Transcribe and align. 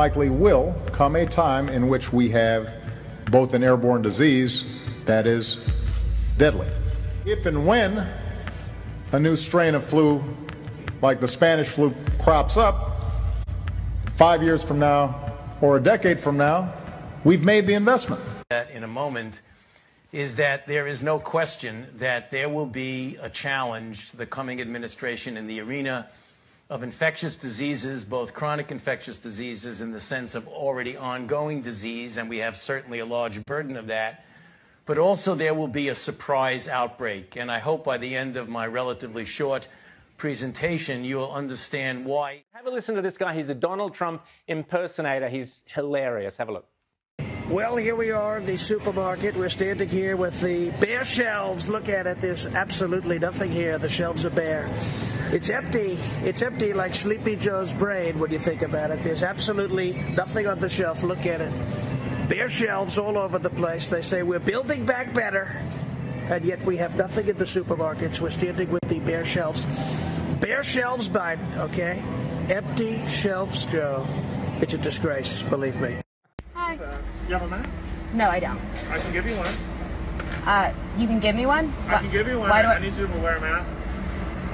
Likely 0.00 0.30
will 0.30 0.74
come 0.92 1.14
a 1.14 1.26
time 1.26 1.68
in 1.68 1.86
which 1.86 2.10
we 2.10 2.30
have 2.30 2.72
both 3.30 3.52
an 3.52 3.62
airborne 3.62 4.00
disease 4.00 4.64
that 5.04 5.26
is 5.26 5.62
deadly. 6.38 6.66
If 7.26 7.44
and 7.44 7.66
when 7.66 8.08
a 9.12 9.20
new 9.20 9.36
strain 9.36 9.74
of 9.74 9.84
flu, 9.84 10.24
like 11.02 11.20
the 11.20 11.28
Spanish 11.28 11.68
flu, 11.68 11.94
crops 12.18 12.56
up, 12.56 12.98
five 14.16 14.42
years 14.42 14.62
from 14.62 14.78
now 14.78 15.34
or 15.60 15.76
a 15.76 15.82
decade 15.82 16.18
from 16.18 16.38
now, 16.38 16.72
we've 17.22 17.44
made 17.44 17.66
the 17.66 17.74
investment. 17.74 18.22
that 18.48 18.70
in 18.70 18.84
a 18.84 18.88
moment 18.88 19.42
is 20.12 20.36
that 20.36 20.66
there 20.66 20.86
is 20.86 21.02
no 21.02 21.18
question 21.18 21.86
that 21.96 22.30
there 22.30 22.48
will 22.48 22.64
be 22.64 23.18
a 23.20 23.28
challenge 23.28 24.12
to 24.12 24.16
the 24.16 24.24
coming 24.24 24.62
administration 24.62 25.36
in 25.36 25.46
the 25.46 25.60
arena 25.60 26.08
of 26.70 26.84
infectious 26.84 27.34
diseases, 27.34 28.04
both 28.04 28.32
chronic 28.32 28.70
infectious 28.70 29.18
diseases 29.18 29.80
in 29.80 29.90
the 29.90 29.98
sense 29.98 30.36
of 30.36 30.46
already 30.46 30.96
ongoing 30.96 31.60
disease, 31.60 32.16
and 32.16 32.30
we 32.30 32.38
have 32.38 32.56
certainly 32.56 33.00
a 33.00 33.04
large 33.04 33.44
burden 33.44 33.76
of 33.76 33.88
that. 33.88 34.24
But 34.86 34.96
also, 34.96 35.34
there 35.34 35.52
will 35.52 35.68
be 35.68 35.88
a 35.88 35.94
surprise 35.96 36.68
outbreak. 36.68 37.36
And 37.36 37.50
I 37.50 37.58
hope 37.58 37.84
by 37.84 37.98
the 37.98 38.16
end 38.16 38.36
of 38.36 38.48
my 38.48 38.66
relatively 38.68 39.24
short 39.24 39.68
presentation, 40.16 41.04
you 41.04 41.16
will 41.16 41.32
understand 41.32 42.04
why. 42.06 42.44
Have 42.52 42.66
a 42.66 42.70
listen 42.70 42.94
to 42.94 43.02
this 43.02 43.18
guy. 43.18 43.34
He's 43.34 43.48
a 43.48 43.54
Donald 43.54 43.92
Trump 43.92 44.24
impersonator. 44.46 45.28
He's 45.28 45.64
hilarious. 45.66 46.36
Have 46.36 46.48
a 46.48 46.52
look. 46.52 46.68
Well, 47.48 47.76
here 47.76 47.96
we 47.96 48.12
are 48.12 48.38
in 48.38 48.46
the 48.46 48.56
supermarket. 48.56 49.34
We're 49.34 49.48
standing 49.48 49.88
here 49.88 50.16
with 50.16 50.40
the 50.40 50.70
bare 50.80 51.04
shelves. 51.04 51.68
Look 51.68 51.88
at 51.88 52.06
it. 52.06 52.20
There's 52.20 52.46
absolutely 52.46 53.18
nothing 53.18 53.50
here. 53.50 53.76
The 53.76 53.88
shelves 53.88 54.24
are 54.24 54.30
bare. 54.30 54.70
It's 55.32 55.48
empty. 55.48 55.96
It's 56.24 56.42
empty 56.42 56.72
like 56.72 56.92
Sleepy 56.92 57.36
Joe's 57.36 57.72
brain 57.72 58.18
when 58.18 58.32
you 58.32 58.40
think 58.40 58.62
about 58.62 58.90
it. 58.90 59.04
There's 59.04 59.22
absolutely 59.22 59.92
nothing 60.16 60.48
on 60.48 60.58
the 60.58 60.68
shelf. 60.68 61.04
Look 61.04 61.24
at 61.24 61.40
it. 61.40 61.52
Bare 62.28 62.48
shelves 62.48 62.98
all 62.98 63.16
over 63.16 63.38
the 63.38 63.50
place. 63.50 63.88
They 63.88 64.02
say 64.02 64.24
we're 64.24 64.40
building 64.40 64.84
back 64.84 65.14
better, 65.14 65.56
and 66.28 66.44
yet 66.44 66.60
we 66.62 66.76
have 66.78 66.96
nothing 66.96 67.28
in 67.28 67.38
the 67.38 67.44
supermarkets. 67.44 68.20
We're 68.20 68.30
standing 68.30 68.72
with 68.72 68.82
the 68.88 68.98
bare 68.98 69.24
shelves. 69.24 69.66
Bare 70.40 70.64
shelves, 70.64 71.08
Biden, 71.08 71.56
okay? 71.58 72.02
Empty 72.48 73.06
shelves, 73.08 73.66
Joe. 73.66 74.04
It's 74.60 74.74
a 74.74 74.78
disgrace, 74.78 75.42
believe 75.42 75.80
me. 75.80 75.96
Hi. 76.54 76.74
You 77.28 77.34
have 77.34 77.42
a 77.42 77.48
mask? 77.48 77.70
No, 78.14 78.28
I 78.28 78.40
don't. 78.40 78.60
I 78.90 78.98
can 78.98 79.12
give 79.12 79.26
you 79.28 79.36
one. 79.36 79.54
Uh, 80.44 80.72
you 80.98 81.06
can 81.06 81.20
give 81.20 81.36
me 81.36 81.46
one? 81.46 81.72
I 81.86 81.98
can 81.98 82.10
give 82.10 82.26
you 82.26 82.40
one. 82.40 82.50
Why 82.50 82.62
do 82.62 82.68
I 82.68 82.74
I, 82.74 82.78
need 82.80 82.96
you 82.96 83.06
to 83.06 83.18
wear 83.18 83.36
a 83.36 83.40
mask. 83.40 83.70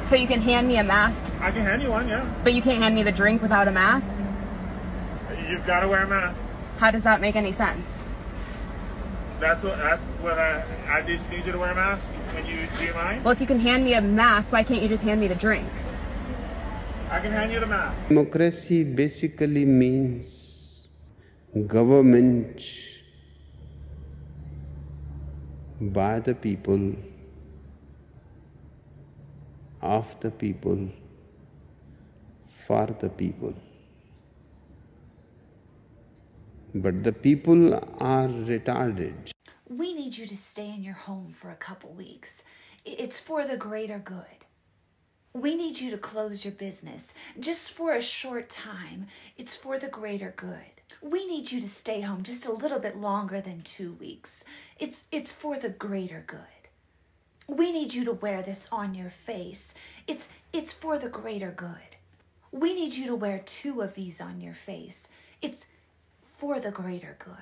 So 0.07 0.17
you 0.17 0.27
can 0.27 0.41
hand 0.41 0.69
me 0.69 0.77
a 0.79 0.85
mask, 0.85 1.25
I 1.41 1.51
can 1.51 1.63
hand 1.63 1.83
you 1.83 1.91
one, 1.91 2.09
yeah. 2.09 2.25
but 2.45 2.55
you 2.55 2.63
can't 2.63 2.83
hand 2.83 2.95
me 2.95 3.03
the 3.03 3.13
drink 3.13 3.43
without 3.43 3.69
a 3.69 3.73
mask? 3.73 4.09
You've 5.49 5.67
got 5.67 5.81
to 5.81 5.89
wear 5.89 6.03
a 6.03 6.09
mask. 6.09 6.39
How 6.79 6.91
does 6.91 7.05
that 7.05 7.21
make 7.21 7.37
any 7.37 7.53
sense? 7.53 7.97
That's 9.41 9.63
what. 9.63 9.79
That's 9.79 10.03
what 10.23 10.39
I. 10.39 10.65
I 10.89 11.03
just 11.03 11.31
need 11.31 11.45
you 11.47 11.53
to 11.53 11.59
wear 11.59 11.73
a 11.73 11.75
mask. 11.75 12.03
When 12.35 12.47
you 12.47 12.67
do 12.79 12.85
you 12.85 12.95
mind? 12.95 13.25
Well, 13.25 13.33
if 13.33 13.41
you 13.41 13.47
can 13.47 13.61
hand 13.61 13.85
me 13.85 13.95
a 13.95 14.01
mask, 14.01 14.51
why 14.51 14.63
can't 14.63 14.83
you 14.83 14.89
just 14.89 15.03
hand 15.03 15.21
me 15.21 15.29
the 15.29 15.35
drink? 15.35 15.69
I 17.11 17.21
can 17.21 17.33
hand 17.33 17.53
you 17.53 17.61
the 17.61 17.67
mask. 17.67 18.09
Democracy 18.09 18.83
basically 18.83 19.65
means 19.65 20.87
government 21.67 22.61
by 25.81 26.21
the 26.21 26.35
people, 26.35 26.95
of 29.87 30.07
the 30.21 30.31
people, 30.31 30.89
for 32.67 32.87
the 33.01 33.09
people. 33.09 33.55
But 36.75 37.05
the 37.05 37.13
people 37.13 37.75
are 37.75 38.29
retarded. 38.29 39.31
We 39.69 39.95
need 39.95 40.17
you 40.17 40.27
to 40.27 40.37
stay 40.37 40.69
in 40.71 40.83
your 40.83 40.95
home 40.95 41.31
for 41.31 41.51
a 41.51 41.57
couple 41.57 41.91
weeks. 41.91 42.43
It's 42.85 43.19
for 43.19 43.45
the 43.45 43.57
greater 43.57 43.99
good. 43.99 44.41
We 45.33 45.55
need 45.55 45.81
you 45.81 45.91
to 45.91 45.99
close 45.99 46.45
your 46.45 46.55
business 46.55 47.13
just 47.39 47.73
for 47.73 47.93
a 47.93 48.01
short 48.01 48.49
time. 48.49 49.07
It's 49.37 49.57
for 49.57 49.79
the 49.79 49.89
greater 49.89 50.33
good. 50.37 50.75
We 51.03 51.27
need 51.27 51.51
you 51.53 51.61
to 51.61 51.69
stay 51.69 52.01
home 52.01 52.23
just 52.23 52.47
a 52.47 52.53
little 52.53 52.79
bit 52.79 52.97
longer 52.97 53.41
than 53.41 53.61
2 53.61 53.93
weeks. 53.95 54.45
It's 54.79 55.05
it's 55.11 55.33
for 55.33 55.59
the 55.59 55.69
greater 55.69 56.23
good. 56.27 56.56
We 57.49 57.71
need 57.71 57.95
you 57.95 58.05
to 58.05 58.13
wear 58.13 58.43
this 58.43 58.69
on 58.73 58.95
your 58.95 59.11
face. 59.11 59.73
It's 60.07 60.29
it's 60.53 60.73
for 60.73 60.99
the 60.99 61.09
greater 61.09 61.51
good. 61.51 61.97
We 62.51 62.75
need 62.75 62.95
you 62.95 63.07
to 63.07 63.15
wear 63.15 63.41
two 63.45 63.83
of 63.83 63.95
these 63.95 64.21
on 64.21 64.41
your 64.41 64.55
face. 64.55 65.09
It's 65.43 65.67
for 66.23 66.59
the 66.59 66.71
greater 66.71 67.17
good. 67.19 67.35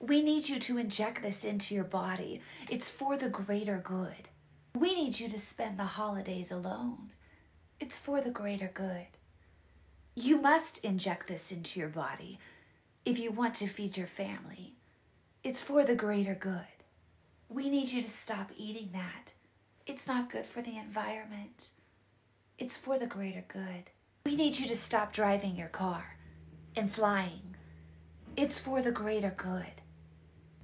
We 0.00 0.22
need 0.22 0.48
you 0.48 0.58
to 0.58 0.78
inject 0.78 1.22
this 1.22 1.44
into 1.44 1.74
your 1.74 1.84
body. 1.84 2.40
It's 2.68 2.90
for 2.90 3.16
the 3.16 3.28
greater 3.28 3.78
good. 3.78 4.28
We 4.74 4.94
need 4.94 5.20
you 5.20 5.28
to 5.28 5.38
spend 5.38 5.78
the 5.78 5.84
holidays 5.84 6.50
alone. 6.50 7.10
It's 7.78 7.98
for 7.98 8.20
the 8.20 8.30
greater 8.30 8.70
good. 8.72 9.06
You 10.14 10.40
must 10.40 10.84
inject 10.84 11.28
this 11.28 11.52
into 11.52 11.78
your 11.78 11.88
body 11.88 12.38
if 13.04 13.18
you 13.18 13.30
want 13.30 13.54
to 13.56 13.66
feed 13.66 13.96
your 13.96 14.06
family. 14.06 14.74
It's 15.44 15.62
for 15.62 15.84
the 15.84 15.94
greater 15.94 16.34
good. 16.34 16.81
We 17.52 17.68
need 17.68 17.90
you 17.90 18.00
to 18.00 18.08
stop 18.08 18.50
eating 18.56 18.88
that. 18.94 19.34
It's 19.86 20.06
not 20.06 20.30
good 20.30 20.46
for 20.46 20.62
the 20.62 20.78
environment. 20.78 21.68
It's 22.58 22.78
for 22.78 22.98
the 22.98 23.06
greater 23.06 23.44
good. 23.46 23.90
We 24.24 24.36
need 24.36 24.58
you 24.58 24.66
to 24.68 24.76
stop 24.76 25.12
driving 25.12 25.54
your 25.54 25.68
car 25.68 26.16
and 26.74 26.90
flying. 26.90 27.56
It's 28.38 28.58
for 28.58 28.80
the 28.80 28.90
greater 28.90 29.34
good. 29.36 29.82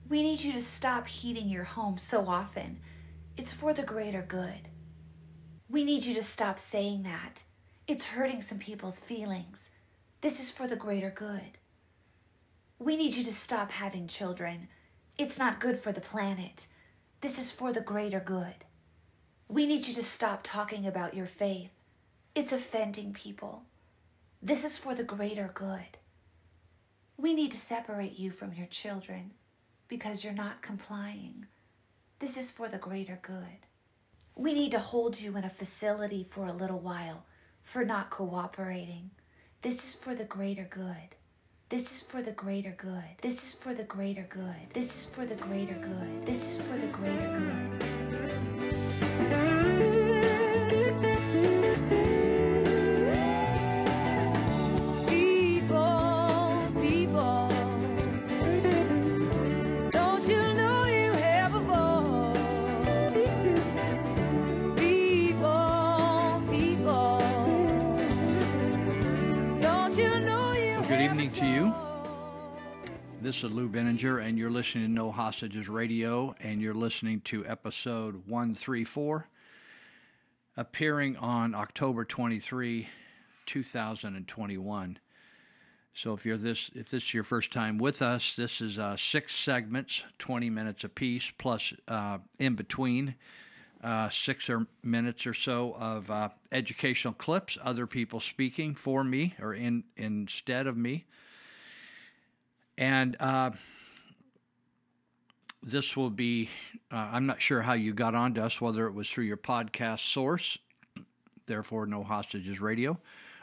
We 0.08 0.22
need 0.22 0.40
you 0.40 0.50
to 0.52 0.60
stop 0.60 1.08
heating 1.08 1.50
your 1.50 1.64
home 1.64 1.98
so 1.98 2.26
often. 2.26 2.80
It's 3.36 3.52
for 3.52 3.74
the 3.74 3.82
greater 3.82 4.22
good. 4.22 4.70
We 5.68 5.84
need 5.84 6.06
you 6.06 6.14
to 6.14 6.22
stop 6.22 6.58
saying 6.58 7.02
that. 7.02 7.42
It's 7.86 8.06
hurting 8.06 8.40
some 8.40 8.58
people's 8.58 8.98
feelings. 8.98 9.72
This 10.22 10.40
is 10.40 10.50
for 10.50 10.66
the 10.66 10.76
greater 10.76 11.10
good. 11.10 11.58
We 12.78 12.96
need 12.96 13.14
you 13.14 13.24
to 13.24 13.32
stop 13.32 13.72
having 13.72 14.08
children. 14.08 14.68
It's 15.18 15.38
not 15.38 15.60
good 15.60 15.78
for 15.78 15.92
the 15.92 16.00
planet. 16.00 16.66
This 17.20 17.40
is 17.40 17.50
for 17.50 17.72
the 17.72 17.80
greater 17.80 18.20
good. 18.20 18.64
We 19.48 19.66
need 19.66 19.88
you 19.88 19.94
to 19.94 20.04
stop 20.04 20.42
talking 20.44 20.86
about 20.86 21.14
your 21.14 21.26
faith. 21.26 21.72
It's 22.32 22.52
offending 22.52 23.12
people. 23.12 23.62
This 24.40 24.64
is 24.64 24.78
for 24.78 24.94
the 24.94 25.02
greater 25.02 25.50
good. 25.52 25.98
We 27.16 27.34
need 27.34 27.50
to 27.50 27.58
separate 27.58 28.20
you 28.20 28.30
from 28.30 28.52
your 28.52 28.68
children 28.68 29.32
because 29.88 30.22
you're 30.22 30.32
not 30.32 30.62
complying. 30.62 31.46
This 32.20 32.36
is 32.36 32.52
for 32.52 32.68
the 32.68 32.78
greater 32.78 33.18
good. 33.20 33.66
We 34.36 34.54
need 34.54 34.70
to 34.70 34.78
hold 34.78 35.20
you 35.20 35.36
in 35.36 35.42
a 35.42 35.50
facility 35.50 36.22
for 36.22 36.46
a 36.46 36.52
little 36.52 36.78
while 36.78 37.24
for 37.64 37.84
not 37.84 38.10
cooperating. 38.10 39.10
This 39.62 39.88
is 39.88 39.94
for 39.96 40.14
the 40.14 40.24
greater 40.24 40.68
good. 40.70 41.16
This 41.70 41.96
is 41.96 42.02
for 42.02 42.22
the 42.22 42.32
greater 42.32 42.74
good. 42.78 43.04
This 43.20 43.48
is 43.48 43.52
for 43.52 43.74
the 43.74 43.82
greater 43.82 44.26
good. 44.30 44.72
This 44.72 44.86
is 44.86 45.04
for 45.04 45.26
the 45.26 45.34
greater 45.34 45.74
good. 45.74 46.24
This 46.24 46.52
is 46.52 46.66
for 46.66 46.78
the 46.78 46.86
greater 46.86 47.38
good. 48.08 48.57
This 73.28 73.44
is 73.44 73.50
Lou 73.50 73.68
Benninger, 73.68 74.26
and 74.26 74.38
you're 74.38 74.48
listening 74.48 74.86
to 74.86 74.90
No 74.90 75.12
Hostages 75.12 75.68
Radio, 75.68 76.34
and 76.40 76.62
you're 76.62 76.72
listening 76.72 77.20
to 77.26 77.44
episode 77.44 78.26
134, 78.26 79.28
appearing 80.56 81.14
on 81.18 81.54
October 81.54 82.06
23, 82.06 82.88
2021. 83.44 84.98
So 85.92 86.14
if 86.14 86.24
you're 86.24 86.38
this, 86.38 86.70
if 86.74 86.88
this 86.88 87.02
is 87.02 87.12
your 87.12 87.22
first 87.22 87.52
time 87.52 87.76
with 87.76 88.00
us, 88.00 88.34
this 88.34 88.62
is 88.62 88.78
uh, 88.78 88.96
six 88.96 89.36
segments, 89.36 90.04
20 90.18 90.48
minutes 90.48 90.84
apiece, 90.84 91.30
plus 91.36 91.74
uh, 91.86 92.16
in 92.38 92.54
between 92.54 93.14
uh, 93.84 94.08
six 94.08 94.48
or 94.48 94.66
minutes 94.82 95.26
or 95.26 95.34
so 95.34 95.76
of 95.78 96.10
uh, 96.10 96.30
educational 96.50 97.12
clips, 97.12 97.58
other 97.62 97.86
people 97.86 98.20
speaking 98.20 98.74
for 98.74 99.04
me 99.04 99.34
or 99.38 99.52
in 99.52 99.84
instead 99.98 100.66
of 100.66 100.78
me, 100.78 101.04
and 102.78 103.16
uh, 103.18 103.50
this 105.62 105.96
will 105.96 106.10
be. 106.10 106.48
Uh, 106.90 107.10
I'm 107.12 107.26
not 107.26 107.42
sure 107.42 107.60
how 107.60 107.74
you 107.74 107.92
got 107.92 108.14
onto 108.14 108.40
us, 108.40 108.60
whether 108.60 108.86
it 108.86 108.94
was 108.94 109.10
through 109.10 109.24
your 109.24 109.36
podcast 109.36 110.00
source, 110.10 110.56
therefore 111.46 111.86
no 111.86 112.04
hostages 112.04 112.60
radio, 112.60 112.98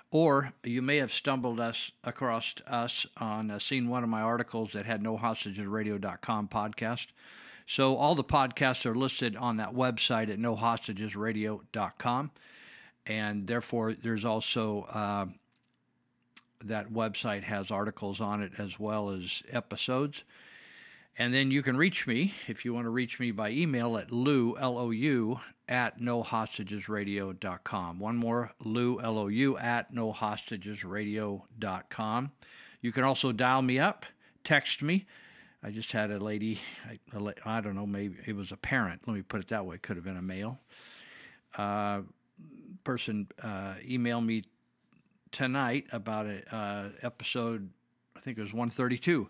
or 0.10 0.54
you 0.64 0.82
may 0.82 0.98
have 0.98 1.12
stumbled 1.12 1.60
us 1.60 1.92
across 2.04 2.56
us 2.66 3.06
on 3.18 3.52
uh, 3.52 3.60
seen 3.60 3.90
one 3.90 4.04
of 4.04 4.10
my 4.10 4.22
articles 4.22 4.72
that 4.72 4.86
had 4.86 5.04
nohostagesradio.com 5.04 6.48
podcast. 6.48 7.08
So 7.68 7.98
all 7.98 8.16
the 8.16 8.24
podcasts 8.24 8.86
are 8.86 8.96
listed 8.96 9.36
on 9.36 9.58
that 9.58 9.74
website 9.74 10.30
at 10.30 10.40
No 10.40 10.56
Hostages 10.56 11.14
nohostagesradio.com, 11.14 12.32
and 13.06 13.48
therefore 13.48 13.94
there's 13.94 14.24
also 14.24 14.84
uh, 14.84 15.26
that 16.64 16.92
website 16.92 17.44
has 17.44 17.70
articles 17.72 18.22
on 18.22 18.42
it 18.42 18.54
as 18.58 18.80
well 18.80 19.10
as 19.10 19.44
episodes. 19.50 20.24
And 21.18 21.34
then 21.34 21.50
you 21.50 21.64
can 21.64 21.78
reach 21.78 22.06
me 22.08 22.34
if 22.48 22.66
you 22.66 22.74
want 22.74 22.86
to 22.86 22.90
reach 22.90 23.20
me 23.20 23.32
by 23.32 23.52
email 23.52 23.98
at 23.98 24.12
lou, 24.12 24.58
L-O-U, 24.58 25.40
at 25.68 26.00
nohostagesradio.com. 26.00 28.00
One 28.00 28.18
more, 28.18 28.52
lou, 28.64 29.00
L-O-U, 29.00 29.58
at 29.58 29.94
nohostagesradio.com. 29.94 32.32
You 32.82 32.92
can 32.92 33.04
also 33.04 33.32
dial 33.32 33.62
me 33.62 33.80
up, 33.80 34.06
text 34.44 34.82
me. 34.82 35.06
I 35.64 35.70
just 35.72 35.94
had 35.94 36.12
a 36.12 36.20
lady, 36.20 36.60
I, 36.88 37.00
I 37.46 37.62
don't 37.62 37.76
know, 37.76 37.88
maybe 37.88 38.18
it 38.28 38.36
was 38.36 38.52
a 38.52 38.58
parent. 38.58 39.04
Let 39.08 39.16
me 39.16 39.22
put 39.22 39.40
it 39.40 39.48
that 39.48 39.66
way. 39.66 39.76
It 39.76 39.82
Could 39.82 39.96
have 39.96 40.06
been 40.06 40.18
a 40.18 40.22
male. 40.22 40.60
Uh, 41.58 42.02
person 42.84 43.28
uh, 43.42 43.76
emailed 43.88 44.26
me 44.26 44.44
tonight 45.36 45.86
about 45.92 46.26
an 46.26 46.44
uh, 46.52 46.90
episode, 47.02 47.70
I 48.16 48.22
think 48.22 48.38
it 48.38 48.42
was 48.42 48.54
132 48.54 49.28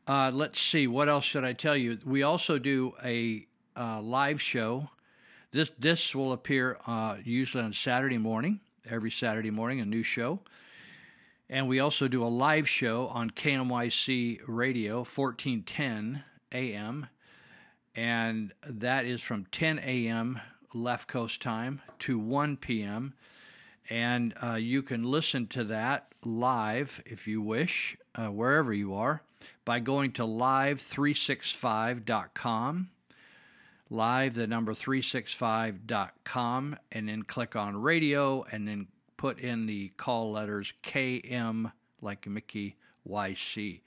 Uh, 0.07 0.29
let's 0.33 0.59
see, 0.59 0.87
what 0.87 1.07
else 1.07 1.23
should 1.23 1.45
I 1.45 1.53
tell 1.53 1.77
you? 1.77 1.99
We 2.03 2.23
also 2.23 2.59
do 2.59 2.95
a 3.03 3.45
uh, 3.77 4.01
live 4.01 4.41
show. 4.41 4.89
This 5.51 5.71
this 5.79 6.13
will 6.13 6.31
appear 6.31 6.77
uh, 6.85 7.15
usually 7.23 7.63
on 7.63 7.73
Saturday 7.73 8.19
morning 8.19 8.59
every 8.87 9.09
Saturday 9.09 9.49
morning, 9.49 9.79
a 9.79 9.85
new 9.85 10.03
show. 10.03 10.41
And 11.49 11.67
we 11.67 11.79
also 11.79 12.07
do 12.07 12.23
a 12.23 12.29
live 12.29 12.69
show 12.69 13.07
on 13.07 13.31
KMYC 13.31 14.41
Radio, 14.47 14.97
1410 14.97 16.23
AM. 16.51 17.07
And 17.95 18.53
that 18.67 19.05
is 19.05 19.23
from 19.23 19.47
10 19.51 19.79
a.m. 19.79 20.39
left 20.73 21.07
coast 21.07 21.41
time 21.41 21.81
to 21.99 22.19
1 22.19 22.57
p.m. 22.57 23.13
And 23.89 24.33
uh, 24.43 24.55
you 24.55 24.83
can 24.83 25.03
listen 25.03 25.47
to 25.47 25.63
that 25.65 26.13
live 26.23 27.01
if 27.07 27.27
you 27.27 27.41
wish, 27.41 27.97
uh, 28.13 28.27
wherever 28.27 28.71
you 28.71 28.93
are, 28.93 29.23
by 29.65 29.79
going 29.79 30.11
to 30.13 30.21
live365.com 30.21 32.89
live, 33.89 34.35
the 34.35 34.47
number 34.47 34.73
365.com, 34.73 36.77
and 36.91 37.09
then 37.09 37.23
click 37.23 37.55
on 37.55 37.81
radio 37.81 38.45
and 38.51 38.67
then 38.67 38.87
put 39.17 39.39
in 39.39 39.65
the 39.65 39.89
call 39.97 40.31
letters 40.31 40.73
KM, 40.83 41.71
like 42.01 42.27
Mickey 42.27 42.75
YC. 43.07 43.81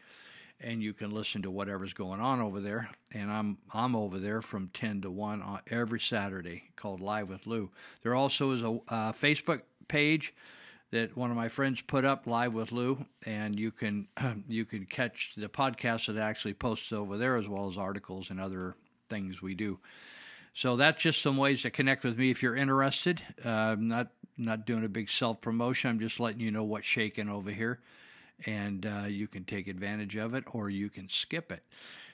And 0.60 0.82
you 0.82 0.92
can 0.92 1.10
listen 1.10 1.42
to 1.42 1.50
whatever's 1.50 1.92
going 1.92 2.20
on 2.20 2.40
over 2.40 2.60
there. 2.60 2.88
And 3.12 3.30
I'm 3.30 3.58
I'm 3.72 3.96
over 3.96 4.20
there 4.20 4.42
from 4.42 4.70
10 4.74 5.02
to 5.02 5.10
1 5.10 5.42
on 5.42 5.60
every 5.68 5.98
Saturday 5.98 6.70
called 6.76 7.00
Live 7.00 7.28
with 7.28 7.46
Lou. 7.46 7.70
There 8.02 8.14
also 8.14 8.52
is 8.52 8.62
a 8.62 8.78
uh, 8.88 9.12
Facebook 9.12 9.62
page 9.88 10.32
that 10.92 11.16
one 11.16 11.30
of 11.30 11.36
my 11.36 11.48
friends 11.48 11.80
put 11.80 12.04
up 12.04 12.26
live 12.26 12.52
with 12.52 12.70
Lou, 12.70 13.04
and 13.24 13.58
you 13.58 13.72
can 13.72 14.06
you 14.48 14.64
can 14.64 14.86
catch 14.86 15.32
the 15.36 15.48
podcast 15.48 16.06
that 16.06 16.18
actually 16.18 16.54
posts 16.54 16.92
over 16.92 17.18
there 17.18 17.36
as 17.36 17.48
well 17.48 17.68
as 17.68 17.76
articles 17.76 18.30
and 18.30 18.40
other 18.40 18.76
things 19.12 19.42
we 19.42 19.54
do. 19.54 19.78
So 20.54 20.76
that's 20.76 21.02
just 21.02 21.20
some 21.20 21.36
ways 21.36 21.62
to 21.62 21.70
connect 21.70 22.02
with 22.02 22.18
me 22.18 22.30
if 22.30 22.42
you're 22.42 22.56
interested. 22.56 23.22
Uh, 23.44 23.48
I'm 23.48 23.88
not 23.88 24.08
not 24.38 24.64
doing 24.64 24.84
a 24.84 24.88
big 24.88 25.10
self 25.10 25.40
promotion. 25.40 25.90
I'm 25.90 26.00
just 26.00 26.18
letting 26.18 26.40
you 26.40 26.50
know 26.50 26.64
what's 26.64 26.86
shaking 26.86 27.28
over 27.28 27.50
here, 27.50 27.80
and 28.46 28.86
uh, 28.86 29.04
you 29.06 29.28
can 29.28 29.44
take 29.44 29.68
advantage 29.68 30.16
of 30.16 30.34
it 30.34 30.44
or 30.52 30.70
you 30.70 30.88
can 30.88 31.08
skip 31.08 31.52
it. 31.52 31.62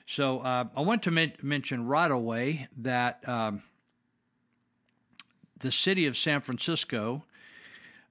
So 0.07 0.39
uh, 0.39 0.65
I 0.75 0.81
want 0.81 1.03
to 1.03 1.11
men- 1.11 1.33
mention 1.41 1.85
right 1.85 2.11
away 2.11 2.67
that 2.77 3.27
um, 3.27 3.63
the 5.59 5.71
city 5.71 6.05
of 6.07 6.17
San 6.17 6.41
Francisco 6.41 7.23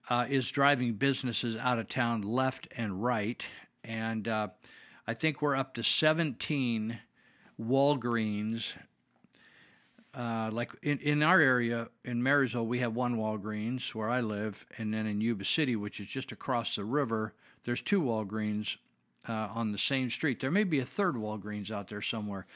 uh, 0.08 0.26
is 0.29 0.50
driving 0.50 0.94
businesses 0.94 1.56
out 1.56 1.79
of 1.79 1.88
town 1.88 2.23
left 2.23 2.69
and 2.76 3.02
right, 3.02 3.44
and 3.84 4.29
uh, 4.29 4.49
I 5.06 5.14
think 5.14 5.43
we're 5.43 5.56
up 5.56 5.75
to 5.75 5.82
17 5.82 6.99
Walgreens. 7.60 8.72
Uh, 10.14 10.50
like 10.52 10.72
in, 10.82 10.99
in 10.99 11.22
our 11.22 11.40
area 11.40 11.88
in 12.05 12.22
Marysville, 12.22 12.66
we 12.66 12.78
have 12.81 12.94
one 12.94 13.16
Walgreens 13.16 13.94
where 13.94 14.08
I 14.08 14.20
live, 14.20 14.66
and 14.78 14.93
then 14.93 15.06
in 15.06 15.20
Yuba 15.20 15.44
City, 15.44 15.76
which 15.76 16.00
is 16.00 16.06
just 16.06 16.32
across 16.32 16.75
the 16.76 16.84
river, 16.84 17.34
there's 17.64 17.82
two 17.82 18.00
Walgreens 18.00 18.76
uh, 19.28 19.49
on 19.55 19.72
the 19.72 19.78
same 19.78 20.10
street. 20.10 20.40
There 20.40 20.50
may 20.50 20.64
be 20.64 20.81
a 20.81 20.84
third 20.84 21.14
Walgreens 21.14 21.70
out 21.70 21.88
there 21.88 22.02
somewhere, 22.02 22.46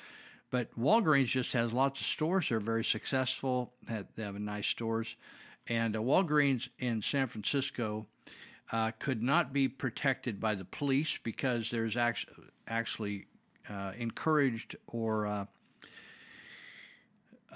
but 0.51 0.77
Walgreens 0.79 1.27
just 1.27 1.53
has 1.53 1.73
lots 1.73 2.01
of 2.01 2.07
stores. 2.07 2.49
They're 2.49 2.61
very 2.61 2.85
successful. 2.85 3.73
They 3.87 4.23
have 4.23 4.41
nice 4.41 4.67
stores, 4.67 5.17
and 5.69 5.95
uh, 5.95 6.01
Walgreens 6.01 6.69
in 6.79 7.03
San 7.03 7.29
Francisco 7.29 8.07
uh, 8.73 8.93
could 8.99 9.23
not 9.23 9.53
be 9.53 9.69
protected 9.69 10.41
by 10.41 10.55
the 10.55 10.65
police 10.65 11.19
because 11.23 11.71
there's 11.71 11.97
actually 11.97 12.35
actually 12.67 13.27
uh, 13.73 13.93
encouraged 13.99 14.77
or 14.87 15.27
uh, 15.27 15.45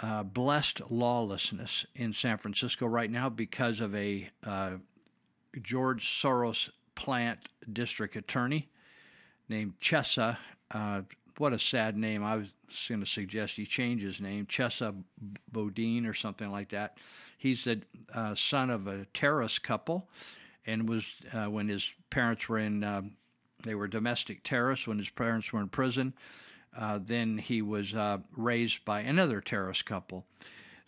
uh, 0.02 0.22
blessed 0.22 0.80
lawlessness 0.90 1.86
in 1.94 2.12
San 2.12 2.38
Francisco 2.38 2.86
right 2.86 3.10
now 3.10 3.28
because 3.28 3.80
of 3.80 3.94
a 3.94 4.28
uh, 4.44 4.72
George 5.62 6.06
Soros 6.06 6.70
plant 6.94 7.48
district 7.72 8.16
attorney 8.16 8.68
named 9.48 9.74
Chesa. 9.80 10.38
Uh, 10.70 11.02
what 11.38 11.52
a 11.52 11.58
sad 11.58 11.96
name. 11.96 12.24
I 12.24 12.36
was 12.36 12.48
going 12.88 13.00
to 13.00 13.06
suggest 13.06 13.56
he 13.56 13.66
change 13.66 14.02
his 14.02 14.20
name, 14.20 14.46
Chesa 14.46 14.94
Boudin 15.52 16.06
or 16.06 16.14
something 16.14 16.50
like 16.50 16.70
that. 16.70 16.96
He's 17.36 17.64
the 17.64 17.82
son 18.34 18.70
of 18.70 18.86
a 18.86 19.04
terrorist 19.12 19.62
couple 19.62 20.08
and 20.64 20.88
was, 20.88 21.12
when 21.48 21.68
his 21.68 21.92
parents 22.08 22.48
were 22.48 22.58
in 22.58 22.82
um, 22.82 23.12
they 23.62 23.74
were 23.74 23.88
domestic 23.88 24.42
terrorists 24.42 24.86
when 24.86 24.98
his 24.98 25.10
parents 25.10 25.52
were 25.52 25.60
in 25.60 25.68
prison. 25.68 26.14
Uh, 26.76 26.98
then 27.02 27.38
he 27.38 27.62
was 27.62 27.94
uh, 27.94 28.18
raised 28.36 28.84
by 28.84 29.00
another 29.00 29.40
terrorist 29.40 29.86
couple. 29.86 30.26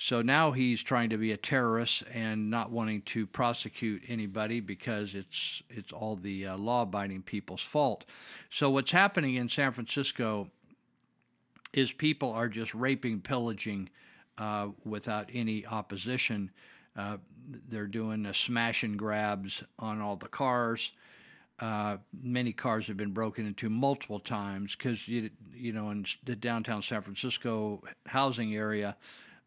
So 0.01 0.23
now 0.23 0.53
he's 0.53 0.83
trying 0.83 1.11
to 1.11 1.19
be 1.19 1.33
a 1.33 1.37
terrorist 1.37 2.05
and 2.13 2.51
not 2.51 2.71
wanting 2.71 3.03
to 3.03 3.27
prosecute 3.27 4.03
anybody 4.07 4.61
because 4.61 5.15
it's 5.15 5.63
it's 5.69 5.93
all 5.93 6.15
the 6.15 6.47
uh, 6.47 6.57
law-abiding 6.57 7.23
people's 7.23 7.63
fault. 7.63 8.05
So 8.49 8.71
what's 8.71 8.93
happening 8.93 9.35
in 9.35 9.49
San 9.49 9.73
Francisco 9.73 10.51
is 11.73 11.91
people 11.91 12.31
are 12.31 12.49
just 12.49 12.75
raping, 12.75 13.21
pillaging 13.21 13.91
uh, 14.39 14.69
without 14.85 15.31
any 15.35 15.67
opposition. 15.67 16.53
Uh, 16.97 17.17
they're 17.69 17.87
doing 17.87 18.31
smash 18.33 18.85
and 18.85 18.97
grabs 18.97 19.65
on 19.81 20.01
all 20.01 20.17
the 20.17 20.29
cars. 20.29 20.93
Uh, 21.61 21.97
many 22.23 22.53
cars 22.53 22.87
have 22.87 22.97
been 22.97 23.13
broken 23.13 23.47
into 23.47 23.69
multiple 23.69 24.21
times 24.21 24.77
because 24.77 25.09
you 25.09 25.31
you 25.55 25.73
know 25.73 25.91
in 25.91 26.07
the 26.25 26.37
downtown 26.37 26.83
San 26.83 27.03
Francisco 27.03 27.83
housing 28.07 28.55
area 28.55 28.97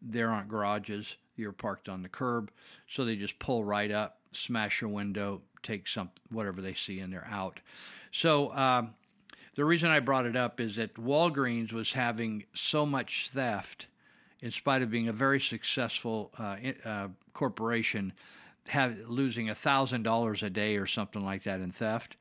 there 0.02 0.30
aren't 0.30 0.48
garages 0.48 1.16
you're 1.36 1.52
parked 1.52 1.88
on 1.88 2.02
the 2.02 2.08
curb. 2.08 2.50
So 2.86 3.04
they 3.04 3.16
just 3.16 3.38
pull 3.38 3.64
right 3.64 3.90
up 3.90 4.18
smash 4.32 4.80
your 4.80 4.90
window 4.90 5.42
take 5.62 5.86
some 5.86 6.10
whatever 6.30 6.60
they 6.60 6.74
see 6.74 7.00
and 7.00 7.12
they're 7.12 7.28
out. 7.30 7.60
So 8.10 8.52
um, 8.52 8.94
the 9.54 9.64
reason 9.64 9.90
I 9.90 10.00
brought 10.00 10.26
it 10.26 10.36
up 10.36 10.60
is 10.60 10.76
that 10.76 10.94
Walgreens 10.94 11.72
was 11.72 11.92
having 11.92 12.44
so 12.54 12.84
much 12.84 13.28
theft 13.30 13.86
in 14.40 14.50
spite 14.50 14.82
of 14.82 14.90
being 14.90 15.08
a 15.08 15.12
very 15.12 15.40
successful 15.40 16.32
uh, 16.38 16.56
uh, 16.84 17.08
corporation, 17.32 18.12
have 18.68 19.08
losing 19.08 19.50
a 19.50 19.54
thousand 19.54 20.02
dollars 20.02 20.42
a 20.42 20.50
day 20.50 20.76
or 20.76 20.86
something 20.86 21.24
like 21.24 21.44
that 21.44 21.60
in 21.60 21.72
theft, 21.72 22.16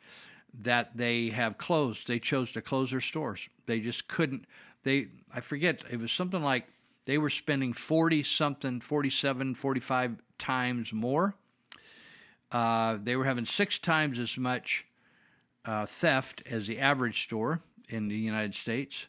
that 0.62 0.98
they 0.98 1.30
have 1.30 1.58
closed. 1.58 2.08
They 2.08 2.20
chose 2.20 2.52
to 2.54 2.62
close 2.62 2.92
their 2.92 3.02
stores. 3.02 3.48
They 3.66 3.80
just 3.80 4.08
couldn't. 4.08 4.46
They 4.84 5.08
I 5.34 5.42
forget 5.42 5.84
it 5.90 6.00
was 6.00 6.12
something 6.12 6.42
like 6.42 6.68
they 7.06 7.18
were 7.18 7.30
spending 7.30 7.74
40 7.74 8.24
something 8.24 8.80
47 8.80 9.56
45 9.56 10.18
times 10.38 10.94
more 10.94 11.36
uh, 12.52 12.98
they 13.02 13.16
were 13.16 13.26
having 13.26 13.46
six 13.46 13.80
times 13.80 14.20
as 14.20 14.38
much 14.38 14.86
uh, 15.64 15.86
theft 15.86 16.44
as 16.50 16.68
the 16.68 16.80
average 16.80 17.24
store 17.24 17.62
in 17.90 18.08
the 18.08 18.16
united 18.16 18.56
states 18.56 19.08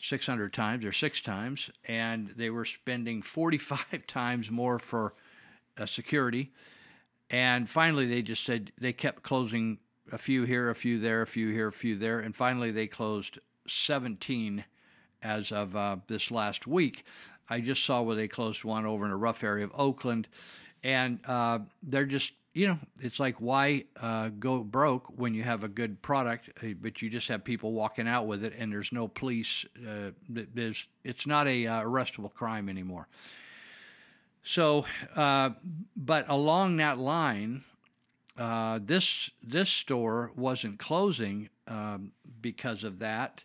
600 0.00 0.52
times 0.52 0.84
or 0.84 0.92
six 0.92 1.20
times 1.20 1.70
and 1.86 2.32
they 2.36 2.50
were 2.50 2.64
spending 2.64 3.22
45 3.22 3.84
times 4.06 4.50
more 4.50 4.78
for 4.78 5.14
security 5.86 6.50
and 7.30 7.68
finally 7.68 8.06
they 8.06 8.22
just 8.22 8.44
said 8.44 8.72
they 8.80 8.92
kept 8.92 9.22
closing 9.22 9.78
a 10.10 10.18
few 10.18 10.44
here 10.44 10.70
a 10.70 10.74
few 10.74 10.98
there 10.98 11.22
a 11.22 11.26
few 11.26 11.50
here 11.50 11.68
a 11.68 11.72
few 11.72 11.98
there 11.98 12.20
and 12.20 12.34
finally 12.34 12.70
they 12.70 12.86
closed 12.86 13.38
17 13.66 14.64
as 15.22 15.52
of 15.52 15.76
uh, 15.76 15.96
this 16.06 16.30
last 16.30 16.66
week. 16.66 17.04
I 17.48 17.60
just 17.60 17.84
saw 17.84 18.02
where 18.02 18.16
they 18.16 18.28
closed 18.28 18.64
one 18.64 18.86
over 18.86 19.04
in 19.04 19.10
a 19.10 19.16
rough 19.16 19.42
area 19.42 19.64
of 19.64 19.72
Oakland, 19.74 20.28
and 20.82 21.18
uh, 21.26 21.60
they're 21.82 22.04
just 22.04 22.32
you 22.52 22.68
know 22.68 22.78
it's 23.00 23.18
like 23.18 23.36
why 23.40 23.84
uh, 24.00 24.28
go 24.38 24.58
broke 24.58 25.06
when 25.16 25.34
you 25.34 25.42
have 25.42 25.64
a 25.64 25.68
good 25.68 26.02
product, 26.02 26.50
uh, 26.62 26.68
but 26.80 27.00
you 27.00 27.08
just 27.08 27.28
have 27.28 27.44
people 27.44 27.72
walking 27.72 28.06
out 28.06 28.26
with 28.26 28.44
it, 28.44 28.52
and 28.58 28.70
there's 28.70 28.92
no 28.92 29.08
police. 29.08 29.64
Uh, 29.76 30.10
there's 30.28 30.86
it's 31.04 31.26
not 31.26 31.46
a 31.46 31.66
uh, 31.66 31.82
arrestable 31.82 32.32
crime 32.32 32.68
anymore. 32.68 33.08
So, 34.48 34.86
but 35.14 36.24
along 36.28 36.76
that 36.78 36.98
line, 36.98 37.64
this 38.36 39.30
this 39.42 39.68
store 39.68 40.32
wasn't 40.36 40.78
closing 40.78 41.50
um, 41.66 42.12
because 42.40 42.84
of 42.84 42.98
that 43.00 43.44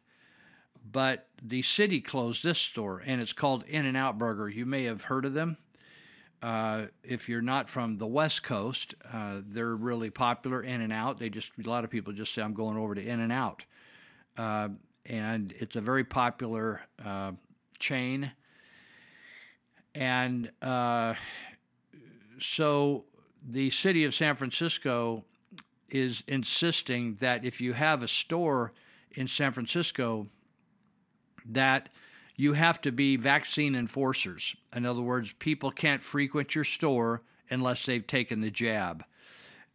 but 0.91 1.27
the 1.41 1.61
city 1.61 2.01
closed 2.01 2.43
this 2.43 2.59
store, 2.59 3.01
and 3.05 3.21
it's 3.21 3.33
called 3.33 3.63
In 3.67 3.85
and 3.85 3.95
Out 3.95 4.17
Burger. 4.17 4.49
You 4.49 4.65
may 4.65 4.83
have 4.85 5.03
heard 5.03 5.25
of 5.25 5.33
them. 5.33 5.57
Uh, 6.41 6.87
if 7.03 7.29
you're 7.29 7.41
not 7.41 7.69
from 7.69 7.97
the 7.97 8.07
West 8.07 8.43
Coast, 8.43 8.95
uh, 9.11 9.39
they're 9.47 9.75
really 9.75 10.09
popular. 10.09 10.61
In 10.61 10.81
and 10.81 10.91
Out. 10.91 11.19
They 11.19 11.29
just 11.29 11.51
a 11.63 11.69
lot 11.69 11.85
of 11.85 11.89
people 11.89 12.11
just 12.11 12.33
say 12.33 12.41
I'm 12.41 12.53
going 12.53 12.77
over 12.77 12.95
to 12.95 13.01
In 13.01 13.21
and 13.21 13.31
Out, 13.31 13.63
uh, 14.37 14.69
and 15.05 15.53
it's 15.57 15.75
a 15.75 15.81
very 15.81 16.03
popular 16.03 16.81
uh, 17.03 17.31
chain. 17.79 18.31
And 19.95 20.51
uh, 20.61 21.13
so 22.39 23.05
the 23.47 23.69
city 23.69 24.05
of 24.05 24.15
San 24.15 24.35
Francisco 24.35 25.23
is 25.89 26.23
insisting 26.27 27.15
that 27.15 27.45
if 27.45 27.61
you 27.61 27.73
have 27.73 28.01
a 28.01 28.07
store 28.07 28.73
in 29.11 29.27
San 29.27 29.51
Francisco 29.51 30.27
that 31.45 31.89
you 32.35 32.53
have 32.53 32.81
to 32.81 32.91
be 32.91 33.15
vaccine 33.15 33.75
enforcers. 33.75 34.55
In 34.75 34.85
other 34.85 35.01
words, 35.01 35.33
people 35.39 35.71
can't 35.71 36.01
frequent 36.01 36.55
your 36.55 36.63
store 36.63 37.21
unless 37.49 37.85
they've 37.85 38.05
taken 38.05 38.41
the 38.41 38.49
jab. 38.49 39.03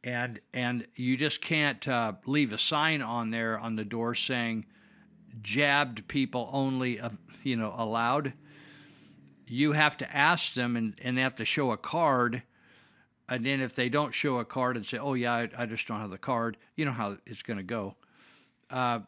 And 0.02 0.40
and 0.52 0.86
you 0.96 1.16
just 1.16 1.40
can't 1.40 1.86
uh, 1.86 2.12
leave 2.24 2.52
a 2.52 2.58
sign 2.58 3.02
on 3.02 3.30
there 3.30 3.58
on 3.58 3.76
the 3.76 3.84
door 3.84 4.14
saying 4.14 4.66
jabbed 5.42 6.06
people 6.08 6.48
only 6.52 7.00
uh, 7.00 7.10
you 7.42 7.56
know 7.56 7.74
allowed. 7.76 8.32
You 9.48 9.72
have 9.72 9.96
to 9.98 10.16
ask 10.16 10.54
them 10.54 10.76
and, 10.76 10.94
and 11.02 11.16
they 11.16 11.22
have 11.22 11.36
to 11.36 11.44
show 11.44 11.72
a 11.72 11.76
card. 11.76 12.42
And 13.28 13.44
then 13.44 13.60
if 13.60 13.74
they 13.74 13.88
don't 13.88 14.14
show 14.14 14.38
a 14.38 14.44
card 14.44 14.76
and 14.76 14.86
say, 14.86 14.98
"Oh 14.98 15.14
yeah, 15.14 15.34
I, 15.34 15.48
I 15.56 15.66
just 15.66 15.86
don't 15.86 16.00
have 16.00 16.10
the 16.10 16.18
card," 16.18 16.56
you 16.76 16.84
know 16.84 16.92
how 16.92 17.18
it's 17.26 17.42
going 17.42 17.58
to 17.58 17.62
go. 17.62 17.94
Uh, 18.70 19.00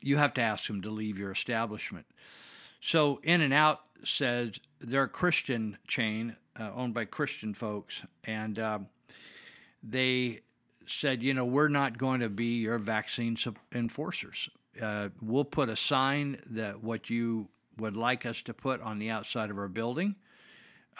you 0.00 0.16
have 0.16 0.34
to 0.34 0.42
ask 0.42 0.66
them 0.66 0.82
to 0.82 0.90
leave 0.90 1.18
your 1.18 1.30
establishment. 1.30 2.06
So 2.80 3.20
In 3.22 3.40
and 3.40 3.54
Out 3.54 3.80
says 4.04 4.54
they're 4.80 5.04
a 5.04 5.08
Christian 5.08 5.78
chain 5.86 6.36
uh, 6.58 6.70
owned 6.74 6.94
by 6.94 7.04
Christian 7.04 7.54
folks, 7.54 8.02
and 8.24 8.58
uh, 8.58 8.78
they 9.82 10.40
said, 10.86 11.22
you 11.22 11.32
know, 11.34 11.44
we're 11.44 11.68
not 11.68 11.98
going 11.98 12.20
to 12.20 12.28
be 12.28 12.56
your 12.60 12.78
vaccine 12.78 13.36
enforcers. 13.72 14.50
Uh, 14.80 15.08
we'll 15.20 15.44
put 15.44 15.68
a 15.68 15.76
sign 15.76 16.38
that 16.50 16.82
what 16.82 17.10
you 17.10 17.48
would 17.78 17.96
like 17.96 18.26
us 18.26 18.42
to 18.42 18.54
put 18.54 18.80
on 18.80 18.98
the 18.98 19.10
outside 19.10 19.50
of 19.50 19.58
our 19.58 19.68
building 19.68 20.16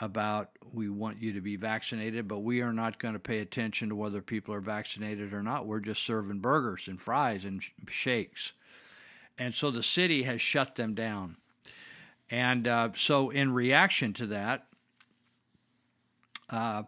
about 0.00 0.50
we 0.72 0.88
want 0.88 1.20
you 1.20 1.32
to 1.34 1.40
be 1.40 1.56
vaccinated, 1.56 2.26
but 2.26 2.38
we 2.38 2.60
are 2.60 2.72
not 2.72 2.98
going 2.98 3.14
to 3.14 3.20
pay 3.20 3.40
attention 3.40 3.90
to 3.90 3.94
whether 3.94 4.22
people 4.22 4.54
are 4.54 4.60
vaccinated 4.60 5.32
or 5.32 5.42
not. 5.42 5.66
We're 5.66 5.80
just 5.80 6.04
serving 6.04 6.38
burgers 6.38 6.88
and 6.88 7.00
fries 7.00 7.44
and 7.44 7.62
shakes. 7.88 8.52
And 9.38 9.54
so 9.54 9.70
the 9.70 9.82
city 9.82 10.22
has 10.22 10.40
shut 10.40 10.76
them 10.76 10.94
down. 10.94 11.36
And 12.30 12.66
uh, 12.66 12.88
so, 12.94 13.28
in 13.28 13.52
reaction 13.52 14.14
to 14.14 14.26
that, 14.28 14.66
uh, 16.48 16.84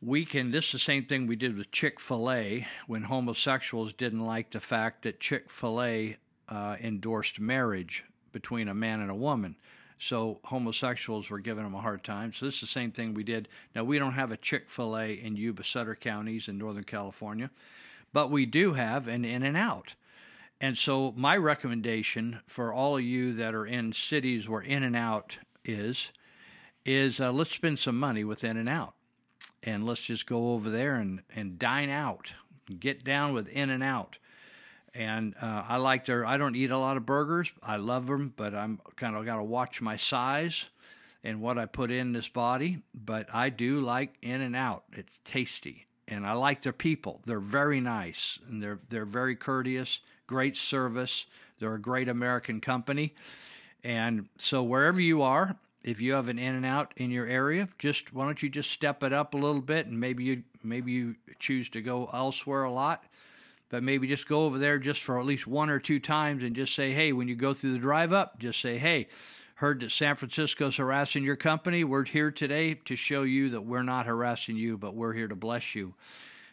we 0.00 0.24
can. 0.24 0.50
This 0.50 0.66
is 0.66 0.72
the 0.72 0.78
same 0.78 1.04
thing 1.04 1.26
we 1.26 1.36
did 1.36 1.56
with 1.56 1.70
Chick 1.70 2.00
fil 2.00 2.30
A 2.30 2.66
when 2.86 3.02
homosexuals 3.02 3.92
didn't 3.92 4.24
like 4.24 4.52
the 4.52 4.60
fact 4.60 5.02
that 5.02 5.20
Chick 5.20 5.50
fil 5.50 5.82
A 5.82 6.16
uh, 6.48 6.76
endorsed 6.80 7.38
marriage 7.38 8.04
between 8.32 8.68
a 8.68 8.74
man 8.74 9.00
and 9.00 9.10
a 9.10 9.14
woman. 9.14 9.56
So 9.98 10.40
homosexuals 10.44 11.30
were 11.30 11.38
giving 11.38 11.64
them 11.64 11.74
a 11.74 11.80
hard 11.80 12.04
time. 12.04 12.32
So 12.32 12.44
this 12.44 12.56
is 12.56 12.60
the 12.60 12.66
same 12.66 12.92
thing 12.92 13.14
we 13.14 13.24
did. 13.24 13.48
Now 13.74 13.84
we 13.84 13.98
don't 13.98 14.12
have 14.12 14.30
a 14.30 14.36
Chick 14.36 14.68
Fil 14.68 14.96
A 14.96 15.12
in 15.12 15.36
Yuba 15.36 15.64
Sutter 15.64 15.94
counties 15.94 16.48
in 16.48 16.58
Northern 16.58 16.84
California, 16.84 17.50
but 18.12 18.30
we 18.30 18.46
do 18.46 18.74
have 18.74 19.08
an 19.08 19.24
In 19.24 19.42
and 19.42 19.56
Out. 19.56 19.94
And 20.60 20.78
so, 20.78 21.12
my 21.16 21.36
recommendation 21.36 22.40
for 22.46 22.72
all 22.72 22.96
of 22.96 23.02
you 23.02 23.34
that 23.34 23.54
are 23.54 23.66
in 23.66 23.92
cities 23.92 24.48
where 24.48 24.62
In 24.62 24.82
and 24.82 24.96
Out 24.96 25.38
is, 25.66 26.10
is 26.86 27.20
uh, 27.20 27.30
let's 27.30 27.50
spend 27.50 27.78
some 27.78 27.98
money 27.98 28.24
with 28.24 28.42
In 28.42 28.56
and 28.56 28.68
Out, 28.68 28.94
and 29.62 29.84
let's 29.84 30.06
just 30.06 30.26
go 30.26 30.52
over 30.52 30.70
there 30.70 30.96
and 30.96 31.20
and 31.34 31.58
dine 31.58 31.90
out, 31.90 32.32
get 32.80 33.04
down 33.04 33.34
with 33.34 33.48
In 33.48 33.68
and 33.68 33.82
Out. 33.82 34.18
And 34.96 35.34
uh, 35.42 35.64
I 35.68 35.76
like 35.76 36.06
their. 36.06 36.24
I 36.24 36.38
don't 36.38 36.56
eat 36.56 36.70
a 36.70 36.78
lot 36.78 36.96
of 36.96 37.04
burgers. 37.04 37.52
I 37.62 37.76
love 37.76 38.06
them, 38.06 38.32
but 38.36 38.54
I'm 38.54 38.80
kind 38.96 39.14
of 39.14 39.26
got 39.26 39.36
to 39.36 39.44
watch 39.44 39.82
my 39.82 39.96
size 39.96 40.66
and 41.22 41.40
what 41.40 41.58
I 41.58 41.66
put 41.66 41.90
in 41.90 42.12
this 42.12 42.28
body. 42.28 42.82
But 42.94 43.28
I 43.34 43.50
do 43.50 43.80
like 43.80 44.14
In 44.22 44.40
and 44.40 44.56
Out. 44.56 44.84
It's 44.92 45.18
tasty, 45.24 45.86
and 46.08 46.26
I 46.26 46.32
like 46.32 46.62
their 46.62 46.72
people. 46.72 47.20
They're 47.26 47.40
very 47.40 47.80
nice, 47.80 48.38
and 48.48 48.62
they're 48.62 48.78
they're 48.88 49.04
very 49.04 49.36
courteous 49.36 50.00
great 50.26 50.56
service. 50.56 51.26
They're 51.58 51.74
a 51.74 51.80
great 51.80 52.08
American 52.08 52.60
company. 52.60 53.14
And 53.84 54.28
so 54.36 54.62
wherever 54.62 55.00
you 55.00 55.22
are, 55.22 55.56
if 55.82 56.00
you 56.00 56.14
have 56.14 56.28
an 56.28 56.38
in 56.38 56.54
and 56.54 56.66
out 56.66 56.92
in 56.96 57.10
your 57.10 57.26
area, 57.26 57.68
just 57.78 58.12
why 58.12 58.24
don't 58.24 58.42
you 58.42 58.48
just 58.48 58.70
step 58.70 59.02
it 59.02 59.12
up 59.12 59.34
a 59.34 59.36
little 59.36 59.60
bit 59.60 59.86
and 59.86 59.98
maybe 59.98 60.24
you 60.24 60.42
maybe 60.62 60.90
you 60.90 61.14
choose 61.38 61.68
to 61.70 61.80
go 61.80 62.10
elsewhere 62.12 62.64
a 62.64 62.72
lot. 62.72 63.04
But 63.68 63.82
maybe 63.82 64.06
just 64.06 64.28
go 64.28 64.44
over 64.44 64.58
there 64.58 64.78
just 64.78 65.02
for 65.02 65.18
at 65.18 65.26
least 65.26 65.46
one 65.46 65.70
or 65.70 65.80
two 65.80 65.98
times 65.98 66.44
and 66.44 66.54
just 66.54 66.74
say, 66.74 66.92
hey, 66.92 67.12
when 67.12 67.26
you 67.26 67.34
go 67.34 67.52
through 67.52 67.72
the 67.72 67.78
drive 67.78 68.12
up, 68.12 68.38
just 68.38 68.60
say, 68.60 68.78
hey, 68.78 69.08
heard 69.56 69.80
that 69.80 69.90
San 69.90 70.14
Francisco's 70.14 70.76
harassing 70.76 71.24
your 71.24 71.34
company. 71.34 71.82
We're 71.82 72.04
here 72.04 72.30
today 72.30 72.74
to 72.74 72.94
show 72.94 73.22
you 73.22 73.50
that 73.50 73.62
we're 73.62 73.82
not 73.82 74.06
harassing 74.06 74.56
you, 74.56 74.78
but 74.78 74.94
we're 74.94 75.14
here 75.14 75.28
to 75.28 75.34
bless 75.34 75.74
you. 75.74 75.94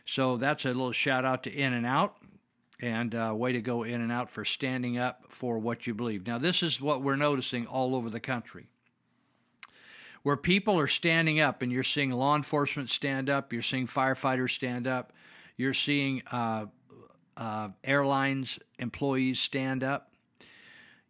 So 0.05 0.37
that's 0.37 0.65
a 0.65 0.69
little 0.69 0.91
shout 0.91 1.23
out 1.23 1.43
to 1.43 1.51
In 1.51 1.73
and 1.73 1.85
Out 1.85 2.17
and 2.81 3.13
uh, 3.13 3.33
way 3.35 3.53
to 3.53 3.61
go 3.61 3.83
in 3.83 4.01
and 4.01 4.11
out 4.11 4.29
for 4.29 4.43
standing 4.43 4.97
up 4.97 5.25
for 5.29 5.57
what 5.59 5.85
you 5.87 5.93
believe. 5.93 6.27
Now, 6.27 6.37
this 6.37 6.63
is 6.63 6.81
what 6.81 7.01
we're 7.01 7.15
noticing 7.15 7.67
all 7.67 7.95
over 7.95 8.09
the 8.09 8.19
country. 8.19 8.67
Where 10.23 10.37
people 10.37 10.79
are 10.79 10.87
standing 10.87 11.39
up, 11.39 11.61
and 11.61 11.71
you're 11.71 11.83
seeing 11.83 12.11
law 12.11 12.35
enforcement 12.35 12.89
stand 12.89 13.29
up, 13.29 13.53
you're 13.53 13.61
seeing 13.61 13.87
firefighters 13.87 14.51
stand 14.51 14.87
up, 14.87 15.13
you're 15.57 15.73
seeing 15.73 16.23
uh, 16.31 16.65
uh, 17.37 17.69
airlines 17.83 18.59
employees 18.79 19.39
stand 19.39 19.83
up, 19.83 20.11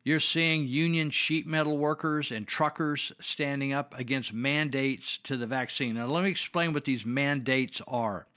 you're 0.04 0.20
seeing 0.20 0.68
union 0.68 1.10
sheet 1.10 1.48
metal 1.48 1.78
workers 1.78 2.32
and 2.32 2.48
truckers 2.48 3.14
standing 3.22 3.72
up 3.72 3.98
against 3.98 4.34
mandates 4.34 5.18
to 5.24 5.38
the 5.38 5.48
vaccine. 5.48 5.96
Now, 5.96 6.08
let 6.08 6.24
me 6.24 6.30
explain 6.30 6.74
what 6.74 6.86
these 6.86 7.06
mandates 7.06 7.82
are. 7.88 8.28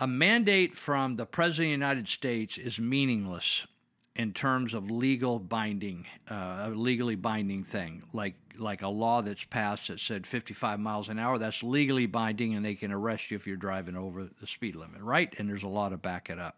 A 0.00 0.06
mandate 0.06 0.74
from 0.74 1.16
the 1.16 1.26
President 1.26 1.66
of 1.66 1.68
the 1.68 1.86
United 1.86 2.08
States 2.08 2.58
is 2.58 2.78
meaningless 2.78 3.66
in 4.18 4.32
terms 4.32 4.74
of 4.74 4.90
legal 4.90 5.38
binding, 5.38 6.04
uh, 6.28 6.66
a 6.66 6.70
legally 6.74 7.14
binding 7.14 7.62
thing, 7.62 8.02
like 8.12 8.34
like 8.58 8.82
a 8.82 8.88
law 8.88 9.22
that's 9.22 9.44
passed 9.44 9.86
that 9.86 10.00
said 10.00 10.26
55 10.26 10.80
miles 10.80 11.08
an 11.08 11.20
hour. 11.20 11.38
That's 11.38 11.62
legally 11.62 12.06
binding, 12.06 12.56
and 12.56 12.64
they 12.66 12.74
can 12.74 12.90
arrest 12.90 13.30
you 13.30 13.36
if 13.36 13.46
you're 13.46 13.56
driving 13.56 13.96
over 13.96 14.24
the 14.24 14.46
speed 14.48 14.74
limit, 14.74 15.00
right? 15.00 15.32
And 15.38 15.48
there's 15.48 15.62
a 15.62 15.68
law 15.68 15.88
to 15.88 15.96
back 15.96 16.28
it 16.28 16.40
up. 16.40 16.56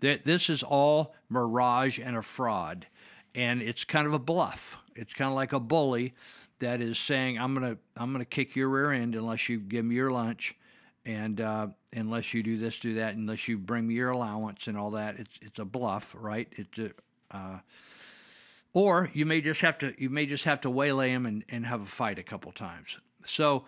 That 0.00 0.24
This 0.24 0.50
is 0.50 0.64
all 0.64 1.14
mirage 1.30 2.00
and 2.00 2.16
a 2.16 2.22
fraud, 2.22 2.88
and 3.34 3.62
it's 3.62 3.84
kind 3.84 4.08
of 4.08 4.12
a 4.12 4.18
bluff. 4.18 4.76
It's 4.96 5.14
kind 5.14 5.28
of 5.30 5.36
like 5.36 5.52
a 5.52 5.60
bully 5.60 6.14
that 6.58 6.80
is 6.80 6.98
saying, 6.98 7.38
"I'm 7.38 7.54
gonna 7.54 7.76
I'm 7.96 8.10
gonna 8.10 8.24
kick 8.24 8.56
your 8.56 8.68
rear 8.68 8.90
end 8.90 9.14
unless 9.14 9.48
you 9.48 9.60
give 9.60 9.84
me 9.84 9.94
your 9.94 10.10
lunch." 10.10 10.56
And 11.04 11.40
uh, 11.40 11.68
unless 11.92 12.34
you 12.34 12.42
do 12.42 12.58
this, 12.58 12.78
do 12.78 12.94
that, 12.94 13.14
unless 13.14 13.48
you 13.48 13.58
bring 13.58 13.86
me 13.86 13.94
your 13.94 14.10
allowance 14.10 14.66
and 14.66 14.76
all 14.76 14.92
that, 14.92 15.18
it's 15.18 15.38
it's 15.40 15.58
a 15.58 15.64
bluff, 15.64 16.14
right? 16.18 16.48
It's 16.52 16.78
a, 16.78 16.90
uh, 17.30 17.58
or 18.72 19.10
you 19.14 19.26
may 19.26 19.40
just 19.40 19.60
have 19.60 19.78
to 19.78 19.94
you 19.98 20.10
may 20.10 20.26
just 20.26 20.44
have 20.44 20.60
to 20.62 20.70
waylay 20.70 21.10
him 21.10 21.26
and, 21.26 21.44
and 21.48 21.66
have 21.66 21.80
a 21.80 21.86
fight 21.86 22.18
a 22.18 22.22
couple 22.22 22.52
times. 22.52 22.96
So 23.24 23.64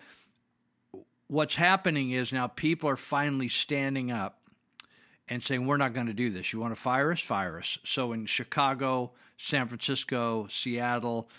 what's 1.27 1.55
happening 1.55 2.11
is 2.11 2.31
now 2.31 2.47
people 2.47 2.89
are 2.89 2.97
finally 2.97 3.49
standing 3.49 4.11
up 4.11 4.41
and 5.27 5.41
saying 5.41 5.65
we're 5.65 5.77
not 5.77 5.93
going 5.93 6.07
to 6.07 6.13
do 6.13 6.29
this. 6.29 6.51
You 6.51 6.59
want 6.59 6.75
to 6.75 6.79
fire 6.79 7.11
us? 7.11 7.21
Fire 7.21 7.57
us. 7.57 7.77
So 7.85 8.11
in 8.11 8.25
Chicago, 8.25 9.11
San 9.37 9.67
Francisco, 9.67 10.47
Seattle, 10.49 11.29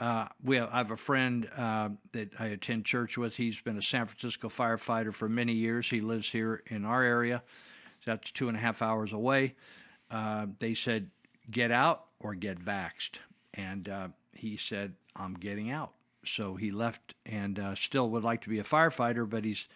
uh, 0.00 0.28
we 0.42 0.56
have, 0.56 0.68
I 0.72 0.78
have 0.78 0.90
a 0.90 0.96
friend 0.96 1.48
uh, 1.56 1.90
that 2.12 2.30
I 2.38 2.46
attend 2.46 2.84
church 2.84 3.18
with. 3.18 3.36
He's 3.36 3.60
been 3.60 3.76
a 3.76 3.82
San 3.82 4.06
Francisco 4.06 4.48
firefighter 4.48 5.12
for 5.12 5.28
many 5.28 5.52
years. 5.52 5.90
He 5.90 6.00
lives 6.00 6.28
here 6.28 6.62
in 6.66 6.84
our 6.84 7.02
area. 7.02 7.42
That's 8.06 8.30
two 8.30 8.48
and 8.48 8.56
a 8.56 8.60
half 8.60 8.80
hours 8.80 9.12
away. 9.12 9.54
Uh, 10.10 10.46
they 10.60 10.74
said, 10.74 11.10
get 11.50 11.70
out 11.70 12.04
or 12.20 12.34
get 12.34 12.64
vaxxed. 12.64 13.18
And 13.54 13.88
uh, 13.88 14.08
he 14.34 14.56
said, 14.56 14.94
I'm 15.16 15.34
getting 15.34 15.70
out. 15.70 15.92
So 16.24 16.54
he 16.54 16.70
left 16.70 17.14
and 17.26 17.58
uh, 17.58 17.74
still 17.74 18.08
would 18.10 18.24
like 18.24 18.42
to 18.42 18.48
be 18.48 18.58
a 18.58 18.64
firefighter, 18.64 19.28
but 19.28 19.44
he's 19.44 19.68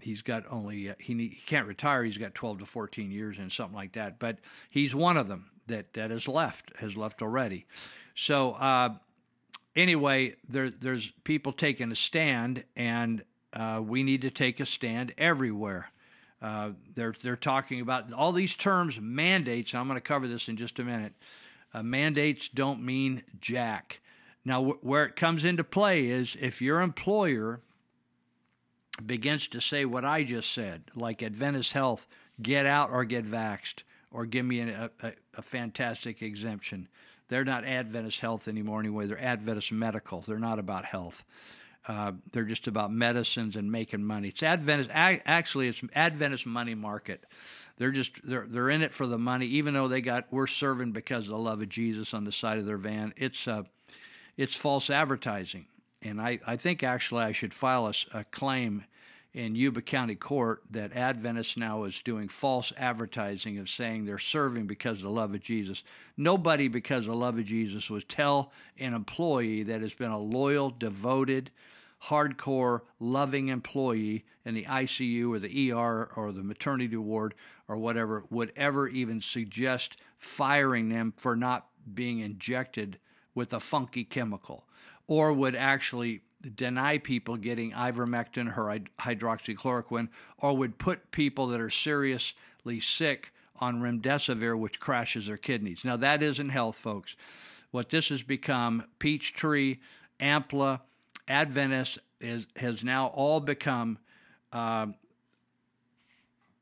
he's 0.00 0.22
got 0.22 0.44
only 0.50 0.88
uh, 0.88 0.94
he, 0.98 1.14
need, 1.14 1.32
he 1.32 1.42
can't 1.46 1.66
retire. 1.66 2.02
He's 2.04 2.18
got 2.18 2.34
12 2.34 2.60
to 2.60 2.64
14 2.66 3.10
years 3.10 3.38
and 3.38 3.52
something 3.52 3.76
like 3.76 3.92
that. 3.92 4.18
But 4.18 4.38
he's 4.70 4.94
one 4.94 5.16
of 5.16 5.28
them 5.28 5.50
that 5.66 5.92
that 5.94 6.10
has 6.10 6.26
left 6.26 6.76
has 6.78 6.96
left 6.96 7.22
already. 7.22 7.66
So 8.14 8.54
anyway, 9.76 10.36
there 10.48 10.70
there's 10.70 11.10
people 11.24 11.52
taking 11.52 11.92
a 11.92 11.96
stand, 11.96 12.64
and 12.76 13.22
uh, 13.52 13.80
we 13.84 14.02
need 14.02 14.22
to 14.22 14.30
take 14.30 14.60
a 14.60 14.66
stand 14.66 15.12
everywhere. 15.18 15.90
Uh, 16.42 16.70
they're 16.94 17.14
they're 17.22 17.36
talking 17.36 17.80
about 17.80 18.12
all 18.12 18.32
these 18.32 18.54
terms, 18.54 18.98
mandates. 19.00 19.74
I'm 19.74 19.86
going 19.86 19.96
to 19.96 20.00
cover 20.00 20.26
this 20.26 20.48
in 20.48 20.56
just 20.56 20.78
a 20.78 20.84
minute. 20.84 21.12
Uh, 21.72 21.82
mandates 21.82 22.48
don't 22.48 22.82
mean 22.82 23.22
jack. 23.40 24.00
Now, 24.44 24.64
wh- 24.64 24.84
where 24.84 25.04
it 25.04 25.16
comes 25.16 25.44
into 25.44 25.64
play 25.64 26.06
is 26.06 26.36
if 26.40 26.62
your 26.62 26.80
employer 26.80 27.60
begins 29.04 29.48
to 29.48 29.60
say 29.60 29.84
what 29.84 30.04
I 30.04 30.24
just 30.24 30.52
said, 30.52 30.84
like 30.94 31.22
Adventist 31.22 31.72
Health, 31.72 32.08
get 32.40 32.66
out 32.66 32.90
or 32.90 33.04
get 33.04 33.24
vaxxed, 33.24 33.82
or 34.10 34.26
give 34.26 34.44
me 34.44 34.60
a, 34.60 34.90
a, 35.02 35.12
a 35.34 35.42
fantastic 35.42 36.22
exemption. 36.22 36.88
They're 37.30 37.44
not 37.44 37.64
Adventist 37.64 38.20
Health 38.20 38.48
anymore 38.48 38.80
anyway. 38.80 39.06
They're 39.06 39.22
Adventist 39.22 39.72
Medical. 39.72 40.20
They're 40.20 40.38
not 40.38 40.58
about 40.58 40.84
health. 40.84 41.24
Uh, 41.88 42.12
they're 42.32 42.44
just 42.44 42.66
about 42.66 42.92
medicines 42.92 43.56
and 43.56 43.72
making 43.72 44.04
money. 44.04 44.28
It's 44.28 44.42
Adventist. 44.42 44.90
Actually, 44.92 45.68
it's 45.68 45.80
Adventist 45.94 46.44
money 46.44 46.74
market. 46.74 47.24
They're 47.78 47.92
just 47.92 48.20
they're 48.22 48.46
they're 48.46 48.68
in 48.68 48.82
it 48.82 48.92
for 48.92 49.06
the 49.06 49.16
money. 49.16 49.46
Even 49.46 49.72
though 49.72 49.88
they 49.88 50.02
got 50.02 50.26
we're 50.30 50.46
serving 50.46 50.92
because 50.92 51.24
of 51.24 51.30
the 51.30 51.38
love 51.38 51.62
of 51.62 51.68
Jesus 51.70 52.12
on 52.12 52.24
the 52.24 52.32
side 52.32 52.58
of 52.58 52.66
their 52.66 52.76
van. 52.76 53.14
It's 53.16 53.48
uh, 53.48 53.62
it's 54.36 54.54
false 54.54 54.90
advertising. 54.90 55.66
And 56.02 56.20
I, 56.20 56.40
I 56.46 56.56
think 56.56 56.82
actually 56.82 57.22
I 57.24 57.32
should 57.32 57.54
file 57.54 57.86
a, 57.86 58.18
a 58.18 58.24
claim 58.24 58.84
in 59.32 59.54
Yuba 59.54 59.82
County 59.82 60.16
Court 60.16 60.62
that 60.70 60.96
Adventist 60.96 61.56
now 61.56 61.84
is 61.84 62.02
doing 62.02 62.28
false 62.28 62.72
advertising 62.76 63.58
of 63.58 63.68
saying 63.68 64.04
they're 64.04 64.18
serving 64.18 64.66
because 64.66 64.98
of 64.98 65.04
the 65.04 65.10
love 65.10 65.34
of 65.34 65.40
Jesus. 65.40 65.84
Nobody, 66.16 66.66
because 66.66 67.04
of 67.06 67.12
the 67.12 67.16
love 67.16 67.38
of 67.38 67.44
Jesus, 67.44 67.88
would 67.90 68.08
tell 68.08 68.52
an 68.78 68.92
employee 68.92 69.62
that 69.64 69.82
has 69.82 69.94
been 69.94 70.10
a 70.10 70.18
loyal, 70.18 70.70
devoted, 70.70 71.50
hardcore, 72.04 72.80
loving 72.98 73.48
employee 73.48 74.24
in 74.44 74.54
the 74.54 74.64
ICU 74.64 75.30
or 75.30 75.38
the 75.38 75.70
ER 75.70 76.10
or 76.16 76.32
the 76.32 76.42
maternity 76.42 76.96
ward 76.96 77.34
or 77.68 77.76
whatever 77.76 78.24
would 78.30 78.52
ever 78.56 78.88
even 78.88 79.20
suggest 79.20 79.96
firing 80.18 80.88
them 80.88 81.12
for 81.16 81.36
not 81.36 81.66
being 81.94 82.18
injected 82.20 82.98
with 83.34 83.52
a 83.52 83.60
funky 83.60 84.02
chemical 84.02 84.64
or 85.06 85.32
would 85.32 85.54
actually 85.54 86.22
deny 86.54 86.98
people 86.98 87.36
getting 87.36 87.72
ivermectin 87.72 88.56
or 88.56 88.78
hydroxychloroquine, 89.00 90.08
or 90.38 90.56
would 90.56 90.78
put 90.78 91.10
people 91.10 91.48
that 91.48 91.60
are 91.60 91.70
seriously 91.70 92.80
sick 92.80 93.32
on 93.56 93.80
remdesivir, 93.80 94.58
which 94.58 94.80
crashes 94.80 95.26
their 95.26 95.36
kidneys. 95.36 95.84
Now, 95.84 95.96
that 95.96 96.22
isn't 96.22 96.48
health, 96.48 96.76
folks. 96.76 97.14
What 97.70 97.90
this 97.90 98.08
has 98.08 98.22
become, 98.22 98.84
Peachtree, 98.98 99.78
Ampla, 100.18 100.80
Adventist, 101.28 101.98
is, 102.20 102.46
has 102.56 102.82
now 102.82 103.08
all 103.08 103.40
become 103.40 103.98
uh, 104.52 104.86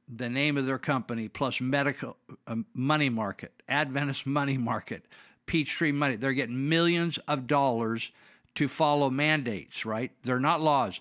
the 0.08 0.28
name 0.28 0.56
of 0.56 0.66
their 0.66 0.78
company 0.78 1.28
plus 1.28 1.60
medical 1.60 2.16
uh, 2.46 2.56
money 2.74 3.08
market, 3.08 3.52
Adventist 3.68 4.26
money 4.26 4.58
market, 4.58 5.04
Peachtree 5.46 5.92
money. 5.92 6.16
They're 6.16 6.32
getting 6.32 6.68
millions 6.68 7.18
of 7.28 7.46
dollars 7.46 8.10
to 8.58 8.66
follow 8.66 9.08
mandates, 9.08 9.86
right? 9.86 10.10
They're 10.24 10.40
not 10.40 10.60
laws. 10.60 10.98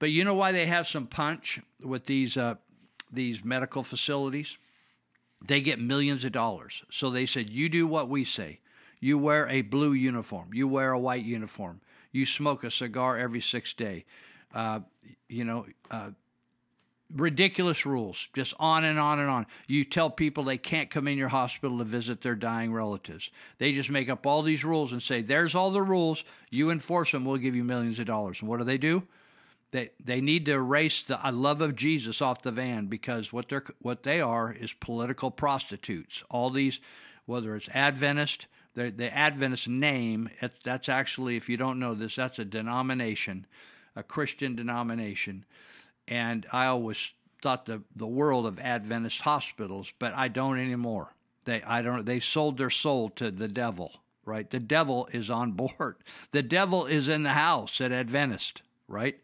But 0.00 0.10
you 0.10 0.24
know 0.24 0.34
why 0.34 0.50
they 0.50 0.66
have 0.66 0.88
some 0.88 1.06
punch 1.06 1.60
with 1.80 2.06
these 2.06 2.36
uh, 2.36 2.56
these 3.12 3.44
medical 3.44 3.84
facilities? 3.84 4.58
They 5.46 5.60
get 5.60 5.78
millions 5.78 6.24
of 6.24 6.32
dollars. 6.32 6.82
So 6.90 7.10
they 7.10 7.26
said, 7.26 7.50
you 7.50 7.68
do 7.68 7.86
what 7.86 8.08
we 8.08 8.24
say. 8.24 8.58
You 8.98 9.18
wear 9.18 9.48
a 9.48 9.62
blue 9.62 9.92
uniform. 9.92 10.50
You 10.52 10.66
wear 10.66 10.90
a 10.90 10.98
white 10.98 11.24
uniform. 11.24 11.80
You 12.10 12.26
smoke 12.26 12.64
a 12.64 12.70
cigar 12.72 13.16
every 13.16 13.40
sixth 13.40 13.76
day. 13.76 14.04
Uh, 14.52 14.80
you 15.28 15.44
know, 15.44 15.66
uh, 15.92 16.10
ridiculous 17.14 17.86
rules, 17.86 18.28
just 18.34 18.54
on 18.58 18.84
and 18.84 18.98
on 18.98 19.18
and 19.18 19.30
on. 19.30 19.46
You 19.66 19.84
tell 19.84 20.10
people 20.10 20.44
they 20.44 20.58
can't 20.58 20.90
come 20.90 21.06
in 21.06 21.18
your 21.18 21.28
hospital 21.28 21.78
to 21.78 21.84
visit 21.84 22.20
their 22.20 22.34
dying 22.34 22.72
relatives. 22.72 23.30
They 23.58 23.72
just 23.72 23.90
make 23.90 24.08
up 24.08 24.26
all 24.26 24.42
these 24.42 24.64
rules 24.64 24.92
and 24.92 25.02
say, 25.02 25.22
"There's 25.22 25.54
all 25.54 25.70
the 25.70 25.82
rules. 25.82 26.24
You 26.50 26.70
enforce 26.70 27.12
them, 27.12 27.24
we'll 27.24 27.36
give 27.36 27.54
you 27.54 27.64
millions 27.64 27.98
of 27.98 28.06
dollars." 28.06 28.40
And 28.40 28.48
what 28.48 28.58
do 28.58 28.64
they 28.64 28.78
do? 28.78 29.06
They 29.70 29.90
they 30.02 30.20
need 30.20 30.46
to 30.46 30.52
erase 30.52 31.02
the 31.02 31.18
love 31.32 31.60
of 31.60 31.76
Jesus 31.76 32.20
off 32.20 32.42
the 32.42 32.52
van 32.52 32.86
because 32.86 33.32
what 33.32 33.48
they're 33.48 33.64
what 33.80 34.02
they 34.02 34.20
are 34.20 34.52
is 34.52 34.72
political 34.72 35.30
prostitutes. 35.30 36.24
All 36.28 36.50
these, 36.50 36.80
whether 37.26 37.54
it's 37.54 37.68
Adventist, 37.68 38.46
the 38.74 38.90
the 38.90 39.14
Adventist 39.14 39.68
name, 39.68 40.28
that's 40.64 40.88
actually 40.88 41.36
if 41.36 41.48
you 41.48 41.56
don't 41.56 41.78
know 41.78 41.94
this, 41.94 42.16
that's 42.16 42.38
a 42.38 42.44
denomination, 42.44 43.46
a 43.94 44.02
Christian 44.02 44.56
denomination 44.56 45.44
and 46.08 46.46
I 46.52 46.66
always 46.66 47.10
thought 47.42 47.66
the 47.66 47.82
the 47.94 48.06
world 48.06 48.46
of 48.46 48.58
Adventist 48.58 49.20
hospitals, 49.22 49.92
but 49.98 50.12
I 50.14 50.28
don't 50.28 50.58
anymore. 50.58 51.12
They 51.44 51.62
I 51.62 51.82
don't 51.82 52.06
they 52.06 52.20
sold 52.20 52.58
their 52.58 52.70
soul 52.70 53.08
to 53.10 53.30
the 53.30 53.48
devil, 53.48 54.00
right? 54.24 54.48
The 54.48 54.60
devil 54.60 55.08
is 55.12 55.30
on 55.30 55.52
board. 55.52 55.96
The 56.32 56.42
devil 56.42 56.86
is 56.86 57.08
in 57.08 57.22
the 57.22 57.32
house 57.32 57.80
at 57.80 57.92
Adventist, 57.92 58.62
right? 58.88 59.18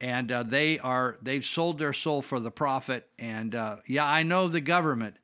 And 0.00 0.32
uh, 0.32 0.42
they 0.42 0.78
are 0.78 1.16
they've 1.22 1.44
sold 1.44 1.78
their 1.78 1.92
soul 1.92 2.22
for 2.22 2.40
the 2.40 2.50
profit. 2.50 3.08
And 3.18 3.54
uh, 3.54 3.76
yeah, 3.86 4.04
I 4.04 4.22
know 4.22 4.48
the 4.48 4.60
government 4.60 5.16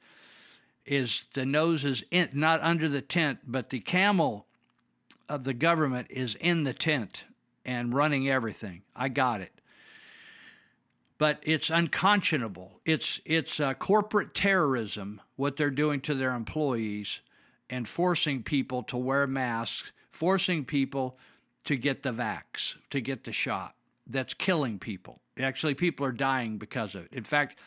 is 0.86 1.24
the 1.34 1.44
nose 1.44 1.84
is 1.84 2.04
in, 2.10 2.30
not 2.32 2.60
under 2.62 2.88
the 2.88 3.02
tent, 3.02 3.40
but 3.46 3.70
the 3.70 3.80
camel 3.80 4.46
of 5.28 5.44
the 5.44 5.54
government 5.54 6.06
is 6.08 6.36
in 6.40 6.64
the 6.64 6.72
tent 6.72 7.24
and 7.64 7.92
running 7.92 8.30
everything. 8.30 8.82
I 8.96 9.08
got 9.08 9.40
it 9.40 9.57
but 11.18 11.40
it's 11.42 11.68
unconscionable. 11.68 12.80
It's 12.84 13.20
it's 13.24 13.60
uh, 13.60 13.74
corporate 13.74 14.34
terrorism 14.34 15.20
what 15.36 15.56
they're 15.56 15.70
doing 15.70 16.00
to 16.02 16.14
their 16.14 16.34
employees 16.34 17.20
and 17.68 17.86
forcing 17.86 18.42
people 18.42 18.82
to 18.84 18.96
wear 18.96 19.26
masks, 19.26 19.92
forcing 20.08 20.64
people 20.64 21.18
to 21.64 21.76
get 21.76 22.02
the 22.02 22.12
vax, 22.12 22.76
to 22.90 23.00
get 23.00 23.24
the 23.24 23.32
shot. 23.32 23.74
That's 24.06 24.32
killing 24.32 24.78
people. 24.78 25.20
Actually, 25.38 25.74
people 25.74 26.06
are 26.06 26.12
dying 26.12 26.56
because 26.56 26.94
of 26.94 27.04
it. 27.04 27.12
In 27.12 27.24
fact, 27.24 27.58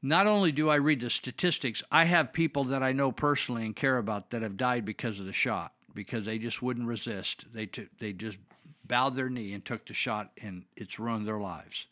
not 0.00 0.26
only 0.26 0.52
do 0.52 0.68
I 0.68 0.76
read 0.76 1.00
the 1.00 1.10
statistics, 1.10 1.82
I 1.90 2.04
have 2.04 2.32
people 2.32 2.64
that 2.64 2.82
I 2.82 2.92
know 2.92 3.10
personally 3.10 3.64
and 3.64 3.74
care 3.74 3.98
about 3.98 4.30
that 4.30 4.42
have 4.42 4.56
died 4.56 4.84
because 4.84 5.18
of 5.18 5.26
the 5.26 5.32
shot 5.32 5.72
because 5.92 6.24
they 6.26 6.38
just 6.38 6.62
wouldn't 6.62 6.86
resist. 6.86 7.46
They 7.52 7.66
t- 7.66 7.88
they 7.98 8.12
just 8.12 8.38
bowed 8.84 9.16
their 9.16 9.28
knee 9.28 9.52
and 9.52 9.64
took 9.64 9.86
the 9.86 9.94
shot, 9.94 10.30
and 10.40 10.64
it's 10.76 11.00
ruined 11.00 11.26
their 11.26 11.40
lives. 11.40 11.86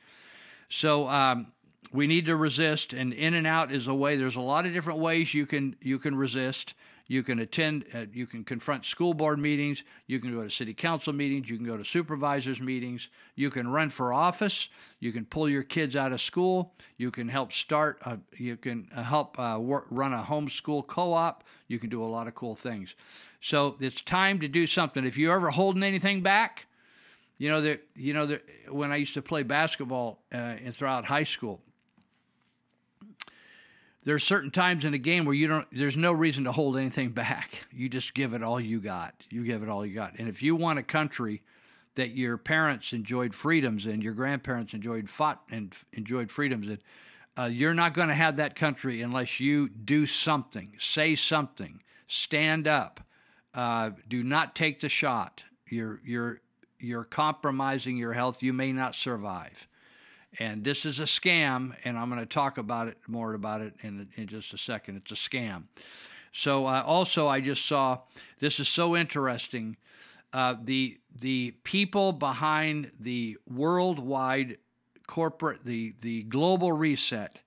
So 0.74 1.08
um, 1.08 1.52
we 1.92 2.08
need 2.08 2.26
to 2.26 2.34
resist, 2.34 2.94
and 2.94 3.12
in 3.12 3.34
and 3.34 3.46
out 3.46 3.70
is 3.70 3.86
a 3.86 3.94
way. 3.94 4.16
There's 4.16 4.34
a 4.34 4.40
lot 4.40 4.66
of 4.66 4.72
different 4.72 4.98
ways 4.98 5.32
you 5.32 5.46
can 5.46 5.76
you 5.80 6.00
can 6.00 6.16
resist. 6.16 6.74
You 7.06 7.22
can 7.22 7.38
attend, 7.38 7.84
uh, 7.94 8.06
you 8.14 8.26
can 8.26 8.44
confront 8.44 8.86
school 8.86 9.12
board 9.12 9.38
meetings, 9.38 9.84
you 10.06 10.18
can 10.18 10.32
go 10.32 10.42
to 10.42 10.48
city 10.48 10.72
council 10.72 11.12
meetings, 11.12 11.50
you 11.50 11.58
can 11.58 11.66
go 11.66 11.76
to 11.76 11.84
supervisors 11.84 12.62
meetings, 12.62 13.08
you 13.36 13.50
can 13.50 13.68
run 13.68 13.90
for 13.90 14.14
office, 14.14 14.70
you 15.00 15.12
can 15.12 15.26
pull 15.26 15.46
your 15.46 15.62
kids 15.62 15.96
out 15.96 16.12
of 16.12 16.20
school, 16.22 16.72
you 16.96 17.10
can 17.10 17.28
help 17.28 17.52
start, 17.52 17.98
a, 18.06 18.18
you 18.38 18.56
can 18.56 18.88
uh, 18.96 19.02
help 19.02 19.38
uh, 19.38 19.58
work, 19.60 19.84
run 19.90 20.14
a 20.14 20.22
homeschool 20.22 20.86
co 20.86 21.12
op, 21.12 21.44
you 21.68 21.78
can 21.78 21.90
do 21.90 22.02
a 22.02 22.06
lot 22.06 22.26
of 22.26 22.34
cool 22.34 22.56
things. 22.56 22.94
So 23.42 23.76
it's 23.80 24.00
time 24.00 24.40
to 24.40 24.48
do 24.48 24.66
something. 24.66 25.04
If 25.04 25.18
you're 25.18 25.36
ever 25.36 25.50
holding 25.50 25.82
anything 25.82 26.22
back, 26.22 26.66
you 27.38 27.50
know 27.50 27.62
that 27.62 27.82
you 27.96 28.14
know 28.14 28.26
that 28.26 28.42
when 28.70 28.92
I 28.92 28.96
used 28.96 29.14
to 29.14 29.22
play 29.22 29.42
basketball 29.42 30.20
uh, 30.32 30.36
and 30.36 30.74
throughout 30.74 31.04
high 31.04 31.24
school, 31.24 31.60
there's 34.04 34.24
certain 34.24 34.50
times 34.50 34.84
in 34.84 34.94
a 34.94 34.98
game 34.98 35.24
where 35.24 35.34
you 35.34 35.48
don't 35.48 35.66
there's 35.72 35.96
no 35.96 36.12
reason 36.12 36.44
to 36.44 36.52
hold 36.52 36.76
anything 36.76 37.10
back. 37.10 37.66
You 37.72 37.88
just 37.88 38.14
give 38.14 38.34
it 38.34 38.42
all 38.42 38.60
you 38.60 38.80
got. 38.80 39.14
You 39.30 39.44
give 39.44 39.62
it 39.62 39.68
all 39.68 39.84
you 39.84 39.94
got. 39.94 40.18
And 40.18 40.28
if 40.28 40.42
you 40.42 40.56
want 40.56 40.78
a 40.78 40.82
country 40.82 41.42
that 41.96 42.10
your 42.10 42.36
parents 42.36 42.92
enjoyed 42.92 43.34
freedoms 43.34 43.86
and 43.86 44.02
your 44.02 44.14
grandparents 44.14 44.74
enjoyed 44.74 45.08
fought 45.08 45.42
and 45.50 45.74
enjoyed 45.92 46.30
freedoms 46.30 46.68
and 46.68 46.78
uh, 47.36 47.44
you're 47.44 47.74
not 47.74 47.94
going 47.94 48.08
to 48.08 48.14
have 48.14 48.36
that 48.36 48.54
country 48.54 49.02
unless 49.02 49.40
you 49.40 49.68
do 49.68 50.06
something 50.06 50.72
say 50.78 51.14
something 51.14 51.80
stand 52.06 52.66
up 52.68 53.00
uh, 53.54 53.90
do 54.08 54.22
not 54.22 54.54
take 54.54 54.80
the 54.80 54.88
shot. 54.88 55.44
You're 55.68 56.00
you're 56.04 56.40
you're 56.78 57.04
compromising 57.04 57.96
your 57.96 58.12
health 58.12 58.42
you 58.42 58.52
may 58.52 58.72
not 58.72 58.94
survive 58.94 59.66
and 60.38 60.64
this 60.64 60.84
is 60.84 60.98
a 61.00 61.04
scam, 61.04 61.74
and 61.84 61.96
I'm 61.96 62.08
going 62.08 62.20
to 62.20 62.26
talk 62.26 62.58
about 62.58 62.88
it 62.88 62.98
more 63.06 63.34
about 63.34 63.60
it 63.60 63.74
in 63.82 64.08
in 64.16 64.26
just 64.26 64.52
a 64.52 64.58
second. 64.58 64.96
It's 64.96 65.12
a 65.12 65.14
scam. 65.14 65.64
So 66.32 66.66
uh, 66.66 66.82
also, 66.82 67.28
I 67.28 67.40
just 67.40 67.66
saw 67.66 68.00
this 68.40 68.58
is 68.58 68.68
so 68.68 68.96
interesting. 68.96 69.76
Uh, 70.32 70.56
the 70.62 70.98
the 71.20 71.52
people 71.62 72.12
behind 72.12 72.90
the 72.98 73.36
worldwide 73.48 74.58
corporate 75.06 75.64
the 75.64 75.94
the 76.00 76.22
global 76.24 76.72
reset 76.72 77.38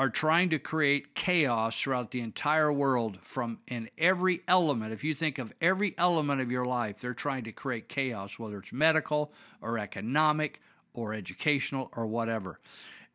are 0.00 0.08
trying 0.08 0.48
to 0.48 0.58
create 0.58 1.14
chaos 1.14 1.78
throughout 1.78 2.10
the 2.10 2.20
entire 2.20 2.72
world 2.72 3.18
from 3.20 3.58
in 3.68 3.90
every 3.98 4.40
element 4.48 4.92
if 4.92 5.04
you 5.04 5.14
think 5.14 5.38
of 5.38 5.52
every 5.60 5.94
element 5.98 6.40
of 6.40 6.50
your 6.50 6.64
life 6.64 7.00
they're 7.00 7.12
trying 7.12 7.44
to 7.44 7.52
create 7.52 7.88
chaos 7.88 8.38
whether 8.38 8.58
it's 8.58 8.72
medical 8.72 9.32
or 9.60 9.78
economic 9.78 10.60
or 10.94 11.14
educational 11.14 11.90
or 11.96 12.06
whatever. 12.06 12.60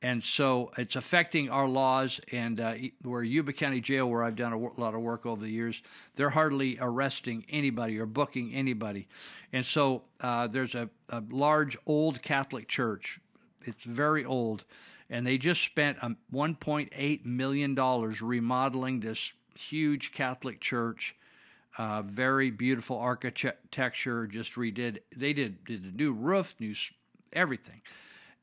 And 0.02 0.24
so 0.24 0.72
it's 0.78 0.96
affecting 0.96 1.50
our 1.50 1.68
laws. 1.68 2.20
And 2.32 2.60
uh, 2.60 2.76
where 3.02 3.24
Yuba 3.24 3.54
County 3.54 3.82
Jail, 3.82 4.10
where 4.10 4.24
I've 4.24 4.36
done 4.36 4.54
a 4.54 4.58
lot 4.58 4.94
of 4.94 5.02
work 5.02 5.26
over 5.26 5.42
the 5.42 5.50
years, 5.50 5.82
they're 6.16 6.30
hardly 6.30 6.78
arresting 6.80 7.46
anybody 7.50 7.98
or 7.98 8.06
booking 8.06 8.54
anybody. 8.54 9.08
And 9.52 9.66
so 9.66 10.04
uh, 10.22 10.48
there's 10.48 10.76
a, 10.76 10.90
a 11.10 11.24
large 11.30 11.78
old 11.86 12.22
Catholic 12.22 12.68
church. 12.68 13.20
It's 13.64 13.84
very 13.84 14.24
old. 14.24 14.66
And 15.10 15.26
they 15.26 15.38
just 15.38 15.62
spent 15.62 15.98
um, 16.02 16.18
$1.8 16.34 17.26
million 17.26 17.76
remodeling 17.76 19.00
this 19.00 19.32
huge 19.58 20.12
Catholic 20.12 20.60
church. 20.60 21.16
Uh, 21.78 22.02
very 22.02 22.52
beautiful 22.52 22.98
architecture. 22.98 24.28
Just 24.28 24.54
redid. 24.54 25.00
They 25.16 25.34
did 25.34 25.64
did 25.66 25.84
a 25.84 25.96
new 25.96 26.14
roof, 26.14 26.56
new 26.58 26.74
everything, 27.34 27.82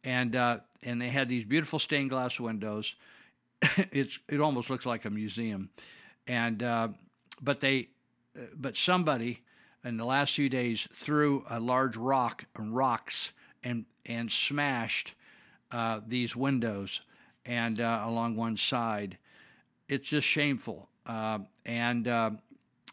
and 0.04 0.36
uh, 0.36 0.58
and 0.82 1.00
they 1.00 1.08
had 1.08 1.30
these 1.30 1.44
beautiful 1.44 1.78
stained 1.78 2.10
glass 2.10 2.38
windows. 2.38 2.94
it's 3.90 4.18
it 4.28 4.40
almost 4.40 4.68
looks 4.68 4.84
like 4.84 5.06
a 5.06 5.10
museum, 5.10 5.70
and 6.26 6.62
uh, 6.62 6.88
but 7.40 7.60
they 7.60 7.88
but 8.54 8.76
somebody 8.76 9.40
in 9.82 9.96
the 9.96 10.04
last 10.04 10.34
few 10.34 10.48
days 10.48 10.86
threw 10.92 11.44
a 11.48 11.58
large 11.58 11.96
rock 11.96 12.44
and 12.56 12.76
rocks 12.76 13.32
and 13.62 13.86
and 14.04 14.30
smashed 14.30 15.14
uh, 15.72 16.00
these 16.06 16.36
windows 16.36 17.00
and 17.44 17.80
uh, 17.80 18.02
along 18.04 18.36
one 18.36 18.56
side. 18.56 19.18
It's 19.88 20.08
just 20.08 20.26
shameful. 20.26 20.88
Uh, 21.04 21.40
and 21.66 22.06
uh, 22.06 22.30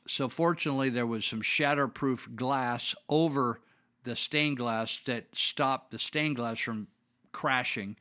so, 0.08 0.28
fortunately, 0.28 0.90
there 0.90 1.06
was 1.06 1.26
some 1.26 1.42
shatterproof 1.42 2.36
glass 2.36 2.96
over 3.08 3.62
the 4.04 4.16
stained 4.16 4.58
glass 4.58 5.00
that 5.06 5.26
stopped 5.34 5.92
the 5.92 6.00
stained 6.00 6.36
glass 6.36 6.60
from 6.60 6.88
crashing. 7.32 7.96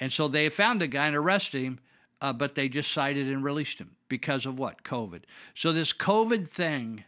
And 0.00 0.12
so 0.12 0.28
they 0.28 0.48
found 0.48 0.80
the 0.80 0.86
guy 0.86 1.06
and 1.06 1.16
arrested 1.16 1.62
him, 1.62 1.78
uh, 2.20 2.32
but 2.32 2.54
they 2.54 2.68
just 2.68 2.92
cited 2.92 3.28
and 3.28 3.44
released 3.44 3.78
him 3.78 3.92
because 4.08 4.46
of 4.46 4.58
what? 4.58 4.82
COVID. 4.82 5.22
So 5.54 5.72
this 5.72 5.92
COVID 5.92 6.48
thing 6.48 7.04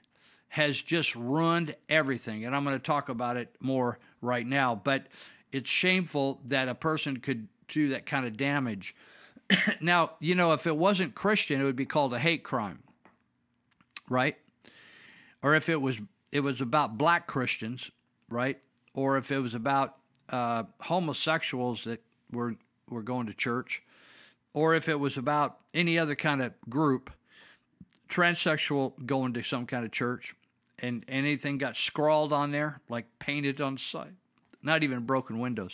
has 0.49 0.81
just 0.81 1.15
ruined 1.15 1.75
everything. 1.89 2.45
And 2.45 2.55
I'm 2.55 2.65
going 2.65 2.77
to 2.77 2.83
talk 2.83 3.09
about 3.09 3.37
it 3.37 3.55
more 3.61 3.99
right 4.21 4.47
now. 4.47 4.75
But 4.75 5.07
it's 5.53 5.71
shameful 5.71 6.41
that 6.47 6.69
a 6.69 6.75
person 6.75 7.19
could 7.19 7.49
do 7.69 7.91
that 7.91 8.07
kind 8.07 8.27
of 8.27 8.37
damage. 8.37 8.95
now, 9.81 10.13
you 10.21 10.35
know, 10.35 10.53
if 10.53 10.67
it 10.67 10.77
wasn't 10.77 11.15
Christian, 11.15 11.61
it 11.61 11.65
would 11.65 11.77
be 11.77 11.87
called 11.87 12.15
a 12.15 12.19
hate 12.19 12.45
crime, 12.45 12.81
right? 14.09 14.37
Or 15.43 15.55
if 15.55 15.69
it 15.69 15.81
was 15.81 15.99
it 16.33 16.41
was 16.41 16.61
about 16.61 16.97
black 16.97 17.27
Christians, 17.27 17.91
right? 18.29 18.59
Or 18.95 19.17
if 19.17 19.33
it 19.33 19.39
was 19.39 19.55
about 19.55 19.97
uh, 20.29 20.65
homosexuals 20.81 21.85
that 21.85 22.03
were 22.31 22.57
were 22.89 23.03
going 23.03 23.27
to 23.27 23.35
church, 23.35 23.83
or 24.53 24.75
if 24.75 24.89
it 24.89 24.99
was 24.99 25.17
about 25.17 25.59
any 25.75 25.99
other 25.99 26.15
kind 26.15 26.43
of 26.43 26.53
group, 26.69 27.11
transsexual 28.09 28.93
going 29.07 29.33
to 29.35 29.43
some 29.43 29.67
kind 29.67 29.85
of 29.85 29.93
church, 29.93 30.35
and 30.79 31.05
anything 31.09 31.59
got 31.59 31.77
scrawled 31.77 32.33
on 32.33 32.51
there, 32.51 32.81
like 32.89 33.07
painted 33.19 33.61
on 33.61 33.79
side, 33.79 34.15
not 34.63 34.83
even 34.83 35.07
broken 35.07 35.39
windows. 35.39 35.73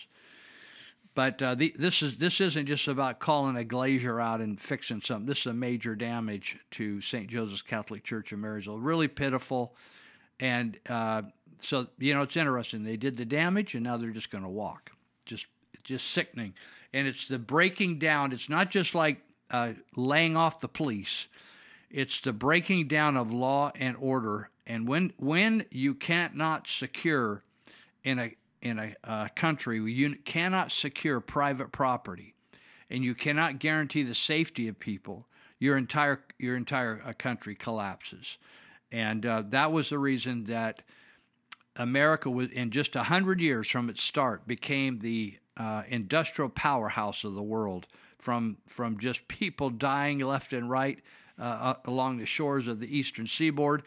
But 1.16 1.40
uh, 1.40 1.55
the, 1.55 1.75
this 1.79 2.03
is 2.03 2.18
this 2.18 2.42
isn't 2.42 2.66
just 2.66 2.88
about 2.88 3.20
calling 3.20 3.57
a 3.57 3.64
glazier 3.64 4.20
out 4.20 4.42
and 4.42 4.61
fixing 4.61 5.01
something. 5.01 5.27
This 5.27 5.40
is 5.40 5.46
a 5.46 5.55
major 5.55 5.94
damage 5.94 6.59
to 6.72 7.01
St. 7.01 7.27
Joseph's 7.27 7.62
Catholic 7.62 8.05
Church 8.05 8.33
in 8.33 8.40
Marysville. 8.42 8.79
Really 8.79 9.09
pitiful, 9.09 9.75
and 10.38 10.79
uh, 10.90 11.22
so 11.59 11.87
you 11.99 12.12
know 12.12 12.20
it's 12.20 12.37
interesting. 12.37 12.85
They 12.85 12.99
did 12.99 13.16
the 13.16 13.25
damage, 13.25 13.75
and 13.75 13.83
now 13.83 13.96
they're 13.96 14.11
just 14.11 14.31
going 14.31 14.44
to 14.44 14.51
walk. 14.51 14.90
Just 15.25 15.46
just 15.85 16.11
sickening, 16.11 16.53
and 16.92 17.09
it's 17.09 17.29
the 17.29 17.38
breaking 17.38 17.99
down. 17.99 18.33
It's 18.33 18.51
not 18.51 18.70
just 18.70 18.94
like 18.94 19.22
uh, 19.51 19.72
laying 19.96 20.37
off 20.37 20.61
the 20.61 20.68
police. 20.68 21.29
It's 21.90 22.20
the 22.20 22.35
breaking 22.35 22.88
down 22.88 23.16
of 23.16 23.33
law 23.33 23.72
and 23.75 23.96
order. 23.99 24.51
And 24.66 24.87
when 24.87 25.14
when 25.16 25.64
you 25.70 25.94
can't 25.94 26.37
not 26.37 26.68
secure 26.68 27.42
in 28.05 28.18
a 28.18 28.35
in 28.62 28.79
a 28.79 28.95
uh, 29.05 29.29
country, 29.35 29.81
you 29.81 30.16
cannot 30.25 30.73
secure 30.73 31.21
private 31.21 31.73
property, 31.73 32.35
and 32.90 33.05
you 33.05 33.14
cannot 33.14 33.59
guarantee 33.59 34.03
the 34.03 34.14
safety 34.14 34.69
of 34.69 34.79
people. 34.79 35.27
Your 35.59 35.77
entire 35.77 36.23
your 36.38 36.57
entire 36.57 37.03
uh, 37.05 37.12
country 37.14 37.55
collapses, 37.55 38.38
and 38.92 39.25
uh, 39.25 39.42
that 39.49 39.73
was 39.73 39.88
the 39.88 39.99
reason 39.99 40.45
that 40.45 40.83
America, 41.79 42.31
was, 42.31 42.51
in 42.51 42.71
just 42.71 42.95
100 42.95 43.40
years 43.40 43.69
from 43.69 43.88
its 43.88 44.03
start, 44.03 44.47
became 44.47 44.99
the 44.99 45.38
uh, 45.57 45.83
industrial 45.88 46.49
powerhouse 46.51 47.25
of 47.25 47.35
the 47.35 47.42
world 47.42 47.87
from, 48.19 48.59
from 48.66 48.99
just 48.99 49.27
people 49.29 49.71
dying 49.71 50.19
left 50.19 50.53
and 50.53 50.71
right 50.71 51.01
uh, 51.38 51.42
uh, 51.42 51.75
along 51.85 52.19
the 52.19 52.27
shores 52.27 52.66
of 52.66 52.81
the 52.81 52.97
eastern 52.97 53.27
seaboard 53.27 53.83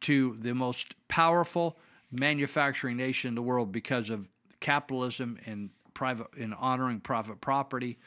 to 0.00 0.36
the 0.40 0.54
most 0.54 0.94
powerful 1.08 1.78
manufacturing 2.12 2.96
nation 2.96 3.28
in 3.28 3.34
the 3.34 3.42
world 3.42 3.72
because 3.72 4.10
of 4.10 4.28
capitalism 4.60 5.38
and 5.46 5.70
private 5.94 6.26
in 6.36 6.52
honoring 6.52 7.00
private 7.00 7.40
property 7.40 7.98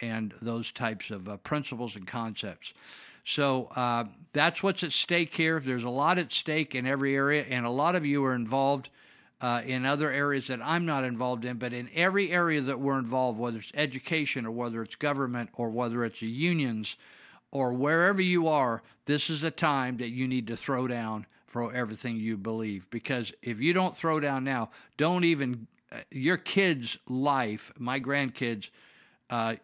and 0.00 0.34
those 0.42 0.72
types 0.72 1.10
of 1.10 1.28
uh, 1.28 1.36
principles 1.38 1.96
and 1.96 2.06
concepts. 2.06 2.74
So 3.24 3.66
uh, 3.76 4.04
that's 4.32 4.62
what's 4.62 4.82
at 4.82 4.92
stake 4.92 5.34
here. 5.34 5.60
There's 5.60 5.84
a 5.84 5.90
lot 5.90 6.18
at 6.18 6.30
stake 6.30 6.74
in 6.74 6.86
every 6.86 7.14
area, 7.14 7.44
and 7.48 7.64
a 7.64 7.70
lot 7.70 7.94
of 7.94 8.04
you 8.04 8.24
are 8.24 8.34
involved 8.34 8.90
uh, 9.40 9.62
in 9.64 9.86
other 9.86 10.10
areas 10.10 10.48
that 10.48 10.60
I'm 10.62 10.84
not 10.84 11.04
involved 11.04 11.44
in. 11.44 11.56
But 11.56 11.72
in 11.72 11.88
every 11.94 12.30
area 12.30 12.60
that 12.62 12.80
we're 12.80 12.98
involved, 12.98 13.38
whether 13.38 13.58
it's 13.58 13.72
education 13.74 14.46
or 14.46 14.50
whether 14.50 14.82
it's 14.82 14.96
government 14.96 15.50
or 15.54 15.70
whether 15.70 16.04
it's 16.04 16.20
unions 16.20 16.96
or 17.50 17.72
wherever 17.72 18.20
you 18.20 18.48
are, 18.48 18.82
this 19.06 19.30
is 19.30 19.42
a 19.42 19.50
time 19.50 19.98
that 19.98 20.10
you 20.10 20.28
need 20.28 20.46
to 20.48 20.56
throw 20.56 20.86
down 20.86 21.26
for 21.54 21.72
everything 21.72 22.16
you 22.16 22.36
believe. 22.36 22.90
Because 22.90 23.32
if 23.40 23.60
you 23.60 23.72
don't 23.72 23.96
throw 23.96 24.18
down 24.18 24.42
now, 24.42 24.70
don't 24.96 25.22
even 25.22 25.68
uh, 25.92 25.98
your 26.10 26.36
kids' 26.36 26.98
life, 27.06 27.72
my 27.78 28.00
grandkids, 28.00 28.70
uh, 29.30 29.54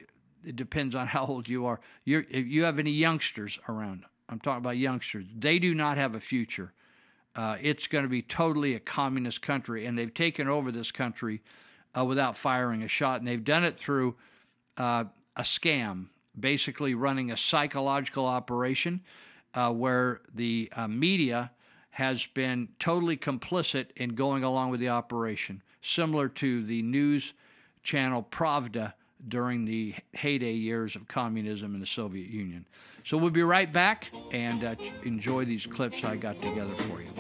it 0.44 0.54
depends 0.54 0.94
on 0.94 1.06
how 1.08 1.26
old 1.26 1.48
you 1.48 1.66
are. 1.66 1.80
You're, 2.04 2.24
if 2.30 2.46
you 2.46 2.62
have 2.62 2.78
any 2.78 2.92
youngsters 2.92 3.58
around, 3.68 4.04
I'm 4.28 4.38
talking 4.38 4.58
about 4.58 4.76
youngsters, 4.76 5.24
they 5.36 5.58
do 5.58 5.74
not 5.74 5.96
have 5.96 6.14
a 6.14 6.20
future. 6.20 6.72
Uh, 7.34 7.56
it's 7.60 7.88
going 7.88 8.04
to 8.04 8.08
be 8.08 8.22
totally 8.22 8.76
a 8.76 8.80
communist 8.80 9.42
country, 9.42 9.84
and 9.84 9.98
they've 9.98 10.14
taken 10.14 10.46
over 10.46 10.70
this 10.70 10.92
country 10.92 11.42
uh, 11.98 12.04
without 12.04 12.36
firing 12.36 12.84
a 12.84 12.88
shot, 12.88 13.18
and 13.18 13.26
they've 13.26 13.42
done 13.42 13.64
it 13.64 13.76
through 13.76 14.14
uh, 14.76 15.02
a 15.36 15.42
scam, 15.42 16.06
basically 16.38 16.94
running 16.94 17.32
a 17.32 17.36
psychological 17.36 18.26
operation 18.26 19.00
uh, 19.54 19.72
where 19.72 20.20
the 20.32 20.70
media 20.88 21.50
has 22.00 22.24
been 22.24 22.66
totally 22.78 23.14
complicit 23.14 23.88
in 23.94 24.14
going 24.14 24.42
along 24.42 24.70
with 24.70 24.80
the 24.80 24.88
operation, 24.88 25.60
similar 25.82 26.30
to 26.30 26.64
the 26.64 26.80
news 26.80 27.34
channel 27.82 28.26
Pravda 28.30 28.94
during 29.28 29.66
the 29.66 29.94
heyday 30.14 30.54
years 30.54 30.96
of 30.96 31.06
communism 31.08 31.74
in 31.74 31.80
the 31.80 31.86
Soviet 31.86 32.30
Union. 32.30 32.64
So 33.04 33.18
we'll 33.18 33.28
be 33.28 33.42
right 33.42 33.70
back 33.70 34.10
and 34.32 34.64
uh, 34.64 34.76
enjoy 35.04 35.44
these 35.44 35.66
clips 35.66 36.02
I 36.02 36.16
got 36.16 36.40
together 36.40 36.74
for 36.74 37.02
you. 37.02 37.10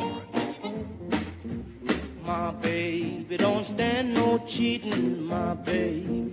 My 2.24 2.50
baby 2.52 3.36
don't 3.36 3.66
stand 3.66 4.14
no 4.14 4.38
cheating, 4.48 5.26
my 5.26 5.52
baby. 5.56 6.32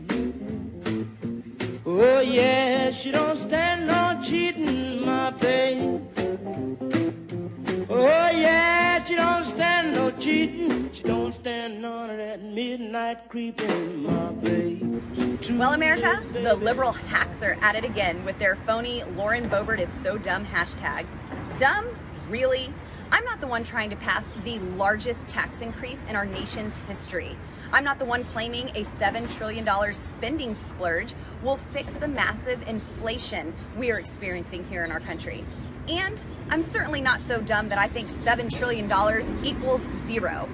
Oh 1.86 2.22
yeah, 2.22 2.92
she 2.92 3.12
don't 3.12 3.36
stand 3.36 3.88
no 3.88 4.22
cheating, 4.24 5.06
my 5.06 5.32
baby. 5.32 6.00
Oh 7.90 8.30
yeah, 8.30 9.02
she 9.02 9.16
don't 9.16 9.46
stand 9.46 9.94
no 9.96 10.12
cheating. 10.12 10.92
She 10.92 11.04
don't 11.04 11.32
stand 11.32 11.82
none 11.82 12.10
of 12.10 12.18
that 12.18 12.44
midnight 12.44 13.30
creeping, 13.30 14.04
my 14.04 14.32
baby. 14.34 15.00
Well, 15.52 15.74
America, 15.74 16.22
the 16.34 16.56
liberal 16.56 16.92
hacks 16.92 17.42
are 17.44 17.58
at 17.62 17.78
it 17.78 17.86
again 17.86 18.26
with 18.26 18.38
their 18.40 18.58
phony 18.66 19.06
Lauren 19.16 19.50
Boebert 19.50 19.80
is 19.80 19.90
so 20.04 20.18
dumb 20.18 20.46
hashtag. 20.46 21.08
Dumb? 21.58 21.88
Really? 22.30 22.74
I'm 23.10 23.24
not 23.24 23.40
the 23.40 23.48
one 23.48 23.64
trying 23.64 23.90
to 23.92 23.96
pass 23.96 24.26
the 24.44 24.60
largest 24.60 25.26
tax 25.30 25.62
increase 25.62 26.04
in 26.10 26.18
our 26.18 26.26
nation's 26.26 26.74
history. 26.90 27.38
I'm 27.72 27.86
not 27.86 28.00
the 28.00 28.06
one 28.06 28.26
claiming 28.26 28.68
a 28.70 28.84
$7 28.84 29.34
trillion 29.38 29.94
spending 29.94 30.56
splurge 30.56 31.14
will 31.42 31.58
fix 31.58 31.94
the 31.94 32.08
massive 32.08 32.68
inflation 32.68 33.54
we 33.78 33.92
are 33.92 34.00
experiencing 34.00 34.66
here 34.66 34.84
in 34.84 34.92
our 34.92 35.00
country. 35.00 35.46
And 35.90 36.22
I'm 36.50 36.64
certainly 36.64 37.02
not 37.02 37.22
so 37.28 37.42
dumb 37.42 37.70
that 37.70 37.78
I 37.78 37.88
think 37.88 38.10
$7 38.10 38.52
trillion 38.56 38.86
equals 39.46 39.88
zero. 40.06 40.50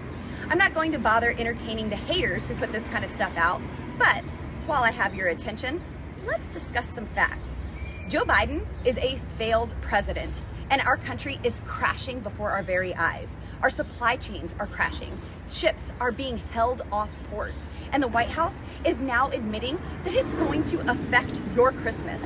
I'm 0.50 0.58
not 0.58 0.74
going 0.74 0.92
to 0.92 1.00
bother 1.00 1.32
entertaining 1.32 1.90
the 1.90 1.96
haters 1.96 2.48
who 2.48 2.56
put 2.56 2.72
this 2.72 2.84
kind 2.86 3.04
of 3.04 3.12
stuff 3.12 3.34
out, 3.36 3.62
but 3.98 4.24
while 4.66 4.84
I 4.84 4.92
have 4.92 5.16
your 5.16 5.28
attention, 5.30 5.82
let's 6.26 6.48
discuss 6.50 6.88
some 6.90 7.08
facts. 7.08 7.62
Joe 8.10 8.26
Biden 8.26 8.66
is 8.86 8.98
a 8.98 9.20
failed 9.38 9.74
president, 9.82 10.42
and 10.70 10.82
our 10.82 10.98
country 10.98 11.40
is 11.44 11.62
crashing 11.66 12.20
before 12.20 12.52
our 12.52 12.64
very 12.64 12.94
eyes. 12.94 13.38
Our 13.64 13.70
supply 13.70 14.18
chains 14.18 14.54
are 14.60 14.68
crashing. 14.68 15.18
Ships 15.48 15.90
are 16.02 16.12
being 16.12 16.38
held 16.38 16.82
off 16.92 17.10
ports. 17.32 17.70
And 17.94 18.04
the 18.04 18.10
White 18.10 18.28
House 18.28 18.62
is 18.84 18.98
now 18.98 19.30
admitting 19.30 19.82
that 20.04 20.14
it's 20.14 20.34
going 20.34 20.66
to 20.66 20.82
affect 20.92 21.40
your 21.56 21.72
Christmas. 21.72 22.22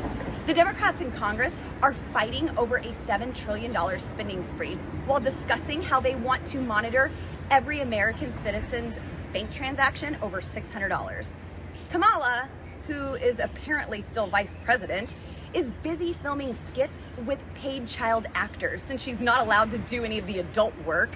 The 0.47 0.55
Democrats 0.55 0.99
in 0.99 1.11
Congress 1.11 1.59
are 1.83 1.93
fighting 1.93 2.49
over 2.57 2.77
a 2.77 2.87
$7 2.87 3.35
trillion 3.35 3.99
spending 3.99 4.47
spree 4.47 4.79
while 5.05 5.19
discussing 5.19 5.83
how 5.83 5.99
they 5.99 6.15
want 6.15 6.43
to 6.47 6.59
monitor 6.59 7.11
every 7.51 7.81
American 7.81 8.33
citizen's 8.33 8.95
bank 9.31 9.53
transaction 9.53 10.17
over 10.23 10.41
$600. 10.41 11.27
Kamala, 11.91 12.49
who 12.87 13.13
is 13.13 13.37
apparently 13.37 14.01
still 14.01 14.25
vice 14.25 14.57
president, 14.65 15.15
is 15.53 15.71
busy 15.83 16.13
filming 16.23 16.55
skits 16.55 17.07
with 17.25 17.39
paid 17.53 17.87
child 17.87 18.25
actors 18.33 18.81
since 18.81 19.03
she's 19.03 19.19
not 19.19 19.41
allowed 19.41 19.69
to 19.69 19.77
do 19.77 20.03
any 20.03 20.17
of 20.17 20.25
the 20.25 20.39
adult 20.39 20.73
work. 20.83 21.11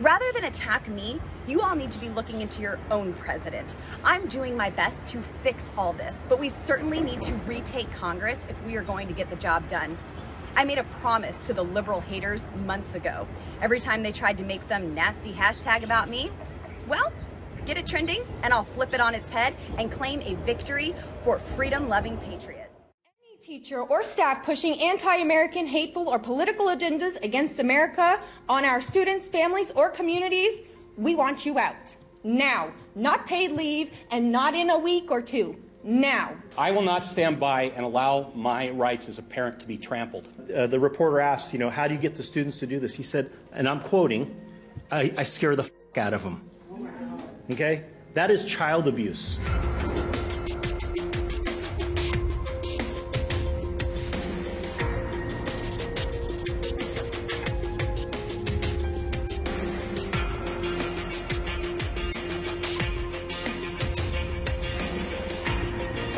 Rather 0.00 0.24
than 0.32 0.44
attack 0.44 0.88
me, 0.88 1.20
you 1.46 1.60
all 1.60 1.76
need 1.76 1.90
to 1.90 1.98
be 1.98 2.08
looking 2.08 2.40
into 2.40 2.62
your 2.62 2.78
own 2.90 3.12
president. 3.12 3.74
I'm 4.02 4.26
doing 4.28 4.56
my 4.56 4.70
best 4.70 5.06
to 5.08 5.22
fix 5.42 5.62
all 5.76 5.92
this, 5.92 6.24
but 6.26 6.40
we 6.40 6.48
certainly 6.48 7.02
need 7.02 7.20
to 7.20 7.34
retake 7.46 7.92
Congress 7.92 8.42
if 8.48 8.56
we 8.64 8.76
are 8.76 8.82
going 8.82 9.08
to 9.08 9.12
get 9.12 9.28
the 9.28 9.36
job 9.36 9.68
done. 9.68 9.98
I 10.56 10.64
made 10.64 10.78
a 10.78 10.84
promise 10.84 11.38
to 11.40 11.52
the 11.52 11.62
liberal 11.62 12.00
haters 12.00 12.46
months 12.64 12.94
ago. 12.94 13.28
Every 13.60 13.78
time 13.78 14.02
they 14.02 14.10
tried 14.10 14.38
to 14.38 14.42
make 14.42 14.62
some 14.62 14.94
nasty 14.94 15.34
hashtag 15.34 15.84
about 15.84 16.08
me, 16.08 16.30
well, 16.88 17.12
get 17.66 17.76
it 17.76 17.86
trending 17.86 18.24
and 18.42 18.54
I'll 18.54 18.64
flip 18.64 18.94
it 18.94 19.02
on 19.02 19.14
its 19.14 19.28
head 19.28 19.54
and 19.76 19.92
claim 19.92 20.22
a 20.22 20.34
victory 20.46 20.94
for 21.24 21.40
freedom 21.40 21.90
loving 21.90 22.16
patriots 22.16 22.59
teacher 23.50 23.82
or 23.82 24.00
staff 24.04 24.44
pushing 24.44 24.80
anti 24.80 25.16
American, 25.16 25.66
hateful, 25.66 26.08
or 26.08 26.20
political 26.20 26.66
agendas 26.66 27.20
against 27.24 27.58
America 27.58 28.20
on 28.48 28.64
our 28.64 28.80
students, 28.80 29.26
families, 29.26 29.72
or 29.72 29.90
communities, 29.90 30.60
we 30.96 31.16
want 31.16 31.44
you 31.44 31.58
out. 31.58 31.96
Now. 32.22 32.70
Not 32.94 33.26
paid 33.26 33.50
leave 33.50 33.90
and 34.12 34.30
not 34.30 34.54
in 34.54 34.70
a 34.70 34.78
week 34.78 35.10
or 35.10 35.20
two. 35.20 35.56
Now. 35.82 36.36
I 36.56 36.70
will 36.70 36.82
not 36.82 37.04
stand 37.04 37.40
by 37.40 37.62
and 37.74 37.84
allow 37.84 38.30
my 38.36 38.70
rights 38.70 39.08
as 39.08 39.18
a 39.18 39.22
parent 39.22 39.58
to 39.60 39.66
be 39.66 39.76
trampled. 39.76 40.28
Uh, 40.54 40.68
the 40.68 40.78
reporter 40.78 41.18
asked, 41.18 41.52
you 41.52 41.58
know, 41.58 41.70
how 41.70 41.88
do 41.88 41.94
you 41.94 42.00
get 42.00 42.14
the 42.14 42.22
students 42.22 42.60
to 42.60 42.68
do 42.68 42.78
this? 42.78 42.94
He 42.94 43.02
said, 43.02 43.32
and 43.52 43.68
I'm 43.68 43.80
quoting, 43.80 44.32
I, 44.92 45.12
I 45.16 45.22
scare 45.24 45.56
the 45.56 45.64
f- 45.64 45.98
out 45.98 46.14
of 46.14 46.22
them. 46.22 46.48
Okay? 47.50 47.84
That 48.14 48.30
is 48.30 48.44
child 48.44 48.86
abuse. 48.86 49.38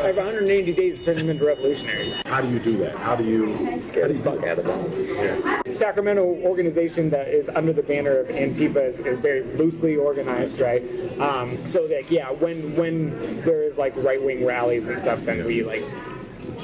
I 0.03 0.07
have 0.07 0.17
180 0.17 0.73
days 0.73 0.99
to 0.99 1.05
turn 1.05 1.15
them 1.15 1.29
into 1.29 1.45
revolutionaries. 1.45 2.21
How 2.25 2.41
do 2.41 2.49
you 2.49 2.59
do 2.59 2.75
that? 2.79 2.97
How 2.97 3.15
do 3.15 3.23
you 3.23 3.79
scare 3.79 4.09
the 4.09 4.15
fuck 4.15 4.43
out 4.43 4.59
of 4.59 4.65
them? 4.65 5.05
Yeah. 5.15 5.61
Sacramento 5.73 6.23
organization 6.43 7.09
that 7.11 7.29
is 7.29 7.47
under 7.47 7.71
the 7.71 7.83
banner 7.83 8.17
of 8.17 8.27
Antifa 8.27 8.85
is, 8.85 8.99
is 8.99 9.19
very 9.19 9.43
loosely 9.43 9.95
organized, 9.95 10.59
right? 10.59 10.83
Um, 11.21 11.55
so 11.65 11.83
like 11.83 12.11
yeah, 12.11 12.31
when 12.31 12.75
when 12.75 13.41
there 13.43 13.63
is 13.63 13.77
like 13.77 13.93
right 13.95 14.21
wing 14.21 14.45
rallies 14.45 14.89
and 14.89 14.99
stuff, 14.99 15.21
then 15.21 15.45
we 15.45 15.63
like 15.63 15.83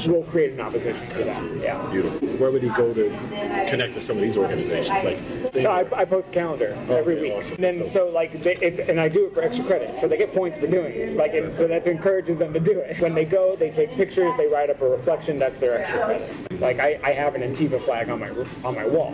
we'll 0.06 0.24
create 0.24 0.52
an 0.52 0.60
opposition 0.60 1.08
to 1.08 1.24
that. 1.24 1.62
Yeah. 1.62 1.82
Beautiful. 1.92 2.28
Where 2.40 2.52
would 2.52 2.64
he 2.64 2.70
go 2.70 2.94
to 2.94 3.10
connect 3.70 3.94
to 3.94 4.02
some 4.02 4.18
of 4.18 4.22
these 4.22 4.36
organizations? 4.36 5.06
Like, 5.06 5.18
I, 5.56 5.88
I, 5.96 6.06
post 6.06 6.30
a 6.30 6.32
calendar 6.32 6.78
every 6.90 7.22
week. 7.22 7.34
Awesome. 7.34 7.64
And 7.64 7.82
then 7.82 7.86
so 7.86 8.10
like 8.10 8.44
they, 8.44 8.56
it's 8.58 8.80
and 8.80 9.00
I 9.00 9.08
do 9.08 9.26
it 9.26 9.34
for 9.34 9.42
extra 9.42 9.66
credit, 9.66 10.00
so 10.00 10.08
they 10.08 10.18
get 10.18 10.34
points 10.34 10.58
for 10.58 10.68
doing 10.68 10.94
it. 10.94 11.16
Like 11.16 11.34
and 11.34 11.52
so 11.52 11.68
that 11.68 11.88
encourages 11.88 12.38
them 12.38 12.54
to 12.54 12.60
do 12.60 12.80
it. 12.80 13.00
When 13.00 13.14
they 13.14 13.26
go, 13.26 13.56
they 13.56 13.70
take 13.70 13.92
pictures, 13.96 14.34
they 14.38 14.48
write 14.48 14.70
up 14.70 14.82
a 14.82 14.90
reflection. 14.90 15.40
That's 15.40 15.60
their 15.60 15.82
extra 15.82 16.06
credit. 16.06 16.62
Like 16.62 16.80
I, 16.80 17.00
I 17.04 17.12
have 17.12 17.36
an 17.36 17.42
Antifa 17.42 17.84
flag 17.84 18.10
on 18.10 18.20
my 18.20 18.30
on 18.64 18.76
my 18.76 18.86
wall, 18.86 19.14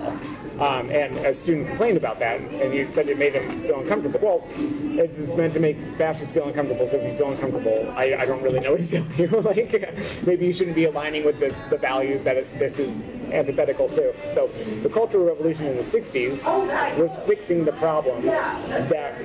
um, 0.59 0.89
and 0.89 1.17
a 1.17 1.33
student 1.33 1.67
complained 1.67 1.97
about 1.97 2.19
that, 2.19 2.39
and 2.39 2.73
he 2.73 2.85
said 2.87 3.07
it 3.09 3.17
made 3.17 3.33
him 3.33 3.61
feel 3.61 3.79
uncomfortable. 3.79 4.19
Well, 4.19 4.47
this 4.95 5.19
is 5.19 5.35
meant 5.35 5.53
to 5.55 5.59
make 5.59 5.77
fascists 5.97 6.33
feel 6.33 6.47
uncomfortable. 6.47 6.87
So 6.87 6.97
if 6.97 7.11
you 7.11 7.17
feel 7.17 7.31
uncomfortable, 7.31 7.93
I, 7.95 8.15
I 8.15 8.25
don't 8.25 8.41
really 8.41 8.59
know 8.59 8.71
what 8.71 8.81
to 8.81 8.87
tell 8.87 9.05
you. 9.17 9.41
like 9.41 10.25
maybe 10.25 10.45
you 10.45 10.53
shouldn't 10.53 10.75
be 10.75 10.85
aligning 10.85 11.25
with 11.25 11.39
the, 11.39 11.55
the 11.69 11.77
values 11.77 12.21
that 12.23 12.37
it, 12.37 12.59
this 12.59 12.79
is 12.79 13.07
antithetical 13.31 13.89
to. 13.89 14.13
So 14.33 14.47
the 14.81 14.89
Cultural 14.89 15.25
Revolution 15.25 15.65
in 15.67 15.75
the 15.75 15.81
60s 15.81 16.24
was 16.29 17.17
fixing 17.25 17.65
the 17.65 17.71
problem 17.73 18.25
that 18.25 19.15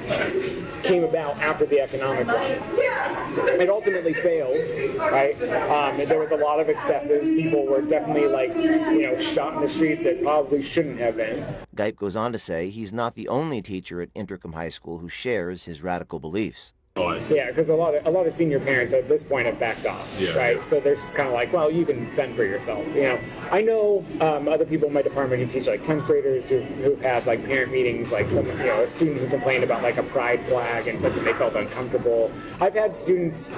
came 0.83 1.05
about 1.05 1.37
after 1.39 1.67
the 1.67 1.81
economic 1.81 2.27
one. 2.27 3.61
It 3.61 3.69
ultimately 3.69 4.15
failed, 4.15 4.99
right? 4.99 5.35
Um, 5.71 6.09
there 6.09 6.19
was 6.19 6.31
a 6.31 6.37
lot 6.37 6.61
of 6.61 6.69
excesses. 6.69 7.31
People 7.31 7.67
were 7.67 7.83
definitely 7.83 8.29
like, 8.29 8.55
you 8.57 9.03
know, 9.03 9.17
shot 9.19 9.55
in 9.55 9.61
the 9.61 9.69
streets 9.69 10.03
that 10.05 10.23
probably 10.23 10.63
shouldn't 10.63 10.99
have 10.99 11.17
been. 11.17 11.45
Gipe 11.75 11.97
goes 11.97 12.17
on 12.17 12.33
to 12.33 12.39
say 12.39 12.71
he's 12.71 12.93
not 12.93 13.15
the 13.15 13.29
only 13.29 13.63
teacher 13.63 14.01
at 14.01 14.13
Inderkum 14.15 14.55
High 14.55 14.69
School 14.69 14.99
who 14.99 15.09
shares 15.09 15.65
his 15.65 15.83
radical 15.83 16.19
beliefs. 16.19 16.75
Oh, 16.97 17.17
yeah, 17.31 17.47
because 17.47 17.69
a 17.69 17.75
lot 17.75 17.95
of 17.95 18.05
a 18.05 18.11
lot 18.11 18.27
of 18.27 18.33
senior 18.33 18.59
parents 18.59 18.93
at 18.93 19.09
this 19.09 19.23
point 19.23 19.47
have 19.47 19.61
backed 19.61 19.87
off, 19.87 20.19
yeah. 20.21 20.37
right? 20.37 20.65
So 20.65 20.81
they're 20.81 20.97
just 20.97 21.15
kind 21.15 21.29
of 21.29 21.35
like, 21.35 21.53
well, 21.53 21.71
you 21.71 21.87
can 21.87 22.11
fend 22.13 22.35
for 22.35 22.43
yourself. 22.43 22.85
You 22.89 23.03
know, 23.03 23.21
I 23.53 23.63
know 23.63 24.05
um, 24.21 24.49
other 24.49 24.65
people 24.65 24.89
in 24.89 24.95
my 24.95 25.03
department 25.03 25.41
who 25.41 25.49
teach 25.49 25.69
like 25.69 25.85
tenth 25.85 26.05
graders 26.05 26.49
who've, 26.49 26.65
who've 26.65 27.01
had 27.01 27.27
like 27.27 27.45
parent 27.45 27.71
meetings, 27.71 28.11
like 28.11 28.29
some 28.29 28.45
you 28.45 28.55
know 28.55 28.83
a 28.83 28.89
student 28.89 29.21
who 29.21 29.29
complained 29.29 29.63
about 29.63 29.85
like 29.85 29.99
a 29.99 30.03
pride 30.03 30.45
flag 30.47 30.89
and 30.89 31.01
said 31.01 31.15
that 31.15 31.25
they 31.25 31.33
felt 31.35 31.55
uncomfortable. 31.55 32.31
I've 32.61 32.75
had 32.75 32.97
students, 32.97 33.53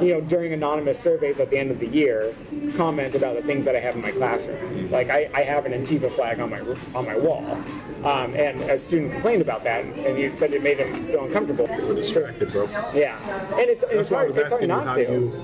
you 0.00 0.14
know, 0.14 0.22
during 0.22 0.54
anonymous 0.54 0.98
surveys 0.98 1.40
at 1.40 1.50
the 1.50 1.58
end 1.58 1.70
of 1.70 1.80
the 1.80 1.88
year, 1.88 2.34
comment 2.74 3.14
about 3.14 3.36
the 3.36 3.42
things 3.42 3.66
that 3.66 3.76
I 3.76 3.80
have 3.80 3.96
in 3.96 4.00
my 4.00 4.12
classroom. 4.12 4.90
Like 4.90 5.10
I, 5.10 5.30
I 5.34 5.42
have 5.42 5.66
an 5.66 5.72
Antifa 5.72 6.10
flag 6.14 6.40
on 6.40 6.48
my 6.48 6.60
on 6.94 7.04
my 7.04 7.18
wall, 7.18 7.44
um, 8.04 8.34
and 8.34 8.62
a 8.62 8.78
student 8.78 9.12
complained 9.12 9.42
about 9.42 9.62
that, 9.64 9.84
and 9.84 10.16
he 10.16 10.34
said 10.34 10.54
it 10.54 10.62
made 10.62 10.78
him 10.78 11.06
feel 11.06 11.26
uncomfortable. 11.26 11.66
We're 11.68 11.94
distracted, 11.94 12.50
bro. 12.50 12.66
Yeah, 12.94 13.18
and 13.58 13.70
it's, 13.70 13.82
That's 13.82 13.94
it's 13.94 14.10
why 14.10 14.16
I 14.16 14.20
hard, 14.20 14.28
was 14.28 14.38
asking 14.38 14.68
you 14.68 14.74
how 14.74 14.94
to. 14.94 15.02
you 15.02 15.42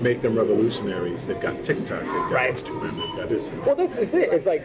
make 0.00 0.20
them 0.20 0.36
revolutionaries. 0.36 1.26
They've 1.26 1.38
got 1.40 1.62
TikTok, 1.62 2.00
they've 2.00 2.08
got 2.08 2.32
Right. 2.32 2.52
Instagram, 2.52 2.90
they've 2.96 3.16
got 3.16 3.28
this. 3.28 3.52
Well, 3.64 3.76
that's 3.76 3.98
just 3.98 4.14
it. 4.14 4.32
It's 4.32 4.46
like 4.46 4.64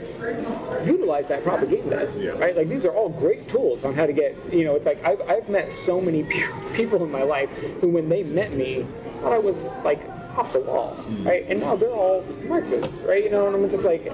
utilize 0.86 1.28
that 1.28 1.44
propaganda, 1.44 2.12
right? 2.40 2.56
Like 2.58 2.68
these 2.70 2.86
are 2.86 2.92
all 2.94 3.10
great 3.10 3.48
tools 3.48 3.86
on 3.86 3.94
how 3.94 4.06
to 4.08 4.14
get. 4.14 4.36
You 4.52 4.66
know, 4.66 4.76
it's 4.76 4.86
like 4.88 5.04
I've, 5.06 5.22
I've 5.30 5.48
met 5.50 5.72
so 5.72 6.02
many 6.02 6.24
people 6.74 7.04
in 7.04 7.12
my 7.12 7.24
life 7.24 7.50
who, 7.82 7.90
when 7.90 8.10
they 8.10 8.24
met 8.24 8.54
me, 8.54 8.86
thought 9.22 9.34
I 9.34 9.38
was 9.40 9.68
like 9.84 10.02
off 10.38 10.54
the 10.54 10.60
wall, 10.60 10.96
mm. 11.00 11.26
right? 11.26 11.46
And 11.50 11.60
now 11.60 11.76
they're 11.76 11.90
all 11.90 12.24
Marxists, 12.48 13.04
right? 13.04 13.24
You 13.24 13.32
know, 13.32 13.48
and 13.48 13.56
I'm 13.56 13.70
just 13.70 13.84
like, 13.84 14.12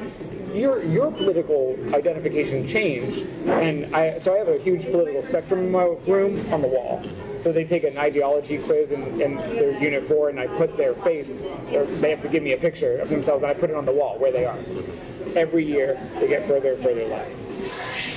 your 0.54 0.84
your 0.84 1.12
political 1.12 1.78
identification 1.94 2.66
changed, 2.68 3.26
and 3.48 3.96
I 3.96 4.18
so 4.18 4.34
I 4.36 4.38
have 4.38 4.48
a 4.48 4.58
huge 4.58 4.86
political 4.86 5.22
spectrum 5.22 5.62
in 5.62 5.72
my 5.72 5.86
room 6.08 6.40
on 6.54 6.62
the 6.62 6.68
wall. 6.68 7.04
So 7.40 7.52
they 7.52 7.66
take 7.66 7.84
an 7.84 7.98
ideology 7.98 8.58
quiz 8.58 8.94
in, 8.94 9.04
in 9.20 9.36
their 9.36 9.78
unit 9.78 10.08
four, 10.08 10.30
and 10.30 10.40
I 10.40 10.48
put 10.48 10.78
their 10.78 10.94
face, 10.94 11.44
they 11.70 12.10
have 12.10 12.22
to 12.22 12.30
give 12.30 12.42
me 12.42 12.54
a 12.54 12.58
picture 12.58 13.00
of 13.00 13.10
themselves, 13.10 13.44
and 13.44 13.52
I 13.52 13.54
put 13.54 13.70
it 13.70 13.76
on 13.76 13.86
the 13.86 13.92
wall 13.92 14.18
where 14.18 14.32
they 14.32 14.46
are. 14.46 14.58
Every 15.36 15.66
year, 15.66 16.00
they 16.20 16.28
get 16.30 16.48
further 16.48 16.74
and 16.74 16.84
further 16.84 17.06
left 17.06 17.43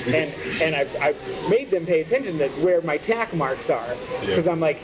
and 0.09 0.33
and 0.63 0.75
I've, 0.75 0.95
I've 1.01 1.51
made 1.51 1.71
them 1.71 1.87
pay 1.87 2.01
attention 2.01 2.39
to 2.39 2.49
where 2.65 2.81
my 2.83 2.97
tack 2.97 3.35
marks 3.35 3.71
are. 3.71 3.87
Because 4.21 4.49
I'm 4.49 4.61
like 4.61 4.79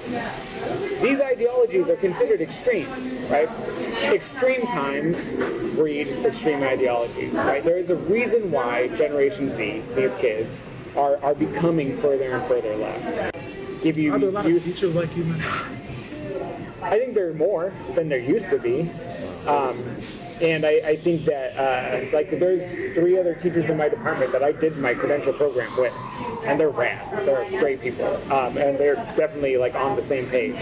these 1.02 1.20
ideologies 1.20 1.90
are 1.90 1.96
considered 1.96 2.40
extremes 2.40 3.28
right? 3.30 3.48
Extreme 4.12 4.66
times 4.68 5.30
breed 5.74 6.08
extreme 6.24 6.62
ideologies 6.62 7.34
right? 7.34 7.64
There 7.64 7.78
is 7.78 7.90
a 7.90 7.96
reason 7.96 8.50
why 8.50 8.88
generation 8.88 9.50
Z 9.50 9.82
these 9.94 10.14
kids 10.14 10.62
are 10.96 11.16
are 11.22 11.34
becoming 11.34 11.96
further 11.98 12.32
and 12.32 12.46
further 12.46 12.76
left. 12.76 13.34
Give 13.82 13.98
you 13.98 14.14
Are 14.14 14.18
there 14.18 14.28
a 14.28 14.32
lot 14.32 14.46
of 14.46 14.64
teachers 14.64 14.94
like 14.94 15.14
you, 15.16 15.24
man? 15.24 15.40
I 16.82 16.98
think 16.98 17.14
there 17.14 17.28
are 17.28 17.34
more 17.34 17.72
than 17.94 18.08
there 18.08 18.18
used 18.18 18.50
to 18.50 18.58
be. 18.58 18.90
Um, 19.46 19.78
and 20.40 20.64
I, 20.64 20.80
I 20.84 20.96
think 20.96 21.24
that, 21.26 21.56
uh, 21.56 22.16
like, 22.16 22.30
there's 22.30 22.94
three 22.94 23.18
other 23.18 23.34
teachers 23.34 23.68
in 23.68 23.76
my 23.76 23.88
department 23.88 24.32
that 24.32 24.42
I 24.42 24.52
did 24.52 24.76
my 24.78 24.94
credential 24.94 25.32
program 25.32 25.76
with, 25.76 25.92
and 26.44 26.58
they're 26.58 26.70
rad. 26.70 27.26
They're 27.26 27.48
great 27.60 27.80
people. 27.80 28.06
Um, 28.32 28.56
and 28.56 28.78
they're 28.78 28.96
definitely, 29.16 29.56
like, 29.56 29.74
on 29.74 29.96
the 29.96 30.02
same 30.02 30.26
page. 30.28 30.56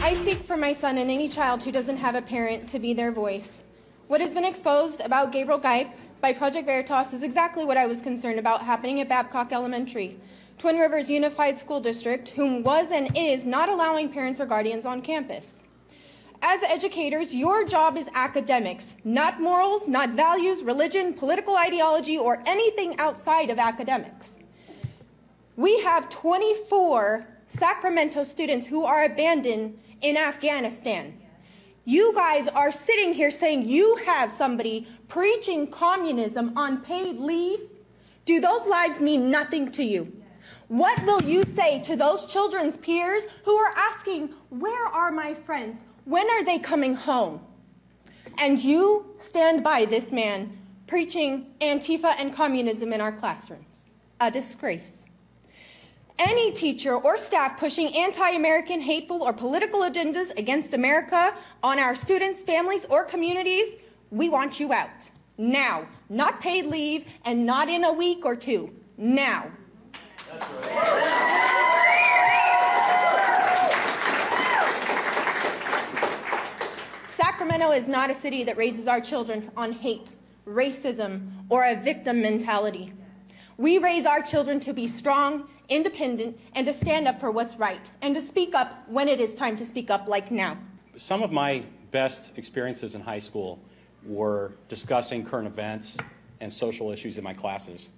I 0.00 0.14
speak 0.14 0.42
for 0.42 0.56
my 0.56 0.72
son 0.72 0.98
and 0.98 1.10
any 1.10 1.28
child 1.28 1.62
who 1.62 1.70
doesn't 1.72 1.96
have 1.96 2.14
a 2.14 2.22
parent 2.22 2.68
to 2.70 2.78
be 2.78 2.92
their 2.92 3.12
voice. 3.12 3.62
What 4.08 4.20
has 4.20 4.34
been 4.34 4.44
exposed 4.44 5.00
about 5.00 5.32
Gabriel 5.32 5.58
Gipe 5.58 5.88
by 6.22 6.32
Project 6.32 6.66
Veritas 6.66 7.12
is 7.12 7.24
exactly 7.24 7.64
what 7.64 7.76
I 7.76 7.86
was 7.86 8.00
concerned 8.00 8.38
about 8.38 8.62
happening 8.62 9.00
at 9.00 9.08
Babcock 9.08 9.50
Elementary, 9.50 10.20
Twin 10.56 10.78
Rivers 10.78 11.10
Unified 11.10 11.58
School 11.58 11.80
District, 11.80 12.28
whom 12.28 12.62
was 12.62 12.92
and 12.92 13.18
is 13.18 13.44
not 13.44 13.68
allowing 13.68 14.08
parents 14.08 14.38
or 14.38 14.46
guardians 14.46 14.86
on 14.86 15.02
campus. 15.02 15.64
As 16.40 16.62
educators, 16.62 17.34
your 17.34 17.64
job 17.64 17.96
is 17.96 18.08
academics, 18.14 18.94
not 19.02 19.40
morals, 19.40 19.88
not 19.88 20.10
values, 20.10 20.62
religion, 20.62 21.12
political 21.12 21.56
ideology, 21.56 22.16
or 22.16 22.40
anything 22.46 22.96
outside 23.00 23.50
of 23.50 23.58
academics. 23.58 24.38
We 25.56 25.80
have 25.80 26.08
24 26.08 27.26
Sacramento 27.48 28.22
students 28.22 28.66
who 28.66 28.84
are 28.84 29.02
abandoned 29.04 29.76
in 30.00 30.16
Afghanistan. 30.16 31.18
You 31.84 32.14
guys 32.14 32.46
are 32.46 32.70
sitting 32.70 33.12
here 33.12 33.32
saying 33.32 33.68
you 33.68 33.96
have 34.06 34.30
somebody 34.30 34.86
preaching 35.08 35.66
communism 35.66 36.56
on 36.56 36.80
paid 36.80 37.18
leave. 37.18 37.58
Do 38.24 38.40
those 38.40 38.68
lives 38.68 39.00
mean 39.00 39.30
nothing 39.30 39.70
to 39.72 39.82
you? 39.82 40.12
What 40.68 41.04
will 41.04 41.22
you 41.22 41.44
say 41.44 41.80
to 41.82 41.96
those 41.96 42.24
children's 42.26 42.76
peers 42.76 43.24
who 43.44 43.56
are 43.56 43.74
asking, 43.76 44.32
Where 44.50 44.86
are 44.86 45.10
my 45.10 45.34
friends? 45.34 45.80
When 46.04 46.30
are 46.30 46.44
they 46.44 46.60
coming 46.60 46.94
home? 46.94 47.40
And 48.38 48.62
you 48.62 49.14
stand 49.16 49.64
by 49.64 49.84
this 49.84 50.12
man 50.12 50.56
preaching 50.86 51.46
Antifa 51.60 52.14
and 52.16 52.32
communism 52.32 52.92
in 52.92 53.00
our 53.00 53.12
classrooms. 53.12 53.86
A 54.20 54.30
disgrace. 54.30 55.04
Any 56.18 56.52
teacher 56.52 56.96
or 56.96 57.16
staff 57.16 57.58
pushing 57.58 57.94
anti 57.96 58.30
American, 58.30 58.80
hateful, 58.80 59.22
or 59.22 59.32
political 59.32 59.80
agendas 59.80 60.36
against 60.38 60.74
America 60.74 61.34
on 61.62 61.78
our 61.78 61.94
students, 61.94 62.42
families, 62.42 62.84
or 62.86 63.04
communities, 63.04 63.74
we 64.10 64.28
want 64.28 64.60
you 64.60 64.72
out. 64.72 65.10
Now. 65.38 65.86
Not 66.08 66.42
paid 66.42 66.66
leave 66.66 67.06
and 67.24 67.46
not 67.46 67.70
in 67.70 67.84
a 67.84 67.92
week 67.92 68.26
or 68.26 68.36
two. 68.36 68.70
Now. 68.98 69.50
Sacramento 77.06 77.72
is 77.72 77.88
not 77.88 78.10
a 78.10 78.14
city 78.14 78.44
that 78.44 78.56
raises 78.58 78.86
our 78.86 79.00
children 79.00 79.50
on 79.56 79.72
hate, 79.72 80.12
racism, 80.46 81.30
or 81.48 81.64
a 81.64 81.74
victim 81.74 82.20
mentality. 82.20 82.92
We 83.56 83.78
raise 83.78 84.06
our 84.06 84.20
children 84.22 84.60
to 84.60 84.72
be 84.72 84.86
strong, 84.86 85.48
independent, 85.68 86.38
and 86.54 86.66
to 86.66 86.72
stand 86.72 87.08
up 87.08 87.20
for 87.20 87.30
what's 87.30 87.56
right, 87.56 87.90
and 88.02 88.14
to 88.14 88.20
speak 88.20 88.54
up 88.54 88.82
when 88.88 89.08
it 89.08 89.20
is 89.20 89.34
time 89.34 89.56
to 89.56 89.64
speak 89.64 89.90
up, 89.90 90.08
like 90.08 90.30
now. 90.30 90.56
Some 90.96 91.22
of 91.22 91.32
my 91.32 91.64
best 91.90 92.36
experiences 92.36 92.94
in 92.94 93.00
high 93.00 93.18
school 93.18 93.58
were 94.04 94.52
discussing 94.68 95.24
current 95.24 95.46
events 95.46 95.96
and 96.40 96.52
social 96.52 96.90
issues 96.90 97.18
in 97.18 97.24
my 97.24 97.34
classes. 97.34 97.88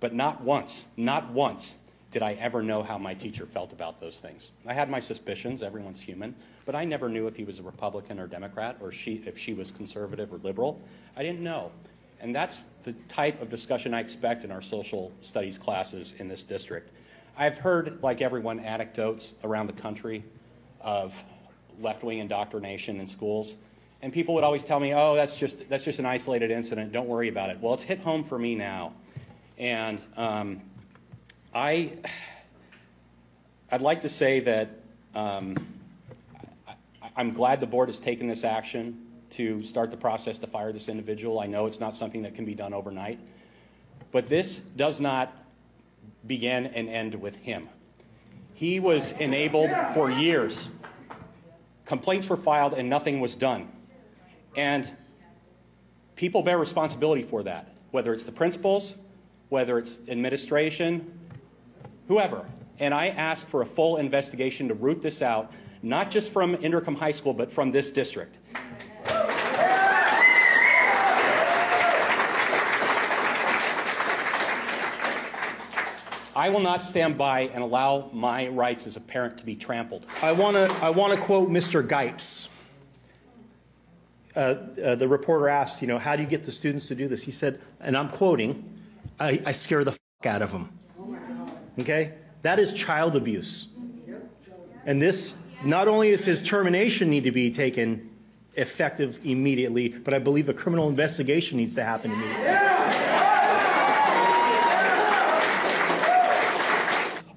But 0.00 0.14
not 0.14 0.42
once, 0.42 0.86
not 0.96 1.30
once 1.30 1.76
did 2.10 2.22
I 2.22 2.34
ever 2.34 2.62
know 2.62 2.82
how 2.82 2.98
my 2.98 3.14
teacher 3.14 3.46
felt 3.46 3.72
about 3.72 4.00
those 4.00 4.20
things. 4.20 4.50
I 4.66 4.74
had 4.74 4.90
my 4.90 5.00
suspicions, 5.00 5.62
everyone's 5.62 6.00
human, 6.00 6.34
but 6.66 6.74
I 6.74 6.84
never 6.84 7.08
knew 7.08 7.26
if 7.26 7.36
he 7.36 7.44
was 7.44 7.58
a 7.58 7.62
Republican 7.62 8.18
or 8.18 8.26
Democrat 8.26 8.76
or 8.80 8.92
she, 8.92 9.22
if 9.26 9.38
she 9.38 9.54
was 9.54 9.70
conservative 9.70 10.32
or 10.32 10.38
liberal. 10.38 10.80
I 11.16 11.22
didn't 11.22 11.40
know. 11.40 11.72
And 12.20 12.34
that's 12.34 12.60
the 12.82 12.92
type 13.08 13.40
of 13.40 13.48
discussion 13.48 13.94
I 13.94 14.00
expect 14.00 14.44
in 14.44 14.52
our 14.52 14.62
social 14.62 15.10
studies 15.22 15.56
classes 15.56 16.14
in 16.18 16.28
this 16.28 16.44
district. 16.44 16.92
I've 17.36 17.58
heard, 17.58 18.02
like 18.02 18.20
everyone, 18.20 18.60
anecdotes 18.60 19.34
around 19.42 19.66
the 19.66 19.72
country 19.72 20.24
of 20.80 21.14
left 21.80 22.04
wing 22.04 22.18
indoctrination 22.18 23.00
in 23.00 23.06
schools. 23.06 23.54
And 24.02 24.12
people 24.12 24.34
would 24.34 24.44
always 24.44 24.64
tell 24.64 24.80
me, 24.80 24.92
oh, 24.94 25.14
that's 25.14 25.36
just, 25.36 25.68
that's 25.68 25.84
just 25.84 25.98
an 25.98 26.06
isolated 26.06 26.50
incident. 26.50 26.92
Don't 26.92 27.08
worry 27.08 27.28
about 27.28 27.50
it. 27.50 27.58
Well, 27.60 27.74
it's 27.74 27.84
hit 27.84 28.00
home 28.00 28.24
for 28.24 28.38
me 28.38 28.54
now. 28.54 28.92
And 29.58 30.00
um, 30.16 30.60
I, 31.54 31.92
I'd 33.70 33.80
like 33.80 34.02
to 34.02 34.08
say 34.08 34.40
that 34.40 34.70
um, 35.14 35.56
I, 36.66 36.74
I'm 37.16 37.32
glad 37.32 37.60
the 37.60 37.66
board 37.66 37.88
has 37.88 38.00
taken 38.00 38.26
this 38.26 38.44
action 38.44 39.06
to 39.30 39.62
start 39.62 39.90
the 39.90 39.96
process 39.96 40.38
to 40.40 40.46
fire 40.46 40.72
this 40.72 40.88
individual. 40.88 41.40
I 41.40 41.46
know 41.46 41.66
it's 41.66 41.80
not 41.80 41.96
something 41.96 42.22
that 42.22 42.34
can 42.34 42.44
be 42.44 42.54
done 42.54 42.74
overnight. 42.74 43.18
But 44.10 44.28
this 44.28 44.58
does 44.58 45.00
not 45.00 45.32
begin 46.26 46.66
and 46.66 46.88
end 46.88 47.14
with 47.14 47.36
him. 47.36 47.68
He 48.54 48.80
was 48.80 49.12
enabled 49.12 49.70
for 49.94 50.10
years. 50.10 50.70
Complaints 51.84 52.28
were 52.28 52.36
filed 52.36 52.74
and 52.74 52.88
nothing 52.88 53.20
was 53.20 53.36
done. 53.36 53.68
And 54.56 54.90
people 56.16 56.42
bear 56.42 56.58
responsibility 56.58 57.22
for 57.22 57.42
that, 57.42 57.74
whether 57.90 58.12
it's 58.12 58.24
the 58.24 58.32
principals, 58.32 58.96
whether 59.48 59.78
it's 59.78 60.00
administration, 60.08 61.18
whoever. 62.08 62.46
And 62.78 62.94
I 62.94 63.08
ask 63.08 63.46
for 63.46 63.62
a 63.62 63.66
full 63.66 63.96
investigation 63.96 64.68
to 64.68 64.74
root 64.74 65.02
this 65.02 65.22
out, 65.22 65.52
not 65.82 66.10
just 66.10 66.32
from 66.32 66.56
Inderkum 66.56 66.96
High 66.96 67.10
School, 67.10 67.34
but 67.34 67.50
from 67.50 67.70
this 67.70 67.90
district. 67.90 68.38
I 76.34 76.48
will 76.48 76.60
not 76.60 76.82
stand 76.82 77.18
by 77.18 77.40
and 77.40 77.62
allow 77.62 78.10
my 78.12 78.48
rights 78.48 78.86
as 78.86 78.96
a 78.96 79.00
parent 79.00 79.38
to 79.38 79.44
be 79.44 79.54
trampled. 79.54 80.06
I 80.22 80.32
want 80.32 80.56
to 80.56 80.74
I 80.82 80.90
want 80.90 81.14
to 81.14 81.20
quote 81.20 81.50
Mr. 81.50 81.86
Gipes. 81.86 82.48
Uh, 84.34 84.38
uh, 84.82 84.94
the 84.94 85.06
reporter 85.06 85.48
asked, 85.48 85.82
you 85.82 85.88
know, 85.88 85.98
how 85.98 86.16
do 86.16 86.22
you 86.22 86.28
get 86.28 86.44
the 86.44 86.52
students 86.52 86.88
to 86.88 86.94
do 86.94 87.06
this? 87.06 87.22
He 87.24 87.30
said, 87.30 87.60
and 87.80 87.94
I'm 87.94 88.08
quoting, 88.08 88.64
I, 89.20 89.42
I 89.44 89.52
scare 89.52 89.84
the 89.84 89.90
f- 89.90 89.98
out 90.26 90.40
of 90.40 90.52
them. 90.52 90.78
Okay? 91.78 92.14
That 92.40 92.58
is 92.58 92.72
child 92.72 93.14
abuse. 93.14 93.68
And 94.86 95.02
this, 95.02 95.36
not 95.62 95.86
only 95.86 96.08
is 96.08 96.24
his 96.24 96.42
termination 96.42 97.10
need 97.10 97.24
to 97.24 97.30
be 97.30 97.50
taken 97.50 98.08
effective 98.54 99.20
immediately, 99.22 99.90
but 99.90 100.14
I 100.14 100.18
believe 100.18 100.48
a 100.48 100.54
criminal 100.54 100.88
investigation 100.88 101.58
needs 101.58 101.74
to 101.74 101.84
happen 101.84 102.12
immediately. 102.12 103.11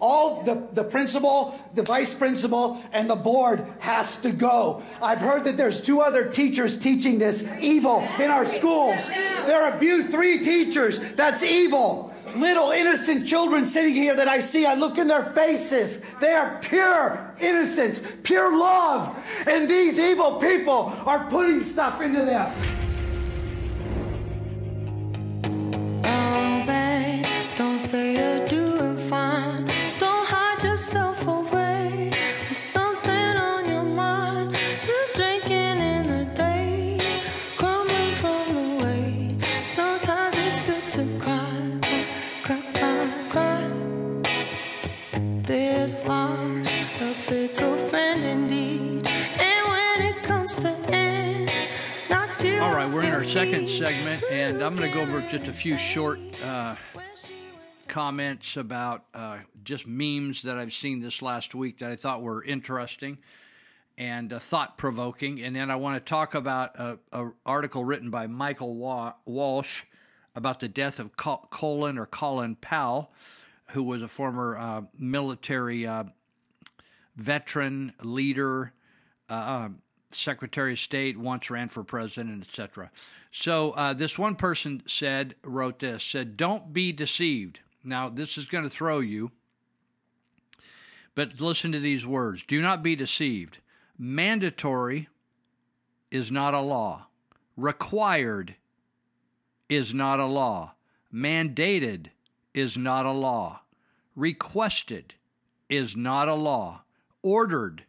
All 0.07 0.43
the, 0.43 0.67
the 0.73 0.83
principal, 0.83 1.59
the 1.73 1.81
vice 1.81 2.13
principal, 2.13 2.79
and 2.93 3.09
the 3.09 3.15
board 3.15 3.65
has 3.79 4.19
to 4.19 4.31
go. 4.31 4.83
I've 5.01 5.19
heard 5.19 5.45
that 5.45 5.57
there's 5.57 5.81
two 5.81 5.99
other 5.99 6.29
teachers 6.29 6.77
teaching 6.77 7.17
this 7.17 7.43
evil 7.59 8.07
in 8.19 8.29
our 8.29 8.45
schools. 8.45 9.07
There 9.47 9.59
are 9.63 9.75
abused 9.75 10.11
three 10.11 10.37
teachers. 10.43 10.99
That's 11.13 11.41
evil. 11.41 12.13
Little 12.35 12.69
innocent 12.69 13.25
children 13.27 13.65
sitting 13.65 13.95
here 13.95 14.15
that 14.15 14.27
I 14.27 14.41
see, 14.41 14.67
I 14.67 14.75
look 14.75 14.99
in 14.99 15.07
their 15.07 15.25
faces. 15.33 16.01
They 16.19 16.33
are 16.33 16.59
pure 16.61 17.33
innocence, 17.41 18.03
pure 18.21 18.55
love. 18.55 19.17
And 19.47 19.67
these 19.67 19.97
evil 19.97 20.35
people 20.35 20.93
are 21.07 21.27
putting 21.31 21.63
stuff 21.63 21.99
into 21.99 22.23
them. 22.25 22.53
Oh, 26.05 26.63
babe, 26.67 27.25
don't 27.57 27.79
say 27.79 28.13
you're 28.17 28.34
second 53.35 53.69
segment, 53.69 54.23
and 54.31 54.61
I'm 54.61 54.77
going 54.77 54.89
to 54.89 54.95
go 54.95 55.01
over 55.01 55.19
just 55.19 55.49
a 55.49 55.51
few 55.51 55.77
short 55.77 56.21
uh, 56.41 56.77
comments 57.89 58.55
about 58.55 59.03
uh, 59.13 59.39
just 59.65 59.85
memes 59.85 60.43
that 60.43 60.57
I've 60.57 60.71
seen 60.71 61.01
this 61.01 61.21
last 61.21 61.53
week 61.53 61.79
that 61.79 61.91
I 61.91 61.97
thought 61.97 62.21
were 62.21 62.41
interesting 62.45 63.17
and 63.97 64.31
uh, 64.31 64.39
thought 64.39 64.77
provoking. 64.77 65.41
And 65.41 65.53
then 65.53 65.69
I 65.69 65.75
want 65.75 65.97
to 65.97 66.09
talk 66.09 66.33
about 66.33 66.79
a, 66.79 66.97
a 67.11 67.31
article 67.45 67.83
written 67.83 68.09
by 68.09 68.25
Michael 68.27 68.77
Wa- 68.77 69.15
Walsh 69.25 69.81
about 70.33 70.61
the 70.61 70.69
death 70.69 70.97
of 70.97 71.17
Col- 71.17 71.45
Colin 71.49 71.97
or 71.97 72.05
Colin 72.05 72.55
Powell, 72.55 73.11
who 73.71 73.83
was 73.83 74.01
a 74.01 74.07
former 74.07 74.57
uh, 74.57 74.81
military 74.97 75.85
uh, 75.85 76.05
veteran 77.17 77.91
leader. 78.01 78.71
Uh, 79.27 79.67
Secretary 80.15 80.73
of 80.73 80.79
State, 80.79 81.17
once 81.17 81.49
ran 81.49 81.69
for 81.69 81.83
president, 81.83 82.47
etc. 82.47 82.91
So 83.31 83.71
uh, 83.71 83.93
this 83.93 84.17
one 84.17 84.35
person 84.35 84.83
said, 84.87 85.35
wrote 85.43 85.79
this, 85.79 86.03
said, 86.03 86.37
"Don't 86.37 86.73
be 86.73 86.91
deceived." 86.91 87.59
Now 87.83 88.09
this 88.09 88.37
is 88.37 88.45
going 88.45 88.63
to 88.63 88.69
throw 88.69 88.99
you, 88.99 89.31
but 91.13 91.39
listen 91.39 91.71
to 91.71 91.79
these 91.79 92.05
words: 92.05 92.43
Do 92.43 92.61
not 92.61 92.83
be 92.83 92.95
deceived. 92.95 93.59
Mandatory 93.97 95.07
is 96.11 96.31
not 96.31 96.53
a 96.53 96.61
law. 96.61 97.07
Required 97.57 98.55
is 99.69 99.93
not 99.93 100.19
a 100.19 100.25
law. 100.25 100.73
Mandated 101.13 102.07
is 102.53 102.77
not 102.77 103.05
a 103.05 103.11
law. 103.11 103.61
Requested 104.15 105.13
is 105.69 105.95
not 105.95 106.27
a 106.27 106.33
law. 106.33 106.83
Ordered 107.21 107.85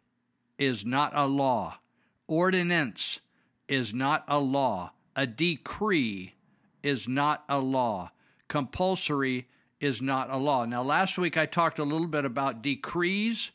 is 0.57 0.85
not 0.85 1.11
a 1.15 1.25
law. 1.25 1.79
Ordinance 2.27 3.19
is 3.67 3.93
not 3.93 4.23
a 4.27 4.39
law. 4.39 4.91
A 5.15 5.25
decree 5.25 6.35
is 6.83 7.07
not 7.07 7.43
a 7.49 7.59
law. 7.59 8.11
Compulsory 8.47 9.47
is 9.79 10.01
not 10.01 10.29
a 10.29 10.37
law. 10.37 10.65
Now, 10.65 10.83
last 10.83 11.17
week 11.17 11.37
I 11.37 11.45
talked 11.45 11.79
a 11.79 11.83
little 11.83 12.07
bit 12.07 12.25
about 12.25 12.61
decrees 12.61 13.51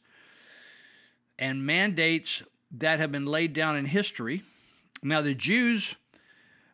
and 1.39 1.66
mandates 1.66 2.43
that 2.73 3.01
have 3.01 3.12
been 3.12 3.27
laid 3.27 3.53
down 3.53 3.77
in 3.77 3.85
history. 3.85 4.43
Now, 5.03 5.20
the 5.20 5.35
Jews, 5.35 5.97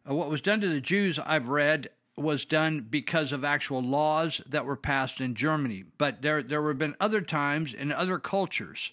uh, 0.08 0.14
what 0.14 0.30
was 0.30 0.40
done 0.40 0.60
to 0.60 0.68
the 0.68 0.80
Jews, 0.80 1.18
I've 1.18 1.48
read, 1.48 1.88
was 2.16 2.44
done 2.44 2.86
because 2.88 3.32
of 3.32 3.44
actual 3.44 3.80
laws 3.80 4.40
that 4.48 4.64
were 4.64 4.76
passed 4.76 5.20
in 5.20 5.34
Germany. 5.34 5.84
But 5.96 6.22
there, 6.22 6.42
there 6.42 6.66
have 6.68 6.78
been 6.78 6.96
other 7.00 7.20
times 7.20 7.72
in 7.72 7.92
other 7.92 8.18
cultures 8.18 8.92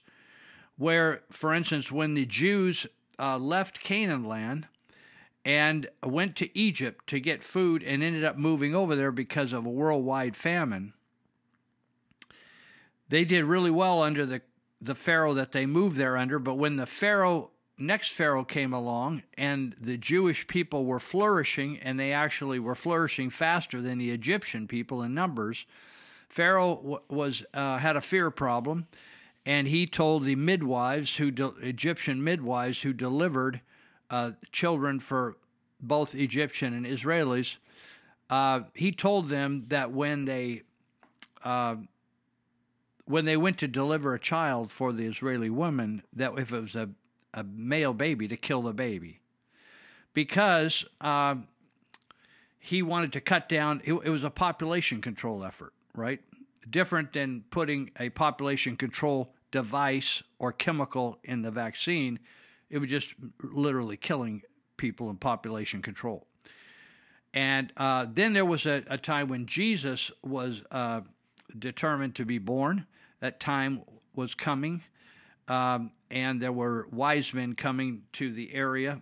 where, 0.77 1.23
for 1.29 1.53
instance, 1.53 1.91
when 1.91 2.13
the 2.13 2.25
Jews 2.25 2.85
uh, 3.17 3.37
left 3.37 3.79
Canaan 3.81 4.25
land 4.25 4.67
and 5.43 5.87
went 6.03 6.35
to 6.37 6.57
Egypt 6.57 7.07
to 7.07 7.19
get 7.19 7.43
food 7.43 7.83
and 7.83 8.03
ended 8.03 8.23
up 8.23 8.37
moving 8.37 8.75
over 8.75 8.95
there 8.95 9.11
because 9.11 9.53
of 9.53 9.65
a 9.65 9.69
worldwide 9.69 10.35
famine, 10.35 10.93
they 13.09 13.23
did 13.23 13.45
really 13.45 13.71
well 13.71 14.01
under 14.01 14.25
the, 14.25 14.41
the 14.81 14.95
Pharaoh 14.95 15.35
that 15.35 15.51
they 15.51 15.65
moved 15.65 15.97
there 15.97 16.17
under. 16.17 16.39
But 16.39 16.55
when 16.55 16.75
the 16.75 16.87
Pharaoh, 16.87 17.51
next 17.77 18.11
Pharaoh 18.11 18.43
came 18.43 18.73
along 18.73 19.23
and 19.37 19.75
the 19.79 19.97
Jewish 19.97 20.47
people 20.47 20.85
were 20.85 20.99
flourishing, 20.99 21.77
and 21.77 21.99
they 21.99 22.11
actually 22.11 22.59
were 22.59 22.75
flourishing 22.75 23.29
faster 23.29 23.81
than 23.81 23.99
the 23.99 24.11
Egyptian 24.11 24.67
people 24.67 25.03
in 25.03 25.13
numbers, 25.13 25.65
Pharaoh 26.27 27.01
was 27.07 27.45
uh, 27.53 27.77
had 27.77 27.95
a 27.95 28.01
fear 28.01 28.31
problem 28.31 28.87
and 29.45 29.67
he 29.67 29.85
told 29.85 30.23
the 30.23 30.35
midwives 30.35 31.17
who 31.17 31.31
de- 31.31 31.53
Egyptian 31.61 32.23
midwives 32.23 32.81
who 32.81 32.93
delivered 32.93 33.61
uh, 34.09 34.31
children 34.51 34.99
for 34.99 35.37
both 35.79 36.15
Egyptian 36.15 36.73
and 36.73 36.85
Israelis. 36.85 37.57
Uh, 38.29 38.61
he 38.73 38.91
told 38.91 39.29
them 39.29 39.65
that 39.67 39.91
when 39.91 40.25
they 40.25 40.63
uh, 41.43 41.75
when 43.05 43.25
they 43.25 43.37
went 43.37 43.59
to 43.59 43.67
deliver 43.67 44.15
a 44.15 44.19
child 44.19 44.71
for 44.71 44.91
the 44.91 45.05
Israeli 45.05 45.49
woman, 45.49 46.01
that 46.13 46.33
if 46.39 46.51
it 46.51 46.59
was 46.59 46.75
a, 46.75 46.89
a 47.35 47.43
male 47.43 47.93
baby, 47.93 48.27
to 48.27 48.35
kill 48.35 48.63
the 48.63 48.73
baby, 48.73 49.19
because 50.15 50.83
uh, 51.01 51.35
he 52.57 52.81
wanted 52.81 53.13
to 53.13 53.21
cut 53.21 53.47
down. 53.47 53.81
It, 53.85 53.93
it 53.93 54.09
was 54.09 54.23
a 54.23 54.31
population 54.31 55.01
control 55.01 55.43
effort, 55.43 55.73
right? 55.93 56.19
Different 56.67 57.13
than 57.13 57.43
putting 57.51 57.91
a 57.99 58.09
population 58.09 58.75
control 58.75 59.34
device 59.55 60.21
or 60.37 60.51
chemical 60.51 61.17
in 61.23 61.41
the 61.41 61.49
vaccine. 61.49 62.19
It 62.69 62.79
was 62.79 62.89
just 62.89 63.15
literally 63.41 63.95
killing 63.95 64.41
people 64.75 65.09
in 65.09 65.15
population 65.15 65.81
control. 65.81 66.27
And 67.33 67.71
uh, 67.77 68.07
then 68.11 68.33
there 68.33 68.43
was 68.43 68.65
a, 68.65 68.83
a, 68.89 68.97
time 68.97 69.29
when 69.29 69.45
Jesus 69.45 70.11
was 70.21 70.61
uh, 70.71 71.01
determined 71.57 72.15
to 72.15 72.25
be 72.25 72.37
born. 72.37 72.85
That 73.21 73.39
time 73.39 73.83
was 74.13 74.35
coming. 74.35 74.83
Um, 75.47 75.91
and 76.11 76.41
there 76.41 76.51
were 76.51 76.89
wise 76.91 77.33
men 77.33 77.55
coming 77.55 78.01
to 78.13 78.33
the 78.33 78.53
area 78.53 79.01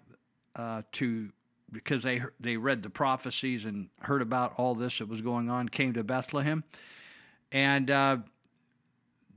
uh, 0.55 0.83
to 0.93 1.31
because 1.71 2.03
they 2.03 2.21
they 2.39 2.57
read 2.57 2.83
the 2.83 2.91
prophecies 2.91 3.65
and 3.65 3.89
heard 4.01 4.21
about 4.21 4.53
all 4.57 4.75
this 4.75 4.99
that 4.99 5.07
was 5.07 5.21
going 5.21 5.49
on. 5.49 5.67
Came 5.67 5.93
to 5.93 6.03
Bethlehem, 6.03 6.63
and 7.51 7.89
uh, 7.89 8.17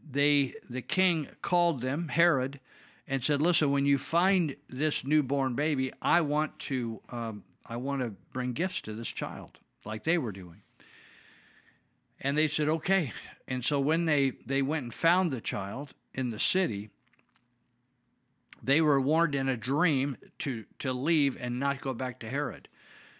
they 0.09 0.55
the 0.69 0.83
king 0.83 1.29
called 1.43 1.81
them 1.81 2.09
Herod 2.09 2.61
and 3.09 3.23
said, 3.23 3.41
"Listen, 3.41 3.71
when 3.71 3.87
you 3.87 3.99
find 3.99 4.57
this 4.69 5.05
newborn 5.05 5.55
baby, 5.55 5.93
I 6.01 6.21
want 6.21 6.59
to 6.61 7.01
um, 7.11 7.45
I 7.65 7.77
want 7.77 8.03
to 8.03 8.11
bring 8.33 8.53
gifts 8.53 8.81
to 8.83 8.95
this 8.95 9.09
child, 9.09 9.59
like 9.85 10.05
they 10.05 10.19
were 10.19 10.33
doing." 10.33 10.63
And 12.21 12.37
they 12.37 12.49
said, 12.49 12.69
"Okay." 12.69 13.13
And 13.49 13.65
so 13.65 13.81
when 13.81 14.07
they 14.07 14.33
they 14.45 14.63
went 14.63 14.85
and 14.85 14.95
found 14.95 15.31
the 15.31 15.41
child 15.41 15.95
in 16.15 16.31
the 16.31 16.39
city, 16.39 16.91
they 18.63 18.81
were 18.81 19.01
warned 19.01 19.35
in 19.35 19.49
a 19.49 19.57
dream 19.57 20.17
to 20.39 20.65
to 20.81 20.93
leave 20.93 21.37
and 21.39 21.61
not 21.61 21.81
go 21.81 21.95
back 21.95 22.21
to 22.21 22.31
Herod. 22.31 22.69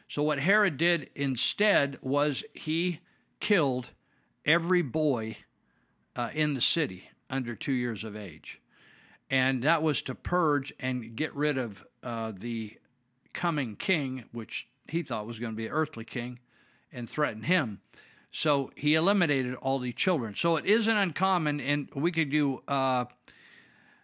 So 0.09 0.23
what 0.23 0.39
Herod 0.39 0.77
did 0.77 1.11
instead 1.15 1.99
was 2.01 2.45
he 2.55 3.01
killed 3.41 3.91
every 4.45 4.83
boy 4.83 5.39
uh, 6.17 6.31
in 6.35 6.55
the 6.55 6.61
city 6.61 7.11
under 7.31 7.55
two 7.55 7.73
years 7.73 8.03
of 8.03 8.17
age. 8.17 8.61
And 9.31 9.63
that 9.63 9.83
was 9.83 10.03
to 10.03 10.15
purge 10.15 10.73
and 10.81 11.15
get 11.15 11.35
rid 11.35 11.59
of 11.59 11.85
uh, 12.03 12.33
the 12.37 12.79
coming 13.33 13.77
king, 13.77 14.25
which 14.33 14.69
he 14.89 15.03
thought 15.03 15.27
was 15.27 15.39
going 15.39 15.53
to 15.53 15.57
be 15.57 15.67
an 15.67 15.73
earthly 15.73 16.05
king, 16.05 16.39
and 16.93 17.09
threaten 17.09 17.43
him. 17.43 17.81
So 18.31 18.71
he 18.77 18.95
eliminated 18.95 19.55
all 19.57 19.79
the 19.79 19.93
children. 19.93 20.35
So 20.35 20.57
it 20.57 20.67
isn't 20.67 20.97
uncommon, 20.97 21.61
and 21.61 21.89
we 21.95 22.13
could 22.13 22.31
do 22.31 22.63
uh, 22.69 23.07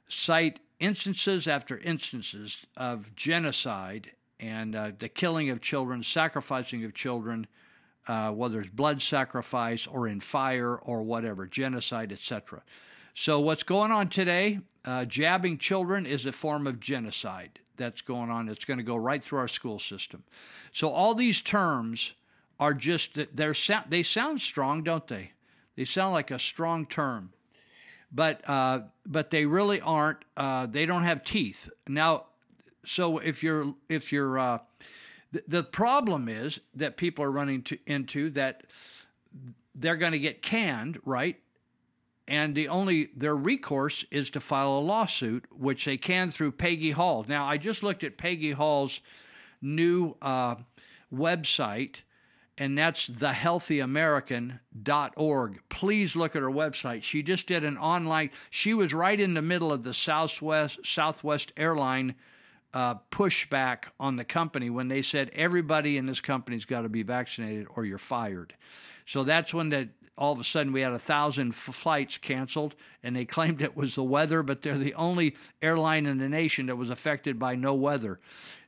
cite 0.09 0.59
instances 0.81 1.47
after 1.47 1.79
instances 1.79 2.67
of 2.77 3.15
genocide 3.15 4.11
and 4.41 4.75
uh, 4.75 4.91
the 4.99 5.09
killing 5.09 5.51
of 5.51 5.61
children, 5.61 6.03
sacrificing 6.03 6.85
of 6.85 6.95
children, 6.95 7.47
uh, 8.09 8.31
whether 8.31 8.61
it's 8.61 8.71
blood 8.71 9.01
sacrifice 9.01 9.87
or 9.87 10.09
in 10.09 10.21
fire 10.21 10.77
or 10.77 11.03
whatever, 11.03 11.47
genocide, 11.47 12.13
etc. 12.13 12.63
So, 13.15 13.41
what's 13.41 13.63
going 13.63 13.93
on 13.93 14.09
today? 14.09 14.61
Uh, 14.85 15.05
jabbing 15.05 15.59
children 15.59 16.07
is 16.07 16.27
a 16.27 16.33
form 16.33 16.67
of 16.67 16.81
genocide 16.81 17.61
that's 17.77 18.01
going 18.01 18.31
on. 18.31 18.49
It's 18.49 18.65
going 18.65 18.79
to 18.79 18.85
go 18.85 18.97
right 18.97 19.23
through 19.23 19.39
our 19.39 19.49
school 19.49 19.79
system. 19.79 20.25
So, 20.73 20.91
all 20.91 21.15
these 21.15 21.43
terms 21.43 22.15
are 22.59 22.75
just 22.75 23.19
they're 23.35 23.55
they 23.89 24.03
sound 24.03 24.41
strong, 24.41 24.83
don't 24.83 25.07
they? 25.07 25.33
They 25.77 25.85
sound 25.85 26.13
like 26.13 26.31
a 26.31 26.39
strong 26.39 26.87
term, 26.87 27.33
but 28.13 28.49
uh, 28.49 28.81
but 29.07 29.31
they 29.31 29.47
really 29.47 29.81
aren't. 29.81 30.19
Uh, 30.37 30.67
they 30.67 30.87
don't 30.87 31.05
have 31.05 31.25
teeth. 31.25 31.71
Now, 31.89 32.27
so 32.85 33.19
if 33.19 33.43
you're 33.43 33.75
if 33.89 34.13
you're 34.13 34.39
uh, 34.39 34.59
the, 35.33 35.63
problem 35.63 36.29
is 36.29 36.61
that 36.75 36.97
people 36.97 37.25
are 37.25 37.31
running 37.31 37.63
to, 37.63 37.79
into 37.87 38.31
that 38.31 38.65
they're 39.75 39.97
going 39.97 40.13
to 40.13 40.19
get 40.19 40.43
canned, 40.43 40.99
right? 41.05 41.39
And 42.29 42.55
the 42.55 42.69
only 42.69 43.09
their 43.17 43.35
recourse 43.35 44.05
is 44.11 44.29
to 44.31 44.41
file 44.41 44.79
a 44.79 44.81
lawsuit, 44.81 45.47
which 45.51 45.87
they 45.87 45.97
can 45.97 46.31
through 46.31 46.53
Peggy 46.53 46.93
Hall. 46.93 47.25
Now, 47.27 47.47
I 47.47 47.57
just 47.57 47.83
looked 47.83 48.05
at 48.05 48.17
Peggy 48.17 48.53
Hall's 48.53 49.01
new 49.61 50.15
uh, 50.23 50.55
website, 51.13 51.97
and 52.57 52.79
that's 52.79 53.09
thehealthyamerican.org. 53.09 55.61
Please 55.69 56.15
look 56.15 56.37
at 56.37 56.43
her 56.43 56.51
website. 56.51 57.03
She 57.03 57.23
just 57.23 57.47
did 57.47 57.65
an 57.65 57.79
online. 57.79 58.31
She 58.51 58.75
was 58.75 58.95
right 58.95 59.19
in 59.19 59.35
the 59.35 59.43
middle 59.43 59.73
of 59.73 59.83
the 59.83 59.95
Southwest 59.95 60.79
Southwest 60.85 61.53
airline 61.57 62.15
uh, 62.75 62.95
pushback 63.11 63.85
on 64.01 64.17
the 64.17 64.25
company 64.25 64.71
when 64.71 64.89
they 64.89 65.03
said 65.03 65.31
everybody 65.35 65.97
in 65.97 66.07
this 66.07 66.21
company's 66.21 66.65
got 66.65 66.83
to 66.83 66.89
be 66.89 67.03
vaccinated 67.03 67.67
or 67.75 67.85
you're 67.85 67.99
fired. 67.99 68.55
So 69.07 69.25
that's 69.25 69.53
when 69.53 69.69
the 69.69 69.89
all 70.17 70.33
of 70.33 70.41
a 70.41 70.45
sudden 70.45 70.73
we 70.73 70.83
had 70.83 70.93
a 70.93 70.99
thousand 70.99 71.49
f- 71.49 71.57
flights 71.57 72.19
canceled, 72.19 72.75
and 73.03 73.17
they 73.17 73.25
claimed 73.37 73.63
it 73.63 73.77
was 73.77 73.95
the 73.95 74.03
weather, 74.03 74.43
but 74.43 74.63
they're 74.63 74.79
the 74.79 74.95
only 74.95 75.37
airline 75.61 76.07
in 76.07 76.19
the 76.19 76.29
nation 76.29 76.67
that 76.67 76.77
was 76.77 76.91
affected 76.91 77.39
by 77.39 77.55
no 77.55 77.75
weather. 77.75 78.21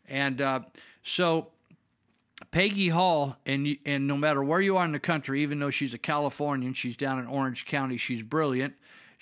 And 0.09 0.41
uh, 0.41 0.61
so 1.03 1.49
Peggy 2.51 2.89
Hall, 2.89 3.37
and 3.47 3.77
and 3.85 4.07
no 4.07 4.17
matter 4.17 4.43
where 4.43 4.61
you 4.61 4.77
are 4.77 4.85
in 4.85 4.93
the 4.93 4.99
country, 4.99 5.43
even 5.43 5.59
though 5.59 5.71
she's 5.71 5.95
a 5.95 5.99
Californian, 5.99 6.75
she's 6.75 6.97
down 6.97 7.19
in 7.19 7.27
Orange 7.27 7.67
County. 7.67 7.97
She's 7.97 8.23
brilliant. 8.23 8.75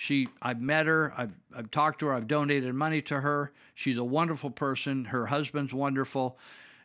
She, 0.02 0.26
I've 0.42 0.60
met 0.60 0.86
her, 0.86 1.14
I've 1.16 1.30
I've 1.54 1.70
talked 1.70 2.00
to 2.00 2.06
her, 2.06 2.14
I've 2.14 2.26
donated 2.26 2.74
money 2.74 3.00
to 3.02 3.20
her. 3.20 3.52
She's 3.76 3.98
a 3.98 4.02
wonderful 4.02 4.50
person. 4.50 5.04
Her 5.04 5.26
husband's 5.26 5.72
wonderful, 5.72 6.40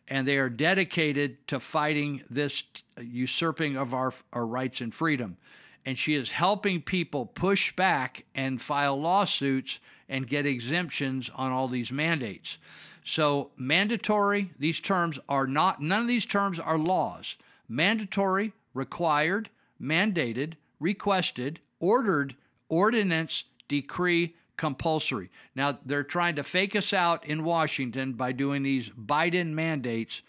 and 0.06 0.24
they 0.24 0.36
are 0.36 0.48
dedicated 0.48 1.44
to 1.48 1.58
fighting 1.58 2.22
this 2.30 2.62
usurping 3.02 3.76
of 3.76 3.92
our 3.92 4.12
our 4.32 4.46
rights 4.46 4.80
and 4.80 4.94
freedom. 4.94 5.36
And 5.84 5.98
she 5.98 6.14
is 6.14 6.30
helping 6.30 6.80
people 6.80 7.26
push 7.26 7.74
back 7.74 8.24
and 8.36 8.62
file 8.62 9.00
lawsuits 9.00 9.80
and 10.08 10.28
get 10.28 10.46
exemptions 10.46 11.28
on 11.34 11.50
all 11.50 11.66
these 11.66 11.90
mandates. 11.90 12.56
So, 13.04 13.50
mandatory, 13.56 14.52
these 14.60 14.78
terms 14.78 15.18
are 15.28 15.48
not, 15.48 15.82
none 15.82 16.02
of 16.02 16.08
these 16.08 16.26
terms 16.26 16.60
are 16.60 16.78
laws. 16.78 17.34
Mandatory, 17.68 18.52
required, 18.74 19.50
mandated, 19.82 20.54
requested, 20.78 21.58
ordered, 21.80 22.36
ordinance, 22.68 23.44
decree, 23.68 24.34
compulsory. 24.56 25.30
Now, 25.54 25.78
they're 25.84 26.02
trying 26.02 26.36
to 26.36 26.42
fake 26.42 26.74
us 26.76 26.92
out 26.92 27.24
in 27.26 27.44
Washington 27.44 28.14
by 28.14 28.32
doing 28.32 28.62
these 28.62 28.90
Biden 28.90 29.52
mandates. 29.52 30.22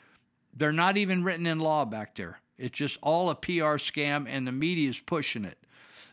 They're 0.56 0.72
not 0.72 0.98
even 0.98 1.24
written 1.24 1.46
in 1.46 1.60
law 1.60 1.86
back 1.86 2.16
there. 2.16 2.40
It's 2.58 2.78
just 2.78 3.00
all 3.02 3.30
a 3.30 3.36
PR 3.36 3.78
scam, 3.78 4.28
and 4.28 4.46
the 4.46 4.52
media 4.52 4.90
is 4.90 5.00
pushing 5.00 5.46
it. 5.46 5.58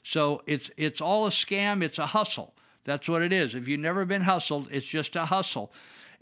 So 0.04 0.42
it's 0.46 0.70
it's 0.76 1.00
all 1.00 1.26
a 1.26 1.30
scam. 1.30 1.82
It's 1.82 1.98
a 1.98 2.06
hustle. 2.06 2.54
That's 2.84 3.08
what 3.08 3.22
it 3.22 3.32
is. 3.32 3.54
If 3.54 3.66
you've 3.66 3.80
never 3.80 4.04
been 4.04 4.22
hustled, 4.22 4.68
it's 4.70 4.86
just 4.86 5.16
a 5.16 5.26
hustle. 5.26 5.72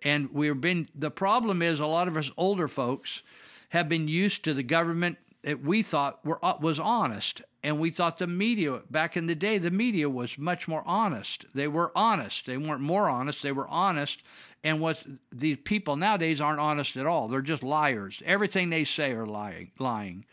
And 0.03 0.33
we've 0.33 0.61
been, 0.61 0.89
the 0.95 1.11
problem 1.11 1.63
is 1.63 1.79
a 1.79 1.87
lot 1.87 2.09
of 2.09 2.17
us 2.17 2.31
older 2.37 2.69
folks 2.69 3.23
have 3.69 3.89
been 3.89 4.09
used 4.09 4.45
to 4.45 4.55
the 4.55 4.63
government 4.63 5.19
that 5.45 5.63
we 5.63 5.83
thought 5.83 6.25
were, 6.25 6.43
uh, 6.45 6.55
was 6.61 6.81
honest. 6.81 7.43
And 7.63 7.79
we 7.79 7.91
thought 7.91 8.19
the 8.19 8.27
media, 8.27 8.81
back 8.91 9.17
in 9.17 9.27
the 9.27 9.35
day, 9.35 9.59
the 9.59 9.71
media 9.71 10.09
was 10.09 10.39
much 10.39 10.67
more 10.67 10.83
honest. 10.87 11.45
They 11.55 11.69
were 11.69 11.93
honest. 11.95 12.47
They 12.47 12.57
weren't 12.57 12.81
more 12.81 13.09
honest, 13.09 13.43
they 13.43 13.53
were 13.53 13.69
honest. 13.69 14.23
And 14.63 14.81
what 14.81 15.05
these 15.31 15.59
people 15.63 15.97
nowadays 15.97 16.41
aren't 16.41 16.61
honest 16.61 16.97
at 16.97 17.07
all. 17.07 17.29
They're 17.29 17.43
just 17.43 17.63
liars. 17.63 18.23
Everything 18.25 18.71
they 18.71 18.85
say 18.85 19.13
are 19.13 19.27
lying. 19.27 19.71
lying. 19.79 20.25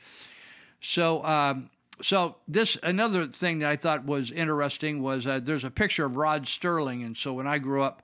So, 0.80 1.24
um, 1.26 1.70
so 2.02 2.38
this 2.48 2.78
another 2.82 3.28
thing 3.28 3.60
that 3.60 3.70
I 3.70 3.76
thought 3.76 4.06
was 4.06 4.32
interesting 4.32 5.02
was 5.02 5.28
uh, 5.28 5.40
there's 5.42 5.66
a 5.66 5.70
picture 5.70 6.06
of 6.06 6.16
Rod 6.16 6.48
Sterling, 6.48 7.04
and 7.04 7.16
so 7.16 7.34
when 7.34 7.46
I 7.46 7.60
grew 7.60 7.84
up, 7.84 8.02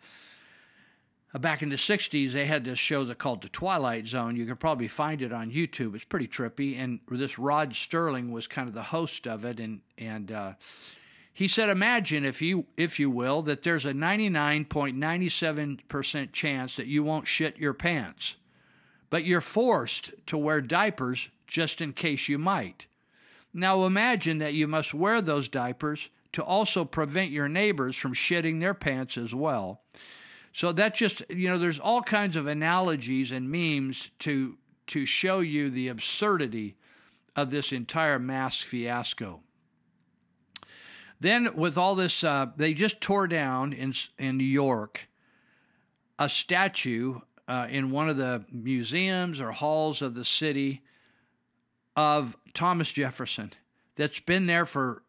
back 1.41 1.61
in 1.61 1.69
the 1.69 1.75
60s, 1.75 2.31
they 2.31 2.45
had 2.45 2.63
this 2.63 2.79
show 2.79 3.03
that 3.05 3.17
called 3.17 3.41
The 3.41 3.49
Twilight 3.49 4.07
Zone. 4.07 4.35
You 4.35 4.45
can 4.45 4.55
probably 4.55 4.87
find 4.87 5.21
it 5.21 5.33
on 5.33 5.51
YouTube. 5.51 5.95
It's 5.95 6.05
pretty 6.05 6.27
trippy. 6.27 6.79
And 6.79 6.99
this 7.09 7.37
Rod 7.37 7.75
Sterling 7.75 8.31
was 8.31 8.47
kind 8.47 8.67
of 8.67 8.73
the 8.73 8.83
host 8.83 9.27
of 9.27 9.45
it. 9.45 9.59
And, 9.59 9.81
and 9.97 10.31
uh, 10.31 10.53
he 11.33 11.47
said, 11.47 11.69
Imagine, 11.69 12.25
if 12.25 12.41
you, 12.41 12.65
if 12.77 12.99
you 12.99 13.09
will, 13.09 13.41
that 13.43 13.63
there's 13.63 13.85
a 13.85 13.91
99.97% 13.91 16.31
chance 16.31 16.75
that 16.75 16.87
you 16.87 17.03
won't 17.03 17.27
shit 17.27 17.57
your 17.57 17.73
pants, 17.73 18.35
but 19.09 19.25
you're 19.25 19.41
forced 19.41 20.11
to 20.27 20.37
wear 20.37 20.61
diapers 20.61 21.29
just 21.45 21.81
in 21.81 21.93
case 21.93 22.27
you 22.27 22.37
might. 22.37 22.87
Now 23.53 23.85
imagine 23.85 24.39
that 24.39 24.53
you 24.53 24.67
must 24.67 24.93
wear 24.93 25.21
those 25.21 25.49
diapers 25.49 26.09
to 26.33 26.43
also 26.43 26.85
prevent 26.85 27.31
your 27.31 27.47
neighbors 27.47 27.95
from 27.95 28.13
shitting 28.13 28.59
their 28.59 28.73
pants 28.73 29.17
as 29.17 29.33
well. 29.33 29.81
So 30.57 30.71
that 30.71 30.95
just 30.95 31.21
you 31.29 31.49
know, 31.49 31.59
there's 31.59 31.79
all 31.79 32.01
kinds 32.01 32.35
of 32.35 32.47
analogies 32.47 33.31
and 33.31 33.51
memes 33.51 34.09
to 34.19 34.57
to 34.87 35.05
show 35.05 35.39
you 35.39 35.69
the 35.69 35.87
absurdity 35.87 36.77
of 37.35 37.51
this 37.51 37.71
entire 37.71 38.17
mass 38.17 38.59
fiasco. 38.59 39.41
Then, 41.19 41.55
with 41.55 41.77
all 41.77 41.93
this, 41.93 42.23
uh, 42.23 42.47
they 42.55 42.73
just 42.73 43.01
tore 43.01 43.27
down 43.27 43.71
in 43.71 43.93
in 44.17 44.37
New 44.37 44.45
York 44.45 45.07
a 46.17 46.27
statue 46.27 47.19
uh, 47.47 47.67
in 47.69 47.91
one 47.91 48.09
of 48.09 48.17
the 48.17 48.43
museums 48.51 49.39
or 49.39 49.51
halls 49.51 50.01
of 50.01 50.15
the 50.15 50.25
city 50.25 50.81
of 51.95 52.35
Thomas 52.55 52.91
Jefferson 52.91 53.53
that's 53.95 54.21
been 54.21 54.47
there 54.47 54.65
for 54.65 55.03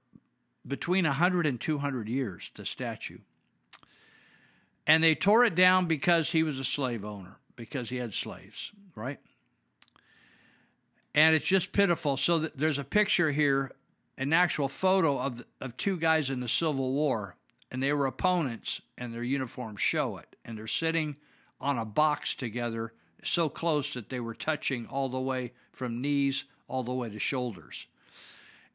between 0.66 1.06
100 1.06 1.46
and 1.46 1.58
200 1.58 2.06
years. 2.06 2.50
The 2.54 2.66
statue. 2.66 3.20
And 4.88 5.04
they 5.04 5.14
tore 5.14 5.44
it 5.44 5.54
down 5.54 5.86
because 5.86 6.32
he 6.32 6.42
was 6.42 6.58
a 6.58 6.64
slave 6.64 7.04
owner, 7.04 7.36
because 7.56 7.90
he 7.90 7.96
had 7.96 8.14
slaves, 8.14 8.72
right? 8.96 9.20
And 11.14 11.36
it's 11.36 11.44
just 11.44 11.72
pitiful. 11.72 12.16
So 12.16 12.40
th- 12.40 12.52
there's 12.56 12.78
a 12.78 12.84
picture 12.84 13.30
here, 13.30 13.70
an 14.16 14.32
actual 14.32 14.68
photo 14.68 15.20
of, 15.20 15.44
of 15.60 15.76
two 15.76 15.98
guys 15.98 16.30
in 16.30 16.40
the 16.40 16.48
Civil 16.48 16.92
War, 16.92 17.36
and 17.70 17.82
they 17.82 17.92
were 17.92 18.06
opponents, 18.06 18.80
and 18.96 19.12
their 19.12 19.22
uniforms 19.22 19.82
show 19.82 20.16
it. 20.16 20.36
And 20.42 20.56
they're 20.56 20.66
sitting 20.66 21.16
on 21.60 21.78
a 21.78 21.84
box 21.84 22.34
together, 22.34 22.94
so 23.22 23.50
close 23.50 23.92
that 23.92 24.08
they 24.08 24.20
were 24.20 24.34
touching 24.34 24.86
all 24.86 25.10
the 25.10 25.20
way 25.20 25.52
from 25.70 26.00
knees 26.00 26.44
all 26.66 26.82
the 26.82 26.94
way 26.94 27.10
to 27.10 27.18
shoulders 27.18 27.86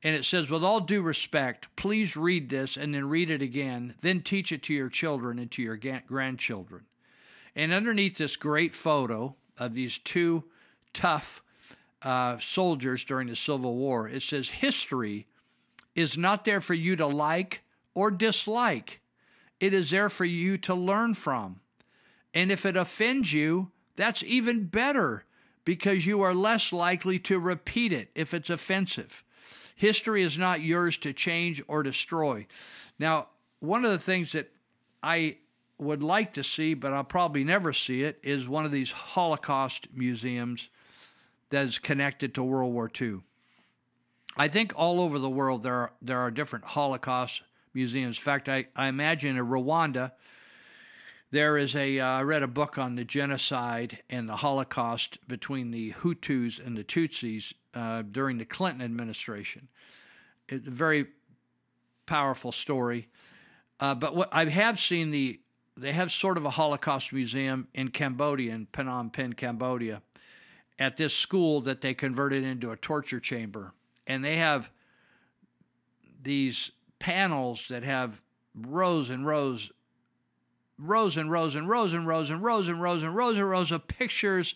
and 0.04 0.14
it 0.16 0.26
says, 0.26 0.50
with 0.50 0.66
all 0.66 0.82
due 0.82 1.02
respect, 1.02 1.68
please 1.78 2.18
read 2.18 2.50
this 2.50 2.76
and 2.76 2.94
then 2.94 3.08
read 3.08 3.30
it 3.30 3.42
again, 3.42 3.96
then 4.02 4.22
teach 4.22 4.52
it 4.52 4.62
to 4.64 4.74
your 4.74 4.90
children 4.90 5.40
and 5.40 5.50
to 5.52 5.62
your 5.62 5.78
grandchildren. 5.78 6.84
And 7.56 7.72
underneath 7.72 8.18
this 8.18 8.36
great 8.36 8.76
photo 8.76 9.36
of 9.58 9.74
these 9.74 10.00
two 10.00 10.44
tough 10.94 11.42
uh, 12.02 12.38
soldiers 12.40 13.06
during 13.06 13.28
the 13.28 13.36
Civil 13.36 13.76
War, 13.76 14.10
it 14.10 14.24
says, 14.24 14.50
History 14.50 15.26
is 15.96 16.18
not 16.18 16.44
there 16.44 16.60
for 16.60 16.74
you 16.74 16.98
to 16.98 17.08
like 17.08 17.62
or 17.94 18.12
dislike, 18.12 19.00
it 19.60 19.74
is 19.74 19.92
there 19.92 20.10
for 20.10 20.26
you 20.26 20.58
to 20.58 20.74
learn 20.74 21.14
from. 21.14 21.62
And 22.34 22.52
if 22.52 22.66
it 22.66 22.76
offends 22.76 23.32
you, 23.32 23.72
that's 23.96 24.24
even 24.24 24.66
better 24.66 25.24
because 25.64 26.06
you 26.06 26.22
are 26.22 26.34
less 26.34 26.74
likely 26.74 27.20
to 27.20 27.40
repeat 27.40 27.94
it 27.94 28.10
if 28.16 28.34
it's 28.34 28.50
offensive. 28.50 29.24
History 29.76 30.24
is 30.24 30.38
not 30.38 30.62
yours 30.62 30.98
to 30.98 31.14
change 31.14 31.62
or 31.68 31.84
destroy. 31.84 32.48
Now, 33.00 33.28
one 33.60 33.86
of 33.86 33.92
the 33.92 34.00
things 34.00 34.34
that 34.34 34.52
I 35.02 35.38
would 35.78 36.04
like 36.04 36.34
to 36.34 36.44
see, 36.44 36.74
but 36.74 36.94
I'll 36.94 37.04
probably 37.04 37.44
never 37.44 37.74
see 37.74 38.04
it, 38.04 38.20
is 38.24 38.48
one 38.48 38.66
of 38.66 38.72
these 38.72 38.92
Holocaust 38.92 39.88
museums 39.94 40.70
that 41.50 41.66
is 41.66 41.80
connected 41.80 42.34
to 42.36 42.44
World 42.44 42.74
War 42.74 42.90
II. 43.00 43.22
I 44.36 44.48
think 44.48 44.74
all 44.76 45.00
over 45.00 45.20
the 45.20 45.30
world 45.30 45.64
there 45.64 45.76
are, 45.76 45.94
there 46.02 46.20
are 46.20 46.32
different 46.32 46.66
Holocaust 46.66 47.44
museums. 47.74 48.18
In 48.18 48.24
fact, 48.24 48.50
I, 48.50 48.68
I 48.76 48.88
imagine 48.88 49.38
in 49.38 49.46
Rwanda, 49.46 50.12
there 51.32 51.58
is 51.58 51.76
a. 51.76 52.00
Uh, 52.00 52.06
I 52.06 52.22
read 52.22 52.44
a 52.44 52.48
book 52.48 52.78
on 52.78 52.96
the 52.96 53.04
genocide 53.04 54.00
and 54.10 54.30
the 54.30 54.38
Holocaust 54.38 55.18
between 55.28 55.72
the 55.72 55.92
Hutus 55.92 56.64
and 56.64 56.78
the 56.78 56.84
Tutsis 56.84 57.54
uh, 57.74 58.04
during 58.04 58.38
the 58.38 58.46
Clinton 58.46 58.82
administration. 58.82 59.68
It's 60.50 60.68
a 60.68 60.72
very 60.72 61.08
powerful 62.06 62.52
story. 62.52 63.08
Uh, 63.80 63.96
but 63.96 64.16
what 64.16 64.30
I 64.32 64.46
have 64.46 64.80
seen 64.80 65.12
the 65.12 65.40
they 65.76 65.92
have 65.92 66.12
sort 66.12 66.38
of 66.38 66.46
a 66.46 66.52
Holocaust 66.52 67.12
museum 67.12 67.68
in 67.74 67.90
Cambodia, 67.90 68.54
in 68.54 68.68
Phnom 68.68 69.12
Penh, 69.12 69.34
Cambodia, 69.34 70.02
at 70.78 70.98
this 70.98 71.16
school 71.16 71.62
that 71.62 71.82
they 71.82 71.94
converted 71.94 72.44
into 72.44 72.72
a 72.72 72.78
torture 72.78 73.20
chamber, 73.20 73.74
and 74.06 74.24
they 74.24 74.38
have 74.38 74.70
these 76.22 76.72
panels 77.00 77.68
that 77.70 77.84
have 77.84 78.22
rows 78.56 79.10
and 79.10 79.26
rows, 79.26 79.72
rows 80.78 81.18
and 81.18 81.32
rows 81.32 81.56
and 81.56 81.68
rows 81.68 81.94
and 81.94 82.08
rows 82.08 82.30
and 82.30 82.44
rows 82.44 82.68
and 82.68 82.82
rows 82.82 83.04
and 83.04 83.16
rows 83.16 83.38
and 83.38 83.50
rows 83.50 83.72
of 83.72 83.88
pictures 83.88 84.56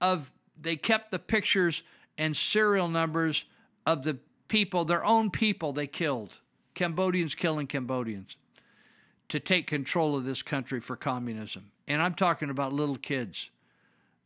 of. 0.00 0.30
They 0.60 0.76
kept 0.76 1.12
the 1.12 1.20
pictures 1.20 1.82
and 2.18 2.36
serial 2.36 2.88
numbers 2.88 3.44
of 3.86 4.02
the 4.02 4.18
people, 4.48 4.84
their 4.84 5.04
own 5.04 5.30
people 5.30 5.72
they 5.72 5.86
killed. 5.86 6.40
Cambodians 6.74 7.34
killing 7.34 7.66
Cambodians 7.66 8.36
to 9.28 9.40
take 9.40 9.66
control 9.66 10.16
of 10.16 10.24
this 10.24 10.42
country 10.42 10.80
for 10.80 10.96
communism. 10.96 11.70
And 11.86 12.02
I'm 12.02 12.14
talking 12.14 12.50
about 12.50 12.72
little 12.72 12.96
kids 12.96 13.50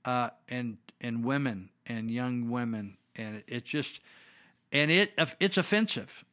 uh, 0.04 0.30
and 0.48 0.78
and 1.00 1.24
women 1.24 1.70
and 1.86 2.10
young 2.10 2.50
women, 2.50 2.96
and 3.16 3.42
it's 3.46 3.68
just 3.68 4.00
and 4.70 4.90
it 4.90 5.12
it's 5.40 5.56
offensive. 5.56 6.24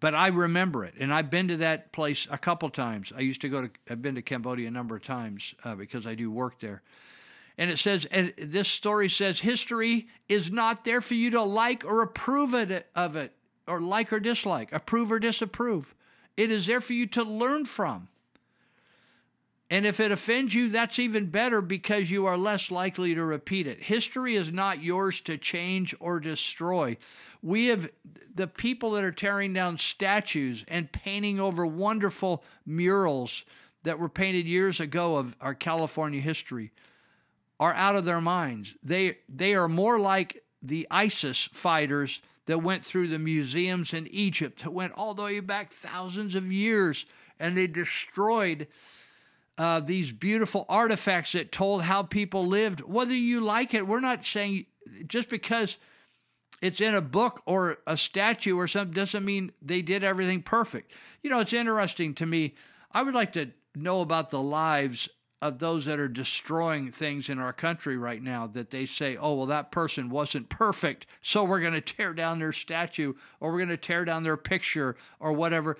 But 0.00 0.14
I 0.14 0.28
remember 0.28 0.84
it, 0.84 0.94
and 1.00 1.14
I've 1.14 1.30
been 1.30 1.48
to 1.48 1.56
that 1.58 1.92
place 1.92 2.26
a 2.30 2.36
couple 2.36 2.68
times. 2.68 3.12
I 3.16 3.20
used 3.20 3.40
to 3.42 3.48
go 3.48 3.62
to 3.62 3.70
I've 3.88 4.02
been 4.02 4.16
to 4.16 4.22
Cambodia 4.22 4.68
a 4.68 4.70
number 4.70 4.96
of 4.96 5.02
times 5.02 5.54
uh, 5.64 5.74
because 5.74 6.06
I 6.06 6.14
do 6.14 6.30
work 6.30 6.60
there, 6.60 6.82
and 7.56 7.70
it 7.70 7.78
says, 7.78 8.06
and 8.10 8.32
this 8.36 8.68
story 8.68 9.08
says, 9.08 9.40
history 9.40 10.08
is 10.28 10.50
not 10.50 10.84
there 10.84 11.00
for 11.00 11.14
you 11.14 11.30
to 11.30 11.42
like 11.42 11.84
or 11.84 12.02
approve 12.02 12.54
of 12.54 13.16
it. 13.16 13.32
or 13.66 13.80
like 13.80 14.12
or 14.12 14.20
dislike, 14.20 14.72
approve 14.72 15.12
or 15.12 15.18
disapprove. 15.18 15.94
It 16.36 16.50
is 16.50 16.66
there 16.66 16.80
for 16.80 16.92
you 16.92 17.06
to 17.08 17.22
learn 17.22 17.64
from. 17.64 18.08
And 19.70 19.86
if 19.86 19.98
it 19.98 20.12
offends 20.12 20.54
you, 20.54 20.68
that's 20.68 20.98
even 20.98 21.30
better 21.30 21.60
because 21.60 22.10
you 22.10 22.26
are 22.26 22.36
less 22.36 22.70
likely 22.70 23.14
to 23.14 23.24
repeat 23.24 23.66
it. 23.66 23.82
History 23.82 24.36
is 24.36 24.52
not 24.52 24.82
yours 24.82 25.20
to 25.22 25.38
change 25.38 25.94
or 26.00 26.20
destroy. 26.20 26.96
We 27.42 27.68
have 27.68 27.90
the 28.34 28.46
people 28.46 28.92
that 28.92 29.04
are 29.04 29.12
tearing 29.12 29.52
down 29.52 29.78
statues 29.78 30.64
and 30.68 30.92
painting 30.92 31.40
over 31.40 31.66
wonderful 31.66 32.44
murals 32.66 33.44
that 33.84 33.98
were 33.98 34.08
painted 34.08 34.46
years 34.46 34.80
ago 34.80 35.16
of 35.16 35.34
our 35.40 35.54
California 35.54 36.20
history 36.20 36.72
are 37.60 37.74
out 37.74 37.96
of 37.96 38.04
their 38.04 38.20
minds. 38.20 38.74
They 38.82 39.18
they 39.28 39.54
are 39.54 39.68
more 39.68 39.98
like 39.98 40.42
the 40.62 40.86
ISIS 40.90 41.48
fighters 41.52 42.20
that 42.46 42.62
went 42.62 42.84
through 42.84 43.08
the 43.08 43.18
museums 43.18 43.94
in 43.94 44.06
Egypt 44.08 44.62
that 44.62 44.72
went 44.72 44.92
all 44.92 45.14
the 45.14 45.22
way 45.22 45.40
back 45.40 45.72
thousands 45.72 46.34
of 46.34 46.50
years 46.50 47.06
and 47.38 47.56
they 47.56 47.66
destroyed 47.66 48.66
uh, 49.56 49.80
these 49.80 50.12
beautiful 50.12 50.66
artifacts 50.68 51.32
that 51.32 51.52
told 51.52 51.82
how 51.82 52.02
people 52.02 52.46
lived. 52.46 52.80
Whether 52.80 53.14
you 53.14 53.40
like 53.40 53.72
it, 53.72 53.86
we're 53.86 54.00
not 54.00 54.24
saying 54.24 54.66
just 55.06 55.28
because 55.28 55.76
it's 56.60 56.80
in 56.80 56.94
a 56.94 57.00
book 57.00 57.42
or 57.46 57.78
a 57.86 57.96
statue 57.96 58.56
or 58.56 58.68
something 58.68 58.94
doesn't 58.94 59.24
mean 59.24 59.52
they 59.62 59.82
did 59.82 60.02
everything 60.02 60.42
perfect. 60.42 60.90
You 61.22 61.30
know, 61.30 61.40
it's 61.40 61.52
interesting 61.52 62.14
to 62.14 62.26
me. 62.26 62.54
I 62.92 63.02
would 63.02 63.14
like 63.14 63.32
to 63.34 63.50
know 63.74 64.00
about 64.00 64.30
the 64.30 64.40
lives 64.40 65.08
of 65.42 65.58
those 65.58 65.84
that 65.84 66.00
are 66.00 66.08
destroying 66.08 66.90
things 66.90 67.28
in 67.28 67.38
our 67.38 67.52
country 67.52 67.96
right 67.96 68.22
now 68.22 68.46
that 68.46 68.70
they 68.70 68.86
say, 68.86 69.16
oh, 69.16 69.34
well, 69.34 69.46
that 69.46 69.70
person 69.70 70.08
wasn't 70.08 70.48
perfect, 70.48 71.06
so 71.22 71.44
we're 71.44 71.60
going 71.60 71.74
to 71.74 71.80
tear 71.80 72.14
down 72.14 72.38
their 72.38 72.52
statue 72.52 73.12
or 73.40 73.52
we're 73.52 73.58
going 73.58 73.68
to 73.68 73.76
tear 73.76 74.04
down 74.04 74.22
their 74.22 74.36
picture 74.36 74.96
or 75.20 75.32
whatever. 75.32 75.76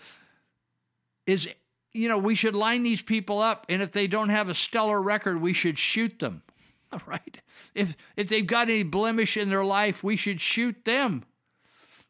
Is, 1.26 1.48
you 1.92 2.08
know, 2.08 2.18
we 2.18 2.34
should 2.34 2.54
line 2.54 2.82
these 2.82 3.00
people 3.00 3.40
up, 3.40 3.64
and 3.68 3.80
if 3.80 3.92
they 3.92 4.06
don't 4.06 4.28
have 4.28 4.50
a 4.50 4.54
stellar 4.54 5.00
record, 5.00 5.40
we 5.40 5.54
should 5.54 5.78
shoot 5.78 6.18
them. 6.18 6.42
All 6.92 7.00
right. 7.06 7.40
If 7.74 7.96
if 8.16 8.28
they've 8.28 8.46
got 8.46 8.68
any 8.68 8.82
blemish 8.82 9.36
in 9.36 9.48
their 9.48 9.64
life, 9.64 10.04
we 10.04 10.16
should 10.16 10.40
shoot 10.40 10.84
them. 10.84 11.24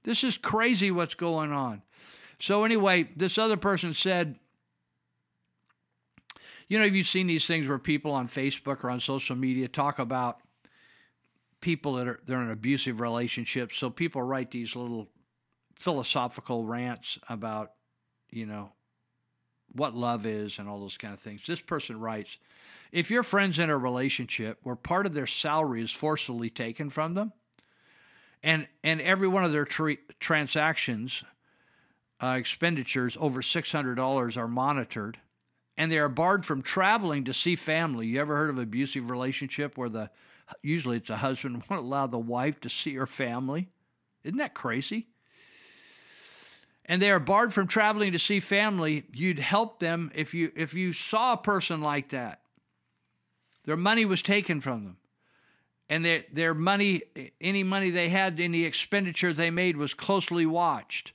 This 0.03 0.25
is 0.25 0.37
crazy 0.37 0.91
what's 0.91 1.15
going 1.15 1.53
on. 1.53 1.83
So 2.39 2.65
anyway, 2.65 3.09
this 3.17 3.39
other 3.39 3.57
person 3.57 3.95
said, 3.95 4.39
you 6.69 6.79
know, 6.79 6.85
have 6.85 6.95
you 6.95 7.03
seen 7.03 7.27
these 7.27 7.47
things 7.47 7.67
where 7.67 7.79
people 7.79 8.13
on 8.13 8.29
Facebook 8.29 8.85
or 8.85 8.91
on 8.91 9.01
social 9.01 9.37
media 9.37 9.69
talk 9.69 9.99
about 9.99 10.41
people 11.61 11.95
that 11.95 12.09
are 12.09 12.21
they're 12.27 12.43
in 12.43 12.51
abusive 12.51 13.01
relationships? 13.01 13.77
So 13.77 13.91
people 13.91 14.23
write 14.23 14.51
these 14.51 14.75
little 14.77 15.09
philosophical 15.79 16.65
rants 16.65 17.19
about, 17.29 17.73
you 18.31 18.47
know, 18.47 18.73
what 19.73 19.95
love 19.95 20.25
is 20.25 20.59
and 20.59 20.69
all 20.69 20.81
those 20.81 20.97
kind 20.97 21.13
of 21.13 21.21
things. 21.21 21.43
This 21.47 21.61
person 21.61 21.99
writes, 21.99 22.39
if 22.93 23.11
your 23.11 23.25
friend's 23.25 23.59
in 23.59 23.71
a 23.71 23.77
relationship 23.77 24.59
where 24.63 24.77
part 24.77 25.05
of 25.07 25.15
their 25.15 25.27
salary 25.27 25.83
is 25.83 25.91
forcibly 25.91 26.49
taken 26.49 26.91
from 26.91 27.15
them, 27.15 27.33
and 28.43 28.69
and 28.85 29.01
every 29.01 29.27
one 29.27 29.45
of 29.45 29.53
their 29.53 29.65
tra- 29.65 29.97
transactions 30.21 31.25
uh, 32.23 32.37
expenditures 32.39 33.17
over 33.19 33.43
six 33.43 33.73
hundred 33.73 33.97
dollars 33.97 34.37
are 34.37 34.47
monitored, 34.47 35.19
and 35.77 35.91
they 35.91 35.99
are 35.99 36.09
barred 36.09 36.47
from 36.47 36.63
traveling 36.63 37.25
to 37.25 37.35
see 37.35 37.57
family. 37.57 38.07
You 38.07 38.21
ever 38.21 38.37
heard 38.37 38.51
of 38.51 38.59
abusive 38.59 39.11
relationship 39.11 39.77
where 39.77 39.89
the 39.89 40.11
usually 40.63 40.99
it's 40.99 41.11
a 41.11 41.17
husband 41.17 41.63
won't 41.71 41.85
allow 41.85 42.07
the 42.07 42.19
wife 42.19 42.61
to 42.61 42.69
see 42.69 42.95
her 42.95 43.07
family? 43.07 43.69
Isn't 44.23 44.39
that 44.39 44.55
crazy? 44.55 45.09
And 46.87 47.01
they 47.01 47.11
are 47.11 47.21
barred 47.21 47.55
from 47.55 47.67
traveling 47.67 48.13
to 48.13 48.19
see 48.19 48.41
family. 48.41 49.05
You'd 49.13 49.39
help 49.39 49.81
them 49.81 50.13
if 50.15 50.35
you 50.35 50.53
if 50.55 50.75
you 50.75 50.93
saw 50.93 51.33
a 51.33 51.39
person 51.39 51.81
like 51.81 52.11
that. 52.11 52.41
Their 53.65 53.77
money 53.77 54.05
was 54.05 54.23
taken 54.23 54.61
from 54.61 54.85
them. 54.85 54.97
And 55.89 56.05
their, 56.05 56.25
their 56.33 56.55
money, 56.55 57.03
any 57.41 57.63
money 57.63 57.91
they 57.91 58.09
had, 58.09 58.41
any 58.41 58.65
expenditure 58.65 59.33
they 59.33 59.51
made 59.51 59.77
was 59.77 59.93
closely 59.95 60.47
watched 60.47 61.13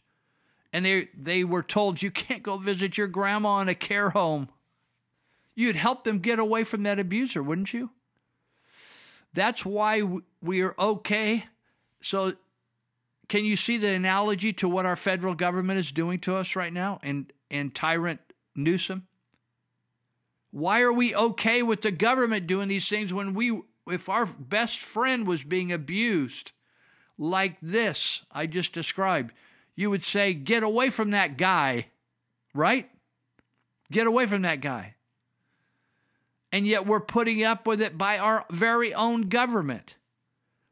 and 0.72 0.86
they 0.86 1.08
they 1.18 1.44
were 1.44 1.64
told 1.64 2.02
you 2.02 2.12
can't 2.12 2.44
go 2.44 2.58
visit 2.58 2.98
your 2.98 3.08
grandma 3.08 3.60
in 3.60 3.70
a 3.70 3.76
care 3.76 4.12
home. 4.12 4.50
You'd 5.56 5.76
help 5.76 6.04
them 6.04 6.20
get 6.20 6.40
away 6.40 6.64
from 6.64 6.84
that 6.84 7.00
abuser, 7.00 7.44
wouldn't 7.44 7.74
you? 7.74 7.90
That's 9.34 9.66
why 9.66 10.04
we 10.42 10.62
are 10.62 10.76
okay. 10.80 11.46
So 12.02 12.34
can 13.28 13.46
you 13.46 13.56
see 13.56 13.78
the 13.78 13.90
analogy 13.90 14.54
to 14.54 14.70
what 14.70 14.86
our 14.86 14.96
federal 14.96 15.36
government 15.36 15.80
is 15.80 15.92
doing 15.92 16.20
to 16.20 16.36
us 16.36 16.56
right 16.56 16.74
now 16.74 17.00
and 17.04 17.32
and 17.52 17.74
tyrant 17.74 18.22
Newsom? 18.56 19.08
Why 20.52 20.82
are 20.82 20.94
we 20.94 21.16
okay 21.16 21.62
with 21.62 21.82
the 21.82 21.92
government 21.92 22.48
doing 22.48 22.70
these 22.70 22.88
things 22.90 23.14
when 23.14 23.34
we 23.34 23.62
if 23.88 24.10
our 24.10 24.26
best 24.26 24.80
friend 24.80 25.28
was 25.28 25.44
being 25.44 25.72
abused 25.72 26.52
like 27.18 27.58
this 27.62 28.24
I 28.32 28.48
just 28.48 28.74
described? 28.74 29.34
You 29.80 29.90
would 29.90 30.04
say, 30.04 30.34
Get 30.34 30.62
away 30.62 30.90
from 30.90 31.12
that 31.12 31.38
guy, 31.38 31.86
right? 32.54 32.90
Get 33.90 34.08
away 34.08 34.26
from 34.26 34.42
that 34.42 34.60
guy. 34.60 34.96
And 36.52 36.68
yet 36.68 36.86
we're 36.86 37.00
putting 37.00 37.46
up 37.46 37.66
with 37.66 37.82
it 37.82 37.98
by 37.98 38.18
our 38.18 38.44
very 38.52 38.94
own 38.94 39.30
government. 39.30 39.96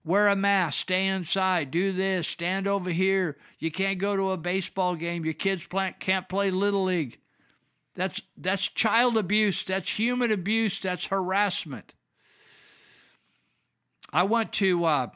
Wear 0.03 0.27
a 0.27 0.35
mask, 0.35 0.79
stay 0.79 1.07
inside, 1.07 1.71
do 1.71 1.93
this, 1.93 2.27
stand 2.27 2.67
over 2.67 2.89
here. 2.89 3.37
You 3.59 3.71
can't 3.71 3.97
go 3.97 4.17
to 4.17 4.31
a 4.31 4.37
baseball 4.37 4.95
game. 4.95 5.23
Your 5.23 5.33
kids 5.33 5.65
can't 6.01 6.27
play 6.27 6.51
Little 6.51 6.83
League. 6.83 7.17
That's, 7.95 8.21
that's 8.35 8.67
child 8.67 9.17
abuse. 9.17 9.63
That's 9.63 9.87
human 9.89 10.33
abuse. 10.33 10.81
That's 10.81 11.05
harassment. 11.05 11.93
I 14.11 14.23
want 14.23 14.51
to 14.53 14.83
uh, 14.83 15.07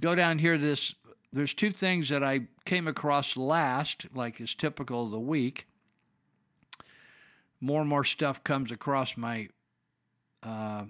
go 0.00 0.14
down 0.14 0.38
here 0.38 0.56
this 0.56 0.94
there's 1.32 1.54
two 1.54 1.70
things 1.70 2.08
that 2.08 2.22
I 2.22 2.42
came 2.64 2.88
across 2.88 3.36
last, 3.36 4.06
like 4.14 4.40
is 4.40 4.54
typical 4.54 5.04
of 5.04 5.10
the 5.10 5.20
week. 5.20 5.66
More 7.60 7.80
and 7.80 7.90
more 7.90 8.04
stuff 8.04 8.44
comes 8.44 8.70
across 8.70 9.16
my 9.16 9.48
uh, 10.42 10.84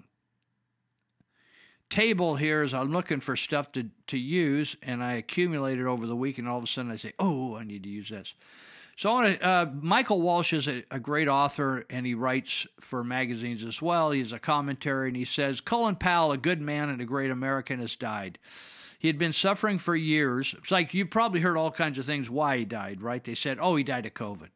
table 1.89 2.35
here 2.35 2.61
as 2.61 2.73
I'm 2.73 2.91
looking 2.91 3.19
for 3.19 3.35
stuff 3.35 3.71
to, 3.73 3.87
to 4.07 4.17
use, 4.17 4.75
and 4.81 5.03
I 5.03 5.13
accumulate 5.13 5.79
it 5.79 5.85
over 5.85 6.05
the 6.05 6.15
week, 6.15 6.37
and 6.37 6.47
all 6.47 6.57
of 6.57 6.63
a 6.63 6.67
sudden 6.67 6.91
I 6.91 6.97
say, 6.97 7.13
oh, 7.19 7.55
I 7.55 7.63
need 7.63 7.83
to 7.83 7.89
use 7.89 8.09
this. 8.09 8.33
So 8.95 9.09
I 9.09 9.13
want 9.13 9.39
to, 9.39 9.47
uh, 9.47 9.65
Michael 9.81 10.21
Walsh 10.21 10.53
is 10.53 10.67
a, 10.67 10.83
a, 10.91 10.99
great 10.99 11.29
author, 11.29 11.85
and 11.89 12.05
he 12.05 12.15
writes 12.15 12.67
for 12.81 13.01
magazines 13.03 13.63
as 13.63 13.81
well. 13.81 14.11
He's 14.11 14.33
a 14.33 14.39
commentary, 14.39 15.07
and 15.07 15.15
he 15.15 15.25
says, 15.25 15.61
Colin 15.61 15.95
Powell, 15.95 16.33
a 16.33 16.37
good 16.37 16.59
man 16.59 16.89
and 16.89 17.01
a 17.01 17.05
great 17.05 17.31
American, 17.31 17.79
has 17.79 17.95
died. 17.95 18.37
He 18.99 19.07
had 19.07 19.17
been 19.17 19.33
suffering 19.33 19.77
for 19.77 19.95
years. 19.95 20.53
It's 20.57 20.71
like 20.71 20.93
you've 20.93 21.09
probably 21.09 21.39
heard 21.39 21.57
all 21.57 21.71
kinds 21.71 21.97
of 21.97 22.05
things 22.05 22.29
why 22.29 22.57
he 22.57 22.65
died, 22.65 23.01
right? 23.01 23.23
They 23.23 23.33
said, 23.33 23.57
oh, 23.59 23.77
he 23.77 23.83
died 23.83 24.05
of 24.05 24.13
COVID. 24.13 24.49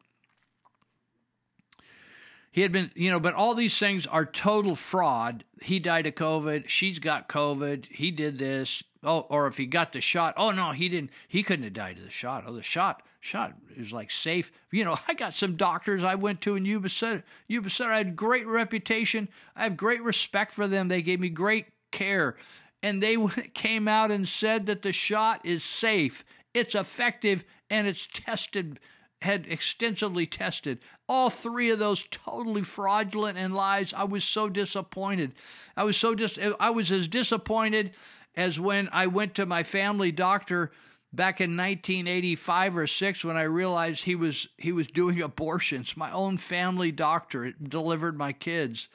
He 2.52 2.62
had 2.62 2.72
been, 2.72 2.92
you 2.94 3.10
know, 3.10 3.22
but 3.22 3.34
all 3.34 3.56
these 3.56 3.80
things 3.80 4.06
are 4.06 4.26
total 4.26 4.76
fraud. 4.76 5.46
He 5.64 5.80
died 5.80 6.06
of 6.06 6.16
COVID. 6.16 6.68
She's 6.68 7.00
got 7.00 7.30
COVID. 7.30 7.86
He 7.86 8.12
did 8.12 8.38
this. 8.38 8.84
Oh, 9.02 9.22
or 9.22 9.48
if 9.48 9.58
he 9.58 9.66
got 9.66 9.92
the 9.94 10.02
shot, 10.02 10.36
oh 10.38 10.52
no, 10.52 10.72
he 10.72 10.88
didn't. 10.88 11.10
He 11.28 11.42
couldn't 11.42 11.64
have 11.64 11.74
died 11.74 11.98
of 11.98 12.04
the 12.04 12.12
shot. 12.12 12.44
Oh, 12.46 12.54
the 12.54 12.62
shot, 12.62 13.02
shot 13.22 13.54
is 13.76 13.92
like 13.92 14.12
safe. 14.12 14.52
You 14.72 14.86
know, 14.86 14.98
I 15.08 15.14
got 15.14 15.34
some 15.34 15.56
doctors 15.56 16.04
I 16.04 16.16
went 16.16 16.42
to 16.42 16.56
in 16.56 16.66
Yuba 16.66 16.90
Center. 16.90 17.24
Yuba 17.48 17.70
Center, 17.70 17.94
I 17.94 17.98
had 18.00 18.16
great 18.16 18.46
reputation. 18.46 19.30
I 19.56 19.64
have 19.64 19.76
great 19.76 20.04
respect 20.04 20.54
for 20.54 20.68
them. 20.68 20.90
They 20.90 21.02
gave 21.02 21.22
me 21.22 21.30
great 21.30 21.68
care 21.92 22.36
and 22.84 23.02
they 23.02 23.18
came 23.54 23.88
out 23.88 24.12
and 24.12 24.28
said 24.28 24.68
that 24.68 24.84
the 24.84 24.94
shot 24.94 25.44
is 25.44 25.64
safe, 25.64 26.24
it's 26.54 26.76
effective, 26.76 27.44
and 27.70 27.88
it's 27.88 28.08
tested, 28.14 28.80
had 29.24 29.48
extensively 29.48 30.28
tested. 30.28 30.78
All 31.10 31.30
three 31.30 31.72
of 31.72 31.80
those 31.80 32.06
totally 32.12 32.62
fraudulent 32.62 33.38
and 33.38 33.56
lies. 33.56 33.94
I 33.94 34.04
was 34.04 34.26
so 34.26 34.50
disappointed. 34.50 35.32
I 35.76 35.86
was 35.86 35.98
so 35.98 36.14
dis- 36.14 36.38
I 36.60 36.70
was 36.70 36.92
as 36.92 37.08
disappointed 37.08 37.92
as 38.36 38.60
when 38.60 38.90
I 38.92 39.08
went 39.08 39.36
to 39.36 39.46
my 39.46 39.64
family 39.64 40.12
doctor 40.12 40.72
back 41.14 41.40
in 41.40 41.56
1985 41.56 42.78
or 42.78 42.88
6 42.88 43.24
when 43.24 43.38
I 43.38 43.44
realized 43.44 44.04
he 44.04 44.16
was 44.16 44.48
he 44.58 44.72
was 44.72 44.88
doing 44.88 45.22
abortions. 45.22 45.96
My 45.96 46.12
own 46.12 46.38
family 46.38 46.92
doctor 46.92 47.52
delivered 47.52 48.18
my 48.18 48.34
kids. 48.34 48.90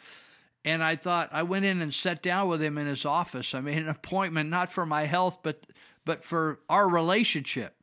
And 0.69 0.85
I 0.85 0.97
thought 0.97 1.31
I 1.33 1.45
went 1.45 1.65
in 1.65 1.81
and 1.81 1.95
sat 1.95 2.23
down 2.23 2.47
with 2.47 2.63
him 2.63 2.77
in 2.77 2.87
his 2.87 3.07
office. 3.07 3.55
I 3.55 3.61
made 3.61 3.79
an 3.79 3.89
appointment 3.89 4.51
not 4.51 4.71
for 4.71 4.85
my 4.85 5.07
health, 5.07 5.39
but 5.43 5.67
but 6.05 6.25
for 6.25 6.61
our 6.69 6.87
relationship. 6.87 7.75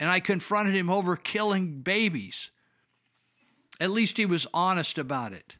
And 0.00 0.08
I 0.08 0.20
confronted 0.20 0.74
him 0.74 0.88
over 0.88 1.16
killing 1.16 1.82
babies. 1.82 2.50
At 3.78 3.90
least 3.90 4.16
he 4.16 4.24
was 4.24 4.46
honest 4.54 4.96
about 4.96 5.34
it. 5.34 5.56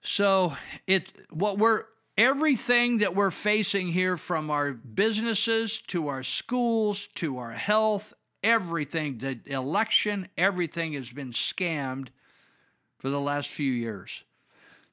So 0.00 0.56
it 0.86 1.12
what 1.28 1.58
we're 1.58 1.84
Everything 2.18 2.98
that 2.98 3.14
we're 3.14 3.30
facing 3.30 3.92
here, 3.92 4.16
from 4.16 4.50
our 4.50 4.72
businesses 4.72 5.82
to 5.88 6.08
our 6.08 6.22
schools 6.22 7.08
to 7.16 7.36
our 7.36 7.52
health, 7.52 8.14
everything, 8.42 9.18
the 9.18 9.38
election, 9.44 10.28
everything 10.38 10.94
has 10.94 11.12
been 11.12 11.32
scammed 11.32 12.08
for 12.96 13.10
the 13.10 13.20
last 13.20 13.50
few 13.50 13.70
years. 13.70 14.24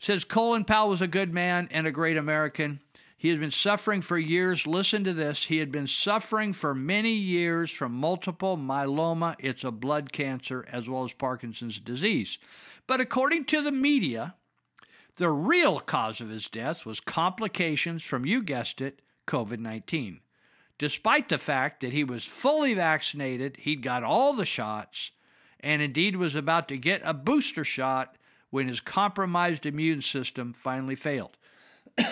Says 0.04 0.26
Colin 0.26 0.66
Powell 0.66 0.90
was 0.90 1.02
a 1.02 1.08
good 1.08 1.34
man 1.34 1.70
and 1.72 1.88
a 1.88 1.92
great 1.92 2.18
American. 2.18 2.82
He 3.16 3.30
had 3.30 3.40
been 3.40 3.52
suffering 3.52 4.02
for 4.02 4.18
years. 4.18 4.68
Listen 4.68 5.06
to 5.06 5.14
this. 5.14 5.46
He 5.46 5.60
had 5.60 5.72
been 5.72 5.88
suffering 5.88 6.52
for 6.52 6.76
many 6.76 7.14
years 7.14 7.72
from 7.72 7.94
multiple 7.94 8.58
myeloma. 8.58 9.38
It's 9.40 9.64
a 9.64 9.72
blood 9.72 10.12
cancer 10.12 10.68
as 10.70 10.90
well 10.90 11.06
as 11.06 11.14
Parkinson's 11.14 11.80
disease. 11.80 12.38
But 12.86 13.00
according 13.00 13.46
to 13.46 13.62
the 13.62 13.72
media, 13.72 14.36
the 15.16 15.30
real 15.30 15.80
cause 15.80 16.20
of 16.20 16.28
his 16.28 16.50
death 16.50 16.86
was 16.86 17.00
complications 17.00 18.04
from, 18.04 18.26
you 18.26 18.44
guessed 18.44 18.82
it, 18.82 19.02
COVID 19.26 19.60
19. 19.60 20.20
Despite 20.78 21.30
the 21.30 21.38
fact 21.38 21.80
that 21.80 21.94
he 21.94 22.04
was 22.04 22.26
fully 22.26 22.74
vaccinated, 22.74 23.56
he'd 23.62 23.82
got 23.82 24.04
all 24.04 24.34
the 24.34 24.44
shots, 24.44 25.12
and 25.62 25.82
indeed 25.82 26.18
was 26.18 26.36
about 26.36 26.68
to 26.68 26.78
get 26.78 27.02
a 27.06 27.14
booster 27.14 27.64
shot 27.64 28.18
when 28.54 28.68
his 28.68 28.80
compromised 28.80 29.66
immune 29.66 30.00
system 30.00 30.54
finally 30.54 30.94
failed. 30.94 31.40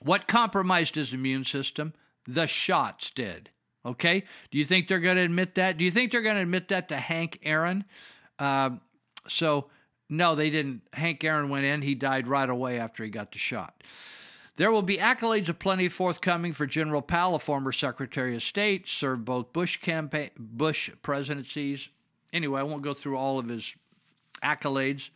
what 0.00 0.26
compromised 0.26 0.96
his 0.96 1.12
immune 1.12 1.44
system? 1.44 1.94
The 2.26 2.48
shots 2.48 3.12
did. 3.12 3.50
Okay? 3.86 4.24
Do 4.50 4.58
you 4.58 4.64
think 4.64 4.88
they're 4.88 4.98
going 4.98 5.14
to 5.14 5.22
admit 5.22 5.54
that? 5.54 5.78
Do 5.78 5.84
you 5.84 5.92
think 5.92 6.10
they're 6.10 6.22
going 6.22 6.34
to 6.34 6.42
admit 6.42 6.66
that 6.68 6.88
to 6.88 6.96
Hank 6.96 7.38
Aaron? 7.44 7.84
Uh, 8.36 8.70
so, 9.28 9.70
no, 10.08 10.34
they 10.34 10.50
didn't. 10.50 10.82
Hank 10.92 11.22
Aaron 11.22 11.50
went 11.50 11.66
in. 11.66 11.82
He 11.82 11.94
died 11.94 12.26
right 12.26 12.50
away 12.50 12.80
after 12.80 13.04
he 13.04 13.10
got 13.10 13.30
the 13.30 13.38
shot. 13.38 13.84
There 14.56 14.72
will 14.72 14.82
be 14.82 14.96
accolades 14.96 15.48
aplenty 15.48 15.88
forthcoming 15.88 16.52
for 16.52 16.66
General 16.66 17.00
Powell, 17.00 17.36
a 17.36 17.38
former 17.38 17.70
Secretary 17.70 18.34
of 18.34 18.42
State, 18.42 18.88
served 18.88 19.24
both 19.24 19.52
Bush 19.52 19.76
campaign, 19.76 20.30
Bush 20.36 20.90
presidencies. 21.00 21.90
Anyway, 22.32 22.58
I 22.58 22.64
won't 22.64 22.82
go 22.82 22.92
through 22.92 23.16
all 23.16 23.38
of 23.38 23.46
his 23.46 23.72
accolades, 24.42 25.10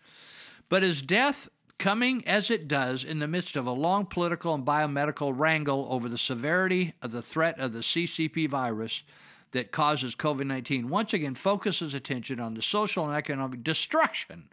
but 0.68 0.82
his 0.82 1.02
death 1.02 1.48
coming 1.78 2.26
as 2.26 2.50
it 2.50 2.68
does 2.68 3.04
in 3.04 3.18
the 3.18 3.26
midst 3.26 3.56
of 3.56 3.66
a 3.66 3.72
long 3.72 4.06
political 4.06 4.54
and 4.54 4.64
biomedical 4.64 5.32
wrangle 5.36 5.86
over 5.90 6.08
the 6.08 6.18
severity 6.18 6.94
of 7.02 7.12
the 7.12 7.22
threat 7.22 7.58
of 7.58 7.72
the 7.72 7.80
CCP 7.80 8.48
virus 8.48 9.02
that 9.50 9.72
causes 9.72 10.16
COVID 10.16 10.46
19 10.46 10.88
once 10.88 11.12
again 11.12 11.34
focuses 11.34 11.94
attention 11.94 12.40
on 12.40 12.54
the 12.54 12.62
social 12.62 13.06
and 13.06 13.16
economic 13.16 13.62
destruction. 13.62 14.48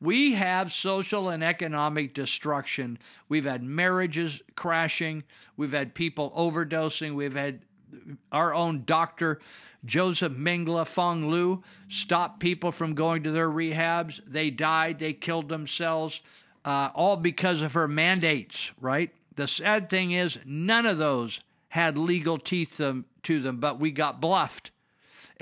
We 0.00 0.32
have 0.32 0.72
social 0.72 1.28
and 1.28 1.44
economic 1.44 2.12
destruction. 2.12 2.98
We've 3.28 3.44
had 3.44 3.62
marriages 3.62 4.42
crashing. 4.56 5.22
We've 5.56 5.72
had 5.72 5.94
people 5.94 6.32
overdosing. 6.36 7.14
We've 7.14 7.36
had 7.36 7.60
our 8.32 8.52
own 8.52 8.82
doctor, 8.84 9.40
Joseph 9.84 10.32
Mengele 10.32 10.84
Phuong 10.84 11.28
Luu, 11.28 11.62
stop 11.88 12.40
people 12.40 12.72
from 12.72 12.94
going 12.94 13.22
to 13.22 13.30
their 13.30 13.48
rehabs. 13.48 14.20
They 14.26 14.50
died, 14.50 14.98
they 14.98 15.12
killed 15.12 15.48
themselves, 15.48 16.20
uh, 16.64 16.90
all 16.94 17.16
because 17.16 17.60
of 17.60 17.74
her 17.74 17.88
mandates, 17.88 18.70
right? 18.80 19.12
The 19.36 19.48
sad 19.48 19.88
thing 19.88 20.12
is, 20.12 20.38
none 20.44 20.86
of 20.86 20.98
those 20.98 21.40
had 21.68 21.96
legal 21.96 22.38
teeth 22.38 22.76
them, 22.76 23.06
to 23.22 23.40
them, 23.40 23.58
but 23.58 23.80
we 23.80 23.90
got 23.90 24.20
bluffed. 24.20 24.71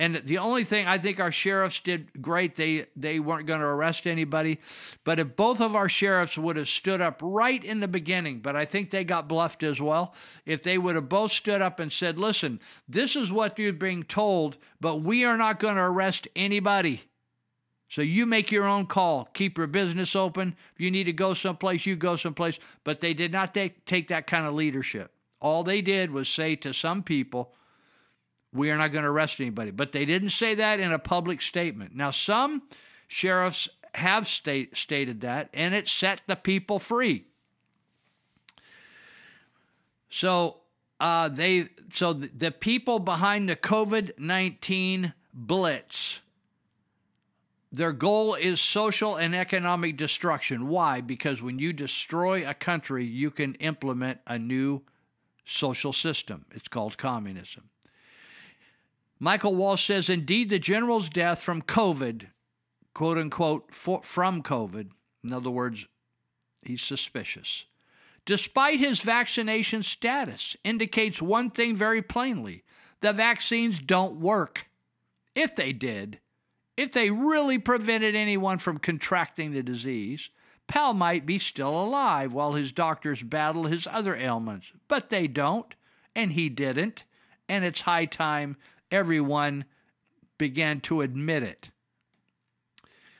And 0.00 0.14
the 0.24 0.38
only 0.38 0.64
thing 0.64 0.86
I 0.86 0.96
think 0.96 1.20
our 1.20 1.30
sheriffs 1.30 1.78
did 1.80 2.22
great, 2.22 2.56
they 2.56 2.86
they 2.96 3.20
weren't 3.20 3.46
going 3.46 3.60
to 3.60 3.66
arrest 3.66 4.06
anybody. 4.06 4.58
But 5.04 5.20
if 5.20 5.36
both 5.36 5.60
of 5.60 5.76
our 5.76 5.90
sheriffs 5.90 6.38
would 6.38 6.56
have 6.56 6.68
stood 6.70 7.02
up 7.02 7.20
right 7.22 7.62
in 7.62 7.80
the 7.80 7.86
beginning, 7.86 8.40
but 8.40 8.56
I 8.56 8.64
think 8.64 8.88
they 8.88 9.04
got 9.04 9.28
bluffed 9.28 9.62
as 9.62 9.78
well. 9.78 10.14
If 10.46 10.62
they 10.62 10.78
would 10.78 10.94
have 10.94 11.10
both 11.10 11.32
stood 11.32 11.60
up 11.60 11.78
and 11.80 11.92
said, 11.92 12.18
"Listen, 12.18 12.60
this 12.88 13.14
is 13.14 13.30
what 13.30 13.58
you're 13.58 13.74
being 13.74 14.02
told, 14.02 14.56
but 14.80 15.02
we 15.02 15.22
are 15.22 15.36
not 15.36 15.60
going 15.60 15.76
to 15.76 15.82
arrest 15.82 16.26
anybody." 16.34 17.02
So 17.90 18.00
you 18.00 18.24
make 18.24 18.50
your 18.50 18.64
own 18.64 18.86
call. 18.86 19.28
Keep 19.34 19.58
your 19.58 19.66
business 19.66 20.16
open. 20.16 20.56
If 20.72 20.80
you 20.80 20.90
need 20.90 21.04
to 21.04 21.12
go 21.12 21.34
someplace, 21.34 21.84
you 21.84 21.94
go 21.94 22.16
someplace. 22.16 22.58
But 22.84 23.02
they 23.02 23.12
did 23.12 23.32
not 23.32 23.52
take, 23.52 23.84
take 23.84 24.08
that 24.08 24.26
kind 24.26 24.46
of 24.46 24.54
leadership. 24.54 25.12
All 25.40 25.62
they 25.62 25.82
did 25.82 26.10
was 26.10 26.26
say 26.26 26.56
to 26.56 26.72
some 26.72 27.02
people, 27.02 27.52
we 28.52 28.70
are 28.70 28.78
not 28.78 28.92
going 28.92 29.04
to 29.04 29.10
arrest 29.10 29.40
anybody. 29.40 29.70
But 29.70 29.92
they 29.92 30.04
didn't 30.04 30.30
say 30.30 30.54
that 30.56 30.80
in 30.80 30.92
a 30.92 30.98
public 30.98 31.42
statement. 31.42 31.94
Now, 31.94 32.10
some 32.10 32.62
sheriffs 33.08 33.68
have 33.94 34.26
state, 34.26 34.76
stated 34.76 35.20
that, 35.22 35.50
and 35.52 35.74
it 35.74 35.88
set 35.88 36.20
the 36.26 36.36
people 36.36 36.78
free. 36.78 37.26
So 40.08 40.56
uh, 40.98 41.28
they, 41.28 41.68
so 41.92 42.12
the, 42.12 42.30
the 42.36 42.50
people 42.50 42.98
behind 42.98 43.48
the 43.48 43.56
COVID 43.56 44.18
nineteen 44.18 45.12
blitz, 45.32 46.20
their 47.72 47.92
goal 47.92 48.34
is 48.34 48.60
social 48.60 49.16
and 49.16 49.34
economic 49.34 49.96
destruction. 49.96 50.68
Why? 50.68 51.00
Because 51.00 51.40
when 51.40 51.60
you 51.60 51.72
destroy 51.72 52.48
a 52.48 52.54
country, 52.54 53.06
you 53.06 53.30
can 53.30 53.54
implement 53.54 54.18
a 54.26 54.38
new 54.38 54.82
social 55.44 55.92
system. 55.92 56.44
It's 56.52 56.68
called 56.68 56.98
communism. 56.98 57.70
Michael 59.22 59.54
Walsh 59.54 59.86
says, 59.86 60.08
indeed, 60.08 60.48
the 60.48 60.58
general's 60.58 61.10
death 61.10 61.42
from 61.42 61.60
COVID, 61.60 62.28
quote 62.94 63.18
unquote, 63.18 63.74
for, 63.74 64.02
from 64.02 64.42
COVID, 64.42 64.88
in 65.22 65.32
other 65.32 65.50
words, 65.50 65.86
he's 66.62 66.82
suspicious, 66.82 67.66
despite 68.24 68.80
his 68.80 69.00
vaccination 69.00 69.82
status, 69.82 70.56
indicates 70.64 71.20
one 71.20 71.50
thing 71.50 71.76
very 71.76 72.00
plainly 72.00 72.64
the 73.02 73.12
vaccines 73.12 73.78
don't 73.78 74.20
work. 74.20 74.66
If 75.34 75.54
they 75.54 75.72
did, 75.72 76.18
if 76.76 76.92
they 76.92 77.10
really 77.10 77.58
prevented 77.58 78.14
anyone 78.14 78.58
from 78.58 78.78
contracting 78.78 79.52
the 79.52 79.62
disease, 79.62 80.30
Powell 80.66 80.94
might 80.94 81.26
be 81.26 81.38
still 81.38 81.82
alive 81.82 82.32
while 82.32 82.52
his 82.52 82.72
doctors 82.72 83.22
battle 83.22 83.64
his 83.64 83.86
other 83.86 84.16
ailments. 84.16 84.68
But 84.88 85.10
they 85.10 85.26
don't, 85.26 85.74
and 86.14 86.32
he 86.32 86.48
didn't, 86.48 87.04
and 87.48 87.64
it's 87.64 87.82
high 87.82 88.06
time 88.06 88.56
everyone 88.90 89.64
began 90.38 90.80
to 90.80 91.02
admit 91.02 91.42
it. 91.42 91.70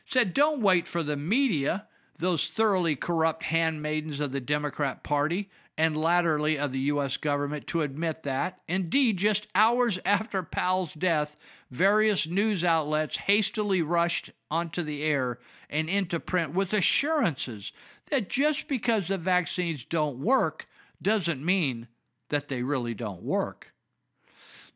Said, 0.07 0.35
don't 0.35 0.63
wait 0.63 0.89
for 0.89 1.03
the 1.03 1.17
media, 1.17 1.87
those 2.19 2.49
thoroughly 2.49 2.97
corrupt 2.97 3.45
handmaidens 3.45 4.21
of 4.21 4.33
the 4.33 4.41
Democrat 4.41 5.03
Party 5.03 5.51
and 5.79 5.97
latterly 5.97 6.59
of 6.59 6.73
the 6.73 6.81
U.S. 6.81 7.17
government, 7.17 7.67
to 7.69 7.81
admit 7.81 8.25
that. 8.25 8.61
Indeed, 8.69 9.17
just 9.17 9.47
hours 9.55 9.99
after 10.05 10.43
Powell's 10.43 10.95
death, 10.95 11.37
various 11.71 12.27
news 12.27 12.65
outlets 12.65 13.17
hastily 13.17 13.81
rushed 13.81 14.31
onto 14.51 14.83
the 14.83 15.03
air 15.03 15.39
and 15.71 15.89
into 15.89 16.21
print 16.21 16.53
with 16.53 16.75
assurances 16.75 17.73
that 18.11 18.29
just 18.29 18.69
because 18.69 19.09
the 19.09 19.17
vaccines 19.17 19.85
don't 19.85 20.19
work 20.19 20.67
doesn't 21.01 21.45
mean 21.45 21.89
that 22.29 22.49
they 22.49 22.63
really 22.63 22.95
don't 22.95 23.23
work. 23.23 23.73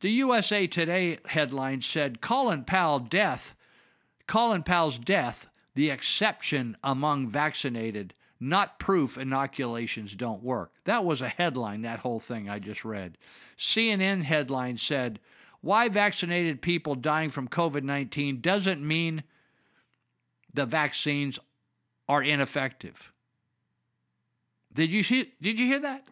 The 0.01 0.11
USA 0.11 0.66
Today 0.66 1.18
headline 1.26 1.80
said 1.80 2.20
Colin 2.20 2.64
Powell 2.64 2.99
death, 2.99 3.55
Colin 4.26 4.62
Powell's 4.62 4.99
death, 4.99 5.49
the 5.74 5.90
exception 5.90 6.76
among 6.84 7.28
vaccinated, 7.28 8.14
not 8.38 8.78
proof 8.78 9.16
inoculations 9.16 10.14
don't 10.14 10.42
work. 10.42 10.72
That 10.84 11.05
was 11.05 11.22
a 11.22 11.28
headline, 11.28 11.82
that 11.82 12.01
whole 12.01 12.20
thing 12.20 12.49
I 12.49 12.59
just 12.59 12.84
read. 12.84 13.16
CNN 13.59 14.24
headline 14.24 14.78
said, 14.78 15.20
Why 15.61 15.88
vaccinated 15.88 16.61
people 16.61 16.95
dying 16.95 17.30
from 17.30 17.49
COVID 17.49 17.82
19 17.82 18.40
doesn't 18.40 18.86
mean 18.86 19.22
the 20.55 20.66
vaccines 20.66 21.38
are 22.09 22.22
ineffective. 22.22 23.12
Did 24.72 24.90
you 24.90 25.03
see, 25.03 25.32
did 25.40 25.59
you 25.59 25.66
hear 25.66 25.80
that? 25.80 26.07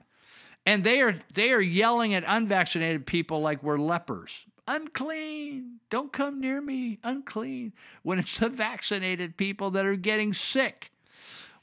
And 0.65 0.85
they 0.85 1.01
are 1.01 1.17
they 1.35 1.51
are 1.51 1.61
yelling 1.61 2.15
at 2.15 2.25
unvaccinated 2.27 3.07
people 3.07 3.41
like 3.41 3.63
we're 3.63 3.79
lepers. 3.79 4.47
Unclean. 4.69 5.81
Don't 5.91 6.13
come 6.13 6.41
near 6.41 6.61
me. 6.61 6.99
Unclean. 7.03 7.73
When 8.03 8.19
it's 8.19 8.39
the 8.39 8.49
vaccinated 8.49 9.37
people 9.37 9.71
that 9.73 9.87
are 9.87 9.97
getting 9.97 10.33
sick. 10.33 10.93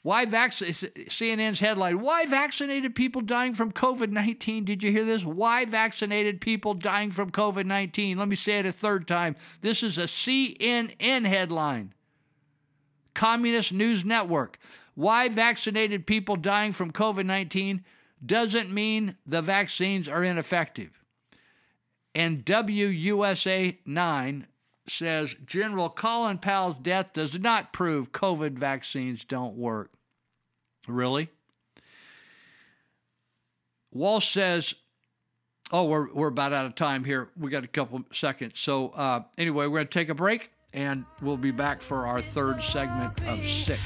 Why 0.02 0.24
vac- 0.24 0.52
CNN's 0.52 1.60
headline, 1.60 2.00
why 2.00 2.24
vaccinated 2.24 2.94
people 2.94 3.20
dying 3.20 3.52
from 3.52 3.70
COVID 3.70 4.10
19? 4.10 4.64
Did 4.64 4.82
you 4.82 4.90
hear 4.90 5.04
this? 5.04 5.24
Why 5.24 5.66
vaccinated 5.66 6.40
people 6.40 6.72
dying 6.72 7.10
from 7.10 7.30
COVID 7.30 7.66
19? 7.66 8.16
Let 8.16 8.28
me 8.28 8.36
say 8.36 8.58
it 8.58 8.66
a 8.66 8.72
third 8.72 9.06
time. 9.06 9.36
This 9.60 9.82
is 9.82 9.98
a 9.98 10.04
CNN 10.04 11.26
headline. 11.26 11.92
Communist 13.12 13.72
News 13.72 14.04
Network. 14.04 14.58
Why 14.94 15.28
vaccinated 15.28 16.06
people 16.06 16.36
dying 16.36 16.72
from 16.72 16.92
COVID 16.92 17.26
19 17.26 17.84
doesn't 18.24 18.72
mean 18.72 19.16
the 19.26 19.42
vaccines 19.42 20.08
are 20.08 20.22
ineffective. 20.22 21.00
And 22.14 22.44
WUSA 22.44 23.78
9 23.86 24.46
says 24.88 25.34
General 25.46 25.88
Colin 25.88 26.38
Powell's 26.38 26.76
death 26.82 27.12
does 27.12 27.38
not 27.38 27.72
prove 27.72 28.12
COVID 28.12 28.58
vaccines 28.58 29.24
don't 29.24 29.56
work. 29.56 29.92
Really? 30.88 31.30
Walsh 33.92 34.32
says, 34.32 34.74
"Oh, 35.72 35.84
we're 35.84 36.12
we're 36.12 36.28
about 36.28 36.52
out 36.52 36.66
of 36.66 36.74
time 36.74 37.04
here. 37.04 37.30
We 37.36 37.50
got 37.50 37.64
a 37.64 37.68
couple 37.68 38.02
seconds. 38.12 38.58
So 38.60 38.88
uh, 38.90 39.22
anyway, 39.36 39.66
we're 39.66 39.78
going 39.78 39.88
to 39.88 39.92
take 39.92 40.08
a 40.08 40.14
break, 40.14 40.50
and 40.72 41.04
we'll 41.22 41.36
be 41.36 41.50
back 41.50 41.82
for 41.82 42.06
our 42.06 42.22
third 42.22 42.62
segment 42.62 43.20
of 43.26 43.44
six." 43.46 43.80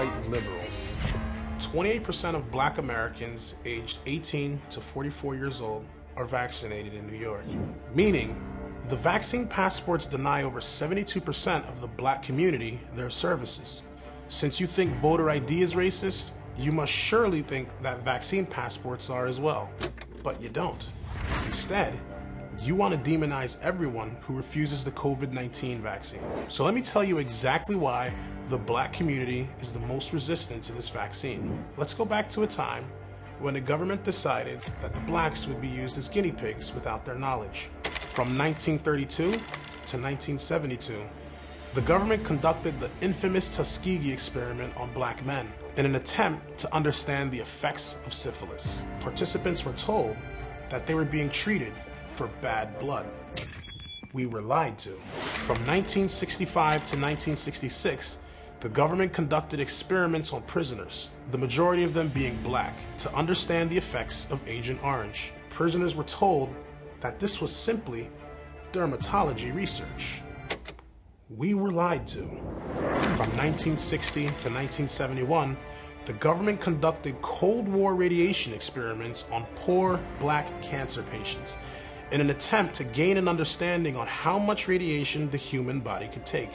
White 0.00 0.30
liberals, 0.30 0.70
28% 1.58 2.34
of 2.34 2.50
black 2.50 2.78
Americans 2.78 3.56
aged 3.66 3.98
18 4.06 4.58
to 4.70 4.80
44 4.80 5.34
years 5.34 5.60
old 5.60 5.84
are 6.16 6.24
vaccinated 6.24 6.94
in 6.94 7.06
New 7.06 7.18
York, 7.18 7.44
meaning 7.94 8.34
the 8.88 8.96
vaccine 8.96 9.46
passports 9.46 10.06
deny 10.06 10.42
over 10.42 10.58
72% 10.58 11.68
of 11.68 11.82
the 11.82 11.86
black 11.86 12.22
community 12.22 12.80
their 12.94 13.10
services. 13.10 13.82
Since 14.28 14.58
you 14.58 14.66
think 14.66 14.94
voter 14.94 15.28
ID 15.28 15.60
is 15.60 15.74
racist, 15.74 16.30
you 16.56 16.72
must 16.72 16.92
surely 16.92 17.42
think 17.42 17.68
that 17.82 18.02
vaccine 18.02 18.46
passports 18.46 19.10
are 19.10 19.26
as 19.26 19.38
well. 19.38 19.68
But 20.22 20.40
you 20.40 20.48
don't. 20.48 20.88
Instead, 21.44 21.92
you 22.62 22.74
want 22.74 22.92
to 22.94 23.10
demonize 23.10 23.60
everyone 23.60 24.16
who 24.22 24.34
refuses 24.34 24.82
the 24.82 24.92
COVID 24.92 25.30
19 25.32 25.82
vaccine. 25.82 26.22
So 26.48 26.64
let 26.64 26.72
me 26.72 26.80
tell 26.80 27.04
you 27.04 27.18
exactly 27.18 27.76
why 27.76 28.14
the 28.50 28.58
black 28.58 28.92
community 28.92 29.48
is 29.62 29.72
the 29.72 29.78
most 29.78 30.12
resistant 30.12 30.60
to 30.64 30.72
this 30.72 30.88
vaccine. 30.88 31.64
Let's 31.76 31.94
go 31.94 32.04
back 32.04 32.28
to 32.30 32.42
a 32.42 32.46
time 32.48 32.84
when 33.38 33.54
the 33.54 33.60
government 33.60 34.02
decided 34.02 34.60
that 34.82 34.92
the 34.92 35.00
blacks 35.02 35.46
would 35.46 35.60
be 35.60 35.68
used 35.68 35.96
as 35.96 36.08
guinea 36.08 36.32
pigs 36.32 36.74
without 36.74 37.04
their 37.04 37.14
knowledge. 37.14 37.70
From 37.84 38.36
1932 38.36 39.22
to 39.22 39.30
1972, 39.30 41.00
the 41.74 41.80
government 41.82 42.24
conducted 42.24 42.78
the 42.80 42.90
infamous 43.00 43.56
Tuskegee 43.56 44.12
experiment 44.12 44.76
on 44.76 44.92
black 44.94 45.24
men 45.24 45.48
in 45.76 45.86
an 45.86 45.94
attempt 45.94 46.58
to 46.58 46.74
understand 46.74 47.30
the 47.30 47.38
effects 47.38 47.98
of 48.04 48.12
syphilis. 48.12 48.82
Participants 48.98 49.64
were 49.64 49.74
told 49.74 50.16
that 50.70 50.88
they 50.88 50.94
were 50.94 51.04
being 51.04 51.30
treated 51.30 51.72
for 52.08 52.26
bad 52.42 52.76
blood. 52.80 53.06
We 54.12 54.26
were 54.26 54.42
lied 54.42 54.76
to. 54.78 54.90
From 55.46 55.56
1965 55.58 56.72
to 56.72 56.96
1966, 56.96 58.16
the 58.60 58.68
government 58.68 59.10
conducted 59.14 59.58
experiments 59.58 60.34
on 60.34 60.42
prisoners, 60.42 61.08
the 61.30 61.38
majority 61.38 61.82
of 61.82 61.94
them 61.94 62.08
being 62.08 62.36
black, 62.42 62.74
to 62.98 63.14
understand 63.14 63.70
the 63.70 63.76
effects 63.76 64.26
of 64.30 64.38
Agent 64.46 64.78
Orange. 64.84 65.32
Prisoners 65.48 65.96
were 65.96 66.04
told 66.04 66.54
that 67.00 67.18
this 67.18 67.40
was 67.40 67.54
simply 67.54 68.10
dermatology 68.72 69.54
research. 69.54 70.20
We 71.34 71.54
were 71.54 71.72
lied 71.72 72.06
to. 72.08 72.18
From 72.18 73.30
1960 73.38 74.20
to 74.20 74.26
1971, 74.26 75.56
the 76.04 76.12
government 76.14 76.60
conducted 76.60 77.20
Cold 77.22 77.66
War 77.66 77.94
radiation 77.94 78.52
experiments 78.52 79.24
on 79.32 79.46
poor 79.54 79.98
black 80.18 80.60
cancer 80.60 81.02
patients 81.04 81.56
in 82.12 82.20
an 82.20 82.28
attempt 82.28 82.74
to 82.74 82.84
gain 82.84 83.16
an 83.16 83.28
understanding 83.28 83.96
on 83.96 84.06
how 84.06 84.38
much 84.38 84.68
radiation 84.68 85.30
the 85.30 85.36
human 85.36 85.80
body 85.80 86.08
could 86.08 86.26
take. 86.26 86.50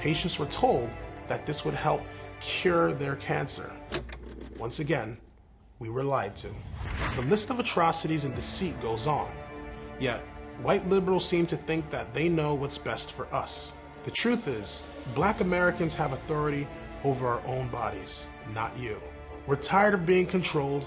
Patients 0.00 0.38
were 0.38 0.46
told 0.46 0.88
that 1.28 1.44
this 1.44 1.62
would 1.64 1.74
help 1.74 2.00
cure 2.40 2.94
their 2.94 3.16
cancer. 3.16 3.70
Once 4.58 4.80
again, 4.80 5.18
we 5.78 5.90
were 5.90 6.02
lied 6.02 6.34
to. 6.36 6.48
The 7.16 7.22
list 7.22 7.50
of 7.50 7.60
atrocities 7.60 8.24
and 8.24 8.34
deceit 8.34 8.80
goes 8.80 9.06
on. 9.06 9.30
Yet, 9.98 10.22
white 10.62 10.88
liberals 10.88 11.28
seem 11.28 11.44
to 11.46 11.56
think 11.56 11.90
that 11.90 12.14
they 12.14 12.30
know 12.30 12.54
what's 12.54 12.78
best 12.78 13.12
for 13.12 13.32
us. 13.34 13.72
The 14.04 14.10
truth 14.10 14.48
is, 14.48 14.82
black 15.14 15.42
Americans 15.42 15.94
have 15.96 16.14
authority 16.14 16.66
over 17.04 17.28
our 17.28 17.42
own 17.46 17.68
bodies, 17.68 18.26
not 18.54 18.76
you. 18.78 18.98
We're 19.46 19.56
tired 19.56 19.92
of 19.92 20.06
being 20.06 20.24
controlled, 20.24 20.86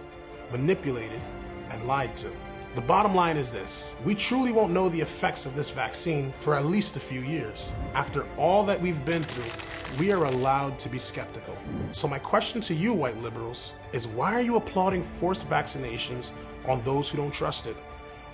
manipulated, 0.52 1.22
and 1.70 1.86
lied 1.86 2.16
to. 2.18 2.32
The 2.76 2.82
bottom 2.82 3.14
line 3.14 3.38
is 3.38 3.52
this 3.52 3.94
we 4.04 4.16
truly 4.16 4.52
won't 4.52 4.74
know 4.74 4.90
the 4.90 5.00
effects 5.00 5.46
of 5.46 5.56
this 5.56 5.70
vaccine 5.70 6.32
for 6.32 6.56
at 6.56 6.66
least 6.66 6.96
a 6.96 7.00
few 7.00 7.22
years. 7.22 7.72
After 7.94 8.26
all 8.36 8.66
that 8.66 8.82
we've 8.82 9.06
been 9.06 9.22
through, 9.22 10.00
we 10.00 10.12
are 10.12 10.26
allowed 10.26 10.80
to 10.80 10.90
be 10.90 10.98
skeptical. 10.98 11.56
So, 11.92 12.08
my 12.08 12.18
question 12.18 12.62
to 12.62 12.74
you, 12.74 12.92
white 12.92 13.18
liberals, 13.18 13.74
is 13.92 14.08
why 14.08 14.34
are 14.34 14.42
you 14.42 14.56
applauding 14.56 15.04
forced 15.04 15.48
vaccinations 15.48 16.32
on 16.68 16.82
those 16.84 17.12
who 17.12 17.18
don't 17.18 17.32
trust 17.32 17.68
it? 17.68 17.78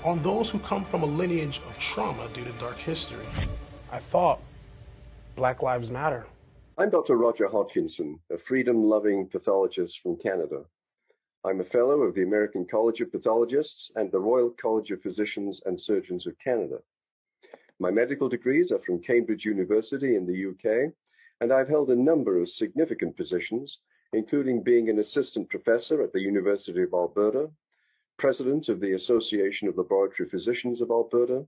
On 0.05 0.21
those 0.21 0.49
who 0.49 0.59
come 0.59 0.85
from 0.85 1.03
a 1.03 1.05
lineage 1.05 1.59
of 1.67 1.77
trauma 1.77 2.29
due 2.33 2.45
to 2.45 2.51
dark 2.53 2.77
history? 2.77 3.25
I 3.91 3.99
thought 3.99 4.39
Black 5.35 5.61
Lives 5.61 5.91
Matter. 5.91 6.25
I'm 6.77 6.89
Dr. 6.89 7.17
Roger 7.17 7.49
Hodgkinson, 7.49 8.21
a 8.31 8.37
freedom 8.37 8.85
loving 8.85 9.27
pathologist 9.27 9.99
from 9.99 10.15
Canada. 10.15 10.63
I'm 11.45 11.61
a 11.61 11.63
fellow 11.63 12.01
of 12.01 12.15
the 12.15 12.23
American 12.23 12.65
College 12.65 12.99
of 12.99 13.13
Pathologists 13.13 13.91
and 13.95 14.11
the 14.11 14.19
Royal 14.19 14.49
College 14.61 14.91
of 14.91 15.01
Physicians 15.01 15.61
and 15.65 15.79
Surgeons 15.79 16.27
of 16.27 16.37
Canada. 16.37 16.79
My 17.79 17.89
medical 17.91 18.27
degrees 18.27 18.73
are 18.73 18.79
from 18.79 19.01
Cambridge 19.01 19.45
University 19.45 20.17
in 20.17 20.25
the 20.25 20.47
UK, 20.47 20.91
and 21.39 21.53
I've 21.53 21.69
held 21.69 21.91
a 21.91 21.95
number 21.95 22.41
of 22.41 22.49
significant 22.49 23.15
positions, 23.15 23.79
including 24.11 24.63
being 24.63 24.89
an 24.89 24.99
assistant 24.99 25.49
professor 25.49 26.01
at 26.01 26.11
the 26.11 26.19
University 26.19 26.83
of 26.83 26.93
Alberta, 26.93 27.49
president 28.17 28.67
of 28.67 28.81
the 28.81 28.91
Association 28.91 29.69
of 29.69 29.77
Laboratory 29.77 30.27
Physicians 30.27 30.81
of 30.81 30.91
Alberta, 30.91 31.47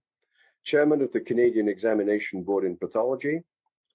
chairman 0.63 1.01
of 1.01 1.11
the 1.11 1.19
Canadian 1.19 1.67
Examination 1.67 2.43
Board 2.43 2.63
in 2.63 2.77
Pathology, 2.77 3.41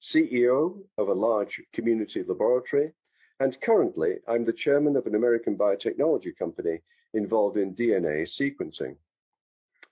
CEO 0.03 0.79
of 0.99 1.09
a 1.09 1.15
large 1.15 1.63
community 1.73 2.23
laboratory, 2.23 2.93
and 3.41 3.61
currently 3.61 4.17
I'm 4.27 4.45
the 4.45 4.53
chairman 4.53 4.97
of 4.97 5.07
an 5.07 5.15
American 5.15 5.57
biotechnology 5.57 6.37
company 6.37 6.81
involved 7.15 7.57
in 7.57 7.75
DNA 7.75 8.23
sequencing. 8.23 8.97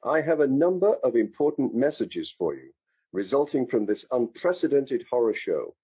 I 0.03 0.20
have 0.20 0.40
a 0.40 0.47
number 0.47 0.95
of 1.03 1.16
important 1.16 1.74
messages 1.74 2.34
for 2.36 2.55
you 2.55 2.72
resulting 3.14 3.64
from 3.64 3.86
this 3.86 4.05
unprecedented 4.11 5.05
horror 5.09 5.32
show, 5.32 5.74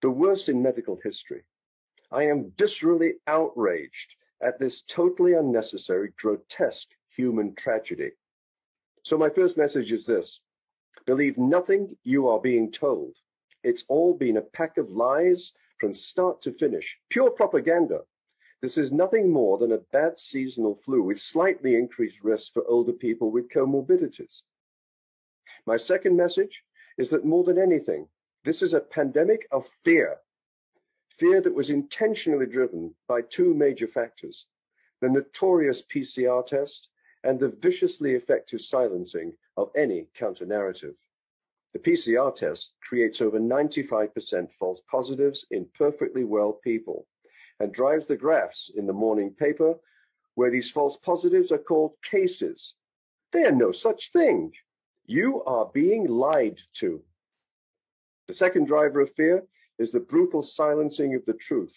the 0.00 0.10
worst 0.10 0.48
in 0.48 0.62
medical 0.62 0.98
history. 1.04 1.42
I 2.10 2.24
am 2.24 2.52
viscerally 2.56 3.12
outraged 3.26 4.16
at 4.42 4.58
this 4.58 4.82
totally 4.82 5.34
unnecessary, 5.34 6.12
grotesque 6.18 6.88
human 7.14 7.54
tragedy. 7.54 8.12
So, 9.02 9.18
my 9.18 9.28
first 9.28 9.58
message 9.58 9.92
is 9.92 10.06
this 10.06 10.40
believe 11.06 11.36
nothing 11.36 11.96
you 12.02 12.28
are 12.28 12.40
being 12.40 12.72
told. 12.72 13.14
It's 13.62 13.84
all 13.88 14.14
been 14.14 14.38
a 14.38 14.42
pack 14.58 14.78
of 14.78 14.90
lies 14.90 15.52
from 15.80 15.94
start 15.94 16.42
to 16.42 16.52
finish, 16.52 16.98
pure 17.08 17.30
propaganda. 17.30 18.00
This 18.60 18.76
is 18.76 18.92
nothing 18.92 19.32
more 19.32 19.56
than 19.56 19.72
a 19.72 19.78
bad 19.78 20.18
seasonal 20.18 20.74
flu 20.74 21.02
with 21.02 21.18
slightly 21.18 21.74
increased 21.74 22.22
risk 22.22 22.52
for 22.52 22.62
older 22.68 22.92
people 22.92 23.30
with 23.30 23.48
comorbidities. 23.48 24.42
My 25.66 25.78
second 25.78 26.16
message 26.16 26.62
is 26.98 27.10
that 27.10 27.24
more 27.24 27.44
than 27.44 27.58
anything, 27.58 28.08
this 28.44 28.60
is 28.60 28.74
a 28.74 28.80
pandemic 28.80 29.46
of 29.50 29.68
fear. 29.84 30.18
Fear 31.08 31.40
that 31.42 31.54
was 31.54 31.70
intentionally 31.70 32.46
driven 32.46 32.94
by 33.08 33.22
two 33.22 33.54
major 33.54 33.86
factors 33.86 34.46
the 35.00 35.08
notorious 35.08 35.82
PCR 35.82 36.46
test 36.46 36.88
and 37.24 37.40
the 37.40 37.48
viciously 37.48 38.12
effective 38.12 38.60
silencing 38.60 39.32
of 39.56 39.70
any 39.74 40.06
counter 40.14 40.44
narrative. 40.44 40.94
The 41.72 41.78
PCR 41.78 42.34
test 42.34 42.72
creates 42.82 43.20
over 43.20 43.38
95% 43.38 44.50
false 44.58 44.82
positives 44.90 45.46
in 45.52 45.68
perfectly 45.78 46.24
well 46.24 46.52
people 46.52 47.06
and 47.60 47.72
drives 47.72 48.08
the 48.08 48.16
graphs 48.16 48.72
in 48.74 48.86
the 48.86 48.92
morning 48.92 49.32
paper 49.32 49.74
where 50.34 50.50
these 50.50 50.70
false 50.70 50.96
positives 50.96 51.52
are 51.52 51.58
called 51.58 51.92
cases. 52.02 52.74
They 53.32 53.44
are 53.44 53.52
no 53.52 53.70
such 53.70 54.10
thing. 54.10 54.52
You 55.06 55.44
are 55.44 55.70
being 55.72 56.08
lied 56.08 56.60
to. 56.74 57.04
The 58.26 58.34
second 58.34 58.66
driver 58.66 59.00
of 59.00 59.14
fear 59.14 59.44
is 59.78 59.92
the 59.92 60.00
brutal 60.00 60.42
silencing 60.42 61.14
of 61.14 61.24
the 61.26 61.34
truth 61.34 61.74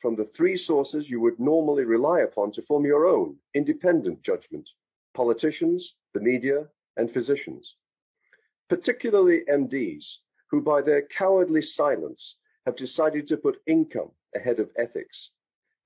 from 0.00 0.16
the 0.16 0.24
three 0.36 0.56
sources 0.56 1.08
you 1.08 1.20
would 1.20 1.38
normally 1.38 1.84
rely 1.84 2.20
upon 2.20 2.50
to 2.52 2.62
form 2.62 2.84
your 2.84 3.06
own 3.06 3.36
independent 3.54 4.22
judgment 4.22 4.68
politicians, 5.14 5.94
the 6.14 6.20
media, 6.20 6.66
and 6.96 7.10
physicians 7.10 7.76
particularly 8.68 9.42
MDs, 9.48 10.16
who 10.50 10.60
by 10.60 10.82
their 10.82 11.02
cowardly 11.02 11.62
silence 11.62 12.36
have 12.64 12.76
decided 12.76 13.26
to 13.28 13.36
put 13.36 13.62
income 13.66 14.10
ahead 14.34 14.60
of 14.60 14.70
ethics. 14.76 15.30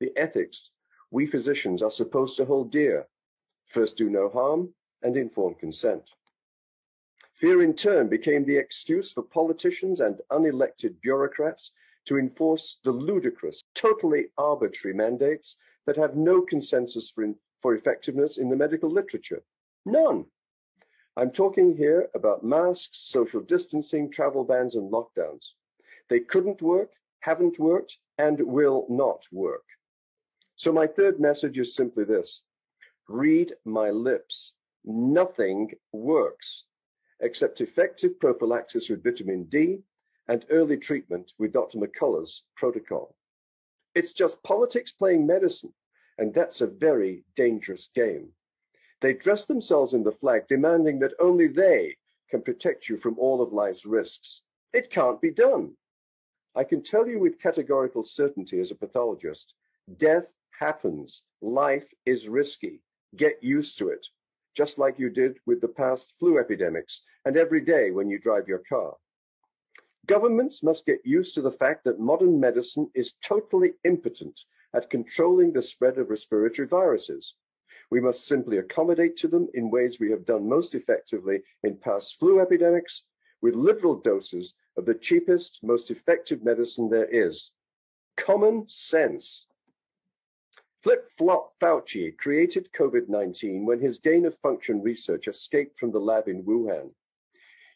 The 0.00 0.12
ethics 0.16 0.70
we 1.10 1.26
physicians 1.26 1.82
are 1.82 1.90
supposed 1.90 2.36
to 2.36 2.44
hold 2.44 2.70
dear 2.70 3.06
first 3.66 3.96
do 3.96 4.10
no 4.10 4.28
harm 4.28 4.74
and 5.02 5.16
informed 5.16 5.58
consent. 5.58 6.10
Fear 7.34 7.62
in 7.62 7.74
turn 7.74 8.08
became 8.08 8.44
the 8.44 8.56
excuse 8.56 9.12
for 9.12 9.22
politicians 9.22 10.00
and 10.00 10.20
unelected 10.30 11.00
bureaucrats 11.00 11.72
to 12.06 12.18
enforce 12.18 12.78
the 12.84 12.90
ludicrous, 12.90 13.62
totally 13.74 14.26
arbitrary 14.36 14.94
mandates 14.94 15.56
that 15.86 15.96
have 15.96 16.16
no 16.16 16.42
consensus 16.42 17.10
for, 17.10 17.24
in, 17.24 17.36
for 17.62 17.74
effectiveness 17.74 18.36
in 18.38 18.50
the 18.50 18.56
medical 18.56 18.90
literature. 18.90 19.42
None. 19.86 20.26
I'm 21.16 21.30
talking 21.30 21.76
here 21.76 22.08
about 22.14 22.44
masks, 22.44 22.98
social 23.06 23.40
distancing, 23.40 24.10
travel 24.10 24.44
bans, 24.44 24.76
and 24.76 24.92
lockdowns. 24.92 25.44
They 26.08 26.20
couldn't 26.20 26.62
work, 26.62 26.92
haven't 27.20 27.58
worked, 27.58 27.98
and 28.18 28.40
will 28.40 28.86
not 28.88 29.24
work. 29.32 29.64
So, 30.56 30.72
my 30.72 30.86
third 30.86 31.20
message 31.20 31.58
is 31.58 31.74
simply 31.74 32.04
this 32.04 32.42
read 33.08 33.54
my 33.64 33.90
lips. 33.90 34.52
Nothing 34.84 35.72
works 35.92 36.64
except 37.20 37.60
effective 37.60 38.18
prophylaxis 38.18 38.88
with 38.88 39.02
vitamin 39.02 39.44
D 39.44 39.80
and 40.28 40.46
early 40.48 40.76
treatment 40.76 41.32
with 41.38 41.52
Dr. 41.52 41.78
McCullough's 41.78 42.44
protocol. 42.56 43.16
It's 43.94 44.12
just 44.12 44.42
politics 44.42 44.92
playing 44.92 45.26
medicine, 45.26 45.74
and 46.18 46.32
that's 46.32 46.60
a 46.60 46.66
very 46.66 47.24
dangerous 47.34 47.88
game. 47.94 48.30
They 49.00 49.14
dress 49.14 49.46
themselves 49.46 49.94
in 49.94 50.04
the 50.04 50.12
flag, 50.12 50.46
demanding 50.48 50.98
that 51.00 51.14
only 51.18 51.48
they 51.48 51.96
can 52.28 52.42
protect 52.42 52.88
you 52.88 52.96
from 52.96 53.18
all 53.18 53.40
of 53.40 53.52
life's 53.52 53.86
risks. 53.86 54.42
It 54.72 54.90
can't 54.90 55.20
be 55.20 55.30
done. 55.30 55.72
I 56.54 56.64
can 56.64 56.82
tell 56.82 57.06
you 57.06 57.18
with 57.18 57.40
categorical 57.40 58.02
certainty 58.02 58.60
as 58.60 58.70
a 58.70 58.74
pathologist 58.74 59.54
death 59.96 60.26
happens. 60.58 61.22
Life 61.40 61.86
is 62.06 62.28
risky. 62.28 62.80
Get 63.16 63.42
used 63.42 63.78
to 63.78 63.88
it, 63.88 64.06
just 64.54 64.78
like 64.78 64.98
you 64.98 65.10
did 65.10 65.38
with 65.46 65.60
the 65.60 65.68
past 65.68 66.12
flu 66.18 66.38
epidemics 66.38 67.02
and 67.24 67.36
every 67.36 67.60
day 67.60 67.90
when 67.90 68.08
you 68.08 68.18
drive 68.18 68.46
your 68.46 68.62
car. 68.68 68.94
Governments 70.06 70.62
must 70.62 70.86
get 70.86 71.00
used 71.04 71.34
to 71.34 71.42
the 71.42 71.50
fact 71.50 71.84
that 71.84 71.98
modern 71.98 72.38
medicine 72.38 72.90
is 72.94 73.14
totally 73.24 73.72
impotent 73.84 74.40
at 74.74 74.90
controlling 74.90 75.52
the 75.52 75.62
spread 75.62 75.98
of 75.98 76.10
respiratory 76.10 76.68
viruses. 76.68 77.34
We 77.90 78.00
must 78.00 78.26
simply 78.26 78.58
accommodate 78.58 79.16
to 79.18 79.28
them 79.28 79.48
in 79.54 79.70
ways 79.70 79.98
we 79.98 80.10
have 80.10 80.24
done 80.24 80.48
most 80.48 80.74
effectively 80.74 81.42
in 81.64 81.76
past 81.76 82.18
flu 82.18 82.40
epidemics 82.40 83.02
with 83.42 83.54
liberal 83.54 83.96
doses 83.96 84.54
of 84.76 84.86
the 84.86 84.94
cheapest, 84.94 85.60
most 85.62 85.90
effective 85.90 86.44
medicine 86.44 86.88
there 86.88 87.08
is. 87.10 87.50
Common 88.16 88.68
sense. 88.68 89.46
Flip 90.82 91.10
Flop 91.18 91.52
Fauci 91.60 92.16
created 92.16 92.70
COVID 92.72 93.08
19 93.08 93.66
when 93.66 93.80
his 93.80 93.98
gain 93.98 94.24
of 94.24 94.38
function 94.38 94.82
research 94.82 95.28
escaped 95.28 95.78
from 95.78 95.90
the 95.90 96.00
lab 96.00 96.28
in 96.28 96.42
Wuhan. 96.44 96.90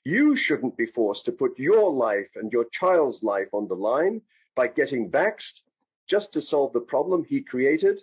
You 0.05 0.37
shouldn't 0.37 0.77
be 0.77 0.87
forced 0.87 1.25
to 1.27 1.33
put 1.33 1.59
your 1.59 1.91
life 1.91 2.31
and 2.37 2.53
your 2.53 2.67
child's 2.73 3.23
life 3.23 3.49
on 3.53 3.69
the 3.69 3.77
line 3.77 4.23
by 4.55 4.69
getting 4.69 5.11
vaxxed 5.11 5.63
just 6.07 6.33
to 6.35 6.41
solve 6.41 6.73
the 6.73 6.81
problem 6.81 7.25
he 7.25 7.41
created. 7.41 8.01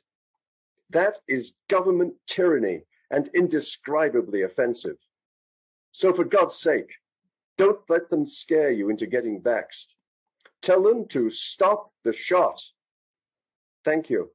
That 0.91 1.17
is 1.27 1.53
government 1.69 2.13
tyranny 2.27 2.83
and 3.09 3.29
indescribably 3.33 4.43
offensive. 4.43 4.97
So, 5.91 6.13
for 6.13 6.23
God's 6.23 6.55
sake, 6.57 6.91
don't 7.57 7.79
let 7.89 8.09
them 8.09 8.25
scare 8.25 8.71
you 8.71 8.89
into 8.89 9.05
getting 9.05 9.41
vaxxed. 9.41 9.87
Tell 10.61 10.81
them 10.83 11.07
to 11.09 11.29
stop 11.29 11.91
the 12.03 12.13
shot. 12.13 12.61
Thank 13.83 14.09
you. 14.09 14.31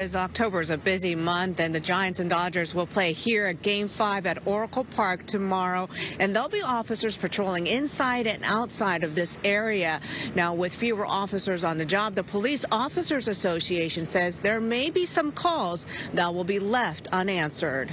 As 0.00 0.14
October 0.14 0.60
is 0.60 0.70
a 0.70 0.78
busy 0.78 1.16
month, 1.16 1.58
and 1.58 1.74
the 1.74 1.80
Giants 1.80 2.20
and 2.20 2.30
Dodgers 2.30 2.72
will 2.72 2.86
play 2.86 3.12
here 3.12 3.46
at 3.46 3.62
Game 3.62 3.88
5 3.88 4.26
at 4.26 4.46
Oracle 4.46 4.84
Park 4.84 5.26
tomorrow, 5.26 5.88
and 6.20 6.32
there'll 6.32 6.48
be 6.48 6.62
officers 6.62 7.16
patrolling 7.16 7.66
inside 7.66 8.28
and 8.28 8.44
outside 8.44 9.02
of 9.02 9.16
this 9.16 9.40
area. 9.42 10.00
Now, 10.36 10.54
with 10.54 10.72
fewer 10.72 11.04
officers 11.04 11.64
on 11.64 11.78
the 11.78 11.84
job, 11.84 12.14
the 12.14 12.22
Police 12.22 12.64
Officers 12.70 13.26
Association 13.26 14.06
says 14.06 14.38
there 14.38 14.60
may 14.60 14.90
be 14.90 15.04
some 15.04 15.32
calls 15.32 15.84
that 16.14 16.32
will 16.32 16.44
be 16.44 16.60
left 16.60 17.08
unanswered. 17.10 17.90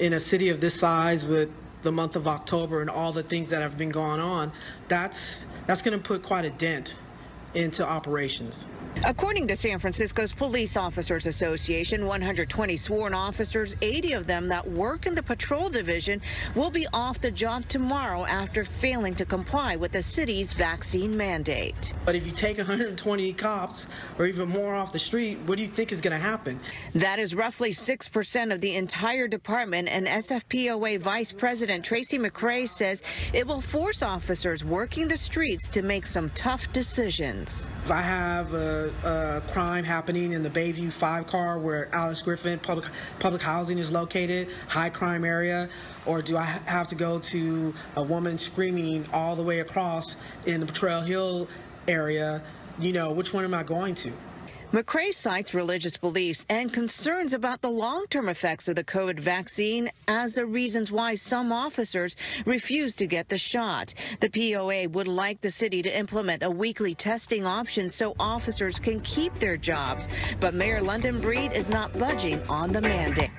In 0.00 0.14
a 0.14 0.20
city 0.20 0.48
of 0.48 0.60
this 0.60 0.74
size 0.74 1.24
with 1.24 1.48
the 1.82 1.92
month 1.92 2.16
of 2.16 2.26
October 2.26 2.80
and 2.80 2.90
all 2.90 3.12
the 3.12 3.22
things 3.22 3.50
that 3.50 3.62
have 3.62 3.78
been 3.78 3.90
going 3.90 4.18
on, 4.18 4.50
that's 4.88 5.46
that's 5.68 5.80
going 5.80 5.96
to 5.96 6.02
put 6.02 6.24
quite 6.24 6.44
a 6.44 6.50
dent 6.50 7.00
into 7.54 7.86
operations. 7.86 8.66
According 9.04 9.48
to 9.48 9.56
San 9.56 9.80
Francisco's 9.80 10.32
Police 10.32 10.76
Officers 10.76 11.26
Association, 11.26 12.06
120 12.06 12.76
sworn 12.76 13.14
officers, 13.14 13.74
80 13.82 14.12
of 14.12 14.26
them 14.28 14.48
that 14.48 14.68
work 14.70 15.06
in 15.06 15.14
the 15.16 15.22
patrol 15.22 15.68
division, 15.68 16.20
will 16.54 16.70
be 16.70 16.86
off 16.92 17.20
the 17.20 17.30
job 17.30 17.66
tomorrow 17.68 18.24
after 18.26 18.64
failing 18.64 19.16
to 19.16 19.24
comply 19.24 19.74
with 19.74 19.90
the 19.90 20.02
city's 20.02 20.52
vaccine 20.52 21.16
mandate. 21.16 21.94
But 22.04 22.14
if 22.14 22.26
you 22.26 22.32
take 22.32 22.58
120 22.58 23.32
cops 23.32 23.86
or 24.18 24.26
even 24.26 24.48
more 24.48 24.74
off 24.74 24.92
the 24.92 25.00
street, 25.00 25.38
what 25.46 25.56
do 25.56 25.62
you 25.62 25.68
think 25.68 25.90
is 25.90 26.00
going 26.00 26.12
to 26.12 26.22
happen? 26.22 26.60
That 26.94 27.18
is 27.18 27.34
roughly 27.34 27.70
6% 27.70 28.52
of 28.52 28.60
the 28.60 28.76
entire 28.76 29.26
department, 29.26 29.88
and 29.88 30.06
SFPOA 30.06 31.00
Vice 31.00 31.32
President 31.32 31.84
Tracy 31.84 32.18
McCray 32.18 32.68
says 32.68 33.02
it 33.32 33.46
will 33.46 33.60
force 33.60 34.02
officers 34.02 34.64
working 34.64 35.08
the 35.08 35.16
streets 35.16 35.66
to 35.68 35.82
make 35.82 36.06
some 36.06 36.30
tough 36.30 36.70
decisions. 36.72 37.68
If 37.84 37.90
I 37.90 38.00
have 38.00 38.54
a, 38.54 38.81
a 39.04 39.42
crime 39.52 39.84
happening 39.84 40.32
in 40.32 40.42
the 40.42 40.50
Bayview 40.50 40.92
5 40.92 41.26
car 41.26 41.58
where 41.58 41.88
Alice 41.94 42.22
Griffith 42.22 42.62
public 42.62 42.86
public 43.18 43.42
housing 43.42 43.78
is 43.78 43.90
located, 43.90 44.48
high 44.68 44.90
crime 44.90 45.24
area, 45.24 45.68
or 46.06 46.22
do 46.22 46.36
I 46.36 46.44
have 46.44 46.88
to 46.88 46.94
go 46.94 47.18
to 47.18 47.74
a 47.96 48.02
woman 48.02 48.38
screaming 48.38 49.06
all 49.12 49.36
the 49.36 49.42
way 49.42 49.60
across 49.60 50.16
in 50.46 50.60
the 50.60 50.66
Trail 50.66 51.00
Hill 51.02 51.48
area? 51.88 52.42
You 52.78 52.92
know, 52.92 53.12
which 53.12 53.32
one 53.32 53.44
am 53.44 53.54
I 53.54 53.62
going 53.62 53.94
to? 53.96 54.12
McCray 54.72 55.12
cites 55.12 55.52
religious 55.52 55.98
beliefs 55.98 56.46
and 56.48 56.72
concerns 56.72 57.34
about 57.34 57.60
the 57.60 57.68
long 57.68 58.06
term 58.08 58.30
effects 58.30 58.68
of 58.68 58.76
the 58.76 58.82
COVID 58.82 59.20
vaccine 59.20 59.90
as 60.08 60.32
the 60.32 60.46
reasons 60.46 60.90
why 60.90 61.14
some 61.14 61.52
officers 61.52 62.16
refuse 62.46 62.96
to 62.96 63.06
get 63.06 63.28
the 63.28 63.36
shot. 63.36 63.92
The 64.20 64.30
POA 64.30 64.88
would 64.88 65.08
like 65.08 65.42
the 65.42 65.50
city 65.50 65.82
to 65.82 65.94
implement 65.94 66.42
a 66.42 66.50
weekly 66.50 66.94
testing 66.94 67.44
option 67.44 67.90
so 67.90 68.14
officers 68.18 68.78
can 68.78 69.00
keep 69.00 69.38
their 69.38 69.58
jobs. 69.58 70.08
But 70.40 70.54
Mayor 70.54 70.80
London 70.80 71.20
Breed 71.20 71.52
is 71.52 71.68
not 71.68 71.92
budging 71.98 72.40
on 72.48 72.72
the 72.72 72.80
mandate. 72.80 73.30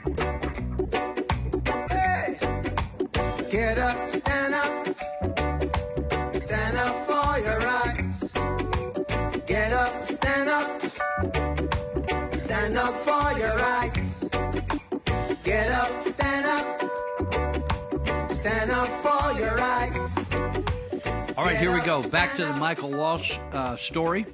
Get 3.49 3.79
up, 3.79 4.07
stand 4.07 4.53
up. 4.53 4.92
Here 21.63 21.71
we 21.71 21.79
go. 21.79 22.03
Back 22.09 22.35
to 22.35 22.43
the 22.43 22.51
Michael 22.51 22.91
Walsh 22.91 23.39
uh, 23.53 23.77
story. 23.77 24.25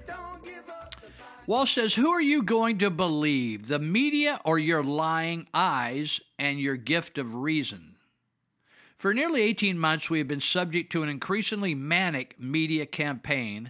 Walsh 1.46 1.76
says, 1.76 1.94
Who 1.94 2.10
are 2.10 2.22
you 2.22 2.42
going 2.42 2.80
to 2.80 2.90
believe, 2.90 3.68
the 3.68 3.78
media 3.78 4.42
or 4.44 4.58
your 4.58 4.84
lying 4.84 5.46
eyes 5.54 6.20
and 6.40 6.60
your 6.60 6.76
gift 6.76 7.20
of 7.20 7.36
reason? 7.36 7.98
For 8.98 9.14
nearly 9.14 9.44
18 9.44 9.78
months, 9.78 10.10
we 10.10 10.18
have 10.18 10.28
been 10.28 10.42
subject 10.42 10.92
to 10.94 11.04
an 11.04 11.10
increasingly 11.10 11.76
manic 11.76 12.36
media 12.40 12.88
campaign 12.88 13.70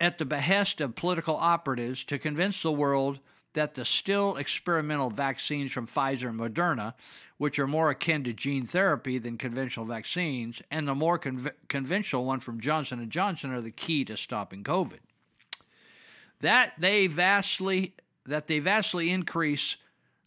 at 0.00 0.16
the 0.16 0.24
behest 0.24 0.80
of 0.80 0.94
political 0.94 1.36
operatives 1.36 2.04
to 2.04 2.18
convince 2.18 2.62
the 2.62 2.72
world 2.72 3.18
that 3.52 3.74
the 3.74 3.84
still 3.84 4.36
experimental 4.36 5.10
vaccines 5.10 5.72
from 5.72 5.86
Pfizer 5.86 6.30
and 6.30 6.40
Moderna, 6.40 6.94
which 7.38 7.58
are 7.58 7.66
more 7.66 7.90
akin 7.90 8.24
to 8.24 8.32
gene 8.32 8.66
therapy 8.66 9.18
than 9.18 9.36
conventional 9.36 9.86
vaccines, 9.86 10.62
and 10.70 10.86
the 10.86 10.94
more 10.94 11.18
conv- 11.18 11.52
conventional 11.68 12.24
one 12.24 12.40
from 12.40 12.60
Johnson 12.60 13.08
& 13.08 13.10
Johnson 13.10 13.52
are 13.52 13.60
the 13.60 13.70
key 13.70 14.04
to 14.04 14.16
stopping 14.16 14.62
COVID. 14.62 15.00
That 16.40 16.74
they 16.78 17.06
vastly 17.06 17.94
that 18.26 18.46
they 18.46 18.58
vastly 18.58 19.10
increase 19.10 19.76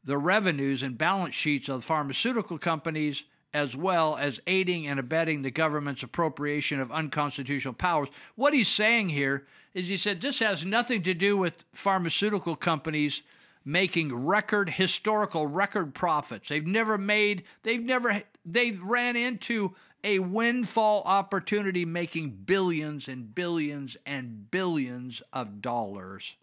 the 0.03 0.17
revenues 0.17 0.83
and 0.83 0.97
balance 0.97 1.33
sheets 1.33 1.67
of 1.67 1.83
pharmaceutical 1.83 2.59
companies 2.59 3.23
as 3.53 3.75
well 3.75 4.15
as 4.17 4.39
aiding 4.45 4.85
and 4.85 4.99
abetting 4.99 5.41
the 5.41 5.49
government's 5.49 6.03
appropriation 6.03 6.79
of 6.79 6.91
unconstitutional 6.91 7.73
powers. 7.73 8.07
What 8.35 8.53
he's 8.53 8.67
saying 8.67 9.09
here 9.09 9.47
is 9.73 9.87
he 9.87 9.97
said 9.97 10.21
this 10.21 10.39
has 10.39 10.63
nothing 10.63 11.01
to 11.03 11.13
do 11.13 11.35
with 11.35 11.65
pharmaceutical 11.73 12.55
companies 12.55 13.23
making 13.67 14.15
record 14.15 14.69
historical 14.69 15.45
record 15.45 15.93
profits. 15.93 16.47
They've 16.47 16.65
never 16.65 16.97
made 16.97 17.43
they've 17.63 17.83
never 17.83 18.23
they've 18.45 18.81
ran 18.81 19.17
into 19.17 19.75
a 20.05 20.19
windfall 20.19 21.03
opportunity 21.05 21.83
making 21.83 22.29
billions 22.45 23.09
and 23.09 23.35
billions 23.35 23.97
and 24.05 24.49
billions 24.49 25.21
of 25.33 25.61
dollars. 25.61 26.35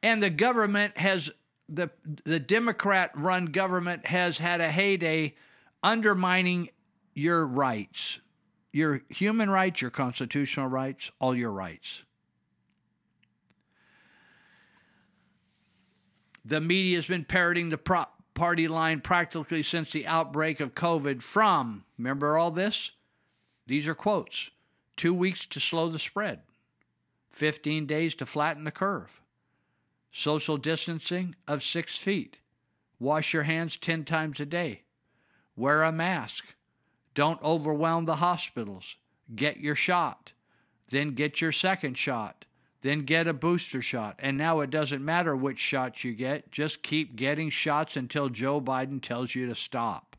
And 0.00 0.22
the 0.22 0.30
government 0.30 0.96
has 0.96 1.30
the 1.68 1.90
the 2.24 2.38
Democrat 2.38 3.10
run 3.16 3.46
government 3.46 4.06
has 4.06 4.38
had 4.38 4.60
a 4.60 4.70
heyday 4.70 5.34
undermining 5.82 6.70
your 7.14 7.44
rights 7.44 8.20
your 8.72 9.02
human 9.10 9.50
rights, 9.50 9.82
your 9.82 9.90
constitutional 9.90 10.66
rights, 10.66 11.10
all 11.20 11.34
your 11.34 11.50
rights. 11.50 12.04
The 16.44 16.60
media 16.60 16.96
has 16.96 17.06
been 17.06 17.24
parroting 17.24 17.70
the 17.70 17.78
pro- 17.78 18.06
party 18.34 18.66
line 18.68 19.00
practically 19.00 19.62
since 19.62 19.92
the 19.92 20.06
outbreak 20.06 20.60
of 20.60 20.74
COVID 20.74 21.22
from, 21.22 21.84
remember 21.96 22.36
all 22.36 22.50
this? 22.50 22.90
These 23.66 23.86
are 23.86 23.94
quotes 23.94 24.50
two 24.96 25.14
weeks 25.14 25.46
to 25.46 25.60
slow 25.60 25.88
the 25.88 25.98
spread, 25.98 26.40
15 27.30 27.86
days 27.86 28.14
to 28.16 28.26
flatten 28.26 28.64
the 28.64 28.70
curve, 28.70 29.20
social 30.10 30.56
distancing 30.56 31.34
of 31.48 31.62
six 31.62 31.96
feet, 31.96 32.38
wash 32.98 33.32
your 33.32 33.44
hands 33.44 33.76
10 33.76 34.04
times 34.04 34.40
a 34.40 34.46
day, 34.46 34.82
wear 35.56 35.82
a 35.82 35.92
mask, 35.92 36.54
don't 37.14 37.42
overwhelm 37.42 38.04
the 38.04 38.16
hospitals, 38.16 38.96
get 39.34 39.58
your 39.58 39.74
shot, 39.74 40.32
then 40.90 41.14
get 41.14 41.40
your 41.40 41.52
second 41.52 41.96
shot, 41.96 42.44
then 42.82 43.04
get 43.04 43.26
a 43.26 43.32
booster 43.32 43.80
shot. 43.80 44.16
And 44.18 44.36
now 44.36 44.60
it 44.60 44.70
doesn't 44.70 45.04
matter 45.04 45.34
which 45.34 45.58
shots 45.58 46.04
you 46.04 46.12
get, 46.12 46.50
just 46.50 46.82
keep 46.82 47.16
getting 47.16 47.48
shots 47.50 47.96
until 47.96 48.28
Joe 48.28 48.60
Biden 48.60 49.00
tells 49.00 49.34
you 49.34 49.46
to 49.46 49.54
stop. 49.54 50.16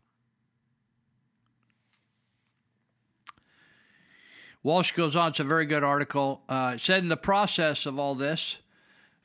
Walsh 4.64 4.94
goes 4.94 5.16
on, 5.18 5.30
it's 5.32 5.42
a 5.42 5.44
very 5.44 5.66
good 5.66 5.84
article. 5.84 6.42
Uh, 6.48 6.78
said 6.78 7.04
in 7.04 7.10
the 7.10 7.18
process 7.18 7.86
of 7.86 8.00
all 8.00 8.16
this, 8.16 8.60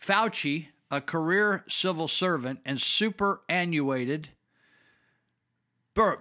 Fauci, 0.00 0.66
a 0.90 1.00
career 1.00 1.64
civil 1.68 2.08
servant 2.08 2.58
and 2.64 2.80
superannuated 2.80 4.30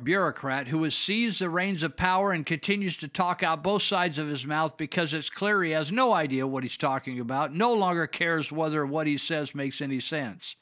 bureaucrat 0.04 0.68
who 0.68 0.84
has 0.84 0.96
seized 0.96 1.40
the 1.40 1.50
reins 1.50 1.84
of 1.84 1.96
power 1.96 2.32
and 2.32 2.46
continues 2.46 2.98
to 2.98 3.08
talk 3.08 3.44
out 3.44 3.64
both 3.64 3.84
sides 3.84 4.18
of 4.18 4.28
his 4.28 4.46
mouth 4.46 4.76
because 4.76 5.14
it's 5.14 5.30
clear 5.30 5.62
he 5.62 5.72
has 5.72 5.92
no 5.92 6.14
idea 6.14 6.48
what 6.48 6.64
he's 6.64 6.78
talking 6.78 7.20
about, 7.20 7.54
no 7.54 7.74
longer 7.74 8.08
cares 8.08 8.52
whether 8.52 8.86
what 8.86 9.06
he 9.06 9.18
says 9.18 9.54
makes 9.54 9.80
any 9.80 10.00
sense. 10.00 10.56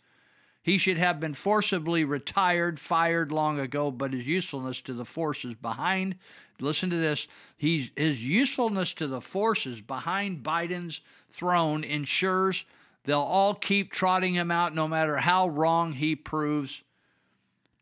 He 0.61 0.77
should 0.77 0.97
have 0.97 1.19
been 1.19 1.33
forcibly 1.33 2.03
retired, 2.03 2.79
fired 2.79 3.31
long 3.31 3.59
ago, 3.59 3.89
but 3.91 4.13
his 4.13 4.25
usefulness 4.25 4.81
to 4.81 4.93
the 4.93 5.05
forces 5.05 5.53
behind, 5.53 6.15
listen 6.59 6.89
to 6.89 6.97
this, 6.97 7.27
he's, 7.55 7.91
his 7.95 8.23
usefulness 8.23 8.93
to 8.95 9.07
the 9.07 9.21
forces 9.21 9.79
behind 9.79 10.43
Biden's 10.43 11.01
throne 11.29 11.83
ensures 11.83 12.65
they'll 13.03 13.19
all 13.19 13.53
keep 13.53 13.91
trotting 13.91 14.33
him 14.33 14.51
out 14.51 14.75
no 14.75 14.87
matter 14.87 15.17
how 15.17 15.47
wrong 15.47 15.93
he 15.93 16.15
proves 16.15 16.81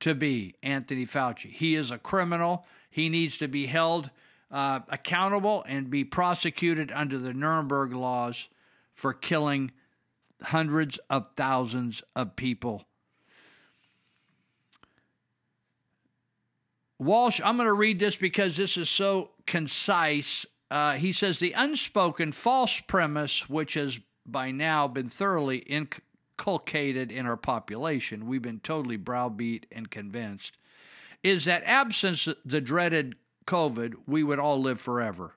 to 0.03 0.13
be 0.13 0.53
Anthony 0.61 1.05
Fauci. 1.05 1.49
He 1.49 1.75
is 1.75 1.89
a 1.89 1.97
criminal. 1.97 2.65
He 2.89 3.07
needs 3.07 3.37
to 3.37 3.47
be 3.47 3.67
held 3.67 4.09
uh, 4.51 4.81
accountable 4.89 5.63
and 5.65 5.89
be 5.89 6.03
prosecuted 6.03 6.91
under 6.91 7.17
the 7.17 7.33
Nuremberg 7.33 7.93
laws 7.93 8.49
for 8.93 9.13
killing 9.13 9.71
hundreds 10.41 10.99
of 11.09 11.27
thousands 11.37 12.03
of 12.17 12.35
people. 12.35 12.83
Walsh, 16.99 17.39
I'm 17.41 17.55
going 17.55 17.67
to 17.67 17.73
read 17.73 17.97
this 17.97 18.17
because 18.17 18.57
this 18.57 18.75
is 18.75 18.89
so 18.89 19.29
concise. 19.47 20.45
Uh, 20.69 20.93
he 20.93 21.13
says 21.13 21.39
the 21.39 21.53
unspoken 21.53 22.33
false 22.33 22.81
premise, 22.87 23.49
which 23.49 23.75
has 23.75 23.99
by 24.25 24.51
now 24.51 24.85
been 24.85 25.07
thoroughly 25.07 25.59
inculcated 26.37 27.11
in 27.11 27.25
our 27.25 27.37
population, 27.37 28.27
we've 28.27 28.41
been 28.41 28.59
totally 28.59 28.97
browbeat 28.97 29.65
and 29.71 29.89
convinced, 29.89 30.57
is 31.21 31.45
that 31.45 31.63
absence 31.65 32.27
the 32.45 32.61
dreaded 32.61 33.15
COVID, 33.45 33.93
we 34.07 34.23
would 34.23 34.39
all 34.39 34.61
live 34.61 34.79
forever. 34.79 35.35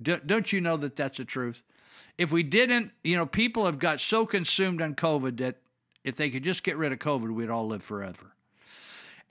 Don't 0.00 0.52
you 0.52 0.60
know 0.60 0.76
that 0.76 0.96
that's 0.96 1.18
the 1.18 1.24
truth? 1.24 1.62
If 2.16 2.30
we 2.30 2.42
didn't, 2.42 2.92
you 3.02 3.16
know, 3.16 3.26
people 3.26 3.66
have 3.66 3.78
got 3.78 4.00
so 4.00 4.24
consumed 4.26 4.80
on 4.80 4.94
COVID 4.94 5.38
that 5.38 5.56
if 6.04 6.16
they 6.16 6.30
could 6.30 6.44
just 6.44 6.62
get 6.62 6.76
rid 6.76 6.92
of 6.92 6.98
COVID, 6.98 7.32
we'd 7.32 7.50
all 7.50 7.66
live 7.66 7.82
forever. 7.82 8.32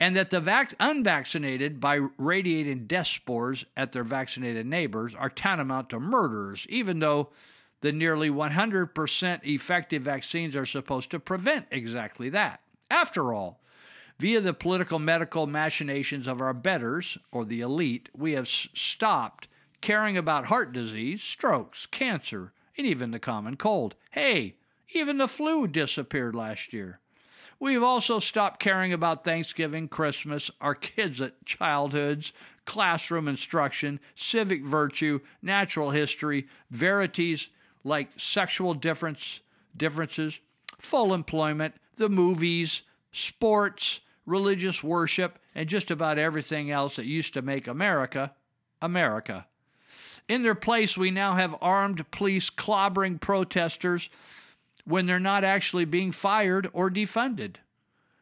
And 0.00 0.14
that 0.14 0.30
the 0.30 0.40
vac- 0.40 0.74
unvaccinated, 0.78 1.80
by 1.80 2.00
radiating 2.18 2.86
death 2.86 3.08
spores 3.08 3.64
at 3.76 3.92
their 3.92 4.04
vaccinated 4.04 4.66
neighbors, 4.66 5.14
are 5.14 5.30
tantamount 5.30 5.90
to 5.90 5.98
murderers, 5.98 6.66
even 6.68 6.98
though 6.98 7.30
the 7.80 7.92
nearly 7.92 8.30
100% 8.30 9.40
effective 9.44 10.02
vaccines 10.02 10.56
are 10.56 10.66
supposed 10.66 11.10
to 11.10 11.20
prevent 11.20 11.66
exactly 11.70 12.28
that. 12.30 12.60
After 12.90 13.32
all, 13.32 13.60
via 14.18 14.40
the 14.40 14.52
political 14.52 14.98
medical 14.98 15.46
machinations 15.46 16.26
of 16.26 16.40
our 16.40 16.54
betters, 16.54 17.18
or 17.30 17.44
the 17.44 17.60
elite, 17.60 18.08
we 18.16 18.32
have 18.32 18.48
stopped 18.48 19.48
caring 19.80 20.16
about 20.16 20.46
heart 20.46 20.72
disease, 20.72 21.22
strokes, 21.22 21.86
cancer, 21.86 22.52
and 22.76 22.86
even 22.86 23.10
the 23.10 23.18
common 23.18 23.56
cold. 23.56 23.94
Hey, 24.10 24.56
even 24.94 25.18
the 25.18 25.28
flu 25.28 25.66
disappeared 25.68 26.34
last 26.34 26.72
year. 26.72 27.00
We've 27.60 27.82
also 27.82 28.20
stopped 28.20 28.60
caring 28.60 28.92
about 28.92 29.24
Thanksgiving, 29.24 29.88
Christmas, 29.88 30.50
our 30.60 30.74
kids' 30.74 31.20
childhoods, 31.44 32.32
classroom 32.64 33.26
instruction, 33.26 33.98
civic 34.14 34.64
virtue, 34.64 35.20
natural 35.42 35.90
history, 35.90 36.46
verities 36.70 37.48
like 37.84 38.10
sexual 38.16 38.74
difference, 38.74 39.40
differences, 39.76 40.40
full 40.78 41.14
employment, 41.14 41.74
the 41.96 42.08
movies, 42.08 42.82
sports, 43.12 44.00
religious 44.26 44.82
worship, 44.82 45.38
and 45.54 45.68
just 45.68 45.90
about 45.90 46.18
everything 46.18 46.70
else 46.70 46.96
that 46.96 47.06
used 47.06 47.34
to 47.34 47.42
make 47.42 47.66
America 47.66 48.32
America. 48.80 49.46
In 50.28 50.42
their 50.42 50.54
place, 50.54 50.96
we 50.96 51.10
now 51.10 51.34
have 51.34 51.56
armed 51.60 52.08
police 52.10 52.50
clobbering 52.50 53.20
protesters 53.20 54.08
when 54.84 55.06
they're 55.06 55.18
not 55.18 55.42
actually 55.42 55.84
being 55.84 56.12
fired 56.12 56.68
or 56.72 56.90
defunded. 56.90 57.56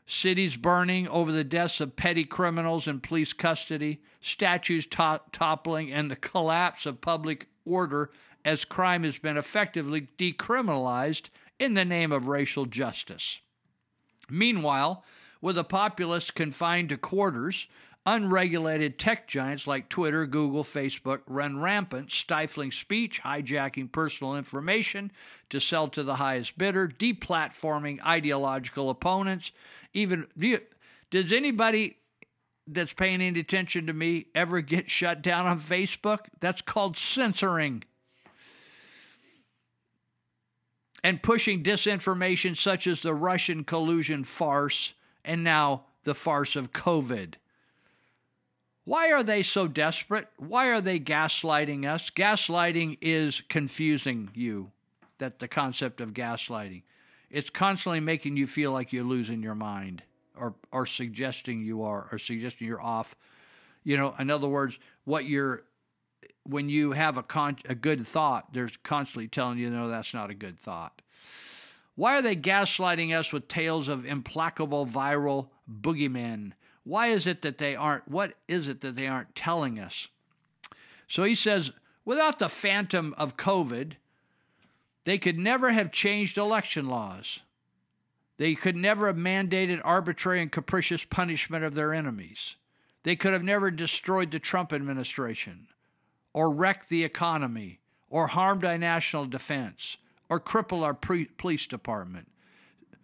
Cities 0.07 0.57
burning 0.57 1.09
over 1.09 1.33
the 1.33 1.45
deaths 1.45 1.81
of 1.81 1.97
petty 1.97 2.25
criminals 2.25 2.87
in 2.87 3.01
police 3.01 3.33
custody, 3.33 4.01
statues 4.21 4.87
to- 4.87 5.21
toppling, 5.33 5.93
and 5.93 6.11
the 6.11 6.17
collapse 6.17 6.87
of 6.87 7.01
public 7.01 7.49
order 7.65 8.11
as 8.47 8.65
crime 8.65 9.03
has 9.03 9.19
been 9.19 9.37
effectively 9.37 10.09
decriminalized 10.17 11.31
in 11.59 11.75
the 11.75 11.85
name 11.85 12.13
of 12.13 12.29
racial 12.29 12.65
justice. 12.65 13.41
Meanwhile, 14.31 15.05
with 15.41 15.59
a 15.59 15.65
populace 15.65 16.31
confined 16.31 16.91
to 16.91 16.97
quarters, 16.97 17.67
unregulated 18.07 19.01
tech 19.01 19.27
giants 19.27 19.67
like 19.67 19.89
Twitter, 19.89 20.27
Google, 20.27 20.63
Facebook 20.63 21.23
run 21.27 21.61
rampant, 21.61 22.13
stifling 22.13 22.71
speech, 22.71 23.21
hijacking 23.23 23.91
personal 23.91 24.37
information 24.37 25.11
to 25.51 25.59
sell 25.59 25.89
to 25.89 26.05
the 26.05 26.17
highest 26.17 26.57
bidder, 26.57 26.87
deplatforming 26.87 28.01
ideological 28.07 28.91
opponents. 28.91 29.51
Even 29.93 30.27
does 31.11 31.33
anybody 31.33 31.97
that's 32.69 32.93
paying 32.93 33.21
any 33.21 33.41
attention 33.41 33.89
to 33.89 33.93
me 33.93 34.27
ever 34.37 34.61
get 34.61 34.89
shut 34.89 35.21
down 35.21 35.47
on 35.47 35.61
Facebook? 35.61 36.27
That's 36.39 36.63
called 36.63 36.97
censoring. 36.97 37.83
And 41.05 41.23
pushing 41.23 41.63
disinformation 41.63 42.57
such 42.57 42.87
as 42.87 43.01
the 43.01 43.15
Russian 43.15 43.65
collusion 43.65 44.25
farce 44.25 44.93
and 45.25 45.45
now 45.45 45.85
the 46.05 46.15
farce 46.15 46.57
of 46.57 46.73
COVID. 46.73 47.35
Why 48.85 49.11
are 49.11 49.25
they 49.25 49.43
so 49.43 49.67
desperate? 49.67 50.29
Why 50.37 50.69
are 50.69 50.81
they 50.81 51.01
gaslighting 51.01 51.85
us? 51.85 52.09
Gaslighting 52.09 52.99
is 53.01 53.43
confusing 53.49 54.31
you. 54.33 54.71
That 55.19 55.39
the 55.39 55.49
concept 55.49 56.01
of 56.01 56.13
gaslighting. 56.13 56.83
It's 57.31 57.51
constantly 57.51 58.01
making 58.01 58.37
you 58.37 58.47
feel 58.47 58.71
like 58.71 58.93
you're 58.93 59.03
losing 59.03 59.43
your 59.43 59.55
mind 59.55 60.03
or 60.39 60.55
or 60.71 60.87
suggesting 60.87 61.63
you 61.63 61.83
are 61.83 62.07
or 62.13 62.19
suggesting 62.19 62.69
you're 62.69 62.83
off. 62.83 63.17
You 63.83 63.97
know, 63.97 64.15
in 64.19 64.31
other 64.31 64.47
words, 64.47 64.79
what 65.05 65.25
you're 65.25 65.65
when 66.49 66.69
you 66.69 66.93
have 66.93 67.17
a 67.17 67.23
con- 67.23 67.59
a 67.69 67.75
good 67.75 68.07
thought, 68.07 68.53
they're 68.53 68.71
constantly 68.83 69.29
telling 69.29 69.59
you 69.59 69.71
no 69.71 69.89
that's 69.89 70.15
not 70.15 70.31
a 70.31 70.35
good 70.35 70.59
thought. 70.59 71.03
Why 71.95 72.19
are 72.19 72.23
they 72.23 72.37
gaslighting 72.37 73.17
us 73.17 73.33
with 73.33 73.49
tales 73.49 73.89
of 73.89 74.05
implacable 74.05 74.87
viral 74.87 75.49
boogeymen? 75.71 76.53
Why 76.85 77.09
is 77.09 77.27
it 77.27 77.43
that 77.43 77.59
they 77.59 77.75
aren't 77.75 78.07
what 78.07 78.35
is 78.47 78.69
it 78.69 78.81
that 78.83 78.97
they 78.97 79.07
aren't 79.07 79.35
telling 79.35 79.79
us? 79.79 80.09
So 81.09 81.25
he 81.25 81.35
says, 81.35 81.73
without 82.05 82.39
the 82.39 82.49
phantom 82.49 83.15
of 83.17 83.37
COVID, 83.37 83.93
they 85.05 85.19
could 85.19 85.39
never 85.39 85.71
have 85.71 85.93
changed 85.93 86.37
election 86.37 86.89
laws. 86.89 87.41
They 88.39 88.55
could 88.55 88.77
never 88.77 89.07
have 89.07 89.17
mandated 89.17 89.81
arbitrary 89.85 90.43
and 90.43 90.53
capricious 90.53 91.05
punishment 91.05 91.65
of 91.65 91.75
their 91.75 91.95
enemies. 91.95 92.57
They 93.03 93.17
could 93.17 93.33
have 93.33 93.45
never 93.45 93.71
destroyed 93.71 94.31
the 94.31 94.39
Trump 94.39 94.73
administration, 94.73 95.69
or 96.37 96.51
wreck 96.51 96.87
the 96.89 97.03
economy, 97.03 97.81
or 98.11 98.27
harm 98.27 98.63
our 98.63 98.77
national 98.77 99.25
defense, 99.25 99.97
or 100.29 100.39
cripple 100.39 100.83
our 100.83 100.93
pre- 100.93 101.25
police 101.25 101.67
department, 101.67 102.29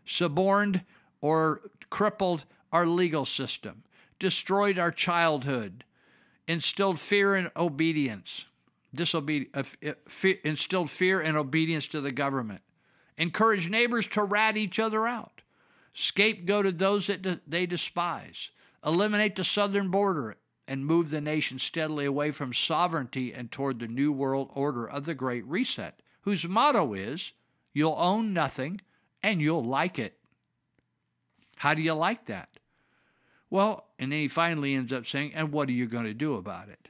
suborned 0.04 0.82
or 1.22 1.62
crippled 1.88 2.44
our 2.74 2.84
legal 2.84 3.24
system, 3.24 3.84
destroyed 4.18 4.78
our 4.78 4.90
childhood, 4.90 5.82
instilled 6.46 7.00
fear 7.00 7.34
and 7.34 7.50
obedience, 7.56 8.44
uh, 8.98 9.62
fe- 10.06 10.40
instilled 10.44 10.90
fear 10.90 11.18
and 11.18 11.38
obedience 11.38 11.88
to 11.88 12.02
the 12.02 12.12
government, 12.12 12.60
encouraged 13.16 13.70
neighbors 13.70 14.06
to 14.06 14.22
rat 14.22 14.58
each 14.58 14.78
other 14.78 15.08
out, 15.08 15.40
scapegoated 15.96 16.76
those 16.76 17.06
that 17.06 17.22
de- 17.22 17.40
they 17.46 17.64
despise, 17.64 18.50
eliminate 18.84 19.36
the 19.36 19.44
southern 19.44 19.88
border, 19.88 20.36
and 20.66 20.86
move 20.86 21.10
the 21.10 21.20
nation 21.20 21.58
steadily 21.58 22.04
away 22.04 22.30
from 22.30 22.52
sovereignty 22.52 23.32
and 23.32 23.50
toward 23.50 23.78
the 23.78 23.88
new 23.88 24.12
world 24.12 24.50
order 24.54 24.86
of 24.86 25.04
the 25.04 25.14
Great 25.14 25.44
Reset, 25.46 26.00
whose 26.22 26.46
motto 26.46 26.94
is 26.94 27.32
you'll 27.72 27.96
own 27.98 28.32
nothing 28.32 28.80
and 29.22 29.40
you'll 29.40 29.64
like 29.64 29.98
it. 29.98 30.18
How 31.56 31.74
do 31.74 31.82
you 31.82 31.94
like 31.94 32.26
that? 32.26 32.48
Well, 33.50 33.86
and 33.98 34.10
then 34.10 34.20
he 34.20 34.28
finally 34.28 34.74
ends 34.74 34.92
up 34.92 35.06
saying, 35.06 35.32
and 35.34 35.52
what 35.52 35.68
are 35.68 35.72
you 35.72 35.86
going 35.86 36.04
to 36.04 36.14
do 36.14 36.36
about 36.36 36.68
it? 36.68 36.88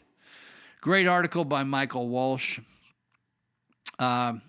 Great 0.81 1.07
article 1.07 1.44
by 1.44 1.65
Michael 1.65 2.09
Walsh. 2.09 2.61
Um, 3.99 4.43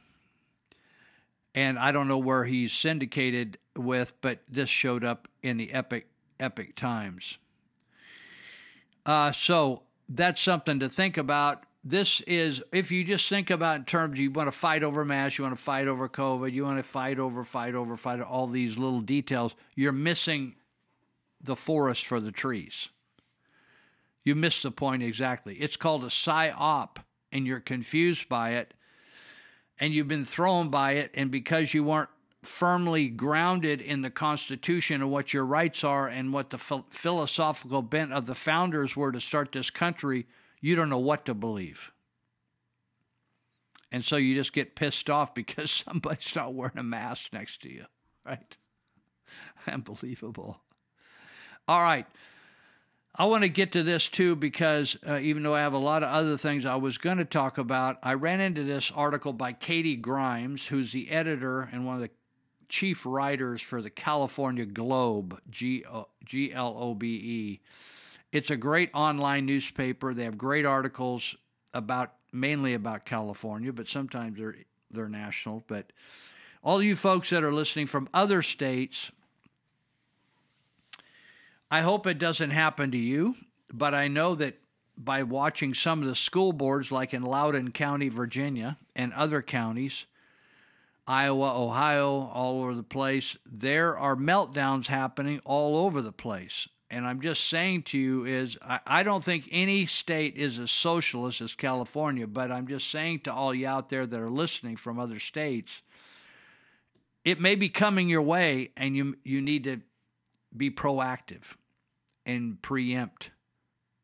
and 1.56 1.78
I 1.78 1.91
don't 1.91 2.08
know 2.08 2.18
where 2.18 2.45
he's 2.45 2.74
syndicated 2.74 3.58
with, 3.76 4.14
but 4.22 4.40
this 4.48 4.70
showed 4.70 5.04
up 5.04 5.28
in 5.41 5.58
the 5.58 5.72
Epoch 5.72 6.06
Epoch 6.40 6.76
Times. 6.76 7.38
Uh, 9.06 9.32
so 9.32 9.84
that's 10.10 10.42
something 10.42 10.80
to 10.80 10.90
think 10.90 11.18
about. 11.18 11.66
This 11.84 12.22
is 12.22 12.62
if 12.72 12.92
you 12.92 13.04
just 13.04 13.28
think 13.28 13.50
about 13.50 13.76
in 13.78 13.86
terms 13.86 14.18
you 14.18 14.32
want 14.32 14.48
to 14.48 14.58
fight 14.58 14.84
over 14.84 15.04
mass, 15.04 15.38
you 15.38 15.44
want 15.44 15.58
to 15.58 15.62
fight 15.62 15.88
over 15.88 16.08
COVID, 16.08 16.54
you 16.54 16.64
want 16.64 16.78
to 16.78 16.84
fight 16.84 17.20
over, 17.20 17.44
fight 17.44 17.76
over, 17.76 17.98
fight 17.98 18.22
all 18.22 18.48
these 18.48 18.78
little 18.78 19.02
details. 19.02 19.54
You're 19.76 19.92
missing 19.92 20.56
the 21.42 21.58
forest 21.58 22.06
for 22.06 22.22
the 22.22 22.32
trees. 22.32 22.88
You 24.24 24.36
miss 24.36 24.62
the 24.62 24.72
point 24.72 25.04
exactly. 25.04 25.56
It's 25.56 25.76
called 25.76 26.06
a 26.06 26.08
psyop, 26.08 26.98
and 27.34 27.46
you're 27.46 27.60
confused 27.60 28.30
by 28.30 28.52
it, 28.52 28.74
and 29.78 29.94
you've 29.94 30.08
been 30.08 30.24
thrown 30.24 30.70
by 30.70 30.94
it, 30.94 31.12
and 31.14 31.30
because 31.30 31.74
you 31.74 31.84
weren't 31.84 32.10
firmly 32.44 33.07
grounded 33.07 33.82
in 33.82 34.02
the 34.02 34.10
Constitution 34.10 35.02
and 35.02 35.11
what 35.11 35.34
your 35.34 35.45
rights 35.45 35.84
are 35.84 36.07
and 36.07 36.34
what 36.34 36.49
the 36.49 36.57
ph- 36.57 36.84
philosophical 36.90 37.82
bent 37.82 38.14
of 38.14 38.26
the 38.26 38.36
founders 38.36 38.95
were 38.95 39.11
to 39.11 39.22
start 39.22 39.52
this 39.52 39.70
country, 39.70 40.28
you 40.61 40.76
don't 40.76 40.90
know 40.90 40.98
what 40.98 41.26
to 41.26 41.34
believe. 41.34 41.91
And 43.91 44.03
so 44.03 44.15
you 44.15 44.34
just 44.34 44.53
get 44.53 44.76
pissed 44.76 45.10
off 45.10 45.34
because 45.36 45.72
somebody's 45.72 46.36
not 46.36 46.53
wearing 46.53 46.78
a 46.78 46.84
mask 46.84 47.34
next 47.34 47.61
to 47.61 47.70
you, 47.72 47.86
right? 48.26 48.57
Unbelievable. 49.68 50.60
All 51.68 51.82
right. 51.82 52.06
I 53.15 53.26
want 53.26 53.44
to 53.44 53.49
get 53.49 53.74
to 53.74 53.84
this 53.84 54.10
too 54.10 54.36
because 54.36 54.98
uh, 55.07 55.20
even 55.20 55.44
though 55.44 55.53
I 55.53 55.60
have 55.60 55.74
a 55.74 55.78
lot 55.78 56.02
of 56.02 56.10
other 56.10 56.36
things 56.36 56.65
I 56.65 56.78
was 56.78 56.98
going 56.98 57.20
to 57.20 57.26
talk 57.26 57.60
about, 57.60 57.98
I 58.02 58.15
ran 58.15 58.41
into 58.41 58.64
this 58.64 58.91
article 58.91 59.34
by 59.34 59.53
Katie 59.53 59.95
Grimes, 59.95 60.65
who's 60.65 60.91
the 60.91 61.11
editor 61.11 61.70
and 61.72 61.86
one 61.86 61.95
of 61.95 62.02
the 62.02 62.10
chief 62.74 63.06
writers 63.06 63.62
for 63.62 63.84
the 63.84 63.90
California 63.91 64.66
Globe, 64.66 65.40
G 65.52 65.84
L 65.86 66.08
O 66.26 66.95
B 66.95 67.08
E. 67.08 67.62
It's 68.32 68.50
a 68.50 68.58
great 68.58 68.90
online 68.95 69.45
newspaper. 69.45 70.16
They 70.16 70.24
have 70.24 70.40
great 70.40 70.66
articles 70.66 71.36
about 71.76 72.14
mainly 72.32 72.74
about 72.74 73.06
California, 73.06 73.72
but 73.72 73.88
sometimes 73.88 74.40
they're 74.40 74.56
they're 74.90 75.08
national. 75.08 75.64
But 75.68 75.94
all 76.64 76.82
you 76.82 76.95
folks 76.95 77.30
that 77.30 77.44
are 77.44 77.54
listening 77.54 77.86
from 77.86 78.10
other 78.12 78.41
states, 78.41 79.12
I 81.70 81.82
hope 81.82 82.08
it 82.08 82.18
doesn't 82.18 82.50
happen 82.50 82.90
to 82.90 82.98
you, 82.98 83.36
but 83.72 83.94
I 83.94 84.08
know 84.08 84.34
that 84.34 84.58
by 84.98 85.22
watching 85.22 85.76
some 85.76 86.02
of 86.02 86.08
the 86.08 86.16
school 86.16 86.54
boards, 86.54 86.91
like 86.91 87.14
in 87.14 87.22
Loudoun 87.22 87.70
County, 87.70 88.10
Virginia, 88.10 88.80
and 88.95 89.14
other 89.14 89.44
counties, 89.44 90.08
Iowa, 91.06 91.62
Ohio, 91.62 92.32
all 92.34 92.62
over 92.62 92.74
the 92.74 92.84
place, 92.84 93.38
there 93.50 93.98
are 93.98 94.16
meltdowns 94.16 94.88
happening 94.88 95.42
all 95.44 95.78
over 95.78 96.02
the 96.02 96.12
place. 96.12 96.68
And 96.90 97.06
I'm 97.08 97.22
just 97.22 97.48
saying 97.48 97.84
to 97.84 97.98
you 97.98 98.26
is 98.26 98.58
I, 98.62 98.80
I 98.86 99.04
don't 99.04 99.24
think 99.24 99.50
any 99.52 99.86
state 99.86 100.38
is 100.38 100.60
as 100.60 100.72
socialist 100.72 101.42
as 101.42 101.56
California, 101.56 102.28
but 102.28 102.52
I'm 102.52 102.68
just 102.68 102.90
saying 102.90 103.22
to 103.22 103.34
all 103.34 103.54
you 103.54 103.68
out 103.68 103.90
there 103.90 104.06
that 104.06 104.20
are 104.20 104.30
listening 104.30 104.78
from 104.78 105.00
other 105.00 105.20
states, 105.20 105.82
it 107.26 107.40
may 107.40 107.56
be 107.56 107.70
coming 107.70 108.10
your 108.10 108.22
way 108.22 108.72
and 108.78 108.96
you 108.96 109.18
you 109.24 109.42
need 109.42 109.64
to 109.64 109.82
be 110.56 110.70
proactive 110.70 111.56
and 112.26 112.62
preempt 112.62 113.32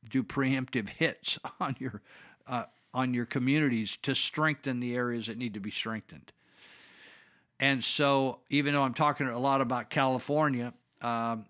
do 0.10 0.24
preemptive 0.24 0.90
hits 0.98 1.38
on 1.60 1.76
your 1.80 2.02
uh, 2.48 2.64
on 2.94 3.14
your 3.14 3.26
communities 3.26 3.98
to 4.02 4.16
strengthen 4.16 4.80
the 4.80 4.96
areas 4.96 5.28
that 5.28 5.38
need 5.38 5.54
to 5.54 5.60
be 5.60 5.72
strengthened. 5.72 6.32
And 7.60 7.84
so, 7.84 8.40
even 8.49 8.73
though 8.73 8.84
I'm 8.84 8.94
talking 8.94 9.27
a 9.27 9.38
lot 9.38 9.60
about 9.60 9.90
California, 9.90 10.73
um, 11.02 11.45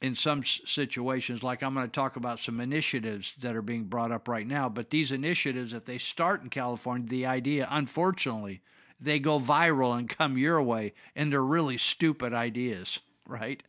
in 0.00 0.14
some 0.14 0.44
situations, 0.44 1.42
like 1.42 1.62
I'm 1.62 1.74
going 1.74 1.86
to 1.86 1.92
talk 1.92 2.16
about 2.16 2.38
some 2.38 2.60
initiatives 2.60 3.34
that 3.40 3.56
are 3.56 3.62
being 3.62 3.84
brought 3.84 4.12
up 4.12 4.28
right 4.28 4.46
now, 4.46 4.68
but 4.68 4.90
these 4.90 5.10
initiatives, 5.10 5.72
if 5.72 5.84
they 5.84 5.98
start 5.98 6.42
in 6.42 6.50
California, 6.50 7.08
the 7.08 7.26
idea, 7.26 7.66
unfortunately, 7.70 8.60
they 9.00 9.18
go 9.18 9.40
viral 9.40 9.98
and 9.98 10.08
come 10.08 10.38
your 10.38 10.62
way, 10.62 10.92
and 11.16 11.32
they're 11.32 11.42
really 11.42 11.78
stupid 11.78 12.32
ideas, 12.32 13.00
right? 13.26 13.62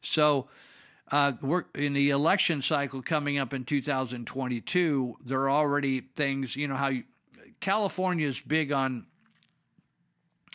So, 0.00 0.48
uh, 1.10 1.32
we're 1.42 1.64
in 1.74 1.92
the 1.92 2.10
election 2.10 2.62
cycle 2.62 3.02
coming 3.02 3.36
up 3.38 3.52
in 3.52 3.64
2022. 3.64 5.16
There 5.24 5.40
are 5.40 5.50
already 5.50 6.00
things, 6.00 6.56
you 6.56 6.68
know, 6.68 6.76
how 6.76 6.88
you, 6.88 7.04
California 7.60 8.28
is 8.28 8.40
big 8.40 8.72
on 8.72 9.06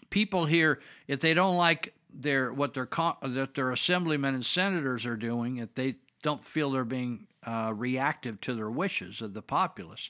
people 0.09 0.45
here. 0.45 0.79
If 1.07 1.21
they 1.21 1.34
don't 1.34 1.57
like 1.57 1.93
their 2.13 2.51
what 2.53 2.73
their 2.73 2.88
that 3.21 3.55
their 3.55 3.71
assemblymen 3.71 4.35
and 4.35 4.45
senators 4.45 5.05
are 5.05 5.17
doing, 5.17 5.57
if 5.57 5.73
they 5.75 5.95
don't 6.23 6.43
feel 6.45 6.71
they're 6.71 6.85
being 6.85 7.27
uh, 7.43 7.73
reactive 7.75 8.41
to 8.41 8.53
their 8.53 8.69
wishes 8.69 9.21
of 9.21 9.34
the 9.34 9.41
populace, 9.41 10.09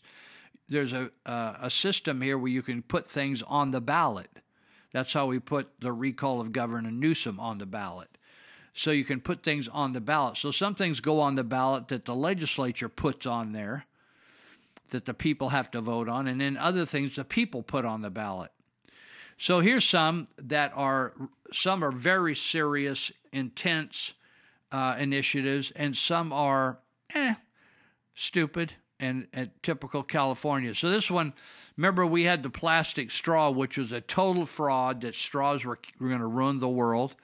there's 0.70 0.94
a 0.94 1.12
uh, 1.26 1.56
a 1.62 1.70
system 1.70 2.22
here 2.22 2.38
where 2.38 2.52
you 2.52 2.62
can 2.62 2.82
put 2.82 3.10
things 3.10 3.42
on 3.44 3.72
the 3.72 3.82
ballot. 3.82 4.30
That's 4.94 5.14
how 5.14 5.26
we 5.26 5.40
put 5.40 5.70
the 5.80 5.92
recall 5.92 6.40
of 6.40 6.52
Governor 6.52 6.92
Newsom 6.92 7.40
on 7.40 7.58
the 7.58 7.66
ballot 7.66 8.18
so 8.78 8.92
you 8.92 9.04
can 9.04 9.20
put 9.20 9.42
things 9.42 9.68
on 9.68 9.94
the 9.94 10.00
ballot. 10.00 10.38
So 10.38 10.52
some 10.52 10.76
things 10.76 11.00
go 11.00 11.20
on 11.20 11.34
the 11.34 11.44
ballot 11.44 11.88
that 11.88 12.06
the 12.06 12.14
legislature 12.14 12.88
puts 12.88 13.26
on 13.26 13.52
there 13.52 13.86
that 14.90 15.06
the 15.06 15.14
people 15.14 15.50
have 15.50 15.70
to 15.72 15.82
vote 15.82 16.08
on, 16.08 16.28
and 16.28 16.40
then 16.40 16.58
other 16.58 16.86
things 16.86 17.16
the 17.16 17.26
people 17.26 17.64
put 17.64 17.86
on 17.86 18.02
the 18.02 18.10
ballot. 18.10 18.52
So 19.38 19.60
here's 19.60 19.86
some 19.86 20.28
that 20.38 20.72
are 20.76 21.14
some 21.54 21.84
are 21.84 21.92
very 21.92 22.36
serious, 22.36 23.12
intense 23.32 24.14
uh, 24.72 24.96
initiatives, 25.00 25.72
and 25.76 25.96
some 25.96 26.34
are 26.34 26.80
eh, 27.14 27.36
stupid 28.16 28.74
and, 29.00 29.28
and 29.32 29.52
typical 29.62 30.02
California. 30.02 30.74
So 30.74 30.90
this 30.90 31.12
one, 31.12 31.34
remember 31.78 32.06
we 32.06 32.24
had 32.24 32.42
the 32.42 32.50
plastic 32.50 33.12
straw, 33.12 33.52
which 33.52 33.78
was 33.78 33.92
a 33.92 34.02
total 34.02 34.46
fraud 34.46 35.02
that 35.02 35.16
straws 35.16 35.64
were, 35.64 35.80
were 36.00 36.08
going 36.08 36.20
to 36.20 36.28
ruin 36.28 36.60
the 36.60 36.68
world. 36.68 37.16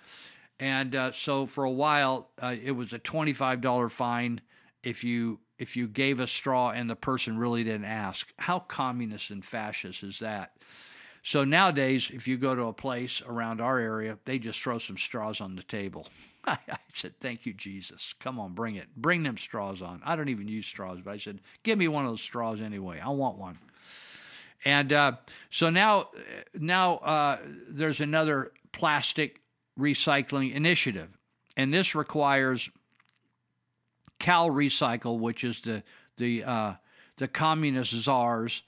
And 0.60 0.96
uh, 0.96 1.12
so 1.14 1.48
for 1.48 1.64
a 1.64 1.72
while, 1.72 2.30
uh, 2.42 2.56
it 2.62 2.72
was 2.72 2.94
a 2.94 3.00
twenty-five 3.00 3.60
dollar 3.60 3.90
fine 3.90 4.40
if 4.84 5.04
you 5.04 5.40
if 5.58 5.76
you 5.76 5.88
gave 5.88 6.20
a 6.20 6.28
straw 6.28 6.70
and 6.70 6.90
the 6.90 6.96
person 6.96 7.38
really 7.38 7.64
didn't 7.64 7.86
ask. 7.86 8.28
How 8.38 8.60
communist 8.60 9.32
and 9.32 9.44
fascist 9.44 10.04
is 10.04 10.20
that? 10.20 10.54
So 11.24 11.46
nowadays, 11.46 12.12
if 12.14 12.28
you 12.28 12.38
go 12.38 12.54
to 12.54 12.64
a 12.64 12.74
place 12.74 13.22
around 13.26 13.62
our 13.62 13.80
area, 13.80 14.18
they 14.26 14.40
just 14.40 14.62
throw 14.62 14.78
some 14.78 14.98
straws 14.98 15.40
on 15.40 15.56
the 15.56 15.64
table. 15.64 16.08
I 16.46 16.58
said, 16.94 17.14
"Thank 17.22 17.46
you, 17.46 17.54
Jesus. 17.54 18.14
Come 18.20 18.40
on, 18.40 18.54
bring 18.54 18.76
it. 18.76 18.88
Bring 18.98 19.24
them 19.24 19.38
straws 19.38 19.82
on." 19.82 20.02
I 20.04 20.18
don't 20.18 20.28
even 20.28 20.50
use 20.50 20.66
straws, 20.66 21.00
but 21.04 21.12
I 21.12 21.18
said, 21.18 21.40
"Give 21.64 21.78
me 21.78 21.88
one 21.88 22.04
of 22.04 22.12
those 22.12 22.22
straws 22.22 22.62
anyway. 22.62 23.00
I 23.00 23.10
want 23.10 23.38
one." 23.38 23.58
And 24.66 24.92
uh, 24.92 25.14
so 25.50 25.70
now, 25.70 26.10
now 26.54 26.96
uh, 26.98 27.38
there's 27.70 28.02
another 28.02 28.52
plastic 28.74 29.40
recycling 29.80 30.54
initiative, 30.54 31.10
and 31.56 31.74
this 31.74 31.96
requires 31.96 32.70
CalRecycle, 34.20 35.20
which 35.20 35.46
is 35.46 35.62
the 35.62 35.84
the 36.18 36.44
uh, 36.44 36.74
the 37.16 37.30
communist 37.30 37.92
czars, 37.92 38.64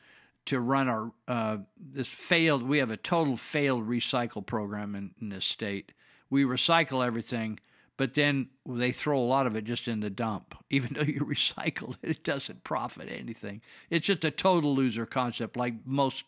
to 0.46 0.60
run 0.60 0.88
our 0.88 1.12
uh, 1.28 1.58
this 1.78 2.08
failed. 2.08 2.64
We 2.64 2.80
have 2.80 2.92
a 2.92 2.98
total 2.98 3.38
failed 3.38 3.88
recycle 3.88 4.46
program 4.46 4.96
in, 4.96 5.12
in 5.22 5.30
this 5.30 5.46
state. 5.46 5.92
We 6.30 6.44
recycle 6.44 7.06
everything, 7.06 7.60
but 7.98 8.14
then 8.14 8.50
they 8.66 8.92
throw 8.92 9.20
a 9.20 9.26
lot 9.26 9.48
of 9.48 9.56
it 9.56 9.64
just 9.64 9.88
in 9.88 10.00
the 10.00 10.10
dump. 10.10 10.56
Even 10.70 10.94
though 10.94 11.04
you 11.04 11.22
recycle 11.22 11.96
it, 12.02 12.10
it 12.10 12.24
doesn't 12.24 12.64
profit 12.64 13.10
anything. 13.10 13.62
It's 13.90 14.08
just 14.08 14.26
a 14.26 14.32
total 14.32 14.76
loser 14.76 15.06
concept, 15.06 15.58
like 15.58 15.74
most 15.86 16.24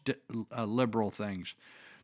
uh, 0.56 0.66
liberal 0.66 1.12
things. 1.12 1.56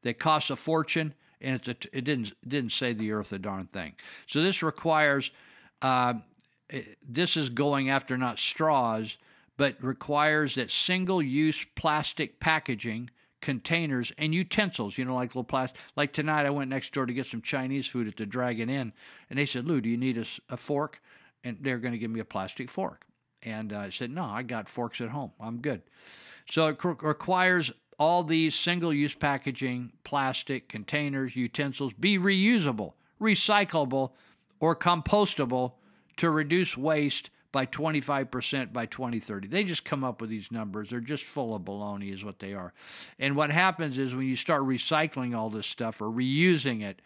They 0.02 0.14
cost 0.14 0.52
a 0.52 0.56
fortune 0.56 1.14
and 1.44 1.56
it's 1.56 1.68
a, 1.68 1.98
it 1.98 2.06
didn't 2.06 2.34
didn't 2.48 2.72
save 2.72 2.98
the 2.98 3.12
earth 3.12 3.34
a 3.34 3.40
darn 3.40 3.68
thing. 3.68 3.94
So 4.28 4.42
this 4.42 4.64
requires 4.64 5.32
uh, 5.82 6.16
eh, 6.70 6.82
this 7.08 7.38
is 7.38 7.50
going 7.50 7.90
after 7.90 8.18
not 8.18 8.40
straws, 8.40 9.18
but 9.58 9.82
requires 9.82 10.56
that 10.56 10.72
single 10.72 11.22
use 11.22 11.66
plastic 11.76 12.40
packaging 12.40 13.10
containers 13.42 14.12
and 14.18 14.34
utensils, 14.34 14.98
you 14.98 15.06
know, 15.06 15.16
like 15.16 15.32
little 15.32 15.44
plastic. 15.44 15.78
Like 15.96 16.14
tonight, 16.14 16.46
I 16.46 16.50
went 16.50 16.70
next 16.70 16.94
door 16.94 17.06
to 17.06 17.14
get 17.14 17.28
some 17.28 17.42
Chinese 17.42 17.86
food 17.86 18.08
at 18.08 18.16
the 18.16 18.26
Dragon 18.26 18.70
Inn, 18.70 18.94
and 19.30 19.38
they 19.38 19.46
said, 19.46 19.66
Lou, 19.66 19.82
do 19.82 19.90
you 19.90 19.98
need 19.98 20.26
a 20.50 20.58
fork? 20.58 21.02
And 21.44 21.58
they're 21.62 21.78
going 21.78 21.92
to 21.92 21.98
give 21.98 22.10
me 22.10 22.22
a 22.22 22.26
plastic 22.26 22.70
fork. 22.70 23.06
And 23.44 23.74
uh, 23.74 23.80
I 23.80 23.90
said, 23.90 24.12
no, 24.12 24.24
I 24.24 24.44
got 24.44 24.70
forks 24.70 25.02
at 25.02 25.10
home. 25.10 25.34
I'm 25.40 25.60
good. 25.60 25.82
So 26.50 26.68
it 26.68 26.78
requires 26.84 27.72
all 28.00 28.24
these 28.24 28.56
single 28.56 28.94
use 28.94 29.14
packaging, 29.14 29.92
plastic 30.04 30.70
containers, 30.70 31.36
utensils 31.36 31.94
be 31.94 32.18
reusable, 32.18 32.94
recyclable, 33.22 34.12
or 34.60 34.76
compostable 34.76 35.74
to 36.18 36.30
reduce 36.30 36.78
waste 36.78 37.30
by 37.54 37.68
25% 37.68 38.74
by 38.74 38.88
2030. 38.88 39.48
They 39.48 39.64
just 39.64 39.86
come 39.86 40.04
up 40.04 40.20
with 40.20 40.30
these 40.30 40.52
numbers. 40.52 40.90
They're 40.90 41.00
just 41.00 41.24
full 41.24 41.56
of 41.56 41.62
baloney, 41.62 42.12
is 42.14 42.26
what 42.26 42.40
they 42.40 42.54
are. 42.54 42.74
And 43.20 43.38
what 43.38 43.52
happens 43.52 43.98
is 43.98 44.14
when 44.14 44.28
you 44.28 44.36
start 44.36 44.64
recycling 44.64 45.38
all 45.38 45.50
this 45.50 45.68
stuff 45.68 46.02
or 46.02 46.08
reusing 46.08 46.82
it, 46.82 47.00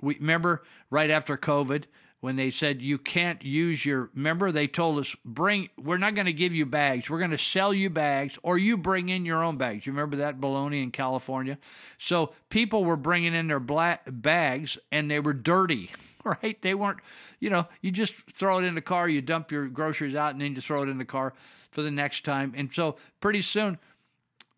we 0.00 0.16
remember 0.16 0.64
right 0.90 1.10
after 1.10 1.36
COVID 1.36 1.84
when 2.20 2.36
they 2.36 2.50
said 2.50 2.82
you 2.82 2.98
can't 2.98 3.42
use 3.42 3.84
your 3.84 4.10
remember 4.14 4.52
they 4.52 4.66
told 4.66 4.98
us 4.98 5.14
bring 5.24 5.68
we're 5.78 5.98
not 5.98 6.14
going 6.14 6.26
to 6.26 6.32
give 6.32 6.52
you 6.52 6.66
bags 6.66 7.08
we're 7.08 7.18
going 7.18 7.30
to 7.30 7.38
sell 7.38 7.72
you 7.72 7.88
bags 7.88 8.38
or 8.42 8.58
you 8.58 8.76
bring 8.76 9.08
in 9.08 9.24
your 9.24 9.42
own 9.42 9.56
bags 9.56 9.86
you 9.86 9.92
remember 9.92 10.18
that 10.18 10.38
baloney 10.38 10.82
in 10.82 10.90
california 10.90 11.56
so 11.98 12.32
people 12.50 12.84
were 12.84 12.96
bringing 12.96 13.34
in 13.34 13.48
their 13.48 13.60
black 13.60 14.02
bags 14.06 14.78
and 14.92 15.10
they 15.10 15.18
were 15.18 15.32
dirty 15.32 15.90
right 16.42 16.60
they 16.62 16.74
weren't 16.74 16.98
you 17.38 17.50
know 17.50 17.66
you 17.80 17.90
just 17.90 18.14
throw 18.32 18.58
it 18.58 18.64
in 18.64 18.74
the 18.74 18.80
car 18.80 19.08
you 19.08 19.20
dump 19.20 19.50
your 19.50 19.66
groceries 19.66 20.14
out 20.14 20.32
and 20.32 20.40
then 20.40 20.54
you 20.54 20.60
throw 20.60 20.82
it 20.82 20.88
in 20.88 20.98
the 20.98 21.04
car 21.04 21.32
for 21.70 21.82
the 21.82 21.90
next 21.90 22.24
time 22.24 22.52
and 22.56 22.72
so 22.72 22.96
pretty 23.20 23.42
soon 23.42 23.78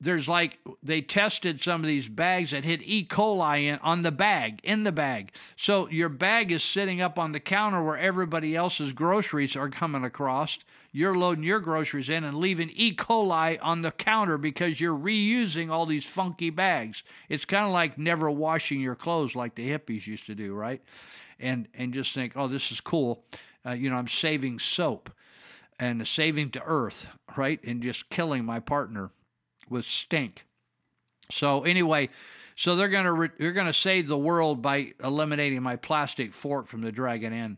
there's 0.02 0.26
like 0.26 0.59
they 0.82 1.01
tested 1.01 1.62
some 1.62 1.82
of 1.82 1.86
these 1.86 2.09
bags 2.09 2.51
that 2.51 2.64
had 2.64 2.82
E. 2.82 3.06
coli 3.06 3.66
in 3.66 3.78
on 3.78 4.02
the 4.02 4.10
bag 4.10 4.59
in 4.64 4.82
the 4.82 4.90
bag. 4.90 5.32
So 5.56 5.89
your 5.89 6.09
bag 6.09 6.51
is 6.51 6.64
sitting 6.64 7.01
up 7.01 7.20
on 7.20 7.30
the 7.30 7.39
counter 7.39 7.82
where 7.82 7.97
everybody 7.97 8.56
else's 8.56 8.93
groceries 8.93 9.55
are 9.55 9.68
coming 9.68 10.05
across. 10.05 10.59
You're 10.90 11.16
loading 11.16 11.44
your 11.44 11.60
groceries 11.60 12.09
in 12.09 12.24
and 12.24 12.36
leaving 12.36 12.70
E. 12.70 12.94
coli 12.94 13.59
on 13.62 13.82
the 13.82 13.93
counter 13.93 14.39
because 14.39 14.80
you're 14.80 14.98
reusing 14.98 15.70
all 15.70 15.86
these 15.86 16.05
funky 16.05 16.51
bags. 16.51 17.05
It's 17.28 17.44
kind 17.44 17.64
of 17.64 17.72
like 17.72 17.97
never 17.97 18.28
washing 18.28 18.80
your 18.80 18.97
clothes 18.97 19.36
like 19.36 19.55
the 19.55 19.70
hippies 19.70 20.09
used 20.09 20.26
to 20.26 20.34
do, 20.34 20.52
right? 20.52 20.82
And 21.40 21.68
and 21.74 21.92
just 21.92 22.14
think, 22.14 22.32
oh, 22.36 22.48
this 22.48 22.70
is 22.70 22.80
cool. 22.80 23.24
Uh, 23.64 23.72
you 23.72 23.90
know, 23.90 23.96
I'm 23.96 24.09
saving 24.09 24.59
soap 24.59 25.10
and 25.78 26.06
saving 26.06 26.50
to 26.50 26.62
earth, 26.64 27.09
right? 27.36 27.62
And 27.64 27.82
just 27.82 28.10
killing 28.10 28.44
my 28.44 28.60
partner 28.60 29.10
with 29.68 29.84
stink. 29.84 30.44
So 31.30 31.64
anyway, 31.64 32.10
so 32.56 32.76
they're 32.76 32.88
gonna 32.88 33.12
re- 33.12 33.30
they're 33.38 33.52
gonna 33.52 33.72
save 33.72 34.09
the 34.09 34.18
world 34.18 34.62
by 34.62 34.92
eliminating 35.02 35.62
my 35.62 35.76
plastic 35.76 36.32
fork 36.32 36.66
from 36.66 36.82
the 36.82 36.92
Dragon 36.92 37.32
Inn. 37.32 37.56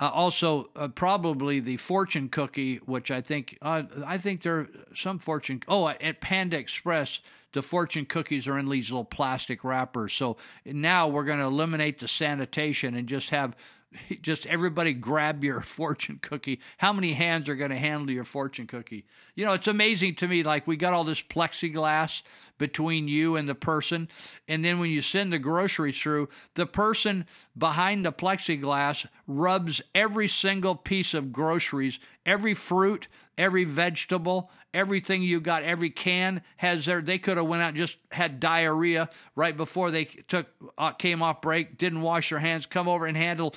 Uh, 0.00 0.10
also, 0.12 0.70
uh, 0.76 0.86
probably 0.86 1.58
the 1.58 1.76
fortune 1.76 2.28
cookie, 2.28 2.76
which 2.76 3.10
I 3.10 3.20
think 3.20 3.58
uh, 3.62 3.82
I 4.06 4.18
think 4.18 4.42
there 4.42 4.58
are 4.60 4.68
some 4.94 5.18
fortune. 5.18 5.62
Oh, 5.66 5.88
at 5.88 6.20
Panda 6.20 6.56
Express, 6.56 7.20
the 7.52 7.62
fortune 7.62 8.04
cookies 8.04 8.46
are 8.46 8.58
in 8.58 8.68
these 8.68 8.90
little 8.90 9.04
plastic 9.04 9.64
wrappers. 9.64 10.12
So 10.12 10.36
now 10.64 11.08
we're 11.08 11.24
going 11.24 11.38
to 11.38 11.44
eliminate 11.44 11.98
the 11.98 12.08
sanitation 12.08 12.94
and 12.94 13.08
just 13.08 13.30
have 13.30 13.56
just 14.22 14.46
everybody 14.46 14.92
grab 14.92 15.42
your 15.44 15.60
fortune 15.62 16.18
cookie. 16.20 16.60
How 16.76 16.92
many 16.92 17.12
hands 17.12 17.48
are 17.48 17.54
going 17.54 17.70
to 17.70 17.78
handle 17.78 18.10
your 18.10 18.24
fortune 18.24 18.66
cookie? 18.66 19.06
You 19.34 19.46
know, 19.46 19.52
it's 19.52 19.68
amazing 19.68 20.16
to 20.16 20.28
me. 20.28 20.42
Like 20.42 20.66
we 20.66 20.76
got 20.76 20.92
all 20.92 21.04
this 21.04 21.22
plexiglass 21.22 22.22
between 22.58 23.08
you 23.08 23.36
and 23.36 23.48
the 23.48 23.54
person, 23.54 24.08
and 24.46 24.64
then 24.64 24.78
when 24.78 24.90
you 24.90 25.00
send 25.00 25.32
the 25.32 25.38
groceries 25.38 25.98
through, 25.98 26.28
the 26.54 26.66
person 26.66 27.26
behind 27.56 28.04
the 28.04 28.12
plexiglass 28.12 29.06
rubs 29.26 29.80
every 29.94 30.28
single 30.28 30.74
piece 30.74 31.14
of 31.14 31.32
groceries, 31.32 31.98
every 32.26 32.54
fruit, 32.54 33.08
every 33.38 33.64
vegetable, 33.64 34.50
everything 34.74 35.22
you 35.22 35.40
got, 35.40 35.62
every 35.62 35.88
can 35.88 36.42
has 36.56 36.84
their. 36.84 37.00
They 37.00 37.18
could 37.18 37.36
have 37.36 37.46
went 37.46 37.62
out 37.62 37.68
and 37.68 37.76
just 37.76 37.96
had 38.10 38.40
diarrhea 38.40 39.08
right 39.36 39.56
before 39.56 39.90
they 39.90 40.04
took 40.04 40.48
uh, 40.76 40.92
came 40.92 41.22
off 41.22 41.40
break, 41.40 41.78
didn't 41.78 42.02
wash 42.02 42.30
their 42.30 42.40
hands, 42.40 42.66
come 42.66 42.88
over 42.88 43.06
and 43.06 43.16
handle 43.16 43.54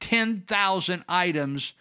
ten 0.00 0.42
thousand 0.42 1.04
items, 1.08 1.74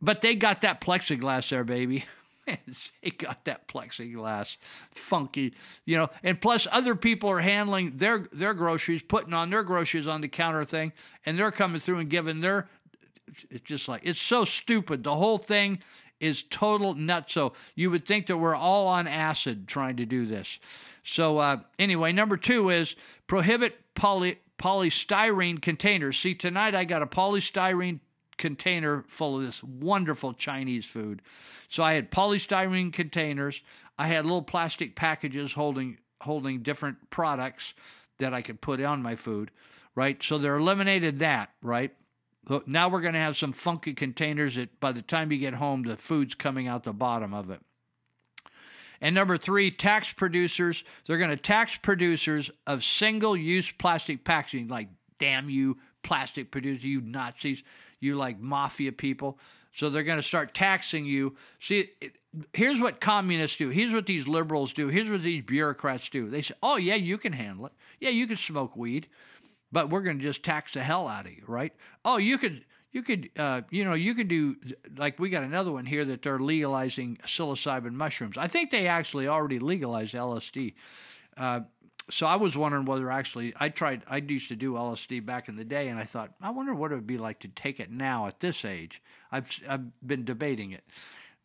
but 0.00 0.20
they 0.20 0.34
got 0.34 0.62
that 0.62 0.80
plexiglass 0.80 1.48
there, 1.48 1.64
baby. 1.64 2.04
they 3.02 3.10
got 3.10 3.44
that 3.44 3.68
plexiglass, 3.68 4.56
funky, 4.90 5.54
you 5.84 5.96
know. 5.96 6.10
And 6.22 6.40
plus, 6.40 6.66
other 6.70 6.96
people 6.96 7.30
are 7.30 7.40
handling 7.40 7.96
their 7.96 8.28
their 8.32 8.54
groceries, 8.54 9.02
putting 9.02 9.32
on 9.32 9.50
their 9.50 9.62
groceries 9.62 10.06
on 10.06 10.20
the 10.20 10.28
counter 10.28 10.64
thing, 10.64 10.92
and 11.24 11.38
they're 11.38 11.52
coming 11.52 11.80
through 11.80 11.98
and 11.98 12.10
giving 12.10 12.40
their. 12.40 12.68
It's 13.48 13.62
just 13.62 13.86
like 13.86 14.02
it's 14.04 14.20
so 14.20 14.44
stupid. 14.44 15.04
The 15.04 15.14
whole 15.14 15.38
thing 15.38 15.78
is 16.20 16.42
total 16.42 16.94
nuts. 16.94 17.32
So 17.32 17.54
you 17.74 17.90
would 17.90 18.06
think 18.06 18.26
that 18.26 18.36
we're 18.36 18.54
all 18.54 18.86
on 18.86 19.08
acid 19.08 19.66
trying 19.66 19.96
to 19.96 20.06
do 20.06 20.26
this. 20.26 20.58
So 21.02 21.38
uh, 21.38 21.58
anyway, 21.78 22.12
number 22.12 22.36
two 22.36 22.70
is 22.70 22.94
prohibit 23.26 23.78
poly 23.94 24.38
polystyrene 24.58 25.60
containers. 25.62 26.18
See, 26.18 26.34
tonight 26.34 26.74
I 26.74 26.84
got 26.84 27.02
a 27.02 27.06
polystyrene 27.06 28.00
container 28.36 29.04
full 29.08 29.38
of 29.38 29.44
this 29.44 29.62
wonderful 29.62 30.34
Chinese 30.34 30.86
food. 30.86 31.22
So 31.68 31.82
I 31.82 31.94
had 31.94 32.10
polystyrene 32.10 32.92
containers. 32.92 33.62
I 33.98 34.06
had 34.06 34.24
little 34.24 34.42
plastic 34.42 34.96
packages 34.96 35.52
holding 35.52 35.98
holding 36.22 36.62
different 36.62 37.08
products 37.08 37.72
that 38.18 38.34
I 38.34 38.42
could 38.42 38.60
put 38.60 38.82
on 38.82 39.02
my 39.02 39.16
food, 39.16 39.50
right? 39.94 40.22
So 40.22 40.36
they're 40.36 40.58
eliminated 40.58 41.20
that, 41.20 41.50
right? 41.62 41.94
Now 42.66 42.88
we're 42.88 43.00
going 43.00 43.14
to 43.14 43.20
have 43.20 43.36
some 43.36 43.52
funky 43.52 43.94
containers 43.94 44.56
that 44.56 44.80
by 44.80 44.92
the 44.92 45.02
time 45.02 45.30
you 45.30 45.38
get 45.38 45.54
home, 45.54 45.82
the 45.82 45.96
food's 45.96 46.34
coming 46.34 46.66
out 46.66 46.84
the 46.84 46.92
bottom 46.92 47.34
of 47.34 47.50
it. 47.50 47.60
And 49.00 49.14
number 49.14 49.38
three, 49.38 49.70
tax 49.70 50.12
producers. 50.12 50.84
They're 51.06 51.18
going 51.18 51.30
to 51.30 51.36
tax 51.36 51.76
producers 51.76 52.50
of 52.66 52.84
single 52.84 53.36
use 53.36 53.70
plastic 53.70 54.24
packaging. 54.24 54.68
Like, 54.68 54.88
damn 55.18 55.48
you, 55.48 55.78
plastic 56.02 56.50
producers, 56.50 56.84
you 56.84 57.00
Nazis, 57.00 57.62
you 58.00 58.16
like 58.16 58.40
mafia 58.40 58.92
people. 58.92 59.38
So 59.74 59.88
they're 59.88 60.02
going 60.02 60.18
to 60.18 60.22
start 60.22 60.54
taxing 60.54 61.06
you. 61.06 61.36
See, 61.60 61.90
here's 62.52 62.80
what 62.80 63.00
communists 63.00 63.56
do. 63.56 63.68
Here's 63.68 63.92
what 63.92 64.06
these 64.06 64.26
liberals 64.26 64.72
do. 64.72 64.88
Here's 64.88 65.08
what 65.08 65.22
these 65.22 65.44
bureaucrats 65.44 66.08
do. 66.08 66.28
They 66.28 66.42
say, 66.42 66.54
oh, 66.62 66.76
yeah, 66.76 66.96
you 66.96 67.16
can 67.18 67.32
handle 67.32 67.66
it. 67.66 67.72
Yeah, 68.00 68.10
you 68.10 68.26
can 68.26 68.36
smoke 68.36 68.76
weed, 68.76 69.06
but 69.72 69.90
we're 69.90 70.02
going 70.02 70.18
to 70.18 70.24
just 70.24 70.42
tax 70.42 70.74
the 70.74 70.82
hell 70.82 71.08
out 71.08 71.26
of 71.26 71.32
you, 71.32 71.42
right? 71.46 71.72
Oh, 72.04 72.16
you 72.16 72.38
could. 72.38 72.64
You 72.92 73.04
could, 73.04 73.30
uh, 73.36 73.60
you 73.70 73.84
know, 73.84 73.94
you 73.94 74.16
could 74.16 74.26
do 74.26 74.56
like 74.96 75.20
we 75.20 75.30
got 75.30 75.44
another 75.44 75.70
one 75.70 75.86
here 75.86 76.04
that 76.06 76.22
they're 76.22 76.40
legalizing 76.40 77.18
psilocybin 77.24 77.92
mushrooms. 77.92 78.36
I 78.36 78.48
think 78.48 78.72
they 78.72 78.88
actually 78.88 79.28
already 79.28 79.60
legalized 79.60 80.12
LSD. 80.12 80.74
Uh, 81.36 81.60
so 82.10 82.26
I 82.26 82.36
was 82.36 82.56
wondering 82.56 82.84
whether 82.84 83.10
actually 83.10 83.54
I 83.58 83.68
tried. 83.68 84.02
I 84.08 84.16
used 84.16 84.48
to 84.48 84.56
do 84.56 84.72
LSD 84.72 85.24
back 85.24 85.48
in 85.48 85.56
the 85.56 85.64
day, 85.64 85.88
and 85.88 85.98
I 85.98 86.04
thought 86.04 86.32
I 86.40 86.50
wonder 86.50 86.74
what 86.74 86.92
it 86.92 86.96
would 86.96 87.06
be 87.06 87.18
like 87.18 87.40
to 87.40 87.48
take 87.48 87.80
it 87.80 87.90
now 87.90 88.26
at 88.26 88.40
this 88.40 88.64
age. 88.64 89.00
I've 89.30 89.48
I've 89.68 90.06
been 90.06 90.24
debating 90.24 90.72
it, 90.72 90.84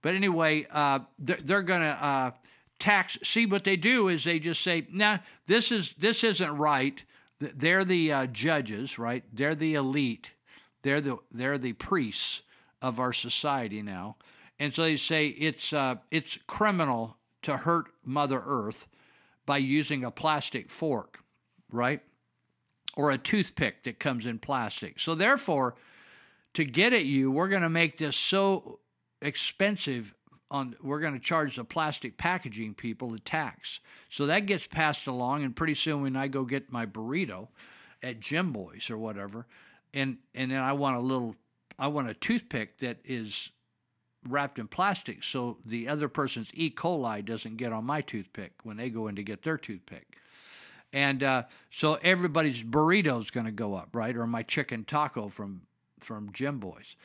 but 0.01 0.15
anyway, 0.15 0.67
uh, 0.71 0.99
they're, 1.19 1.39
they're 1.43 1.61
gonna 1.61 1.85
uh, 1.85 2.31
tax. 2.79 3.17
See 3.23 3.45
what 3.45 3.63
they 3.63 3.75
do 3.75 4.07
is 4.07 4.23
they 4.23 4.39
just 4.39 4.63
say, 4.63 4.87
"Nah, 4.91 5.19
this 5.45 5.71
is 5.71 5.93
this 5.97 6.23
isn't 6.23 6.57
right." 6.57 7.03
Th- 7.39 7.53
They're 7.55 7.85
the 7.85 8.11
uh, 8.11 8.25
judges, 8.27 8.97
right? 8.97 9.23
They're 9.33 9.55
the 9.55 9.75
elite. 9.75 10.31
They're 10.83 11.01
the 11.01 11.17
they're 11.31 11.57
the 11.57 11.73
priests 11.73 12.41
of 12.81 12.99
our 12.99 13.13
society 13.13 13.81
now, 13.81 14.17
and 14.59 14.73
so 14.73 14.83
they 14.83 14.97
say 14.97 15.27
it's 15.27 15.73
uh, 15.73 15.95
it's 16.11 16.37
criminal 16.45 17.17
to 17.41 17.57
hurt 17.57 17.85
Mother 18.03 18.41
Earth 18.45 18.87
by 19.45 19.57
using 19.57 20.03
a 20.03 20.11
plastic 20.11 20.69
fork, 20.69 21.19
right? 21.71 22.01
Or 22.95 23.11
a 23.11 23.17
toothpick 23.17 23.83
that 23.83 23.99
comes 23.99 24.25
in 24.25 24.39
plastic. 24.39 24.99
So 24.99 25.15
therefore, 25.15 25.75
to 26.53 26.63
get 26.63 26.93
at 26.93 27.05
you, 27.05 27.31
we're 27.31 27.49
going 27.49 27.61
to 27.61 27.69
make 27.69 27.97
this 27.97 28.15
so 28.15 28.79
expensive 29.21 30.13
on 30.51 30.75
we're 30.81 30.99
going 30.99 31.13
to 31.13 31.19
charge 31.19 31.55
the 31.55 31.63
plastic 31.63 32.17
packaging 32.17 32.73
people 32.73 33.13
a 33.13 33.19
tax. 33.19 33.79
So 34.09 34.25
that 34.27 34.45
gets 34.45 34.67
passed 34.67 35.07
along 35.07 35.43
and 35.43 35.55
pretty 35.55 35.75
soon 35.75 36.01
when 36.01 36.15
I 36.15 36.27
go 36.27 36.43
get 36.43 36.71
my 36.71 36.85
burrito 36.85 37.47
at 38.03 38.19
Jimboy's 38.19 38.89
or 38.89 38.97
whatever, 38.97 39.47
and 39.93 40.17
and 40.33 40.51
then 40.51 40.59
I 40.59 40.73
want 40.73 40.97
a 40.97 41.01
little 41.01 41.35
I 41.77 41.87
want 41.87 42.09
a 42.09 42.13
toothpick 42.13 42.79
that 42.79 42.97
is 43.03 43.49
wrapped 44.27 44.57
in 44.57 44.67
plastic 44.67 45.23
so 45.23 45.57
the 45.65 45.87
other 45.87 46.09
person's 46.09 46.49
E. 46.53 46.71
coli 46.71 47.23
doesn't 47.23 47.57
get 47.57 47.71
on 47.71 47.85
my 47.85 48.01
toothpick 48.01 48.53
when 48.63 48.77
they 48.77 48.89
go 48.89 49.07
in 49.07 49.15
to 49.15 49.23
get 49.23 49.43
their 49.43 49.57
toothpick. 49.57 50.17
And 50.93 51.23
uh, 51.23 51.43
so 51.71 51.95
everybody's 51.95 52.63
burrito 52.63 53.21
is 53.21 53.29
going 53.29 53.45
to 53.45 53.51
go 53.51 53.75
up, 53.75 53.89
right? 53.93 54.15
Or 54.15 54.25
my 54.25 54.43
chicken 54.43 54.85
taco 54.85 55.27
from 55.27 55.61
from 55.99 56.31
Jimboy's. 56.31 56.95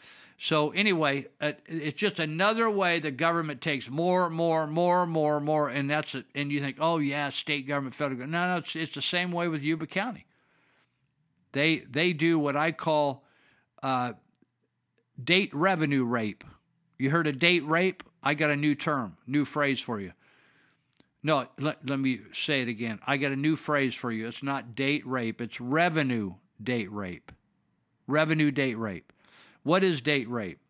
So 0.42 0.70
anyway, 0.70 1.26
uh, 1.38 1.52
it's 1.66 2.00
just 2.00 2.18
another 2.18 2.70
way 2.70 2.98
the 2.98 3.10
government 3.10 3.60
takes 3.60 3.90
more, 3.90 4.30
more, 4.30 4.66
more, 4.66 5.04
more, 5.04 5.38
more, 5.38 5.68
and 5.68 5.90
that's 5.90 6.14
it. 6.14 6.24
And 6.34 6.50
you 6.50 6.62
think, 6.62 6.78
oh 6.80 6.96
yeah, 6.96 7.28
state 7.28 7.68
government, 7.68 7.94
federal 7.94 8.16
government. 8.16 8.32
No, 8.32 8.54
no, 8.54 8.56
it's, 8.56 8.74
it's 8.74 8.94
the 8.94 9.02
same 9.02 9.32
way 9.32 9.48
with 9.48 9.62
Yuba 9.62 9.86
County. 9.86 10.24
They 11.52 11.80
they 11.80 12.14
do 12.14 12.38
what 12.38 12.56
I 12.56 12.72
call 12.72 13.22
uh, 13.82 14.14
date 15.22 15.54
revenue 15.54 16.04
rape. 16.04 16.42
You 16.96 17.10
heard 17.10 17.26
of 17.26 17.38
date 17.38 17.66
rape? 17.66 18.02
I 18.22 18.32
got 18.32 18.48
a 18.48 18.56
new 18.56 18.74
term, 18.74 19.18
new 19.26 19.44
phrase 19.44 19.78
for 19.78 20.00
you. 20.00 20.12
No, 21.22 21.48
let, 21.58 21.86
let 21.86 21.98
me 21.98 22.20
say 22.32 22.62
it 22.62 22.68
again. 22.68 22.98
I 23.06 23.18
got 23.18 23.32
a 23.32 23.36
new 23.36 23.56
phrase 23.56 23.94
for 23.94 24.10
you. 24.10 24.26
It's 24.26 24.42
not 24.42 24.74
date 24.74 25.06
rape, 25.06 25.42
it's 25.42 25.60
revenue 25.60 26.32
date 26.62 26.90
rape. 26.90 27.30
Revenue 28.06 28.50
date 28.50 28.78
rape. 28.78 29.12
What 29.62 29.84
is 29.84 30.00
date 30.00 30.28
rape? 30.28 30.60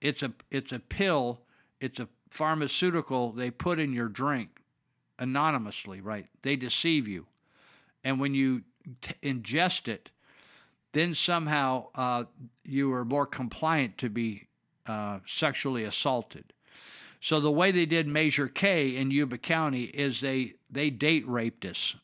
It's 0.00 0.22
a 0.22 0.32
it's 0.50 0.72
a 0.72 0.78
pill, 0.78 1.40
it's 1.80 2.00
a 2.00 2.08
pharmaceutical 2.30 3.32
they 3.32 3.50
put 3.50 3.78
in 3.78 3.92
your 3.92 4.08
drink 4.08 4.60
anonymously, 5.18 6.00
right? 6.00 6.26
They 6.42 6.56
deceive 6.56 7.08
you. 7.08 7.26
And 8.04 8.20
when 8.20 8.34
you 8.34 8.62
t- 9.02 9.14
ingest 9.22 9.88
it, 9.88 10.10
then 10.92 11.14
somehow 11.14 11.86
uh, 11.94 12.24
you 12.64 12.92
are 12.92 13.04
more 13.04 13.26
compliant 13.26 13.98
to 13.98 14.08
be 14.08 14.46
uh, 14.86 15.18
sexually 15.26 15.84
assaulted. 15.84 16.52
So 17.20 17.40
the 17.40 17.50
way 17.50 17.72
they 17.72 17.86
did 17.86 18.06
Measure 18.06 18.48
K 18.48 18.96
in 18.96 19.10
Yuba 19.10 19.38
County 19.38 19.84
is 19.84 20.20
they 20.20 20.54
they 20.70 20.90
date 20.90 21.28
raped 21.28 21.64
us 21.64 21.96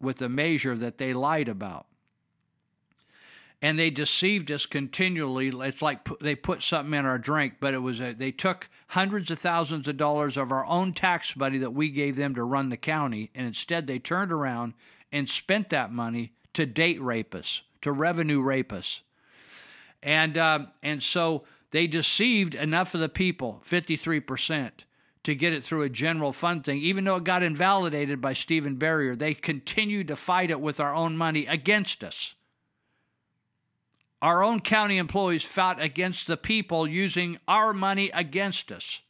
with 0.00 0.22
a 0.22 0.28
measure 0.28 0.76
that 0.76 0.98
they 0.98 1.12
lied 1.12 1.48
about. 1.48 1.86
And 3.62 3.78
they 3.78 3.90
deceived 3.90 4.50
us 4.50 4.64
continually. 4.64 5.48
It's 5.48 5.82
like 5.82 6.08
they 6.20 6.34
put 6.34 6.62
something 6.62 6.98
in 6.98 7.04
our 7.04 7.18
drink, 7.18 7.54
but 7.60 7.74
it 7.74 7.78
was 7.78 8.00
a, 8.00 8.12
they 8.12 8.32
took 8.32 8.70
hundreds 8.88 9.30
of 9.30 9.38
thousands 9.38 9.86
of 9.86 9.98
dollars 9.98 10.36
of 10.36 10.50
our 10.50 10.64
own 10.64 10.94
tax 10.94 11.36
money 11.36 11.58
that 11.58 11.74
we 11.74 11.90
gave 11.90 12.16
them 12.16 12.34
to 12.34 12.42
run 12.42 12.70
the 12.70 12.76
county, 12.76 13.30
and 13.34 13.46
instead 13.46 13.86
they 13.86 13.98
turned 13.98 14.32
around 14.32 14.72
and 15.12 15.28
spent 15.28 15.68
that 15.70 15.92
money 15.92 16.32
to 16.54 16.64
date 16.64 17.00
rape 17.02 17.34
us, 17.34 17.62
to 17.82 17.92
revenue 17.92 18.40
rape 18.40 18.72
us, 18.72 19.02
and 20.02 20.38
uh, 20.38 20.60
and 20.82 21.02
so 21.02 21.44
they 21.70 21.86
deceived 21.86 22.54
enough 22.54 22.94
of 22.94 23.00
the 23.00 23.08
people, 23.08 23.62
53%, 23.68 24.70
to 25.22 25.34
get 25.34 25.52
it 25.52 25.62
through 25.62 25.82
a 25.82 25.88
general 25.88 26.32
fund 26.32 26.64
thing. 26.64 26.78
Even 26.78 27.04
though 27.04 27.16
it 27.16 27.24
got 27.24 27.42
invalidated 27.42 28.20
by 28.20 28.32
Stephen 28.32 28.76
Berrier, 28.76 29.16
they 29.16 29.34
continued 29.34 30.08
to 30.08 30.16
fight 30.16 30.50
it 30.50 30.60
with 30.60 30.80
our 30.80 30.94
own 30.94 31.16
money 31.16 31.46
against 31.46 32.02
us. 32.02 32.34
Our 34.22 34.42
own 34.42 34.60
county 34.60 34.98
employees 34.98 35.44
fought 35.44 35.80
against 35.80 36.26
the 36.26 36.36
people 36.36 36.86
using 36.86 37.38
our 37.48 37.72
money 37.72 38.10
against 38.12 38.70
us. 38.70 39.00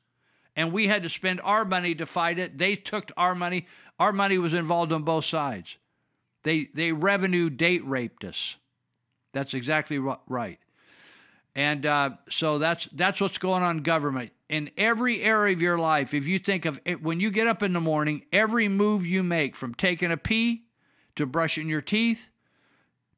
And 0.54 0.72
we 0.72 0.86
had 0.86 1.02
to 1.02 1.08
spend 1.08 1.40
our 1.42 1.64
money 1.64 1.94
to 1.96 2.06
fight 2.06 2.38
it. 2.38 2.58
They 2.58 2.76
took 2.76 3.10
our 3.16 3.34
money. 3.34 3.66
Our 3.98 4.12
money 4.12 4.38
was 4.38 4.54
involved 4.54 4.92
on 4.92 5.02
both 5.02 5.24
sides. 5.24 5.76
They, 6.42 6.68
they 6.74 6.92
revenue 6.92 7.50
date 7.50 7.86
raped 7.86 8.24
us. 8.24 8.56
That's 9.32 9.54
exactly 9.54 9.98
right. 9.98 10.58
And 11.54 11.84
uh, 11.84 12.10
so 12.28 12.58
that's 12.58 12.88
that's 12.92 13.20
what's 13.20 13.38
going 13.38 13.62
on 13.62 13.78
in 13.78 13.82
government 13.82 14.30
in 14.48 14.70
every 14.76 15.22
area 15.22 15.54
of 15.54 15.60
your 15.60 15.78
life. 15.78 16.14
If 16.14 16.26
you 16.26 16.38
think 16.38 16.64
of 16.64 16.80
it, 16.84 17.02
when 17.02 17.20
you 17.20 17.30
get 17.30 17.48
up 17.48 17.62
in 17.62 17.72
the 17.72 17.80
morning, 17.80 18.24
every 18.32 18.68
move 18.68 19.04
you 19.04 19.22
make, 19.22 19.56
from 19.56 19.74
taking 19.74 20.12
a 20.12 20.16
pee 20.16 20.64
to 21.16 21.26
brushing 21.26 21.68
your 21.68 21.80
teeth 21.80 22.28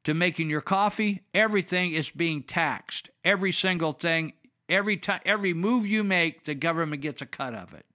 to 0.03 0.13
making 0.13 0.49
your 0.49 0.61
coffee, 0.61 1.23
everything 1.33 1.93
is 1.93 2.09
being 2.09 2.43
taxed. 2.43 3.09
Every 3.23 3.51
single 3.51 3.93
thing, 3.93 4.33
every 4.67 4.97
time, 4.97 5.21
every 5.25 5.53
move 5.53 5.87
you 5.87 6.03
make, 6.03 6.45
the 6.45 6.55
government 6.55 7.01
gets 7.01 7.21
a 7.21 7.25
cut 7.25 7.53
of 7.53 7.73
it. 7.73 7.85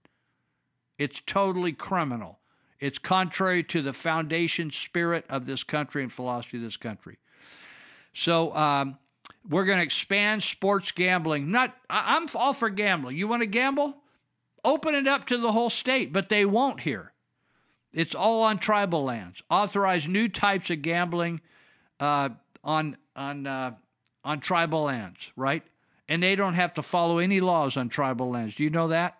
It's 0.99 1.21
totally 1.27 1.73
criminal. 1.73 2.39
It's 2.81 2.99
contrary 2.99 3.63
to 3.65 3.83
the 3.83 3.93
foundation 3.93 4.71
spirit 4.71 5.25
of 5.29 5.47
this 5.47 5.65
country 5.65 6.03
and 6.03 6.13
philosophy 6.13 6.59
of 6.59 6.63
this 6.63 6.77
country. 6.77 7.19
So. 8.15 8.55
Um, 8.55 8.99
we're 9.49 9.65
going 9.65 9.79
to 9.79 9.85
expand 9.85 10.43
sports 10.43 10.93
gambling. 10.93 11.51
Not, 11.51 11.75
I- 11.89 12.17
I'm 12.17 12.29
all 12.35 12.55
for 12.55 12.71
gambling. 12.71 13.17
You 13.17 13.29
want 13.29 13.43
to 13.43 13.47
gamble? 13.47 13.97
Open 14.65 14.95
it 14.95 15.07
up 15.07 15.27
to 15.27 15.39
the 15.39 15.53
whole 15.53 15.71
state, 15.71 16.13
but 16.13 16.29
they 16.29 16.45
won't 16.45 16.81
here. 16.81 17.13
It's 17.93 18.15
all 18.15 18.43
on 18.43 18.59
tribal 18.59 19.05
lands. 19.05 19.43
Authorize 19.51 20.07
new 20.07 20.29
types 20.29 20.69
of 20.71 20.83
gambling 20.83 21.41
uh, 22.01 22.31
on 22.65 22.97
on 23.17 23.47
uh, 23.47 23.75
on 24.25 24.41
tribal 24.41 24.85
lands, 24.85 25.31
right? 25.37 25.63
And 26.09 26.23
they 26.23 26.37
don't 26.37 26.55
have 26.55 26.75
to 26.75 26.83
follow 26.83 27.19
any 27.19 27.41
laws 27.41 27.77
on 27.77 27.89
tribal 27.89 28.31
lands. 28.31 28.55
Do 28.55 28.65
you 28.65 28.71
know 28.71 28.89
that? 28.89 29.19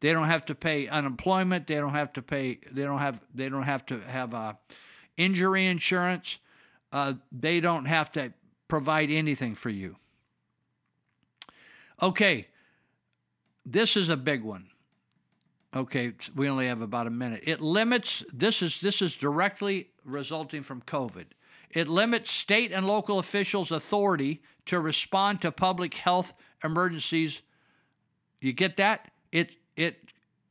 They 0.00 0.12
don't 0.12 0.28
have 0.28 0.44
to 0.46 0.54
pay 0.54 0.86
unemployment. 0.86 1.66
They 1.66 1.74
don't 1.74 1.94
have 1.94 2.12
to 2.14 2.22
pay. 2.22 2.60
They 2.70 2.82
don't 2.82 3.00
have. 3.00 3.20
They 3.34 3.48
don't 3.48 3.64
have 3.64 3.84
to 3.86 4.00
have 4.00 4.34
uh, 4.34 4.52
injury 5.16 5.66
insurance. 5.66 6.38
Uh, 6.92 7.14
they 7.32 7.60
don't 7.60 7.86
have 7.86 8.12
to 8.12 8.32
provide 8.68 9.10
anything 9.10 9.54
for 9.54 9.70
you. 9.70 9.96
Okay, 12.00 12.46
this 13.66 13.96
is 13.96 14.08
a 14.08 14.16
big 14.16 14.42
one. 14.44 14.68
Okay, 15.74 16.12
we 16.34 16.48
only 16.48 16.68
have 16.68 16.80
about 16.80 17.06
a 17.06 17.10
minute. 17.10 17.42
It 17.44 17.60
limits 17.60 18.24
this 18.32 18.62
is 18.62 18.80
this 18.80 19.02
is 19.02 19.16
directly 19.16 19.90
resulting 20.04 20.62
from 20.62 20.80
COVID. 20.82 21.26
It 21.70 21.88
limits 21.88 22.30
state 22.30 22.72
and 22.72 22.86
local 22.86 23.18
officials' 23.18 23.70
authority 23.70 24.42
to 24.66 24.80
respond 24.80 25.42
to 25.42 25.52
public 25.52 25.94
health 25.94 26.34
emergencies. 26.64 27.42
You 28.40 28.52
get 28.52 28.76
that? 28.76 29.10
It 29.32 29.52
it 29.76 30.08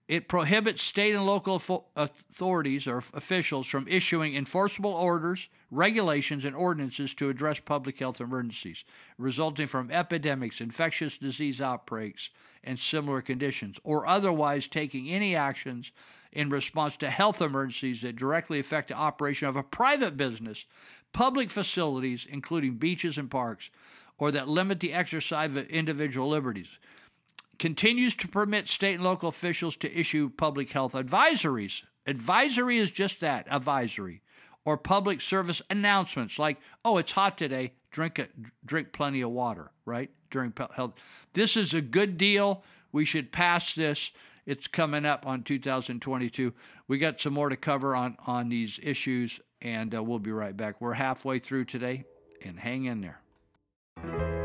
it 0.07 0.29
prohibits 0.29 0.83
state 0.83 1.13
and 1.13 1.25
local 1.25 1.61
authorities 1.97 2.87
or 2.87 2.99
officials 3.13 3.67
from 3.67 3.87
issuing 3.89 4.35
enforceable 4.35 4.93
orders, 4.93 5.49
regulations, 5.69 6.45
and 6.45 6.55
ordinances 6.55 7.13
to 7.15 7.29
address 7.29 7.59
public 7.59 7.99
health 7.99 8.21
emergencies 8.21 8.85
resulting 9.17 9.67
from 9.67 9.91
epidemics, 9.91 10.61
infectious 10.61 11.17
disease 11.17 11.59
outbreaks, 11.59 12.29
and 12.63 12.79
similar 12.79 13.21
conditions, 13.21 13.77
or 13.83 14.07
otherwise 14.07 14.67
taking 14.67 15.09
any 15.09 15.35
actions 15.35 15.91
in 16.31 16.49
response 16.49 16.97
to 16.97 17.09
health 17.09 17.41
emergencies 17.41 18.01
that 18.01 18.15
directly 18.15 18.59
affect 18.59 18.89
the 18.89 18.93
operation 18.93 19.47
of 19.47 19.55
a 19.55 19.63
private 19.63 20.15
business, 20.17 20.65
public 21.13 21.49
facilities, 21.49 22.25
including 22.29 22.75
beaches 22.75 23.17
and 23.17 23.29
parks, 23.29 23.69
or 24.17 24.31
that 24.31 24.47
limit 24.47 24.79
the 24.79 24.93
exercise 24.93 25.55
of 25.55 25.67
individual 25.67 26.29
liberties 26.29 26.79
continues 27.59 28.15
to 28.15 28.27
permit 28.27 28.67
state 28.67 28.95
and 28.95 29.03
local 29.03 29.29
officials 29.29 29.75
to 29.77 29.99
issue 29.99 30.29
public 30.29 30.71
health 30.71 30.93
advisories. 30.93 31.83
Advisory 32.05 32.77
is 32.77 32.91
just 32.91 33.19
that, 33.19 33.47
advisory, 33.51 34.21
or 34.65 34.77
public 34.77 35.21
service 35.21 35.61
announcements 35.69 36.39
like, 36.39 36.59
"Oh, 36.85 36.97
it's 36.97 37.11
hot 37.11 37.37
today. 37.37 37.73
Drink 37.91 38.19
a, 38.19 38.27
drink 38.65 38.91
plenty 38.91 39.21
of 39.21 39.31
water." 39.31 39.71
Right 39.85 40.11
during 40.29 40.53
health. 40.75 40.93
This 41.33 41.55
is 41.57 41.73
a 41.73 41.81
good 41.81 42.17
deal. 42.17 42.63
We 42.91 43.05
should 43.05 43.31
pass 43.31 43.73
this. 43.73 44.11
It's 44.45 44.67
coming 44.67 45.05
up 45.05 45.25
on 45.25 45.43
2022. 45.43 46.53
We 46.87 46.97
got 46.97 47.19
some 47.19 47.33
more 47.33 47.49
to 47.49 47.57
cover 47.57 47.95
on 47.95 48.17
on 48.25 48.49
these 48.49 48.79
issues, 48.81 49.39
and 49.61 49.93
uh, 49.95 50.03
we'll 50.03 50.19
be 50.19 50.31
right 50.31 50.55
back. 50.55 50.79
We're 50.79 50.93
halfway 50.93 51.39
through 51.39 51.65
today, 51.65 52.05
and 52.43 52.59
hang 52.59 52.85
in 52.85 53.01
there. 53.01 54.36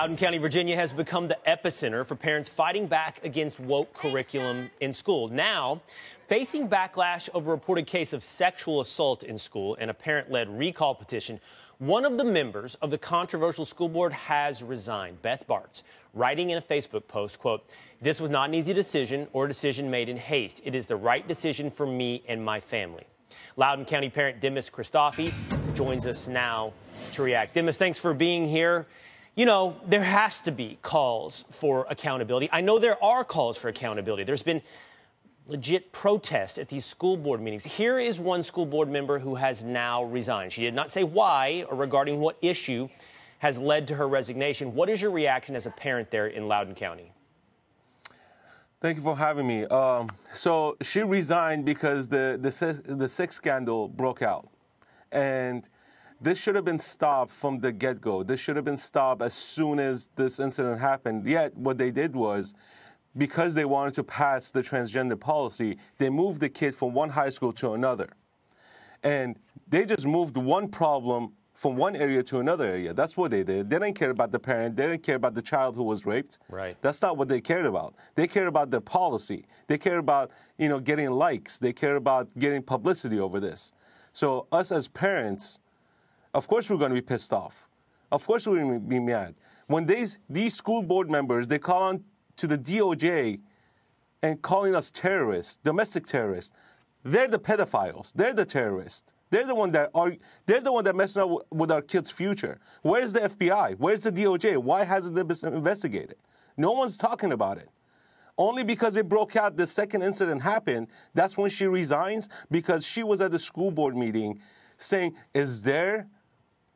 Loudoun 0.00 0.16
County, 0.16 0.38
Virginia 0.38 0.76
has 0.76 0.94
become 0.94 1.28
the 1.28 1.36
epicenter 1.46 2.06
for 2.06 2.14
parents 2.14 2.48
fighting 2.48 2.86
back 2.86 3.22
against 3.22 3.60
woke 3.60 3.92
curriculum 3.92 4.70
in 4.80 4.94
school. 4.94 5.28
Now, 5.28 5.82
facing 6.26 6.70
backlash 6.70 7.28
over 7.34 7.52
a 7.52 7.54
reported 7.54 7.86
case 7.86 8.14
of 8.14 8.24
sexual 8.24 8.80
assault 8.80 9.24
in 9.24 9.36
school 9.36 9.76
and 9.78 9.90
a 9.90 9.92
parent 9.92 10.30
led 10.30 10.48
recall 10.58 10.94
petition, 10.94 11.38
One 11.76 12.06
of 12.06 12.16
the 12.16 12.24
members 12.24 12.76
of 12.76 12.90
the 12.90 12.96
controversial 12.96 13.66
school 13.66 13.90
board 13.90 14.14
has 14.14 14.62
resigned, 14.62 15.20
Beth 15.20 15.46
Barts, 15.46 15.82
writing 16.14 16.48
in 16.48 16.56
a 16.56 16.62
Facebook 16.62 17.06
post, 17.06 17.38
quote, 17.38 17.68
this 18.00 18.22
was 18.22 18.30
not 18.30 18.48
an 18.48 18.54
easy 18.54 18.72
decision 18.72 19.28
or 19.34 19.44
a 19.44 19.48
decision 19.48 19.90
made 19.90 20.08
in 20.08 20.16
haste. 20.16 20.62
It 20.64 20.74
is 20.74 20.86
the 20.86 20.96
right 20.96 21.28
decision 21.28 21.70
for 21.70 21.86
me 21.86 22.22
and 22.26 22.42
my 22.42 22.58
family. 22.58 23.04
Loudoun 23.56 23.84
County 23.84 24.08
parent 24.08 24.40
Demis 24.40 24.70
Christofi 24.70 25.30
joins 25.74 26.06
us 26.06 26.26
now 26.26 26.72
to 27.12 27.22
react. 27.22 27.52
Demis, 27.52 27.76
thanks 27.76 27.98
for 27.98 28.14
being 28.14 28.46
here. 28.46 28.86
You 29.34 29.46
know, 29.46 29.76
there 29.86 30.02
has 30.02 30.40
to 30.42 30.52
be 30.52 30.78
calls 30.82 31.44
for 31.50 31.86
accountability. 31.88 32.48
I 32.52 32.60
know 32.60 32.78
there 32.78 33.02
are 33.02 33.24
calls 33.24 33.56
for 33.56 33.68
accountability. 33.68 34.24
There's 34.24 34.42
been 34.42 34.62
legit 35.46 35.92
protests 35.92 36.58
at 36.58 36.68
these 36.68 36.84
school 36.84 37.16
board 37.16 37.40
meetings. 37.40 37.64
Here 37.64 37.98
is 37.98 38.20
one 38.20 38.42
school 38.42 38.66
board 38.66 38.88
member 38.88 39.18
who 39.18 39.36
has 39.36 39.64
now 39.64 40.04
resigned. 40.04 40.52
She 40.52 40.62
did 40.62 40.74
not 40.74 40.90
say 40.90 41.04
why 41.04 41.64
or 41.68 41.76
regarding 41.76 42.20
what 42.20 42.36
issue 42.40 42.88
has 43.38 43.58
led 43.58 43.86
to 43.88 43.94
her 43.96 44.06
resignation. 44.06 44.74
What 44.74 44.88
is 44.88 45.00
your 45.00 45.10
reaction 45.10 45.56
as 45.56 45.66
a 45.66 45.70
parent 45.70 46.10
there 46.10 46.26
in 46.26 46.46
Loudoun 46.46 46.74
County? 46.74 47.12
Thank 48.80 48.96
you 48.96 49.02
for 49.02 49.16
having 49.16 49.46
me. 49.46 49.64
Um, 49.66 50.08
so 50.32 50.76
she 50.80 51.02
resigned 51.02 51.64
because 51.64 52.08
the 52.08 52.38
the 52.40 52.94
the 52.94 53.08
sex 53.08 53.36
scandal 53.36 53.88
broke 53.88 54.22
out, 54.22 54.48
and 55.12 55.68
this 56.20 56.40
should 56.40 56.54
have 56.54 56.64
been 56.64 56.78
stopped 56.78 57.30
from 57.30 57.60
the 57.60 57.72
get 57.72 58.00
go. 58.00 58.22
This 58.22 58.40
should 58.40 58.56
have 58.56 58.64
been 58.64 58.76
stopped 58.76 59.22
as 59.22 59.34
soon 59.34 59.78
as 59.78 60.08
this 60.16 60.38
incident 60.38 60.80
happened. 60.80 61.26
Yet 61.26 61.56
what 61.56 61.78
they 61.78 61.90
did 61.90 62.14
was, 62.14 62.54
because 63.16 63.54
they 63.54 63.64
wanted 63.64 63.94
to 63.94 64.04
pass 64.04 64.50
the 64.50 64.60
transgender 64.60 65.18
policy, 65.18 65.78
they 65.98 66.10
moved 66.10 66.40
the 66.40 66.48
kid 66.48 66.74
from 66.74 66.92
one 66.92 67.10
high 67.10 67.30
school 67.30 67.52
to 67.54 67.72
another, 67.72 68.10
and 69.02 69.40
they 69.68 69.84
just 69.84 70.06
moved 70.06 70.36
one 70.36 70.68
problem 70.68 71.32
from 71.54 71.76
one 71.76 71.94
area 71.94 72.22
to 72.22 72.38
another 72.38 72.64
area. 72.64 72.94
That's 72.94 73.16
what 73.18 73.30
they 73.30 73.42
did. 73.42 73.68
They 73.68 73.78
didn't 73.78 73.94
care 73.94 74.10
about 74.10 74.30
the 74.30 74.38
parent. 74.38 74.76
They 74.76 74.86
didn't 74.86 75.02
care 75.02 75.16
about 75.16 75.34
the 75.34 75.42
child 75.42 75.74
who 75.74 75.82
was 75.82 76.06
raped. 76.06 76.38
Right. 76.48 76.74
That's 76.80 77.02
not 77.02 77.18
what 77.18 77.28
they 77.28 77.40
cared 77.42 77.66
about. 77.66 77.96
They 78.14 78.26
cared 78.26 78.46
about 78.46 78.70
their 78.70 78.80
policy. 78.80 79.44
They 79.66 79.76
cared 79.76 79.98
about, 79.98 80.32
you 80.56 80.70
know, 80.70 80.80
getting 80.80 81.10
likes. 81.10 81.58
They 81.58 81.74
cared 81.74 81.98
about 81.98 82.30
getting 82.38 82.62
publicity 82.62 83.20
over 83.20 83.40
this. 83.40 83.72
So 84.12 84.46
us 84.52 84.72
as 84.72 84.88
parents, 84.88 85.58
of 86.34 86.48
course 86.48 86.70
we're 86.70 86.78
going 86.78 86.90
to 86.90 86.94
be 86.94 87.02
pissed 87.02 87.32
off. 87.32 87.68
Of 88.12 88.26
course 88.26 88.46
we're 88.46 88.62
going 88.62 88.74
to 88.74 88.80
be 88.80 88.98
mad. 88.98 89.34
When 89.66 89.86
these 89.86 90.18
these 90.28 90.54
school 90.54 90.82
board 90.82 91.10
members 91.10 91.46
they 91.46 91.58
call 91.58 91.82
on 91.82 92.04
to 92.36 92.46
the 92.46 92.58
DOJ 92.58 93.40
and 94.22 94.42
calling 94.42 94.74
us 94.74 94.90
terrorists, 94.90 95.58
domestic 95.58 96.06
terrorists, 96.06 96.52
they're 97.02 97.28
the 97.28 97.38
pedophiles. 97.38 98.12
They're 98.12 98.34
the 98.34 98.44
terrorists. 98.44 99.14
They're 99.30 99.46
the 99.46 99.54
one 99.54 99.70
that 99.72 99.90
are. 99.94 100.14
They're 100.46 100.60
the 100.60 100.72
one 100.72 100.84
that 100.84 100.96
messing 100.96 101.22
up 101.22 101.46
with 101.50 101.70
our 101.70 101.82
kids' 101.82 102.10
future. 102.10 102.58
Where's 102.82 103.12
the 103.12 103.20
FBI? 103.20 103.76
Where's 103.78 104.02
the 104.02 104.12
DOJ? 104.12 104.58
Why 104.58 104.84
hasn't 104.84 105.16
it 105.16 105.26
been 105.26 105.54
investigated? 105.54 106.16
No 106.56 106.72
one's 106.72 106.96
talking 106.96 107.32
about 107.32 107.58
it. 107.58 107.68
Only 108.36 108.64
because 108.64 108.96
it 108.96 109.08
broke 109.08 109.36
out, 109.36 109.56
the 109.56 109.66
second 109.66 110.02
incident 110.02 110.42
happened. 110.42 110.88
That's 111.14 111.38
when 111.38 111.50
she 111.50 111.66
resigns 111.66 112.28
because 112.50 112.86
she 112.86 113.02
was 113.02 113.20
at 113.20 113.30
the 113.30 113.38
school 113.38 113.70
board 113.70 113.96
meeting, 113.96 114.40
saying, 114.76 115.14
"Is 115.32 115.62
there 115.62 116.08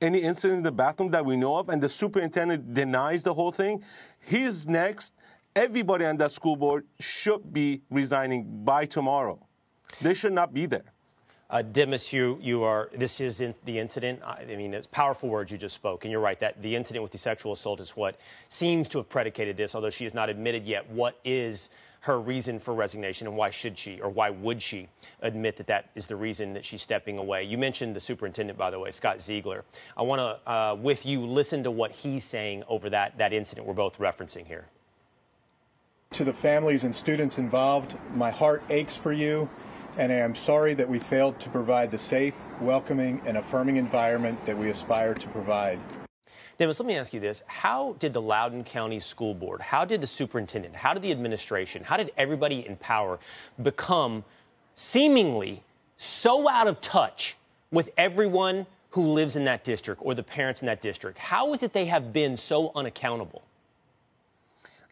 any 0.00 0.18
incident 0.18 0.58
in 0.58 0.64
the 0.64 0.72
bathroom 0.72 1.10
that 1.10 1.24
we 1.24 1.36
know 1.36 1.56
of?" 1.56 1.68
And 1.68 1.82
the 1.82 1.88
superintendent 1.88 2.74
denies 2.74 3.22
the 3.24 3.34
whole 3.34 3.52
thing. 3.52 3.82
He's 4.20 4.66
next. 4.66 5.14
Everybody 5.56 6.04
on 6.04 6.16
that 6.16 6.32
school 6.32 6.56
board 6.56 6.84
should 6.98 7.52
be 7.52 7.82
resigning 7.90 8.64
by 8.64 8.86
tomorrow. 8.86 9.38
They 10.00 10.14
should 10.14 10.32
not 10.32 10.52
be 10.52 10.66
there. 10.66 10.94
Uh, 11.50 11.62
you, 12.10 12.38
you 12.40 12.64
are, 12.64 12.90
this 12.94 13.20
is 13.20 13.40
in 13.40 13.54
the 13.64 13.78
incident. 13.78 14.20
I, 14.24 14.44
I 14.50 14.56
mean, 14.56 14.74
it's 14.74 14.88
powerful 14.88 15.28
words 15.28 15.52
you 15.52 15.58
just 15.58 15.74
spoke. 15.74 16.04
And 16.04 16.10
you're 16.10 16.20
right 16.20 16.40
that 16.40 16.60
the 16.60 16.74
incident 16.74 17.04
with 17.04 17.12
the 17.12 17.18
sexual 17.18 17.52
assault 17.52 17.78
is 17.80 17.90
what 17.90 18.18
seems 18.48 18.88
to 18.88 18.98
have 18.98 19.08
predicated 19.08 19.56
this, 19.56 19.74
although 19.74 19.90
she 19.90 20.02
has 20.02 20.14
not 20.14 20.28
admitted 20.28 20.64
yet 20.66 20.90
what 20.90 21.20
is 21.24 21.68
her 22.04 22.20
reason 22.20 22.58
for 22.58 22.74
resignation 22.74 23.26
and 23.26 23.34
why 23.34 23.48
should 23.48 23.78
she 23.78 23.98
or 23.98 24.10
why 24.10 24.28
would 24.28 24.60
she 24.60 24.88
admit 25.22 25.56
that 25.56 25.66
that 25.66 25.88
is 25.94 26.06
the 26.06 26.14
reason 26.14 26.52
that 26.52 26.62
she's 26.62 26.82
stepping 26.82 27.16
away. 27.16 27.42
You 27.42 27.56
mentioned 27.56 27.96
the 27.96 28.00
superintendent, 28.00 28.58
by 28.58 28.70
the 28.70 28.78
way, 28.78 28.90
Scott 28.90 29.22
Ziegler. 29.22 29.64
I 29.96 30.02
want 30.02 30.20
to, 30.20 30.50
uh, 30.50 30.74
with 30.74 31.06
you, 31.06 31.24
listen 31.24 31.62
to 31.62 31.70
what 31.70 31.92
he's 31.92 32.24
saying 32.24 32.62
over 32.68 32.90
that, 32.90 33.16
that 33.16 33.32
incident 33.32 33.66
we're 33.66 33.72
both 33.72 33.98
referencing 33.98 34.46
here. 34.46 34.66
To 36.12 36.24
the 36.24 36.32
families 36.34 36.84
and 36.84 36.94
students 36.94 37.38
involved, 37.38 37.96
my 38.14 38.30
heart 38.30 38.62
aches 38.68 38.94
for 38.94 39.14
you, 39.14 39.48
and 39.96 40.12
I 40.12 40.16
am 40.16 40.34
sorry 40.34 40.74
that 40.74 40.88
we 40.88 40.98
failed 40.98 41.40
to 41.40 41.48
provide 41.48 41.90
the 41.90 41.98
safe, 41.98 42.36
welcoming, 42.60 43.22
and 43.24 43.38
affirming 43.38 43.76
environment 43.76 44.44
that 44.44 44.58
we 44.58 44.68
aspire 44.68 45.14
to 45.14 45.28
provide. 45.28 45.78
Demis, 46.56 46.78
let 46.78 46.86
me 46.86 46.96
ask 46.96 47.12
you 47.12 47.20
this. 47.20 47.42
How 47.46 47.96
did 47.98 48.12
the 48.12 48.22
Loudoun 48.22 48.62
County 48.62 49.00
School 49.00 49.34
Board, 49.34 49.60
how 49.60 49.84
did 49.84 50.00
the 50.00 50.06
superintendent, 50.06 50.76
how 50.76 50.94
did 50.94 51.02
the 51.02 51.10
administration, 51.10 51.82
how 51.84 51.96
did 51.96 52.12
everybody 52.16 52.66
in 52.66 52.76
power 52.76 53.18
become 53.60 54.24
seemingly 54.76 55.62
so 55.96 56.48
out 56.48 56.68
of 56.68 56.80
touch 56.80 57.36
with 57.70 57.90
everyone 57.96 58.66
who 58.90 59.02
lives 59.08 59.34
in 59.34 59.44
that 59.44 59.64
district 59.64 60.00
or 60.04 60.14
the 60.14 60.22
parents 60.22 60.62
in 60.62 60.66
that 60.66 60.80
district? 60.80 61.18
How 61.18 61.52
is 61.54 61.64
it 61.64 61.72
they 61.72 61.86
have 61.86 62.12
been 62.12 62.36
so 62.36 62.70
unaccountable? 62.76 63.42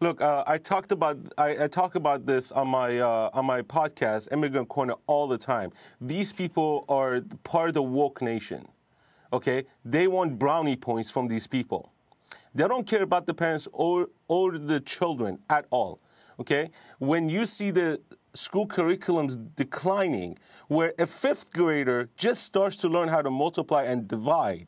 Look, 0.01 0.19
uh, 0.19 0.43
I 0.45 0.57
talked 0.57 0.91
about 0.91 1.17
I, 1.37 1.63
I 1.63 1.67
talk 1.67 1.95
about 1.95 2.25
this 2.25 2.51
on 2.51 2.67
my 2.67 2.99
uh, 2.99 3.29
on 3.31 3.45
my 3.45 3.61
podcast, 3.61 4.33
Immigrant 4.33 4.67
Corner, 4.67 4.95
all 5.07 5.27
the 5.27 5.37
time. 5.37 5.71
These 6.01 6.33
people 6.33 6.83
are 6.89 7.21
part 7.45 7.69
of 7.69 7.73
the 7.73 7.83
woke 7.83 8.21
nation. 8.21 8.67
Okay, 9.33 9.65
they 9.83 10.07
want 10.07 10.37
brownie 10.37 10.75
points 10.75 11.09
from 11.09 11.27
these 11.27 11.47
people. 11.47 11.91
They 12.53 12.67
don't 12.67 12.85
care 12.85 13.01
about 13.01 13.25
the 13.25 13.33
parents 13.33 13.67
or 13.73 14.09
or 14.27 14.59
the 14.59 14.79
children 14.79 15.39
at 15.49 15.65
all. 15.71 15.99
Okay, 16.39 16.69
when 16.99 17.29
you 17.29 17.45
see 17.45 17.71
the 17.71 17.99
school 18.35 18.67
curriculums 18.67 19.37
declining, 19.55 20.37
where 20.67 20.93
a 20.99 21.07
fifth 21.07 21.51
grader 21.51 22.09
just 22.15 22.43
starts 22.43 22.77
to 22.77 22.87
learn 22.87 23.07
how 23.07 23.23
to 23.23 23.31
multiply 23.31 23.83
and 23.83 24.07
divide, 24.07 24.67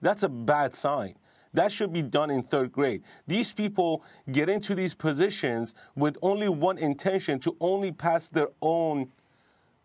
that's 0.00 0.22
a 0.22 0.28
bad 0.28 0.74
sign. 0.74 1.14
That 1.52 1.72
should 1.72 1.92
be 1.92 2.02
done 2.02 2.30
in 2.30 2.42
third 2.42 2.72
grade. 2.72 3.02
These 3.26 3.52
people 3.52 4.02
get 4.30 4.48
into 4.48 4.74
these 4.74 4.94
positions 4.94 5.74
with 5.94 6.18
only 6.20 6.48
one 6.48 6.76
intention 6.78 7.38
to 7.40 7.56
only 7.60 7.92
pass 7.92 8.28
their 8.28 8.48
own 8.60 9.10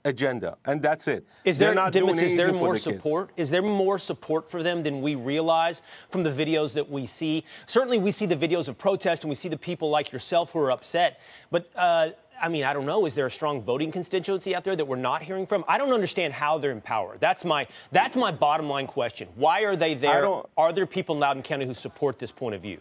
agenda, 0.06 0.58
and 0.66 0.82
that's 0.82 1.08
it. 1.08 1.26
Is 1.46 1.58
there, 1.58 1.74
not 1.74 1.92
Demis, 1.92 2.22
is 2.22 2.36
there 2.36 2.52
more 2.52 2.74
the 2.74 2.80
kids. 2.80 2.84
support? 2.84 3.32
Is 3.38 3.50
there 3.50 3.62
more 3.62 4.00
support 4.00 4.50
for 4.50 4.64
them 4.64 4.84
than 4.84 5.02
we 5.02 5.16
realize 5.16 5.82
from 6.10 6.24
the 6.24 6.30
videos 6.30 6.74
that 6.74 6.90
we 6.90 7.06
see? 7.06 7.44
Certainly, 7.66 8.00
we 8.00 8.12
see 8.12 8.26
the 8.26 8.36
videos 8.36 8.68
of 8.68 8.78
protest 8.78 9.24
and 9.24 9.30
we 9.30 9.36
see 9.36 9.50
the 9.50 9.58
people 9.58 9.90
like 9.90 10.12
yourself 10.12 10.52
who 10.52 10.60
are 10.60 10.72
upset. 10.72 11.20
But 11.50 11.70
uh, 11.76 12.10
I 12.42 12.48
mean, 12.48 12.64
I 12.64 12.74
don't 12.74 12.86
know. 12.86 13.06
Is 13.06 13.14
there 13.14 13.28
a 13.28 13.32
strong 13.32 13.62
voting 13.62 13.92
constituency 13.92 14.56
out 14.56 14.64
there 14.64 14.76
that 14.76 14.86
we're 14.86 14.96
not 14.96 15.22
hearing 15.22 15.46
from? 15.46 15.64
I 15.68 15.78
don't 15.78 15.94
understand 15.94 16.34
how 16.34 16.58
they're 16.58 16.72
in 16.72 16.82
power. 16.82 17.18
That's 17.20 17.46
my 17.46 17.68
that's 17.92 18.16
my 18.16 18.32
bottom 18.32 18.68
line 18.68 18.88
question. 18.88 19.30
Why 19.36 19.64
are 19.66 19.76
they 19.76 19.94
there? 19.94 20.26
Are 20.58 20.74
there 20.74 20.88
people 20.88 21.16
in 21.16 21.22
Loudoun 21.22 21.44
County 21.44 21.66
who 21.66 21.74
support 21.74 22.18
this 22.20 22.32
point 22.32 22.56
of 22.56 22.62
view? 22.62 22.80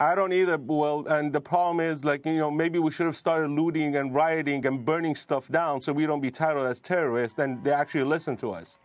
I 0.00 0.14
don't 0.14 0.32
either. 0.32 0.56
Well, 0.58 1.06
and 1.08 1.32
the 1.32 1.40
problem 1.40 1.80
is, 1.80 2.04
like, 2.04 2.24
you 2.24 2.36
know, 2.36 2.50
maybe 2.52 2.78
we 2.78 2.90
should 2.90 3.06
have 3.06 3.16
started 3.16 3.50
looting 3.50 3.96
and 3.96 4.14
rioting 4.14 4.64
and 4.64 4.84
burning 4.84 5.16
stuff 5.16 5.48
down 5.48 5.80
so 5.80 5.92
we 5.92 6.06
don't 6.06 6.20
be 6.20 6.30
titled 6.30 6.68
as 6.68 6.80
terrorists 6.80 7.38
and 7.38 7.62
they 7.64 7.72
actually 7.72 8.04
listen 8.04 8.36
to 8.38 8.52
us. 8.52 8.78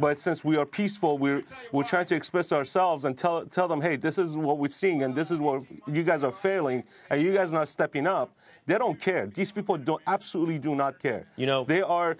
But 0.00 0.20
since 0.20 0.44
we 0.44 0.56
are 0.56 0.66
peaceful, 0.66 1.18
we're, 1.18 1.42
we're 1.72 1.84
trying 1.84 2.06
to 2.06 2.16
express 2.16 2.52
ourselves 2.52 3.04
and 3.04 3.16
tell, 3.16 3.46
tell 3.46 3.68
them, 3.68 3.80
hey, 3.80 3.96
this 3.96 4.18
is 4.18 4.36
what 4.36 4.58
we're 4.58 4.68
seeing 4.68 5.02
and 5.02 5.14
this 5.14 5.30
is 5.30 5.40
what 5.40 5.62
you 5.86 6.02
guys 6.02 6.24
are 6.24 6.32
failing 6.32 6.84
and 7.10 7.22
you 7.22 7.32
guys 7.32 7.52
are 7.52 7.56
not 7.56 7.68
stepping 7.68 8.06
up. 8.06 8.36
They 8.68 8.76
don't 8.76 9.00
care. 9.00 9.26
These 9.26 9.50
people 9.50 9.78
don't 9.78 10.02
absolutely 10.06 10.58
do 10.58 10.74
not 10.74 10.98
care. 10.98 11.24
You 11.36 11.46
know, 11.46 11.64
they 11.64 11.80
are 11.80 12.18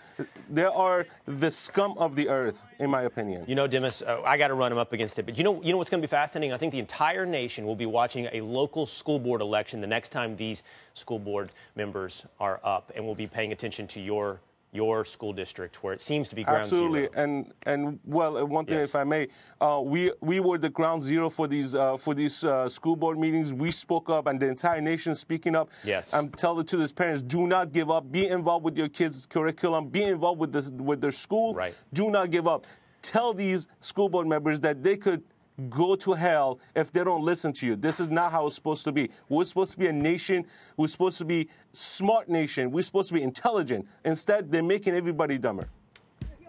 they 0.49 0.65
are 0.65 1.07
the 1.27 1.51
scum 1.51 1.93
of 1.99 2.17
the 2.17 2.31
earth, 2.31 2.67
in 2.79 2.89
my 2.91 3.03
opinion. 3.03 3.45
You 3.47 3.55
know, 3.55 3.67
Demis, 3.67 4.01
uh, 4.01 4.23
I 4.25 4.39
got 4.39 4.49
to 4.49 4.55
run 4.55 4.71
them 4.71 4.79
up 4.79 4.95
against 4.95 5.19
it. 5.19 5.27
But 5.27 5.37
you 5.37 5.45
know, 5.45 5.63
you 5.63 5.73
know 5.73 5.77
what's 5.77 5.91
going 5.91 6.01
to 6.01 6.09
be 6.09 6.11
fascinating? 6.11 6.55
I 6.55 6.57
think 6.57 6.73
the 6.73 6.79
entire 6.79 7.27
nation 7.27 7.67
will 7.67 7.77
be 7.77 7.85
watching 7.85 8.31
a 8.33 8.41
local 8.41 8.87
school 8.87 9.19
board 9.19 9.43
election 9.43 9.83
the 9.83 9.87
next 9.87 10.09
time 10.09 10.37
these 10.37 10.63
school 10.95 11.19
board 11.19 11.53
members 11.77 12.25
are 12.41 12.61
up, 12.65 12.93
and 12.97 13.05
we'll 13.05 13.15
be 13.15 13.27
paying 13.27 13.53
attention 13.53 13.87
to 13.89 14.01
your 14.01 14.41
your 14.73 15.05
school 15.05 15.33
district 15.33 15.83
where 15.83 15.95
it 15.95 16.01
seems 16.01 16.29
to 16.29 16.37
be 16.37 16.45
ground 16.45 16.61
Absolutely, 16.61 17.01
zero. 17.01 17.13
and 17.17 17.53
and 17.65 17.99
well, 18.05 18.47
one 18.47 18.65
thing, 18.67 18.79
Yes. 18.79 18.89
if 18.91 18.97
I 18.97 19.05
may, 19.05 19.29
uh, 19.61 19.81
we 19.83 20.13
we 20.21 20.41
were 20.41 20.59
the 20.59 20.69
ground 20.69 21.03
zero 21.03 21.31
for 21.31 21.47
these 21.49 21.75
uh, 21.75 21.97
for 21.97 22.15
these 22.15 22.45
uh, 22.45 22.69
school 22.69 22.95
board 22.97 23.19
meetings. 23.19 23.55
We 23.55 23.71
spoke 23.71 24.11
up, 24.11 24.27
and 24.27 24.39
the 24.39 24.47
entire 24.49 24.81
nation 24.81 25.15
speaking 25.15 25.55
up. 25.57 25.71
Yes. 25.85 26.13
I'm 26.13 26.29
telling 26.31 26.67
to 26.67 26.77
these 26.77 26.93
parents, 26.93 27.23
do 27.23 27.47
not 27.47 27.73
give 27.73 27.91
up. 27.91 28.13
Be 28.13 28.29
involved 28.29 28.65
with 28.65 28.77
your 28.77 28.89
kids' 28.89 29.25
curriculum. 29.27 29.89
Be 29.89 30.03
involved 30.05 30.41
with 30.41 30.53
this 30.53 30.71
with 30.71 31.01
their 31.01 31.13
school. 31.13 31.55
Right. 31.55 31.75
Do 31.95 32.11
not 32.11 32.31
give 32.31 32.47
up. 32.47 32.67
Tell 33.01 33.33
these 33.33 33.69
school 33.81 34.09
board 34.09 34.27
members 34.27 34.61
that 34.61 34.83
they 34.83 34.97
could. 34.97 35.23
Go 35.69 35.97
to 35.97 36.13
hell 36.13 36.61
if 36.77 36.93
they 36.93 37.03
don't 37.03 37.25
listen 37.25 37.53
to 37.55 37.67
you. 37.67 37.75
This 37.75 37.99
is 37.99 38.09
not 38.09 38.31
how 38.31 38.47
it's 38.47 38.55
supposed 38.55 38.85
to 38.85 38.93
be. 38.93 39.11
We're 39.29 39.45
supposed 39.45 39.73
to 39.73 39.79
be 39.79 39.89
a 39.89 39.93
nation. 39.93 40.47
We're 40.77 40.87
supposed 40.87 41.19
to 41.19 41.25
be 41.25 41.49
smart 41.73 42.29
nation. 42.29 42.71
We're 42.71 42.83
supposed 42.83 43.09
to 43.09 43.15
be 43.15 43.23
intelligent. 43.23 43.89
Instead, 44.05 44.53
they're 44.53 44.63
making 44.63 44.95
everybody 44.95 45.37
dumber. 45.37 45.69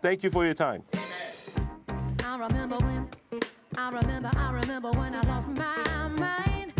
Thank 0.04 0.24
you 0.24 0.30
for 0.30 0.46
your 0.46 0.54
time. 0.54 0.84
I 2.24 2.38
remember 2.38 2.78
when 2.78 3.10
I 3.76 3.90
remember, 3.90 4.30
I 4.36 4.52
remember 4.52 4.92
when 4.92 5.16
I 5.16 5.22
lost 5.22 5.50
my 5.58 6.08
mind. 6.20 6.74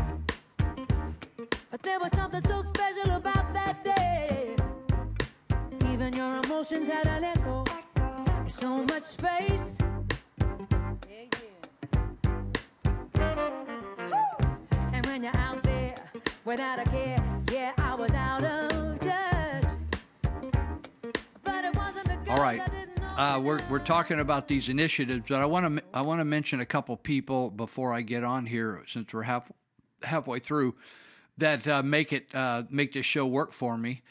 But 1.72 1.82
there 1.82 2.00
was 2.00 2.12
something 2.12 2.44
so 2.44 2.62
special 2.62 3.10
about 3.16 3.54
that 3.56 3.84
day. 3.84 4.56
Even 5.92 6.14
your 6.14 6.44
emotions 6.44 6.88
had 6.88 7.08
an 7.08 7.24
echo. 7.24 7.66
So 8.48 8.84
much 8.84 9.06
space. 9.06 9.79
When 15.20 15.34
you're 15.34 15.42
out 15.42 15.62
there 15.64 15.96
without 16.46 16.80
a 16.80 16.86
care, 16.86 17.22
yeah, 17.52 17.74
I 17.78 17.94
was 17.94 18.14
out 18.14 18.42
of 18.42 19.00
touch. 19.02 19.66
But 21.44 21.66
it 21.66 21.76
wasn't 21.76 22.06
because 22.06 22.30
All 22.30 22.42
right. 22.42 22.62
Uh, 23.18 23.38
we're, 23.38 23.60
we're 23.70 23.80
talking 23.80 24.22
about 24.22 24.48
these 24.48 24.70
initiatives, 24.70 25.26
but 25.28 25.42
I 25.42 25.46
want 25.46 25.78
to 25.78 25.84
I 25.94 26.04
want 26.04 26.22
to 26.22 26.26
mention 26.26 26.62
a 26.62 26.66
couple 26.66 26.96
people 26.96 27.50
before 27.50 27.92
I 27.92 28.02
get 28.02 28.24
on 28.24 28.46
here, 28.46 28.86
since 28.88 29.14
we're 29.14 29.24
half 29.24 29.52
halfway 30.04 30.40
through, 30.40 30.76
that 31.38 31.68
uh, 31.68 31.84
make 31.84 32.14
it 32.14 32.34
uh, 32.34 32.64
make 32.70 32.94
this 32.94 33.06
show 33.06 33.26
work 33.26 33.52
for 33.52 33.78
me, 33.78 34.04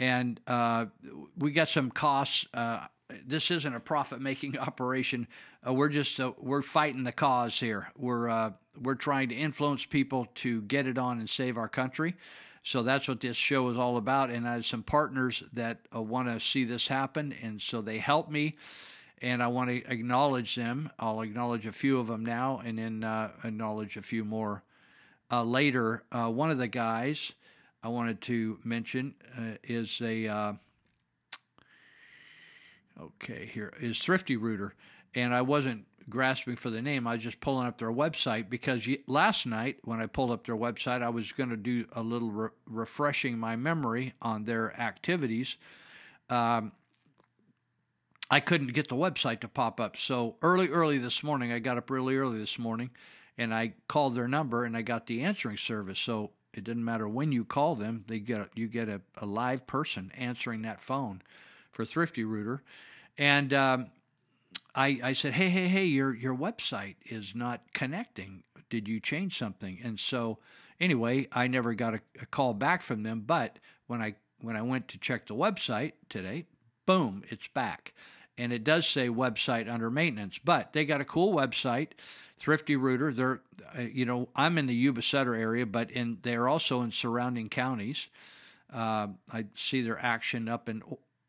and 0.00 0.40
uh, 0.48 0.86
we 1.38 1.52
got 1.52 1.68
some 1.68 1.92
costs. 1.92 2.44
Uh, 2.52 2.86
this 3.26 3.50
isn't 3.50 3.74
a 3.74 3.80
profit 3.80 4.20
making 4.20 4.58
operation. 4.58 5.26
Uh, 5.66 5.72
we're 5.72 5.88
just 5.88 6.18
uh, 6.20 6.32
we're 6.38 6.62
fighting 6.62 7.04
the 7.04 7.12
cause 7.12 7.58
here. 7.58 7.90
We're 7.96 8.28
uh, 8.28 8.52
we're 8.80 8.94
trying 8.94 9.28
to 9.30 9.34
influence 9.34 9.84
people 9.84 10.26
to 10.36 10.62
get 10.62 10.86
it 10.86 10.98
on 10.98 11.18
and 11.18 11.28
save 11.28 11.56
our 11.56 11.68
country. 11.68 12.16
So 12.62 12.82
that's 12.82 13.06
what 13.06 13.20
this 13.20 13.36
show 13.36 13.68
is 13.70 13.76
all 13.76 13.96
about. 13.96 14.30
And 14.30 14.48
I 14.48 14.54
have 14.54 14.66
some 14.66 14.82
partners 14.82 15.42
that 15.52 15.78
uh, 15.94 16.02
want 16.02 16.28
to 16.28 16.40
see 16.40 16.64
this 16.64 16.88
happen, 16.88 17.32
and 17.40 17.62
so 17.62 17.80
they 17.80 17.98
help 17.98 18.28
me. 18.28 18.56
And 19.22 19.42
I 19.42 19.46
want 19.46 19.70
to 19.70 19.76
acknowledge 19.90 20.56
them. 20.56 20.90
I'll 20.98 21.22
acknowledge 21.22 21.64
a 21.64 21.72
few 21.72 21.98
of 21.98 22.08
them 22.08 22.24
now, 22.24 22.60
and 22.64 22.78
then 22.78 23.04
uh, 23.04 23.30
acknowledge 23.44 23.96
a 23.96 24.02
few 24.02 24.24
more 24.24 24.62
uh, 25.30 25.42
later. 25.42 26.02
One 26.10 26.50
of 26.50 26.58
the 26.58 26.68
guys 26.68 27.32
I 27.82 27.88
wanted 27.88 28.20
to 28.22 28.58
mention 28.62 29.14
is 29.62 29.98
a 30.02 30.58
okay 33.00 33.46
here 33.52 33.72
is 33.80 33.98
Thrifty 33.98 34.36
Rooter, 34.36 34.74
and 35.14 35.34
I 35.34 35.42
wasn't 35.42 35.86
grasping 36.08 36.56
for 36.56 36.70
the 36.70 36.82
name. 36.82 37.06
I 37.06 37.14
was 37.14 37.22
just 37.22 37.40
pulling 37.40 37.66
up 37.66 37.78
their 37.78 37.92
website 37.92 38.48
because 38.48 38.86
last 39.06 39.46
night 39.46 39.78
when 39.84 40.00
I 40.00 40.06
pulled 40.06 40.30
up 40.30 40.46
their 40.46 40.56
website, 40.56 41.02
I 41.02 41.08
was 41.08 41.32
going 41.32 41.50
to 41.50 41.56
do 41.56 41.86
a 41.92 42.02
little 42.02 42.30
re- 42.30 42.48
refreshing 42.66 43.38
my 43.38 43.56
memory 43.56 44.14
on 44.22 44.44
their 44.44 44.78
activities. 44.80 45.56
Um, 46.30 46.72
I 48.30 48.40
couldn't 48.40 48.72
get 48.72 48.88
the 48.88 48.96
website 48.96 49.40
to 49.40 49.48
pop 49.48 49.80
up. 49.80 49.96
So 49.96 50.36
early, 50.42 50.68
early 50.68 50.98
this 50.98 51.22
morning, 51.22 51.52
I 51.52 51.58
got 51.58 51.78
up 51.78 51.90
really 51.90 52.16
early 52.16 52.38
this 52.38 52.58
morning 52.58 52.90
and 53.38 53.54
I 53.54 53.74
called 53.88 54.14
their 54.14 54.28
number 54.28 54.64
and 54.64 54.76
I 54.76 54.82
got 54.82 55.06
the 55.06 55.22
answering 55.22 55.56
service. 55.56 56.00
So 56.00 56.32
it 56.52 56.64
didn't 56.64 56.84
matter 56.84 57.08
when 57.08 57.32
you 57.32 57.44
call 57.44 57.76
them, 57.76 58.04
they 58.08 58.18
get 58.18 58.48
you 58.54 58.66
get 58.66 58.88
a, 58.88 59.00
a 59.18 59.26
live 59.26 59.66
person 59.66 60.10
answering 60.16 60.62
that 60.62 60.82
phone 60.82 61.22
for 61.76 61.84
Thrifty 61.84 62.24
Rooter. 62.24 62.62
And 63.18 63.52
um, 63.52 63.90
I, 64.74 64.98
I 65.02 65.12
said, 65.12 65.34
hey, 65.34 65.50
hey, 65.50 65.68
hey, 65.68 65.84
your 65.84 66.14
your 66.14 66.34
website 66.34 66.96
is 67.04 67.34
not 67.34 67.60
connecting. 67.74 68.44
Did 68.70 68.88
you 68.88 68.98
change 68.98 69.38
something? 69.38 69.78
And 69.84 70.00
so 70.00 70.38
anyway, 70.80 71.28
I 71.32 71.46
never 71.48 71.74
got 71.74 71.94
a, 71.94 72.00
a 72.20 72.26
call 72.26 72.54
back 72.54 72.80
from 72.80 73.02
them. 73.02 73.24
But 73.26 73.58
when 73.86 74.00
I 74.00 74.14
when 74.40 74.56
I 74.56 74.62
went 74.62 74.88
to 74.88 74.98
check 74.98 75.26
the 75.26 75.34
website 75.34 75.92
today, 76.08 76.46
boom, 76.86 77.22
it's 77.28 77.46
back. 77.48 77.92
And 78.38 78.52
it 78.52 78.64
does 78.64 78.86
say 78.86 79.08
website 79.08 79.70
under 79.70 79.90
maintenance, 79.90 80.38
but 80.42 80.72
they 80.72 80.84
got 80.84 81.00
a 81.00 81.06
cool 81.06 81.34
website, 81.34 81.88
Thrifty 82.38 82.76
Rooter. 82.76 83.12
They're, 83.12 83.40
uh, 83.78 83.82
you 83.82 84.04
know, 84.04 84.28
I'm 84.36 84.58
in 84.58 84.66
the 84.66 84.74
Yuba 84.74 85.00
Sutter 85.02 85.34
area, 85.34 85.64
but 85.64 85.90
in 85.90 86.18
they're 86.22 86.48
also 86.48 86.80
in 86.82 86.90
surrounding 86.90 87.48
counties. 87.50 88.08
Uh, 88.72 89.08
I 89.30 89.46
see 89.54 89.82
their 89.82 89.98
action 89.98 90.48
up 90.48 90.68
in 90.68 90.82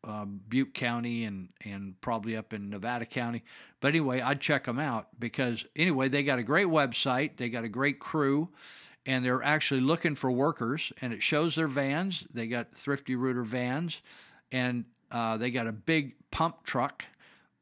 uh, 0.04 0.24
Butte 0.24 0.74
County 0.74 1.24
and 1.24 1.48
and 1.64 2.00
probably 2.00 2.36
up 2.36 2.52
in 2.52 2.70
Nevada 2.70 3.06
County. 3.06 3.44
But 3.80 3.88
anyway, 3.88 4.20
I'd 4.20 4.40
check 4.40 4.64
them 4.64 4.78
out 4.78 5.08
because 5.18 5.64
anyway, 5.76 6.08
they 6.08 6.22
got 6.22 6.38
a 6.38 6.42
great 6.42 6.66
website, 6.66 7.36
they 7.36 7.48
got 7.48 7.64
a 7.64 7.68
great 7.68 7.98
crew, 7.98 8.48
and 9.06 9.24
they're 9.24 9.42
actually 9.42 9.80
looking 9.80 10.14
for 10.14 10.30
workers. 10.30 10.92
And 11.00 11.12
it 11.12 11.22
shows 11.22 11.54
their 11.54 11.68
vans. 11.68 12.24
They 12.32 12.46
got 12.46 12.74
Thrifty 12.74 13.16
Rooter 13.16 13.44
vans, 13.44 14.00
and 14.52 14.84
uh, 15.10 15.36
they 15.36 15.50
got 15.50 15.66
a 15.66 15.72
big 15.72 16.14
pump 16.30 16.64
truck, 16.64 17.04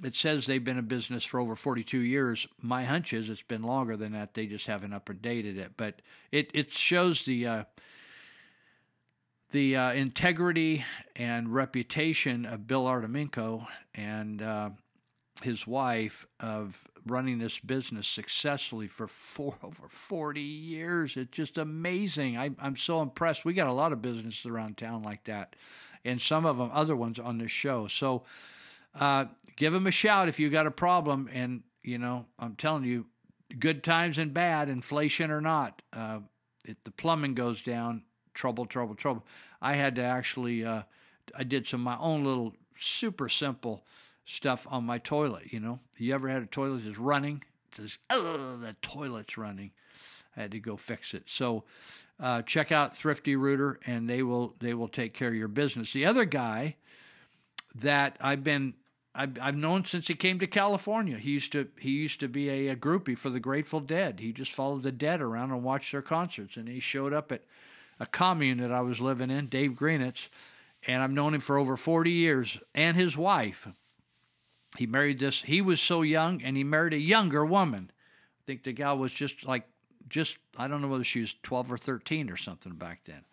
it 0.04 0.14
says 0.14 0.46
they've 0.46 0.62
been 0.62 0.78
in 0.78 0.86
business 0.86 1.24
for 1.24 1.40
over 1.40 1.56
42 1.56 1.98
years. 1.98 2.46
My 2.60 2.84
hunch 2.84 3.12
is 3.12 3.28
it's 3.28 3.42
been 3.42 3.62
longer 3.62 3.96
than 3.96 4.12
that. 4.12 4.34
They 4.34 4.46
just 4.46 4.66
haven't 4.66 4.90
updated 4.90 5.56
it, 5.56 5.72
but 5.76 6.02
it 6.30 6.50
it 6.52 6.72
shows 6.72 7.24
the 7.24 7.46
uh, 7.46 7.64
the 9.50 9.76
uh, 9.76 9.92
integrity 9.92 10.84
and 11.14 11.54
reputation 11.54 12.44
of 12.44 12.66
Bill 12.66 12.84
Artemenko 12.84 13.66
and 13.94 14.42
uh, 14.42 14.70
his 15.42 15.66
wife 15.66 16.26
of 16.40 16.84
running 17.06 17.38
this 17.38 17.58
business 17.58 18.08
successfully 18.08 18.88
for 18.88 19.06
four, 19.06 19.54
over 19.62 19.88
40 19.88 20.40
years. 20.40 21.16
It's 21.16 21.30
just 21.30 21.56
amazing. 21.56 22.36
I, 22.36 22.50
I'm 22.58 22.76
so 22.76 23.00
impressed. 23.00 23.44
We 23.44 23.54
got 23.54 23.68
a 23.68 23.72
lot 23.72 23.92
of 23.92 24.02
businesses 24.02 24.46
around 24.46 24.76
town 24.76 25.02
like 25.02 25.24
that, 25.24 25.56
and 26.04 26.20
some 26.20 26.44
of 26.44 26.58
them 26.58 26.70
other 26.72 26.96
ones 26.96 27.18
on 27.18 27.38
this 27.38 27.52
show. 27.52 27.86
So 27.86 28.24
uh, 28.98 29.26
give 29.56 29.72
them 29.72 29.86
a 29.86 29.90
shout 29.90 30.28
if 30.28 30.40
you 30.40 30.50
got 30.50 30.66
a 30.66 30.70
problem. 30.70 31.28
And 31.32 31.62
you 31.82 31.98
know, 31.98 32.26
I'm 32.38 32.56
telling 32.56 32.84
you, 32.84 33.06
good 33.58 33.84
times 33.84 34.18
and 34.18 34.34
bad, 34.34 34.68
inflation 34.68 35.30
or 35.30 35.40
not, 35.40 35.82
uh, 35.92 36.18
if 36.64 36.82
the 36.84 36.90
plumbing 36.90 37.34
goes 37.34 37.62
down, 37.62 38.02
trouble, 38.34 38.66
trouble, 38.66 38.94
trouble. 38.94 39.24
I 39.62 39.76
had 39.76 39.94
to 39.96 40.02
actually, 40.02 40.64
uh, 40.64 40.82
I 41.34 41.44
did 41.44 41.66
some 41.66 41.80
my 41.80 41.96
own 41.98 42.24
little 42.24 42.54
super 42.78 43.28
simple 43.28 43.84
stuff 44.24 44.66
on 44.70 44.84
my 44.84 44.98
toilet. 44.98 45.52
You 45.52 45.60
know, 45.60 45.80
you 45.96 46.14
ever 46.14 46.28
had 46.28 46.42
a 46.42 46.46
toilet 46.46 46.84
just 46.84 46.98
running? 46.98 47.42
Just 47.72 47.98
oh, 48.10 48.56
the 48.56 48.74
toilet's 48.82 49.38
running. 49.38 49.70
I 50.36 50.42
had 50.42 50.50
to 50.52 50.60
go 50.60 50.76
fix 50.76 51.14
it. 51.14 51.24
So 51.26 51.64
uh, 52.20 52.42
check 52.42 52.72
out 52.72 52.96
Thrifty 52.96 53.36
Rooter, 53.36 53.78
and 53.86 54.08
they 54.08 54.22
will 54.22 54.54
they 54.60 54.74
will 54.74 54.88
take 54.88 55.14
care 55.14 55.28
of 55.28 55.34
your 55.34 55.48
business. 55.48 55.92
The 55.92 56.06
other 56.06 56.24
guy 56.24 56.76
that 57.74 58.16
I've 58.20 58.42
been 58.42 58.74
I've, 59.16 59.38
I've 59.40 59.56
known 59.56 59.84
since 59.86 60.08
he 60.08 60.14
came 60.14 60.38
to 60.40 60.46
California. 60.46 61.16
He 61.16 61.30
used 61.30 61.52
to 61.52 61.68
he 61.80 61.90
used 61.90 62.20
to 62.20 62.28
be 62.28 62.50
a, 62.50 62.68
a 62.68 62.76
groupie 62.76 63.16
for 63.16 63.30
the 63.30 63.40
Grateful 63.40 63.80
Dead. 63.80 64.20
He 64.20 64.32
just 64.32 64.52
followed 64.52 64.82
the 64.82 64.92
Dead 64.92 65.20
around 65.20 65.50
and 65.50 65.62
watched 65.62 65.92
their 65.92 66.02
concerts, 66.02 66.56
and 66.56 66.68
he 66.68 66.80
showed 66.80 67.14
up 67.14 67.32
at 67.32 67.42
a 67.98 68.06
commune 68.06 68.58
that 68.58 68.70
I 68.70 68.82
was 68.82 69.00
living 69.00 69.30
in, 69.30 69.46
Dave 69.46 69.72
Greenitz, 69.72 70.28
and 70.86 71.02
I've 71.02 71.10
known 71.10 71.32
him 71.32 71.40
for 71.40 71.56
over 71.56 71.76
40 71.76 72.10
years, 72.10 72.58
and 72.74 72.96
his 72.96 73.16
wife. 73.16 73.66
He 74.76 74.86
married 74.86 75.18
this. 75.18 75.40
He 75.42 75.62
was 75.62 75.80
so 75.80 76.02
young, 76.02 76.42
and 76.42 76.54
he 76.54 76.64
married 76.64 76.92
a 76.92 76.98
younger 76.98 77.46
woman. 77.46 77.90
I 77.90 78.42
think 78.44 78.64
the 78.64 78.72
gal 78.72 78.98
was 78.98 79.12
just 79.12 79.44
like 79.44 79.66
just 80.08 80.36
I 80.56 80.68
don't 80.68 80.82
know 80.82 80.88
whether 80.88 81.04
she 81.04 81.20
was 81.20 81.34
12 81.42 81.72
or 81.72 81.78
13 81.78 82.30
or 82.30 82.36
something 82.36 82.74
back 82.74 83.00
then. 83.06 83.24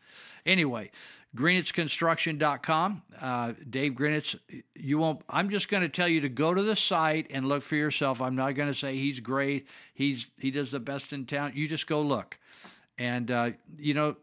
Anyway, 0.46 0.92
greenitzconstruction.com. 1.36 3.02
Uh, 3.20 3.54
Dave 3.70 3.94
Greenitz, 3.94 4.38
you 4.76 5.00
won't. 5.00 5.22
I'm 5.30 5.50
just 5.50 5.70
going 5.70 5.82
to 5.82 5.90
tell 5.90 6.08
you 6.08 6.22
to 6.22 6.30
go 6.30 6.54
to 6.54 6.62
the 6.62 6.76
site 6.76 7.28
and 7.32 7.48
look 7.48 7.64
for 7.64 7.76
yourself. 7.76 8.22
I'm 8.22 8.36
not 8.36 8.52
going 8.52 8.70
to 8.70 8.78
say 8.78 8.98
he's 8.98 9.20
great. 9.20 9.68
He's 9.94 10.28
he 10.38 10.52
does 10.52 10.72
the 10.72 10.80
best 10.80 11.14
in 11.14 11.26
town. 11.26 11.54
You 11.56 11.68
just 11.68 11.88
go 11.88 12.02
look, 12.02 12.38
and 12.98 13.32
uh, 13.32 13.52
you 13.78 13.94
know 13.94 14.18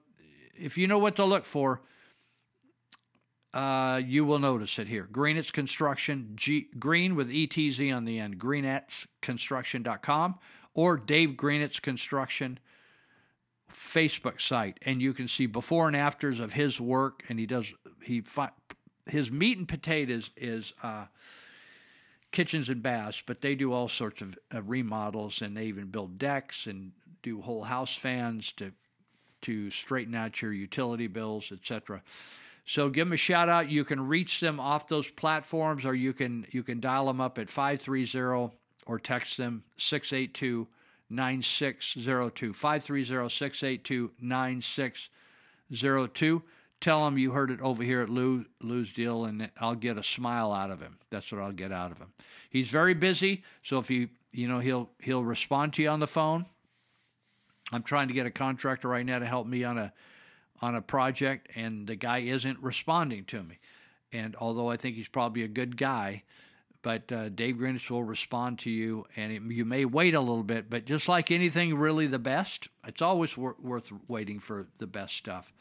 if 0.57 0.79
you 0.79 0.87
know 0.87 0.99
what 0.99 1.17
to 1.17 1.25
look 1.25 1.45
for. 1.45 1.83
Uh, 3.53 4.01
you 4.07 4.25
will 4.25 4.39
notice 4.39 4.79
it 4.79 4.87
here. 4.87 5.09
Greenitz 5.11 5.53
Construction, 5.53 6.31
G, 6.37 6.69
green 6.79 7.17
with 7.17 7.31
ETZ 7.31 7.93
on 7.93 8.05
the 8.05 8.21
end, 8.21 8.39
greenetzconstruction.com 8.39 10.39
or 10.73 10.97
Dave 10.97 11.31
Greenitz 11.31 11.83
Construction 11.83 12.61
Facebook 13.81 14.41
site, 14.41 14.79
and 14.83 15.01
you 15.01 15.13
can 15.13 15.27
see 15.27 15.47
before 15.47 15.89
and 15.89 15.97
afters 15.97 16.39
of 16.39 16.53
his 16.53 16.81
work. 16.81 17.25
And 17.29 17.39
he 17.39 17.47
does 17.47 17.73
he 18.03 18.23
his 19.07 19.31
meat 19.31 19.59
and 19.59 19.67
potatoes 19.67 20.31
is 20.37 20.73
uh, 20.83 21.07
kitchens 22.31 22.69
and 22.69 22.83
baths, 22.83 23.23
but 23.27 23.41
they 23.41 23.55
do 23.55 23.73
all 23.73 23.89
sorts 23.89 24.23
of 24.23 24.39
uh, 24.55 24.63
remodels, 24.63 25.43
and 25.43 25.57
they 25.57 25.65
even 25.65 25.87
build 25.87 26.19
decks 26.19 26.67
and 26.67 26.93
do 27.23 27.41
whole 27.41 27.65
house 27.65 27.95
fans 27.95 28.53
to 28.53 28.73
to 29.43 29.71
straighten 29.71 30.15
out 30.15 30.43
your 30.43 30.53
utility 30.53 31.07
bills, 31.07 31.51
etc. 31.51 32.03
So 32.67 32.91
give 32.91 33.07
them 33.07 33.15
a 33.15 33.17
shout 33.17 33.49
out. 33.49 33.71
You 33.71 33.85
can 33.85 34.07
reach 34.07 34.41
them 34.41 34.61
off 34.61 34.87
those 34.87 35.11
platforms, 35.11 35.85
or 35.85 35.95
you 35.95 36.13
can 36.13 36.47
you 36.51 36.63
can 36.63 36.81
dial 36.81 37.07
them 37.07 37.21
up 37.21 37.39
at 37.39 37.51
530 37.51 38.55
or 38.87 38.99
text 38.99 39.37
them 39.37 39.65
682 39.79 40.69
9602. 41.11 42.53
530 42.53 44.11
9602. 44.21 46.43
Tell 46.81 47.07
him 47.07 47.19
you 47.19 47.33
heard 47.33 47.51
it 47.51 47.61
over 47.61 47.83
here 47.83 48.01
at 48.01 48.09
Lou, 48.09 48.47
Lou's 48.63 48.93
deal, 48.93 49.27
and 49.27 49.51
I'll 49.61 49.75
get 49.75 49.99
a 49.99 50.03
smile 50.03 50.53
out 50.53 50.71
of 50.71 50.81
him. 50.81 50.97
That's 51.11 51.31
what 51.31 51.43
I'll 51.43 51.53
get 51.53 51.73
out 51.73 51.93
of 51.93 51.99
him. 51.99 52.13
He's 52.49 52.71
very 52.71 52.95
busy, 52.95 53.45
so 53.63 53.79
if 53.79 53.91
you 53.91 54.09
you 54.33 54.49
know 54.49 54.61
he'll 54.61 54.89
he'll 55.01 55.25
respond 55.25 55.75
to 55.75 55.83
you 55.83 55.91
on 55.91 56.01
the 56.01 56.07
phone. 56.07 56.47
I'm 57.73 57.83
trying 57.83 58.09
to 58.09 58.15
get 58.15 58.27
a 58.27 58.31
contractor 58.31 58.89
right 58.89 59.05
now 59.05 59.19
to 59.19 59.27
help 59.27 59.47
me 59.47 59.63
on 59.63 59.77
a 59.77 59.93
on 60.63 60.75
a 60.75 60.83
project, 60.83 61.49
and 61.55 61.87
the 61.87 61.97
guy 61.97 62.19
isn't 62.19 62.59
responding 62.61 63.25
to 63.27 63.43
me. 63.43 63.59
And 64.13 64.35
although 64.37 64.71
I 64.71 64.77
think 64.77 64.97
he's 64.97 65.09
probably 65.09 65.43
a 65.43 65.49
good 65.49 65.77
guy, 65.77 66.25
but 66.83 67.11
uh, 67.13 67.29
Dave 67.29 67.57
Greenitz 67.57 67.91
will 67.91 68.05
respond 68.05 68.59
to 68.61 68.71
you, 68.71 69.07
and 69.17 69.33
it, 69.33 69.43
you 69.43 69.65
may 69.65 69.85
wait 69.85 70.15
a 70.15 70.21
little 70.21 70.43
bit. 70.43 70.71
But 70.71 70.87
just 70.87 71.09
like 71.09 71.31
anything, 71.31 71.75
really 71.77 72.07
the 72.07 72.19
best, 72.19 72.69
it's 72.87 73.03
always 73.03 73.37
wor- 73.37 73.57
worth 73.61 73.91
waiting 74.09 74.41
for 74.41 74.67
the 74.79 74.87
best 74.87 75.17
stuff. 75.17 75.53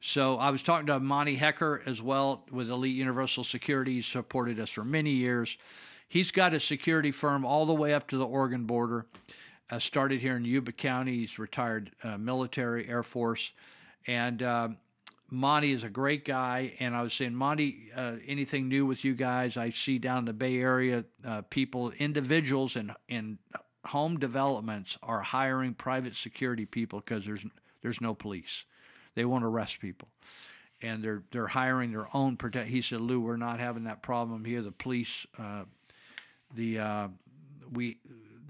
So 0.00 0.36
I 0.36 0.50
was 0.50 0.62
talking 0.62 0.86
to 0.86 0.98
Monty 0.98 1.36
Hecker 1.36 1.82
as 1.86 2.00
well 2.00 2.46
with 2.50 2.70
Elite 2.70 2.96
Universal 2.96 3.44
Security. 3.44 3.94
He's 3.94 4.06
supported 4.06 4.58
us 4.58 4.70
for 4.70 4.84
many 4.84 5.12
years. 5.12 5.56
He's 6.08 6.32
got 6.32 6.54
a 6.54 6.60
security 6.60 7.10
firm 7.10 7.44
all 7.44 7.66
the 7.66 7.74
way 7.74 7.94
up 7.94 8.08
to 8.08 8.16
the 8.16 8.26
Oregon 8.26 8.64
border. 8.64 9.06
Uh, 9.70 9.78
started 9.78 10.20
here 10.20 10.36
in 10.36 10.44
Yuba 10.44 10.72
County. 10.72 11.18
He's 11.18 11.38
retired 11.38 11.92
uh, 12.02 12.18
military, 12.18 12.88
Air 12.88 13.02
Force, 13.04 13.52
and 14.06 14.42
uh, 14.42 14.68
Monty 15.30 15.72
is 15.72 15.84
a 15.84 15.88
great 15.88 16.24
guy. 16.24 16.74
And 16.80 16.94
I 16.94 17.02
was 17.02 17.14
saying, 17.14 17.34
Monty, 17.34 17.90
uh, 17.96 18.16
anything 18.26 18.68
new 18.68 18.86
with 18.86 19.04
you 19.04 19.14
guys? 19.14 19.56
I 19.56 19.70
see 19.70 19.98
down 19.98 20.18
in 20.18 20.24
the 20.24 20.32
Bay 20.32 20.58
Area, 20.58 21.04
uh, 21.24 21.42
people, 21.42 21.90
individuals, 21.92 22.76
and 22.76 22.92
in 23.08 23.38
home 23.86 24.18
developments 24.18 24.98
are 25.02 25.20
hiring 25.20 25.74
private 25.74 26.14
security 26.14 26.66
people 26.66 27.00
because 27.00 27.24
there's 27.24 27.44
there's 27.82 28.00
no 28.00 28.14
police. 28.14 28.64
They 29.14 29.24
won't 29.24 29.44
arrest 29.44 29.80
people, 29.80 30.08
and 30.82 31.02
they're 31.02 31.22
they're 31.30 31.46
hiring 31.46 31.92
their 31.92 32.14
own 32.14 32.36
protect. 32.36 32.68
He 32.68 32.82
said, 32.82 33.00
Lou, 33.00 33.20
we're 33.20 33.36
not 33.36 33.60
having 33.60 33.84
that 33.84 34.02
problem 34.02 34.44
here. 34.44 34.62
The 34.62 34.72
police, 34.72 35.26
uh, 35.38 35.64
the 36.54 36.78
uh, 36.78 37.08
we 37.72 37.98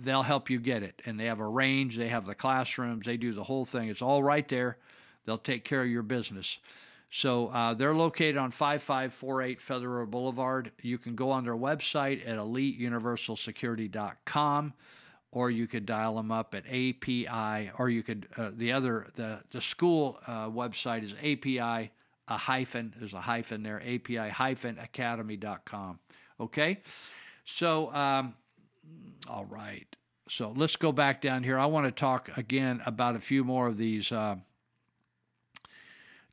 they'll 0.00 0.24
help 0.24 0.50
you 0.50 0.58
get 0.58 0.82
it. 0.82 1.00
And 1.06 1.20
they 1.20 1.26
have 1.26 1.38
a 1.38 1.46
range, 1.46 1.96
they 1.96 2.08
have 2.08 2.26
the 2.26 2.34
classrooms, 2.34 3.06
they 3.06 3.16
do 3.16 3.32
the 3.32 3.44
whole 3.44 3.64
thing. 3.64 3.88
It's 3.88 4.02
all 4.02 4.24
right 4.24 4.48
there. 4.48 4.78
They'll 5.26 5.38
take 5.38 5.64
care 5.64 5.82
of 5.82 5.88
your 5.88 6.02
business. 6.02 6.58
So 7.10 7.48
uh, 7.48 7.74
they're 7.74 7.94
located 7.94 8.36
on 8.36 8.50
5548 8.50 9.60
Feather 9.60 9.88
Road 9.88 10.10
Boulevard. 10.10 10.72
You 10.82 10.98
can 10.98 11.14
go 11.14 11.30
on 11.30 11.44
their 11.44 11.56
website 11.56 12.26
at 12.26 12.36
eliteuniversalsecurity.com 12.36 14.74
or 15.30 15.50
you 15.50 15.66
could 15.66 15.86
dial 15.86 16.16
them 16.16 16.30
up 16.30 16.54
at 16.54 16.64
API, 16.66 17.70
or 17.78 17.90
you 17.90 18.02
could 18.02 18.28
uh, 18.36 18.50
the 18.56 18.72
other 18.72 19.08
the 19.16 19.40
the 19.50 19.60
school 19.60 20.18
uh, 20.26 20.48
website 20.48 21.04
is 21.04 21.12
API 21.22 21.90
a 22.28 22.36
hyphen 22.36 22.94
there's 22.98 23.14
a 23.14 23.20
hyphen 23.20 23.62
there 23.62 23.80
API 23.80 24.28
hyphen 24.28 24.78
academy.com. 24.78 25.98
Okay, 26.40 26.80
so 27.44 27.92
um, 27.92 28.34
all 29.28 29.46
right, 29.46 29.86
so 30.28 30.52
let's 30.54 30.76
go 30.76 30.92
back 30.92 31.20
down 31.20 31.42
here. 31.42 31.58
I 31.58 31.66
want 31.66 31.86
to 31.86 31.92
talk 31.92 32.30
again 32.36 32.82
about 32.86 33.16
a 33.16 33.20
few 33.20 33.44
more 33.44 33.66
of 33.66 33.76
these. 33.76 34.12
Uh, 34.12 34.36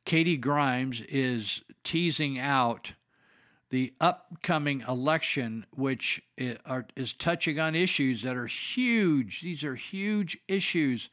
Katie 0.04 0.36
Grimes 0.36 1.00
is 1.08 1.62
teasing 1.82 2.38
out 2.38 2.92
the 3.70 3.92
upcoming 4.00 4.82
election, 4.86 5.66
which 5.74 6.22
is 6.36 7.12
touching 7.14 7.58
on 7.58 7.74
issues 7.74 8.22
that 8.22 8.36
are 8.36 8.46
huge. 8.46 9.40
These 9.40 9.64
are 9.64 9.74
huge 9.74 10.38
issues 10.46 11.08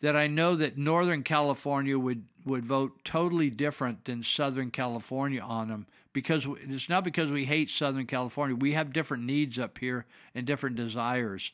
that 0.00 0.16
I 0.16 0.26
know 0.26 0.54
that 0.56 0.76
Northern 0.76 1.22
California 1.22 1.98
would, 1.98 2.24
would 2.44 2.66
vote 2.66 3.04
totally 3.04 3.48
different 3.48 4.04
than 4.04 4.22
Southern 4.22 4.70
California 4.70 5.40
on 5.40 5.68
them 5.68 5.86
because 6.12 6.46
it's 6.68 6.88
not 6.88 7.04
because 7.04 7.30
we 7.30 7.46
hate 7.46 7.70
Southern 7.70 8.06
California. 8.06 8.54
We 8.54 8.72
have 8.72 8.92
different 8.92 9.24
needs 9.24 9.58
up 9.58 9.78
here 9.78 10.04
and 10.34 10.46
different 10.46 10.76
desires. 10.76 11.52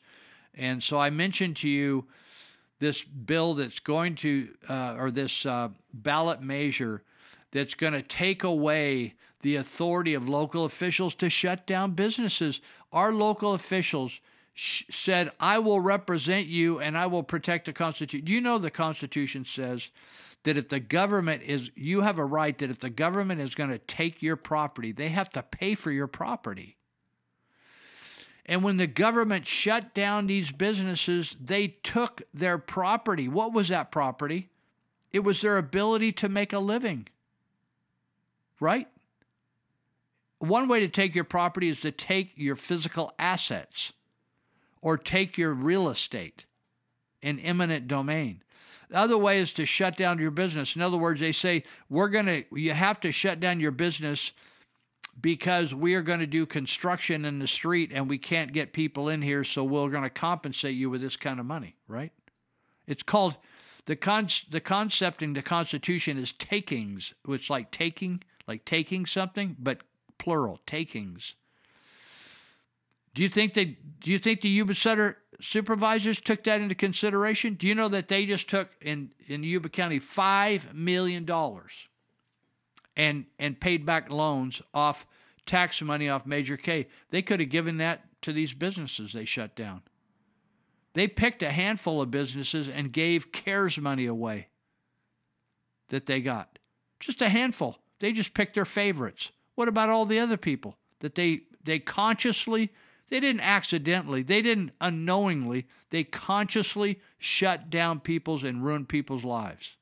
And 0.53 0.83
so 0.83 0.99
I 0.99 1.09
mentioned 1.09 1.55
to 1.57 1.69
you 1.69 2.05
this 2.79 3.03
bill 3.03 3.53
that's 3.53 3.79
going 3.79 4.15
to, 4.15 4.49
uh, 4.67 4.95
or 4.97 5.11
this 5.11 5.45
uh, 5.45 5.69
ballot 5.93 6.41
measure 6.41 7.03
that's 7.51 7.73
going 7.73 7.93
to 7.93 8.01
take 8.01 8.43
away 8.43 9.15
the 9.41 9.55
authority 9.55 10.13
of 10.13 10.29
local 10.29 10.65
officials 10.65 11.15
to 11.15 11.29
shut 11.29 11.65
down 11.65 11.91
businesses. 11.91 12.61
Our 12.91 13.11
local 13.11 13.53
officials 13.53 14.19
sh- 14.53 14.83
said, 14.89 15.31
I 15.39 15.59
will 15.59 15.79
represent 15.79 16.47
you 16.47 16.79
and 16.79 16.97
I 16.97 17.07
will 17.07 17.23
protect 17.23 17.65
the 17.65 17.73
Constitution. 17.73 18.27
You 18.27 18.41
know 18.41 18.57
the 18.57 18.71
Constitution 18.71 19.45
says 19.45 19.89
that 20.43 20.57
if 20.57 20.69
the 20.69 20.79
government 20.79 21.43
is, 21.43 21.71
you 21.75 22.01
have 22.01 22.19
a 22.19 22.25
right 22.25 22.57
that 22.59 22.69
if 22.69 22.79
the 22.79 22.89
government 22.89 23.41
is 23.41 23.55
going 23.55 23.69
to 23.69 23.77
take 23.79 24.21
your 24.21 24.35
property, 24.35 24.91
they 24.91 25.09
have 25.09 25.29
to 25.31 25.43
pay 25.43 25.75
for 25.75 25.91
your 25.91 26.07
property. 26.07 26.77
And 28.45 28.63
when 28.63 28.77
the 28.77 28.87
government 28.87 29.45
shut 29.45 29.93
down 29.93 30.27
these 30.27 30.51
businesses, 30.51 31.35
they 31.39 31.67
took 31.67 32.23
their 32.33 32.57
property. 32.57 33.27
What 33.27 33.53
was 33.53 33.69
that 33.69 33.91
property? 33.91 34.49
It 35.11 35.19
was 35.19 35.41
their 35.41 35.57
ability 35.57 36.11
to 36.13 36.29
make 36.29 36.51
a 36.51 36.59
living. 36.59 37.07
Right? 38.61 38.87
One 40.39 40.69
way 40.69 40.79
to 40.79 40.87
take 40.87 41.13
your 41.13 41.25
property 41.25 41.67
is 41.67 41.81
to 41.81 41.91
take 41.91 42.31
your 42.35 42.55
physical 42.55 43.13
assets 43.19 43.91
or 44.81 44.97
take 44.97 45.37
your 45.37 45.53
real 45.53 45.89
estate 45.89 46.45
in 47.21 47.39
eminent 47.39 47.87
domain. 47.87 48.41
The 48.89 48.97
other 48.97 49.17
way 49.17 49.39
is 49.39 49.53
to 49.53 49.65
shut 49.65 49.97
down 49.97 50.19
your 50.19 50.31
business. 50.31 50.75
In 50.75 50.81
other 50.81 50.97
words, 50.97 51.19
they 51.19 51.31
say, 51.31 51.63
we're 51.89 52.09
going 52.09 52.25
to, 52.25 52.43
you 52.51 52.73
have 52.73 52.99
to 53.01 53.11
shut 53.11 53.39
down 53.39 53.59
your 53.59 53.71
business 53.71 54.31
because 55.19 55.73
we 55.73 55.93
are 55.95 56.01
going 56.01 56.19
to 56.19 56.27
do 56.27 56.45
construction 56.45 57.25
in 57.25 57.39
the 57.39 57.47
street 57.47 57.91
and 57.93 58.09
we 58.09 58.17
can't 58.17 58.53
get 58.53 58.73
people 58.73 59.09
in 59.09 59.21
here, 59.21 59.43
so 59.43 59.63
we're 59.63 59.89
going 59.89 60.03
to 60.03 60.09
compensate 60.09 60.75
you 60.75 60.89
with 60.89 61.01
this 61.01 61.15
kind 61.15 61.39
of 61.39 61.45
money, 61.45 61.75
right? 61.87 62.11
It's 62.87 63.03
called 63.03 63.37
the 63.85 63.95
con 63.95 64.27
the 64.49 64.59
concept 64.59 65.21
in 65.21 65.33
the 65.33 65.41
Constitution 65.41 66.17
is 66.17 66.33
takings. 66.33 67.13
It's 67.27 67.49
like 67.49 67.71
taking, 67.71 68.23
like 68.51 68.65
taking 68.65 69.05
something, 69.05 69.55
but 69.57 69.77
plural 70.17 70.59
takings. 70.65 71.35
Do 73.13 73.23
you 73.23 73.29
think 73.29 73.53
they? 73.53 73.77
Do 74.01 74.11
you 74.11 74.19
think 74.19 74.41
the 74.41 74.49
Yuba 74.49 74.75
Sutter 74.75 75.17
supervisors 75.39 76.19
took 76.19 76.43
that 76.43 76.59
into 76.59 76.75
consideration? 76.75 77.53
Do 77.53 77.65
you 77.65 77.75
know 77.75 77.87
that 77.87 78.09
they 78.09 78.25
just 78.25 78.49
took 78.49 78.67
in 78.81 79.13
in 79.27 79.43
Yuba 79.43 79.69
County 79.69 79.99
five 79.99 80.73
million 80.73 81.23
dollars 81.23 81.71
and 82.97 83.25
and 83.39 83.57
paid 83.57 83.85
back 83.85 84.09
loans 84.09 84.61
off 84.73 85.05
tax 85.45 85.81
money 85.81 86.09
off 86.09 86.25
Measure 86.25 86.57
K. 86.57 86.87
They 87.09 87.21
could 87.21 87.39
have 87.39 87.49
given 87.49 87.77
that 87.77 88.01
to 88.23 88.33
these 88.33 88.53
businesses 88.53 89.13
they 89.13 89.25
shut 89.25 89.55
down. 89.55 89.81
They 90.93 91.07
picked 91.07 91.41
a 91.41 91.51
handful 91.51 92.01
of 92.01 92.11
businesses 92.11 92.67
and 92.67 92.91
gave 92.91 93.31
CARES 93.31 93.77
money 93.77 94.07
away 94.07 94.49
that 95.87 96.05
they 96.05 96.19
got. 96.19 96.59
Just 96.99 97.21
a 97.21 97.29
handful. 97.29 97.80
They 98.01 98.11
just 98.11 98.33
picked 98.33 98.55
their 98.55 98.65
favorites. 98.65 99.31
What 99.55 99.67
about 99.69 99.89
all 99.89 100.05
the 100.05 100.19
other 100.19 100.37
people 100.37 100.77
that 100.99 101.15
they 101.15 101.41
they 101.63 101.79
consciously 101.79 102.71
they 103.11 103.19
didn't 103.19 103.41
accidentally, 103.41 104.23
they 104.23 104.41
didn't 104.41 104.71
unknowingly, 104.79 105.67
they 105.89 106.05
consciously 106.05 107.01
shut 107.19 107.69
down 107.69 107.99
people's 107.99 108.43
and 108.43 108.63
ruined 108.63 108.87
people's 108.87 109.25
lives. 109.25 109.75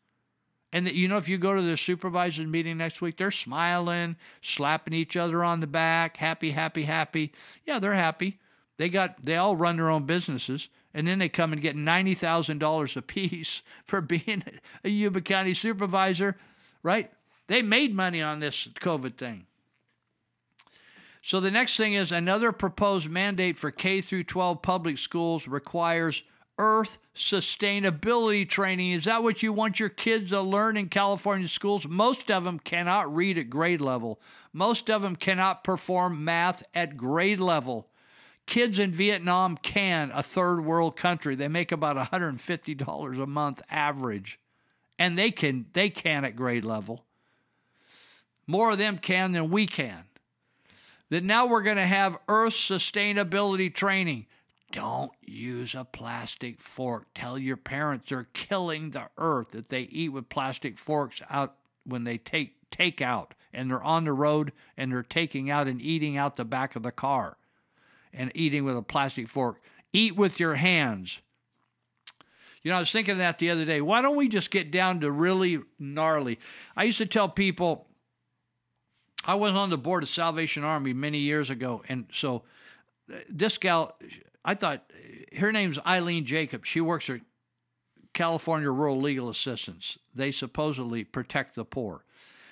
And 0.74 0.88
that 0.88 0.96
you 0.96 1.08
know, 1.08 1.18
if 1.18 1.30
you 1.30 1.38
go 1.38 1.56
to 1.56 1.62
the 1.62 1.78
supervisors 1.78 2.48
meeting 2.48 2.78
next 2.78 3.02
week, 3.02 3.18
they're 3.18 3.30
smiling, 3.30 4.16
slapping 4.42 4.96
each 4.96 5.16
other 5.16 5.44
on 5.44 5.60
the 5.60 5.68
back, 5.68 6.18
happy, 6.18 6.52
happy, 6.52 6.84
happy. 6.84 7.32
Yeah, 7.66 7.78
they're 7.78 7.94
happy. 7.94 8.40
They 8.78 8.90
got 8.90 9.24
they 9.24 9.36
all 9.36 9.56
run 9.56 9.78
their 9.78 9.90
own 9.92 10.06
businesses, 10.06 10.68
and 10.94 11.08
then 11.08 11.20
they 11.20 11.30
come 11.30 11.54
and 11.54 11.62
get 11.62 11.76
ninety 11.76 12.16
thousand 12.16 12.58
dollars 12.58 12.98
apiece 12.98 13.62
for 13.84 14.02
being 14.02 14.44
a 14.84 14.90
Yuba 14.90 15.22
County 15.22 15.54
supervisor, 15.54 16.36
right? 16.82 17.12
They 17.50 17.64
made 17.64 17.96
money 17.96 18.22
on 18.22 18.40
this 18.40 18.68
COVID 18.80 19.18
thing. 19.18 19.48
So 21.24 21.40
the 21.40 21.50
next 21.50 21.78
thing 21.78 21.96
is 21.96 22.12
another 22.12 22.52
proposed 22.52 23.10
mandate 23.10 23.58
for 23.58 23.72
K 23.72 24.02
through 24.02 24.26
12 24.26 24.62
public 24.62 25.00
schools 25.00 25.48
requires 25.48 26.22
earth 26.60 27.00
sustainability 27.16 28.48
training. 28.48 28.92
Is 28.92 29.06
that 29.06 29.24
what 29.24 29.42
you 29.42 29.52
want 29.52 29.80
your 29.80 29.90
kids 29.90 30.30
to 30.30 30.42
learn 30.42 30.78
in 30.78 30.90
California 30.90 31.48
schools? 31.48 31.88
Most 31.88 32.30
of 32.30 32.44
them 32.44 32.60
cannot 32.60 33.14
read 33.14 33.40
at 33.40 33.50
grade 33.50 33.82
level. 33.82 34.22
Most 34.54 34.88
of 34.88 35.02
them 35.02 35.16
cannot 35.16 35.64
perform 35.64 36.24
math 36.24 36.62
at 36.76 36.98
grade 36.98 37.40
level. 37.40 37.88
Kids 38.46 38.78
in 38.78 38.92
Vietnam 38.92 39.58
can, 39.58 40.12
a 40.14 40.22
third 40.22 40.62
world 40.64 40.96
country. 40.96 41.34
They 41.36 41.48
make 41.48 41.72
about 41.72 41.98
$150 41.98 43.24
a 43.24 43.26
month 43.26 43.62
average. 43.72 44.40
And 45.00 45.18
they 45.18 45.32
can 45.32 45.66
they 45.74 45.90
can 45.90 46.26
at 46.26 46.36
grade 46.36 46.66
level. 46.66 47.06
More 48.50 48.72
of 48.72 48.80
them 48.80 48.98
can 48.98 49.34
than 49.34 49.52
we 49.52 49.68
can 49.68 50.06
that 51.12 51.24
now 51.24 51.46
we're 51.46 51.62
going 51.62 51.76
to 51.76 51.86
have 51.86 52.18
earth 52.28 52.54
sustainability 52.54 53.72
training. 53.72 54.26
Don't 54.72 55.12
use 55.22 55.76
a 55.76 55.84
plastic 55.84 56.60
fork. 56.60 57.06
Tell 57.14 57.38
your 57.38 57.58
parents 57.58 58.10
they're 58.10 58.28
killing 58.34 58.90
the 58.90 59.04
earth 59.20 59.50
that 59.50 59.70
they 59.70 59.82
eat 59.82 60.10
with 60.10 60.30
plastic 60.30 60.80
forks 60.80 61.22
out 61.30 61.58
when 61.84 62.06
they 62.06 62.18
take 62.18 62.56
take 62.72 63.04
out 63.04 63.36
and 63.54 63.70
they're 63.70 63.84
on 63.84 64.06
the 64.06 64.14
road 64.14 64.52
and 64.76 64.92
they're 64.92 65.04
taking 65.04 65.52
out 65.52 65.68
and 65.68 65.80
eating 65.80 66.18
out 66.18 66.36
the 66.36 66.44
back 66.44 66.76
of 66.76 66.82
the 66.82 66.92
car 66.92 67.38
and 68.12 68.32
eating 68.34 68.64
with 68.64 68.76
a 68.76 68.82
plastic 68.82 69.28
fork. 69.28 69.62
Eat 69.94 70.16
with 70.16 70.40
your 70.40 70.56
hands. 70.56 71.20
You 72.64 72.72
know, 72.72 72.78
I 72.78 72.80
was 72.80 72.92
thinking 72.92 73.12
of 73.12 73.18
that 73.20 73.38
the 73.38 73.52
other 73.52 73.66
day. 73.66 73.80
Why 73.80 74.02
don't 74.02 74.16
we 74.16 74.28
just 74.28 74.50
get 74.50 74.72
down 74.72 75.02
to 75.02 75.12
really 75.12 75.60
gnarly? 75.78 76.40
I 76.76 76.86
used 76.86 76.98
to 76.98 77.06
tell 77.06 77.30
people 77.30 77.86
I 79.26 79.36
was 79.36 79.54
on 79.54 79.70
the 79.70 79.78
board 79.78 80.04
of 80.04 80.10
Salvation 80.10 80.64
Army 80.64 80.94
many 80.94 81.20
years 81.20 81.50
ago, 81.50 81.84
and 81.90 82.06
so 82.14 82.44
this 83.30 83.58
gal, 83.58 83.98
I 84.46 84.56
thought 84.56 84.92
her 85.38 85.52
name's 85.52 85.78
Eileen 85.86 86.26
Jacob. 86.26 86.66
She 86.66 86.82
works 86.82 87.06
for 87.06 87.20
California 88.14 88.70
Rural 88.70 89.00
Legal 89.00 89.30
Assistance. 89.30 89.98
They 90.16 90.32
supposedly 90.32 91.04
protect 91.04 91.56
the 91.56 91.66
poor. 91.66 92.06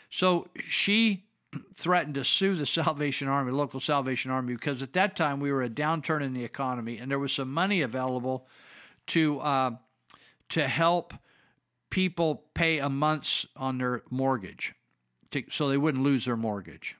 So 0.09 0.47
she 0.67 1.25
threatened 1.73 2.15
to 2.15 2.23
sue 2.23 2.55
the 2.55 2.65
Salvation 2.65 3.27
Army, 3.27 3.51
local 3.51 3.79
Salvation 3.79 4.31
Army, 4.31 4.53
because 4.53 4.81
at 4.81 4.93
that 4.93 5.15
time 5.15 5.39
we 5.39 5.51
were 5.51 5.63
a 5.63 5.69
downturn 5.69 6.21
in 6.21 6.33
the 6.33 6.43
economy, 6.43 6.97
and 6.97 7.09
there 7.09 7.19
was 7.19 7.31
some 7.31 7.51
money 7.51 7.81
available 7.81 8.47
to 9.07 9.39
uh, 9.39 9.71
to 10.49 10.67
help 10.67 11.13
people 11.89 12.43
pay 12.53 12.79
a 12.79 12.89
month's 12.89 13.45
on 13.55 13.77
their 13.77 14.03
mortgage 14.09 14.73
to, 15.29 15.43
so 15.49 15.69
they 15.69 15.77
wouldn't 15.77 16.03
lose 16.03 16.25
their 16.25 16.37
mortgage, 16.37 16.95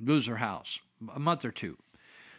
lose 0.00 0.26
their 0.26 0.36
house, 0.36 0.78
a 1.14 1.18
month 1.18 1.44
or 1.44 1.50
two. 1.50 1.76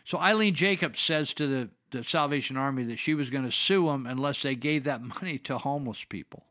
So 0.06 0.18
Eileen 0.18 0.54
Jacobs 0.54 1.00
says 1.00 1.34
to 1.36 1.48
the, 1.48 1.70
the 1.92 2.04
Salvation 2.04 2.58
Army 2.58 2.84
that 2.86 3.00
she 3.00 3.14
was 3.14 3.30
going 3.30 3.46
to 3.46 3.52
sue 3.52 3.88
them 3.88 4.06
unless 4.06 4.42
they 4.42 4.56
gave 4.56 4.84
that 4.84 5.02
money 5.22 5.38
to 5.40 5.58
homeless 5.58 6.04
people, 6.04 6.46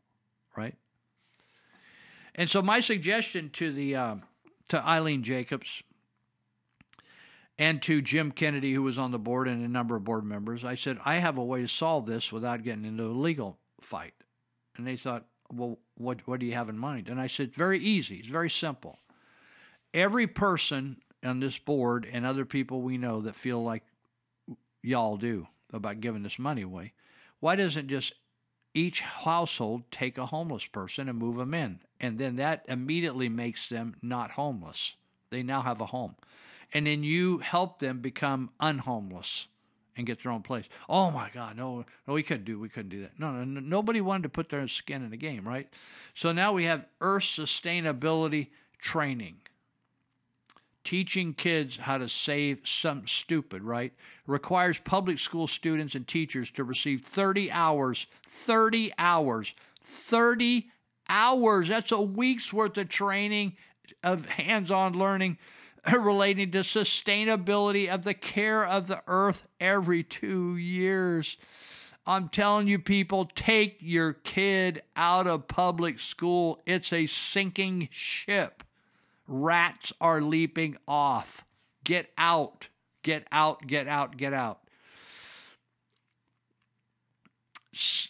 right? 0.55 0.75
And 2.35 2.49
so 2.49 2.61
my 2.61 2.79
suggestion 2.79 3.49
to 3.51 3.71
the 3.71 3.95
uh, 3.95 4.15
to 4.69 4.83
Eileen 4.83 5.23
Jacobs 5.23 5.83
and 7.59 7.81
to 7.83 8.01
Jim 8.01 8.31
Kennedy, 8.31 8.73
who 8.73 8.81
was 8.81 8.97
on 8.97 9.11
the 9.11 9.19
board 9.19 9.47
and 9.47 9.63
a 9.63 9.67
number 9.67 9.95
of 9.95 10.03
board 10.03 10.25
members, 10.25 10.65
I 10.65 10.73
said 10.73 10.97
I 11.05 11.15
have 11.15 11.37
a 11.37 11.43
way 11.43 11.61
to 11.61 11.67
solve 11.67 12.07
this 12.07 12.31
without 12.31 12.63
getting 12.63 12.85
into 12.85 13.03
a 13.03 13.13
legal 13.13 13.59
fight. 13.81 14.13
And 14.75 14.87
they 14.87 14.97
thought, 14.97 15.25
well, 15.51 15.77
what 15.95 16.27
what 16.27 16.39
do 16.39 16.45
you 16.45 16.53
have 16.53 16.69
in 16.69 16.77
mind? 16.77 17.07
And 17.07 17.19
I 17.19 17.27
said, 17.27 17.53
very 17.53 17.79
easy. 17.79 18.17
It's 18.17 18.27
very 18.27 18.49
simple. 18.49 18.99
Every 19.93 20.27
person 20.27 20.97
on 21.23 21.39
this 21.39 21.57
board 21.57 22.07
and 22.11 22.25
other 22.25 22.45
people 22.45 22.81
we 22.81 22.97
know 22.97 23.21
that 23.21 23.35
feel 23.35 23.63
like 23.63 23.83
y'all 24.81 25.17
do 25.17 25.47
about 25.71 26.01
giving 26.01 26.23
this 26.23 26.39
money 26.39 26.61
away, 26.61 26.93
why 27.39 27.55
doesn't 27.55 27.87
just 27.87 28.13
each 28.73 29.01
household 29.01 29.83
take 29.91 30.17
a 30.17 30.25
homeless 30.25 30.65
person 30.65 31.09
and 31.09 31.17
move 31.17 31.35
them 31.35 31.53
in? 31.53 31.79
And 31.99 32.17
then 32.17 32.35
that 32.37 32.65
immediately 32.67 33.29
makes 33.29 33.69
them 33.69 33.95
not 34.01 34.31
homeless. 34.31 34.95
They 35.29 35.43
now 35.43 35.61
have 35.61 35.81
a 35.81 35.87
home. 35.87 36.15
And 36.73 36.87
then 36.87 37.03
you 37.03 37.37
help 37.37 37.79
them 37.79 37.99
become 37.99 38.49
unhomeless 38.59 39.47
and 39.95 40.07
get 40.07 40.23
their 40.23 40.31
own 40.31 40.41
place. 40.41 40.65
Oh 40.89 41.11
my 41.11 41.29
God, 41.33 41.57
no, 41.57 41.85
no, 42.07 42.13
we 42.13 42.23
couldn't 42.23 42.45
do, 42.45 42.59
we 42.59 42.69
couldn't 42.69 42.89
do 42.89 43.01
that. 43.01 43.19
No, 43.19 43.31
no, 43.31 43.43
no, 43.43 43.59
nobody 43.59 44.01
wanted 44.01 44.23
to 44.23 44.29
put 44.29 44.49
their 44.49 44.67
skin 44.67 45.03
in 45.03 45.11
the 45.11 45.17
game, 45.17 45.47
right? 45.47 45.69
So 46.15 46.31
now 46.31 46.53
we 46.53 46.65
have 46.65 46.85
Earth 47.01 47.23
sustainability 47.23 48.47
training, 48.79 49.37
teaching 50.83 51.33
kids 51.33 51.77
how 51.77 51.97
to 51.97 52.09
save 52.09 52.61
something 52.65 53.07
stupid, 53.07 53.63
right? 53.63 53.93
Requires 54.25 54.79
public 54.79 55.19
school 55.19 55.47
students 55.47 55.95
and 55.95 56.07
teachers 56.07 56.49
to 56.51 56.63
receive 56.63 57.03
30 57.05 57.51
hours, 57.51 58.07
30 58.27 58.93
hours, 58.97 59.53
30 59.81 60.69
hours. 61.07 61.67
That's 61.67 61.91
a 61.91 62.01
week's 62.01 62.51
worth 62.51 62.77
of 62.77 62.89
training 62.89 63.55
of 64.01 64.25
hands-on 64.25 64.93
learning 64.93 65.37
relating 65.91 66.51
to 66.51 66.59
sustainability 66.59 67.87
of 67.89 68.03
the 68.03 68.13
care 68.13 68.65
of 68.65 68.87
the 68.87 69.01
earth 69.07 69.45
every 69.59 70.03
two 70.03 70.55
years. 70.55 71.37
I'm 72.05 72.29
telling 72.29 72.67
you, 72.67 72.79
people, 72.79 73.29
take 73.33 73.77
your 73.79 74.13
kid 74.13 74.81
out 74.95 75.25
of 75.27 75.47
public 75.47 75.99
school. 75.99 76.61
It's 76.65 76.91
a 76.91 77.05
sinking 77.05 77.89
ship. 77.91 78.63
Rats 79.25 79.93
are 80.01 80.21
leaping 80.21 80.77
off. 80.87 81.45
Get 81.83 82.09
out. 82.17 82.67
Get 83.03 83.25
out. 83.31 83.67
Get 83.67 83.87
out. 83.87 84.17
Get 84.17 84.33
out. 84.33 84.59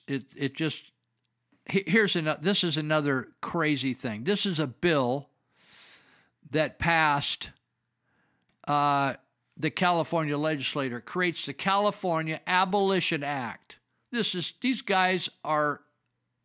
It, 0.08 0.26
it 0.36 0.56
just, 0.56 0.92
here's 1.68 2.16
another, 2.16 2.40
this 2.42 2.64
is 2.64 2.78
another 2.78 3.30
crazy 3.42 3.94
thing. 3.94 4.24
This 4.24 4.46
is 4.46 4.60
a 4.60 4.68
bill 4.68 5.30
that 6.52 6.80
passed 6.80 7.52
uh, 8.68 9.14
the 9.58 9.70
California 9.70 10.38
legislature 10.38 11.02
creates 11.02 11.46
the 11.46 11.54
California 11.54 12.42
Abolition 12.48 13.24
Act. 13.24 13.78
This 14.12 14.36
is 14.36 14.54
these 14.62 14.82
guys 14.82 15.30
are 15.44 15.82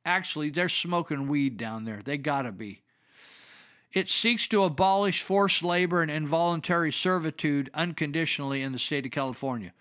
actually 0.04 0.50
they're 0.50 0.68
smoking 0.68 1.28
weed 1.28 1.56
down 1.56 1.84
there. 1.84 2.02
They 2.04 2.16
got 2.16 2.42
to 2.42 2.52
be. 2.52 2.82
It 3.92 4.10
seeks 4.10 4.46
to 4.48 4.64
abolish 4.64 5.22
forced 5.22 5.62
labor 5.62 6.02
and 6.02 6.10
involuntary 6.10 6.92
servitude 6.92 7.70
unconditionally 7.72 8.62
in 8.62 8.72
the 8.72 8.78
state 8.78 9.06
of 9.06 9.12
California. 9.12 9.72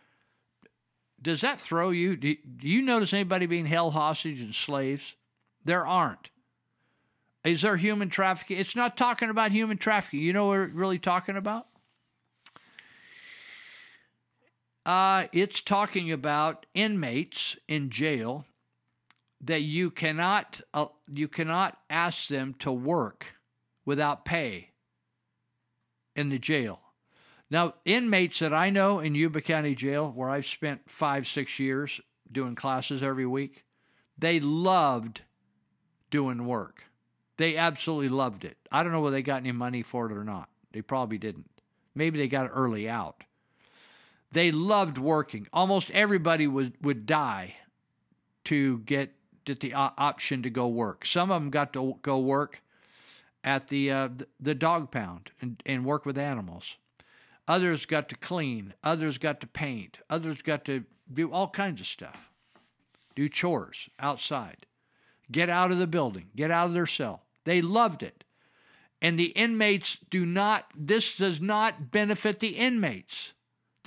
Does 1.21 1.41
that 1.41 1.59
throw 1.59 1.89
you? 1.89 2.15
Do 2.15 2.35
you 2.61 2.81
notice 2.81 3.13
anybody 3.13 3.47
being 3.47 3.65
held 3.65 3.93
hostage 3.93 4.39
and 4.39 4.53
slaves? 4.53 5.15
There 5.65 5.85
aren't. 5.85 6.29
Is 7.43 7.61
there 7.61 7.77
human 7.77 8.09
trafficking? 8.09 8.59
It's 8.59 8.75
not 8.75 8.97
talking 8.97 9.29
about 9.29 9.51
human 9.51 9.77
trafficking. 9.77 10.19
You 10.19 10.33
know 10.33 10.45
what 10.45 10.51
we're 10.51 10.67
really 10.67 10.99
talking 10.99 11.35
about? 11.35 11.67
Uh, 14.87 15.27
it's 15.33 15.59
talking 15.59 16.13
about 16.13 16.65
inmates 16.73 17.57
in 17.67 17.89
jail 17.89 18.45
that 19.41 19.61
you 19.61 19.91
cannot 19.91 20.61
uh, 20.73 20.85
you 21.13 21.27
cannot 21.27 21.77
ask 21.89 22.29
them 22.29 22.55
to 22.57 22.71
work 22.71 23.25
without 23.85 24.23
pay 24.23 24.69
in 26.15 26.29
the 26.29 26.39
jail. 26.39 26.79
Now, 27.49 27.73
inmates 27.83 28.39
that 28.39 28.53
I 28.53 28.69
know 28.69 29.01
in 29.01 29.13
Yuba 29.13 29.41
County 29.41 29.75
Jail, 29.75 30.09
where 30.09 30.29
I've 30.29 30.45
spent 30.45 30.89
five 30.89 31.27
six 31.27 31.59
years 31.59 31.99
doing 32.31 32.55
classes 32.55 33.03
every 33.03 33.25
week, 33.25 33.65
they 34.17 34.39
loved 34.39 35.21
doing 36.09 36.45
work. 36.45 36.83
They 37.35 37.57
absolutely 37.57 38.09
loved 38.09 38.45
it. 38.45 38.55
I 38.71 38.83
don't 38.83 38.93
know 38.93 39.01
whether 39.01 39.17
they 39.17 39.21
got 39.21 39.41
any 39.41 39.51
money 39.51 39.83
for 39.83 40.09
it 40.09 40.15
or 40.15 40.23
not. 40.23 40.47
They 40.71 40.81
probably 40.81 41.17
didn't. 41.17 41.49
Maybe 41.93 42.19
they 42.19 42.29
got 42.29 42.49
early 42.53 42.87
out. 42.87 43.25
They 44.31 44.51
loved 44.51 44.97
working. 44.97 45.47
Almost 45.53 45.91
everybody 45.91 46.47
would, 46.47 46.73
would 46.81 47.05
die 47.05 47.55
to 48.45 48.79
get, 48.79 49.13
get 49.45 49.59
the 49.59 49.73
option 49.73 50.43
to 50.43 50.49
go 50.49 50.67
work. 50.67 51.05
Some 51.05 51.31
of 51.31 51.41
them 51.41 51.49
got 51.49 51.73
to 51.73 51.97
go 52.01 52.19
work 52.19 52.61
at 53.43 53.69
the 53.69 53.91
uh, 53.91 54.09
the- 54.39 54.55
dog 54.55 54.91
pound 54.91 55.31
and, 55.41 55.61
and 55.65 55.85
work 55.85 56.05
with 56.05 56.17
animals. 56.17 56.75
Others 57.47 57.85
got 57.85 58.09
to 58.09 58.15
clean. 58.15 58.73
Others 58.83 59.17
got 59.17 59.39
to 59.39 59.47
paint. 59.47 59.99
Others 60.09 60.41
got 60.41 60.65
to 60.65 60.83
do 61.13 61.31
all 61.31 61.49
kinds 61.49 61.79
of 61.79 61.87
stuff. 61.87 62.29
Do 63.15 63.29
chores 63.29 63.89
outside. 63.99 64.65
Get 65.31 65.49
out 65.49 65.71
of 65.71 65.77
the 65.77 65.87
building. 65.87 66.27
Get 66.35 66.51
out 66.51 66.67
of 66.67 66.73
their 66.73 66.85
cell. 66.85 67.23
They 67.45 67.61
loved 67.61 68.03
it. 68.03 68.25
And 69.01 69.17
the 69.17 69.27
inmates 69.27 69.97
do 70.09 70.25
not, 70.25 70.65
this 70.75 71.15
does 71.15 71.39
not 71.39 71.91
benefit 71.91 72.39
the 72.39 72.49
inmates. 72.49 73.31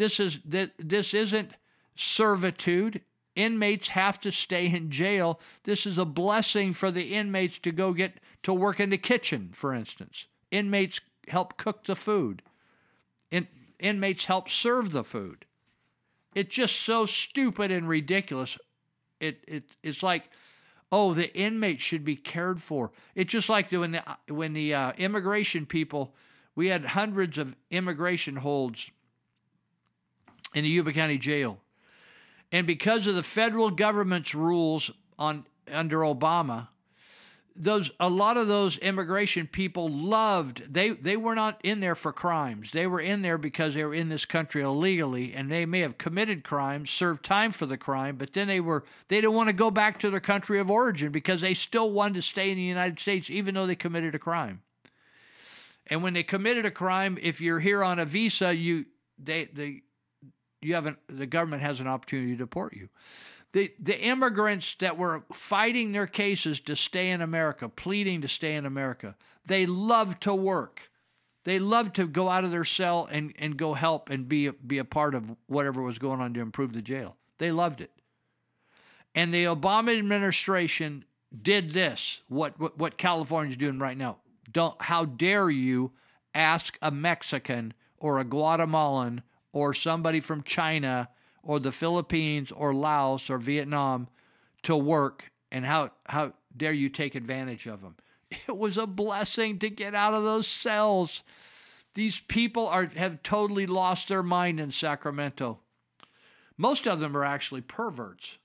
This 0.01 0.19
is 0.19 0.39
this 0.47 1.13
isn't 1.13 1.51
servitude. 1.95 3.03
Inmates 3.37 3.89
have 3.89 4.19
to 4.21 4.33
stay 4.33 4.65
in 4.65 4.91
jail. 4.91 5.39
This 5.65 5.85
is 5.85 5.99
a 5.99 6.07
blessing 6.07 6.73
for 6.73 6.91
the 6.91 7.15
inmates 7.15 7.59
to 7.59 7.71
go 7.71 7.93
get 7.93 8.15
to 8.45 8.55
work 8.55 8.81
in 8.81 8.89
the 8.89 8.97
kitchen, 8.97 9.51
for 9.53 9.75
instance. 9.75 10.25
Inmates 10.51 11.03
help 11.29 11.59
cook 11.59 11.85
the 11.85 11.95
food. 11.95 12.41
In, 13.31 13.47
inmates 13.79 14.25
help 14.25 14.49
serve 14.49 14.93
the 14.93 15.05
food. 15.05 15.45
It's 16.35 16.55
just 16.55 16.77
so 16.77 17.05
stupid 17.05 17.71
and 17.71 17.87
ridiculous. 17.87 18.57
It, 19.21 19.45
it 19.47 19.65
it's 19.83 20.03
like, 20.03 20.31
oh, 20.91 21.13
the 21.13 21.31
inmates 21.37 21.83
should 21.83 22.07
be 22.07 22.17
cared 22.17 22.63
for. 22.63 22.91
It's 23.15 23.33
just 23.33 23.51
like 23.51 23.71
when 23.71 23.93
the 23.93 24.03
when 24.31 24.55
the 24.55 24.73
uh, 24.73 24.93
immigration 24.93 25.67
people, 25.67 26.15
we 26.55 26.69
had 26.69 26.87
hundreds 26.87 27.37
of 27.37 27.55
immigration 27.71 28.37
holds 28.37 28.91
in 30.55 30.65
the 30.65 30.71
Yuba 30.71 30.93
County 30.93 31.19
Jail. 31.19 31.59
And 32.53 32.67
because 32.67 33.07
of 33.07 33.15
the 33.15 33.23
federal 33.23 33.71
government's 33.71 34.35
rules 34.35 34.91
on 35.19 35.47
under 35.71 35.99
Obama, 35.99 36.69
those 37.55 37.91
a 38.01 38.09
lot 38.09 38.37
of 38.37 38.49
those 38.49 38.79
immigration 38.79 39.47
people 39.47 39.89
loved 39.89 40.73
they 40.73 40.91
they 40.91 41.17
were 41.17 41.35
not 41.35 41.61
in 41.63 41.81
there 41.81 41.95
for 41.95 42.13
crimes. 42.13 42.71
They 42.71 42.87
were 42.87 43.01
in 43.01 43.23
there 43.23 43.39
because 43.39 43.75
they 43.75 43.85
were 43.85 43.95
in 43.95 44.09
this 44.09 44.25
country 44.25 44.63
illegally 44.63 45.35
and 45.35 45.51
they 45.51 45.67
may 45.67 45.81
have 45.81 45.99
committed 45.99 46.43
crimes, 46.43 46.91
served 46.91 47.25
time 47.25 47.53
for 47.53 47.67
the 47.67 47.77
crime, 47.77 48.17
but 48.17 48.33
then 48.33 48.49
they 48.49 48.61
were 48.61 48.85
they 49.09 49.17
didn't 49.17 49.35
want 49.35 49.49
to 49.49 49.55
go 49.55 49.71
back 49.71 49.99
to 50.01 50.11
their 50.11 50.21
country 50.21 50.59
of 50.59 50.71
origin 50.71 51.13
because 51.13 51.41
they 51.41 51.55
still 51.55 51.91
wanted 51.91 52.15
to 52.15 52.23
stay 52.23 52.51
in 52.51 52.57
the 52.57 52.63
United 52.63 52.99
States 52.99 53.31
even 53.31 53.55
though 53.55 53.67
they 53.67 53.77
committed 53.77 54.15
a 54.15 54.19
crime. 54.19 54.63
And 55.87 56.03
when 56.03 56.15
they 56.15 56.23
committed 56.23 56.65
a 56.65 56.71
crime, 56.71 57.19
if 57.21 57.41
you're 57.41 57.61
here 57.61 57.83
on 57.83 57.99
a 57.99 58.05
visa, 58.05 58.55
you 58.57 58.87
they 59.19 59.47
they 59.47 59.83
you 60.63 60.75
haven't 60.75 60.99
the 61.09 61.27
government 61.27 61.63
has 61.63 61.81
an 61.81 61.87
opportunity 61.87 62.33
to 62.33 62.37
deport 62.37 62.75
you. 62.75 62.89
The 63.53 63.73
the 63.81 63.99
immigrants 63.99 64.77
that 64.81 64.97
were 64.97 65.23
fighting 65.33 65.93
their 65.93 66.07
cases 66.07 66.61
to 66.61 66.77
stay 66.77 67.11
in 67.11 67.21
America, 67.21 67.69
pleading 67.69 68.23
to 68.23 68.29
stay 68.29 68.55
in 68.55 68.67
America, 68.67 69.17
they 69.47 69.67
loved 69.67 70.23
to 70.23 70.35
work. 70.35 70.91
They 71.45 71.59
loved 71.59 71.97
to 71.97 72.07
go 72.07 72.29
out 72.29 72.45
of 72.45 72.51
their 72.51 72.65
cell 72.65 73.09
and, 73.11 73.33
and 73.39 73.57
go 73.57 73.75
help 73.75 74.11
and 74.11 74.29
be 74.29 74.51
be 74.51 74.79
a 74.79 74.85
part 74.85 75.15
of 75.15 75.35
whatever 75.47 75.83
was 75.83 75.99
going 75.99 76.21
on 76.21 76.35
to 76.35 76.41
improve 76.41 76.73
the 76.73 76.83
jail. 76.83 77.17
They 77.39 77.51
loved 77.51 77.81
it. 77.81 77.91
And 79.15 79.35
the 79.35 79.45
Obama 79.45 79.99
administration 79.99 81.05
did 81.43 81.73
this, 81.73 82.21
what 82.29 82.61
what, 82.61 82.79
what 82.79 82.99
California's 82.99 83.57
doing 83.57 83.79
right 83.79 83.97
now. 83.97 84.19
Don't 84.53 84.81
how 84.83 85.07
dare 85.07 85.51
you 85.51 85.93
ask 86.35 86.79
a 86.83 86.91
Mexican 86.91 87.75
or 87.99 88.19
a 88.19 88.25
Guatemalan 88.25 89.23
or 89.53 89.75
somebody 89.75 90.21
from 90.21 90.43
China 90.43 91.09
or 91.43 91.59
the 91.59 91.73
Philippines 91.73 92.53
or 92.53 92.75
Laos 92.75 93.31
or 93.31 93.39
Vietnam 93.39 94.09
to 94.63 94.77
work 94.77 95.31
and 95.51 95.65
how 95.65 95.91
how 96.07 96.33
dare 96.57 96.73
you 96.73 96.89
take 96.89 97.15
advantage 97.15 97.67
of 97.67 97.81
them 97.81 97.97
it 98.31 98.57
was 98.57 98.77
a 98.77 98.87
blessing 98.87 99.59
to 99.59 99.71
get 99.71 99.95
out 99.95 100.15
of 100.15 100.25
those 100.25 100.47
cells. 100.47 101.23
These 101.95 102.21
people 102.21 102.67
are 102.67 102.87
have 102.87 103.23
totally 103.23 103.67
lost 103.67 104.09
their 104.09 104.23
mind 104.23 104.61
in 104.61 104.71
Sacramento. 104.71 105.59
Most 106.57 106.87
of 106.87 107.01
them 107.01 107.17
are 107.17 107.25
actually 107.25 107.63
perverts. 107.63 108.39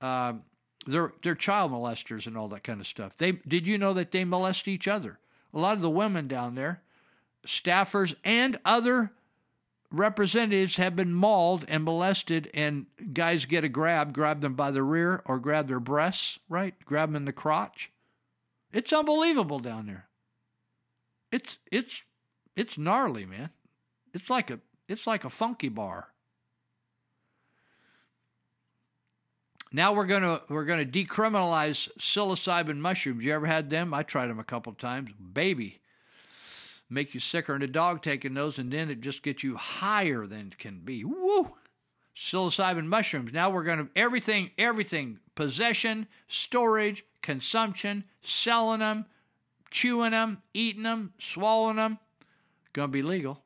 Um, 0.00 0.42
they're 0.86 1.12
they're 1.22 1.34
child 1.34 1.72
molesters 1.72 2.26
and 2.26 2.36
all 2.36 2.48
that 2.48 2.64
kind 2.64 2.80
of 2.80 2.86
stuff. 2.86 3.16
They 3.16 3.32
did 3.32 3.66
you 3.66 3.78
know 3.78 3.94
that 3.94 4.10
they 4.10 4.24
molest 4.24 4.66
each 4.66 4.88
other? 4.88 5.18
A 5.52 5.58
lot 5.58 5.76
of 5.76 5.82
the 5.82 5.90
women 5.90 6.26
down 6.26 6.54
there 6.54 6.82
staffers 7.46 8.14
and 8.24 8.58
other 8.64 9.12
representatives 9.98 10.76
have 10.76 10.96
been 10.96 11.12
mauled 11.12 11.64
and 11.68 11.84
molested, 11.84 12.50
and 12.54 12.86
guys 13.12 13.44
get 13.44 13.64
a 13.64 13.68
grab, 13.68 14.12
grab 14.12 14.40
them 14.40 14.54
by 14.54 14.70
the 14.70 14.82
rear 14.82 15.22
or 15.24 15.38
grab 15.38 15.68
their 15.68 15.80
breasts, 15.80 16.38
right? 16.48 16.74
Grab 16.84 17.08
them 17.08 17.16
in 17.16 17.24
the 17.24 17.32
crotch. 17.32 17.90
It's 18.72 18.92
unbelievable 18.92 19.60
down 19.60 19.86
there. 19.86 20.08
It's 21.30 21.58
it's 21.70 22.02
it's 22.56 22.78
gnarly, 22.78 23.24
man. 23.24 23.50
It's 24.12 24.30
like 24.30 24.50
a 24.50 24.60
it's 24.88 25.06
like 25.06 25.24
a 25.24 25.30
funky 25.30 25.68
bar. 25.68 26.08
Now 29.72 29.92
we're 29.92 30.06
gonna 30.06 30.40
we're 30.48 30.64
gonna 30.64 30.84
decriminalize 30.84 31.88
psilocybin 31.98 32.78
mushrooms. 32.78 33.24
You 33.24 33.32
ever 33.32 33.46
had 33.46 33.70
them? 33.70 33.92
I 33.92 34.04
tried 34.04 34.28
them 34.28 34.38
a 34.38 34.44
couple 34.44 34.72
times. 34.72 35.10
Baby, 35.32 35.80
make 36.90 37.14
you 37.14 37.20
sicker 37.20 37.54
and 37.54 37.62
a 37.62 37.68
dog 37.68 38.02
taking 38.02 38.34
those, 38.34 38.58
and 38.58 38.72
then 38.72 38.90
it 38.90 39.00
just 39.00 39.22
gets 39.22 39.42
you 39.42 39.56
higher 39.56 40.26
than 40.26 40.48
it 40.48 40.58
can 40.58 40.80
be. 40.80 41.04
Woo! 41.04 41.54
Psilocybin 42.16 42.86
mushrooms. 42.86 43.32
Now 43.32 43.50
we're 43.50 43.64
going 43.64 43.78
to 43.78 43.88
everything, 43.96 44.50
everything 44.56 45.18
possession, 45.34 46.06
storage, 46.28 47.04
consumption, 47.22 48.04
selling 48.22 48.80
them, 48.80 49.06
chewing 49.70 50.12
them, 50.12 50.38
eating 50.52 50.84
them, 50.84 51.12
swallowing 51.18 51.76
them. 51.76 51.98
Going 52.72 52.88
to 52.88 52.92
be 52.92 53.02
legal. 53.02 53.42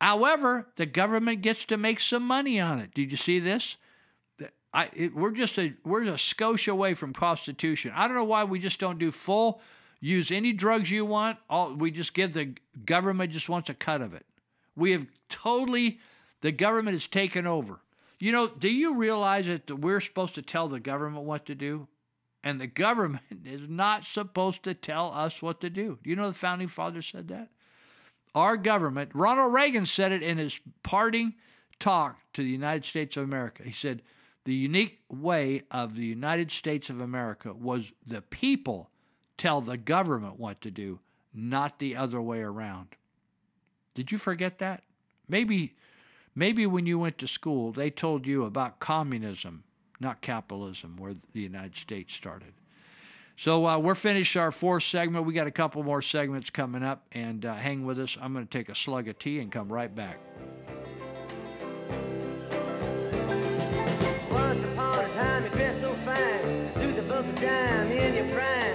However, 0.00 0.66
the 0.76 0.86
government 0.86 1.42
gets 1.42 1.64
to 1.66 1.76
make 1.76 2.00
some 2.00 2.22
money 2.24 2.60
on 2.60 2.80
it. 2.80 2.92
Did 2.94 3.10
you 3.10 3.16
see 3.16 3.38
this? 3.38 3.76
I, 4.74 4.90
it, 4.94 5.14
we're 5.14 5.30
just 5.30 5.58
a 5.58 5.72
we're 5.84 6.02
a 6.02 6.18
Scotia 6.18 6.72
away 6.72 6.92
from 6.92 7.14
prostitution. 7.14 7.92
I 7.94 8.06
don't 8.06 8.16
know 8.16 8.24
why 8.24 8.44
we 8.44 8.58
just 8.58 8.78
don't 8.78 8.98
do 8.98 9.10
full 9.10 9.62
use 10.00 10.30
any 10.30 10.52
drugs 10.52 10.90
you 10.90 11.04
want. 11.04 11.38
All 11.48 11.74
we 11.74 11.90
just 11.90 12.14
give 12.14 12.32
the 12.32 12.54
government 12.84 13.32
just 13.32 13.48
wants 13.48 13.70
a 13.70 13.74
cut 13.74 14.00
of 14.00 14.14
it. 14.14 14.26
We 14.76 14.92
have 14.92 15.06
totally 15.28 15.98
the 16.40 16.52
government 16.52 16.94
has 16.94 17.06
taken 17.06 17.46
over. 17.46 17.80
You 18.18 18.32
know, 18.32 18.48
do 18.48 18.68
you 18.68 18.94
realize 18.94 19.46
that 19.46 19.70
we're 19.70 20.00
supposed 20.00 20.34
to 20.36 20.42
tell 20.42 20.68
the 20.68 20.80
government 20.80 21.24
what 21.24 21.46
to 21.46 21.54
do? 21.54 21.88
And 22.42 22.60
the 22.60 22.66
government 22.66 23.24
is 23.44 23.62
not 23.68 24.04
supposed 24.04 24.62
to 24.64 24.74
tell 24.74 25.12
us 25.12 25.42
what 25.42 25.60
to 25.60 25.70
do. 25.70 25.98
Do 26.02 26.10
you 26.10 26.16
know 26.16 26.28
the 26.28 26.34
founding 26.34 26.68
fathers 26.68 27.10
said 27.10 27.28
that? 27.28 27.48
Our 28.34 28.56
government, 28.56 29.10
Ronald 29.14 29.52
Reagan 29.52 29.86
said 29.86 30.12
it 30.12 30.22
in 30.22 30.38
his 30.38 30.60
parting 30.82 31.34
talk 31.78 32.18
to 32.34 32.42
the 32.42 32.50
United 32.50 32.84
States 32.84 33.16
of 33.16 33.24
America. 33.24 33.62
He 33.64 33.72
said, 33.72 34.02
the 34.44 34.54
unique 34.54 35.00
way 35.08 35.62
of 35.72 35.96
the 35.96 36.04
United 36.04 36.52
States 36.52 36.88
of 36.88 37.00
America 37.00 37.52
was 37.52 37.90
the 38.06 38.22
people 38.22 38.90
tell 39.38 39.60
the 39.60 39.76
government 39.76 40.38
what 40.38 40.60
to 40.62 40.70
do, 40.70 41.00
not 41.34 41.78
the 41.78 41.96
other 41.96 42.20
way 42.20 42.40
around. 42.40 42.88
Did 43.94 44.12
you 44.12 44.18
forget 44.18 44.58
that? 44.58 44.82
Maybe 45.28 45.74
maybe 46.34 46.66
when 46.66 46.86
you 46.86 46.98
went 46.98 47.18
to 47.18 47.26
school 47.26 47.72
they 47.72 47.90
told 47.90 48.26
you 48.26 48.44
about 48.44 48.78
communism, 48.78 49.64
not 50.00 50.20
capitalism, 50.20 50.96
where 50.96 51.14
the 51.32 51.40
United 51.40 51.76
States 51.76 52.14
started. 52.14 52.52
So 53.38 53.66
uh, 53.66 53.78
we're 53.78 53.94
finished 53.94 54.36
our 54.36 54.50
fourth 54.50 54.84
segment. 54.84 55.26
We 55.26 55.34
got 55.34 55.46
a 55.46 55.50
couple 55.50 55.82
more 55.82 56.00
segments 56.00 56.48
coming 56.48 56.82
up, 56.82 57.04
and 57.12 57.44
uh, 57.44 57.54
hang 57.54 57.84
with 57.84 57.98
us. 57.98 58.16
I'm 58.20 58.32
going 58.32 58.46
to 58.46 58.50
take 58.50 58.70
a 58.70 58.74
slug 58.74 59.08
of 59.08 59.18
tea 59.18 59.40
and 59.40 59.52
come 59.52 59.70
right 59.70 59.94
back. 59.94 60.18
Once 64.30 64.64
upon 64.64 65.04
a 65.04 65.08
time 65.08 65.44
you 65.44 65.50
dressed 65.50 65.82
so 65.82 65.92
fine, 65.94 66.94
the 66.94 67.02
bumps 67.02 67.30
of 67.30 67.42
in 67.42 68.14
your 68.14 68.28
prime. 68.30 68.65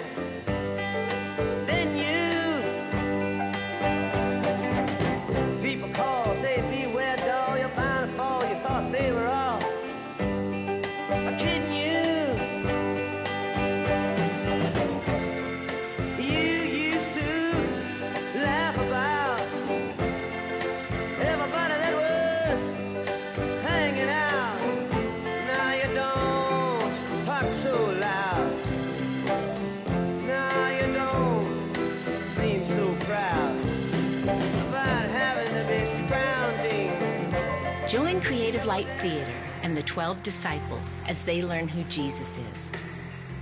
Join 38.71 38.83
Creative 38.83 38.89
Light 38.89 39.01
Theater 39.01 39.33
and 39.63 39.75
the 39.75 39.83
12 39.83 40.23
disciples 40.23 40.93
as 41.07 41.21
they 41.23 41.43
learn 41.43 41.67
who 41.67 41.83
Jesus 41.83 42.39
is. 42.53 42.71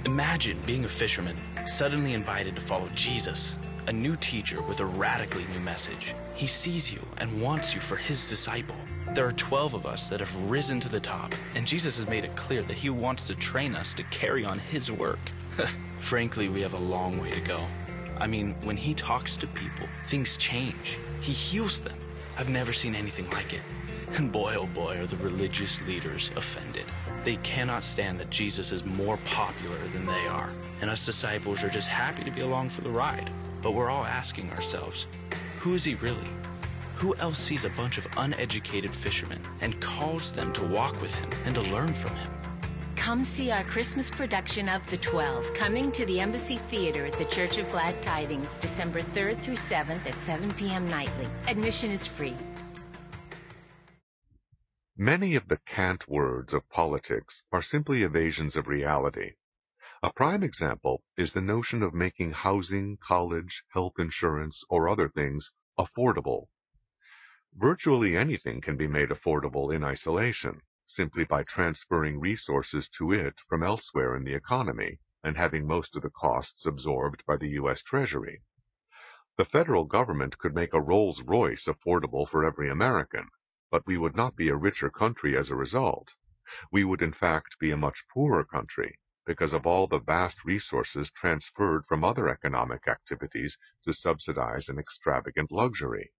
Imagine 0.06 0.58
being 0.66 0.86
a 0.86 0.90
fisherman, 0.90 1.38
suddenly 1.68 2.14
invited 2.14 2.56
to 2.56 2.62
follow 2.62 2.90
Jesus, 2.96 3.56
a 3.88 3.94
new 3.94 4.16
teacher 4.16 4.62
with 4.64 4.80
a 4.80 4.86
radically 4.86 5.46
new 5.54 5.60
message. 5.60 6.16
He 6.34 6.48
sees 6.48 6.92
you 6.92 7.02
and 7.18 7.42
wants 7.42 7.76
you 7.76 7.82
for 7.82 7.96
his 7.96 8.28
disciple. 8.28 8.76
There 9.14 9.28
are 9.28 9.34
12 9.34 9.76
of 9.76 9.86
us 9.86 10.10
that 10.10 10.20
have 10.20 10.50
risen 10.50 10.80
to 10.80 10.90
the 10.90 11.00
top, 11.00 11.36
and 11.56 11.68
Jesus 11.68 11.98
has 11.98 12.08
made 12.08 12.26
it 12.26 12.36
clear 12.36 12.64
that 12.64 12.78
he 12.78 12.90
wants 12.90 13.28
to 13.28 13.36
train 13.36 13.76
us 13.76 13.94
to 13.96 14.04
carry 14.06 14.46
on 14.46 14.58
his 14.58 14.92
work. 14.92 15.20
Frankly, 16.00 16.50
we 16.50 16.62
have 16.62 16.74
a 16.74 16.80
long 16.80 17.20
way 17.22 17.30
to 17.32 17.42
go. 17.42 17.60
I 18.18 18.26
mean, 18.26 18.56
when 18.64 18.78
he 18.78 18.94
talks 18.94 19.38
to 19.38 19.48
people, 19.48 19.88
things 20.06 20.38
change. 20.38 20.98
He 21.22 21.34
heals 21.34 21.82
them. 21.82 21.98
I've 22.38 22.50
never 22.50 22.74
seen 22.74 22.96
anything 22.96 23.30
like 23.32 23.54
it. 23.54 23.62
And 24.14 24.32
boy, 24.32 24.56
oh 24.58 24.68
boy, 24.68 24.98
are 24.98 25.06
the 25.06 25.18
religious 25.18 25.82
leaders 25.82 26.32
offended. 26.36 26.86
They 27.24 27.38
cannot 27.38 27.84
stand 27.84 28.20
that 28.20 28.30
Jesus 28.30 28.72
is 28.72 28.86
more 28.86 29.18
popular 29.26 29.78
than 29.94 30.06
they 30.06 30.28
are. 30.28 30.50
And 30.82 30.90
us 30.90 31.06
disciples 31.06 31.64
are 31.64 31.70
just 31.70 31.88
happy 31.88 32.24
to 32.24 32.32
be 32.32 32.42
along 32.42 32.70
for 32.70 32.82
the 32.82 32.90
ride. 32.90 33.30
But 33.62 33.72
we're 33.72 33.90
all 33.90 34.06
asking 34.06 34.52
ourselves, 34.52 35.06
who 35.60 35.74
is 35.74 35.84
he 35.84 35.96
really? 35.96 36.30
Who 36.96 37.16
else 37.16 37.40
sees 37.40 37.66
a 37.66 37.70
bunch 37.70 37.98
of 37.98 38.08
uneducated 38.18 38.92
fishermen 38.92 39.42
and 39.62 39.80
calls 39.80 40.32
them 40.32 40.52
to 40.54 40.66
walk 40.66 41.02
with 41.02 41.14
him 41.16 41.30
and 41.46 41.56
to 41.56 41.62
learn 41.62 41.94
from 41.94 42.16
him? 42.16 42.32
Come 42.96 43.24
see 43.24 43.52
our 43.52 43.64
Christmas 43.64 44.10
production 44.10 44.68
of 44.68 44.86
The 44.90 44.98
Twelve, 44.98 45.54
coming 45.54 45.92
to 45.94 46.06
the 46.06 46.20
Embassy 46.20 46.58
Theater 46.58 47.06
at 47.06 47.14
the 47.14 47.26
Church 47.26 47.58
of 47.58 47.72
Glad 47.72 48.02
Tidings, 48.02 48.54
December 48.60 49.02
3rd 49.02 49.40
through 49.40 49.56
7th 49.56 50.06
at 50.06 50.20
7 50.20 50.54
p.m. 50.56 50.86
nightly. 50.90 51.28
Admission 51.48 51.92
is 51.92 52.06
free. 52.06 52.36
Many 55.02 55.36
of 55.36 55.48
the 55.48 55.60
cant 55.60 56.10
words 56.10 56.54
of 56.54 56.68
politics 56.68 57.42
are 57.54 57.62
simply 57.62 58.04
evasions 58.04 58.58
of 58.58 58.68
reality. 58.68 59.36
A 60.04 60.12
prime 60.12 60.44
example 60.44 61.06
is 61.16 61.32
the 61.32 61.40
notion 61.40 61.82
of 61.82 61.94
making 61.94 62.32
housing, 62.34 62.98
college, 62.98 63.64
health 63.70 63.98
insurance, 63.98 64.62
or 64.68 64.90
other 64.90 65.08
things 65.08 65.54
affordable. 65.80 66.50
Virtually 67.56 68.18
anything 68.18 68.60
can 68.60 68.76
be 68.76 68.88
made 68.88 69.08
affordable 69.08 69.74
in 69.74 69.86
isolation, 69.86 70.64
simply 70.86 71.24
by 71.24 71.44
transferring 71.44 72.20
resources 72.20 72.90
to 72.98 73.14
it 73.14 73.40
from 73.48 73.64
elsewhere 73.64 74.18
in 74.18 74.26
the 74.26 74.34
economy 74.34 75.00
and 75.24 75.38
having 75.38 75.66
most 75.66 75.96
of 75.96 76.02
the 76.02 76.10
costs 76.10 76.66
absorbed 76.66 77.26
by 77.26 77.38
the 77.38 77.52
U.S. 77.52 77.82
Treasury. 77.84 78.42
The 79.38 79.46
federal 79.46 79.86
government 79.86 80.38
could 80.40 80.54
make 80.54 80.74
a 80.74 80.82
Rolls 80.82 81.22
Royce 81.22 81.70
affordable 81.70 82.30
for 82.30 82.44
every 82.44 82.70
American, 82.70 83.30
but 83.72 83.86
we 83.86 83.98
would 83.98 84.16
not 84.16 84.36
be 84.36 84.50
a 84.50 84.56
richer 84.56 84.90
country 84.90 85.38
as 85.38 85.50
a 85.50 85.56
result. 85.56 86.16
We 86.72 86.84
would 86.84 87.02
in 87.02 87.14
fact 87.14 87.60
be 87.60 87.72
a 87.72 87.78
much 87.78 88.06
poorer 88.12 88.44
country 88.44 88.98
because 89.26 89.54
of 89.54 89.68
all 89.68 89.86
the 89.86 90.00
vast 90.00 90.44
resources 90.44 91.12
transferred 91.12 91.86
from 91.86 92.04
other 92.04 92.28
economic 92.28 92.88
activities 92.88 93.58
to 93.86 93.94
subsidize 93.94 94.70
an 94.70 94.80
extravagant 94.80 95.52
luxury. 95.52 96.12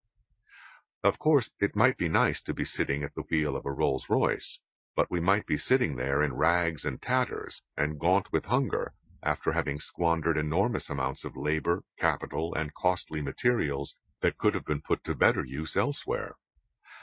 Of 1.02 1.18
course, 1.18 1.50
it 1.58 1.74
might 1.74 1.98
be 1.98 2.08
nice 2.08 2.40
to 2.42 2.54
be 2.54 2.64
sitting 2.64 3.02
at 3.02 3.14
the 3.14 3.22
wheel 3.22 3.56
of 3.56 3.66
a 3.66 3.72
Rolls 3.72 4.06
Royce, 4.08 4.60
but 4.94 5.10
we 5.10 5.18
might 5.18 5.46
be 5.46 5.58
sitting 5.58 5.96
there 5.96 6.22
in 6.22 6.34
rags 6.34 6.84
and 6.84 7.02
tatters 7.02 7.62
and 7.76 7.98
gaunt 7.98 8.30
with 8.30 8.44
hunger 8.44 8.92
after 9.22 9.50
having 9.52 9.80
squandered 9.80 10.36
enormous 10.36 10.88
amounts 10.88 11.24
of 11.24 11.36
labor, 11.36 11.82
capital, 11.98 12.54
and 12.54 12.74
costly 12.74 13.20
materials 13.20 13.94
that 14.20 14.38
could 14.38 14.54
have 14.54 14.64
been 14.64 14.82
put 14.82 15.02
to 15.04 15.14
better 15.14 15.44
use 15.44 15.76
elsewhere. 15.76 16.36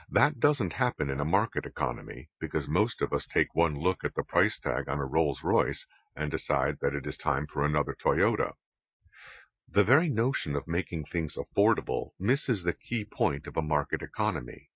That 0.10 0.40
doesn't 0.40 0.72
happen 0.72 1.10
in 1.10 1.20
a 1.20 1.26
market 1.26 1.66
economy 1.66 2.30
because 2.40 2.68
most 2.70 3.02
of 3.02 3.12
us 3.12 3.28
take 3.28 3.54
one 3.54 3.76
look 3.76 4.06
at 4.06 4.16
the 4.16 4.24
price 4.24 4.58
tag 4.58 4.88
on 4.88 5.00
a 5.00 5.06
Rolls 5.06 5.44
Royce 5.44 5.86
and 6.16 6.32
decide 6.32 6.78
that 6.80 6.96
it 6.96 7.06
is 7.06 7.18
time 7.18 7.46
for 7.46 7.66
another 7.66 7.94
Toyota. 7.94 8.54
The 9.68 9.84
very 9.84 10.08
notion 10.08 10.56
of 10.56 10.66
making 10.66 11.06
things 11.06 11.36
affordable 11.36 12.12
misses 12.18 12.64
the 12.64 12.72
key 12.72 13.04
point 13.04 13.48
of 13.48 13.58
a 13.58 13.62
market 13.62 14.02
economy. 14.02 14.70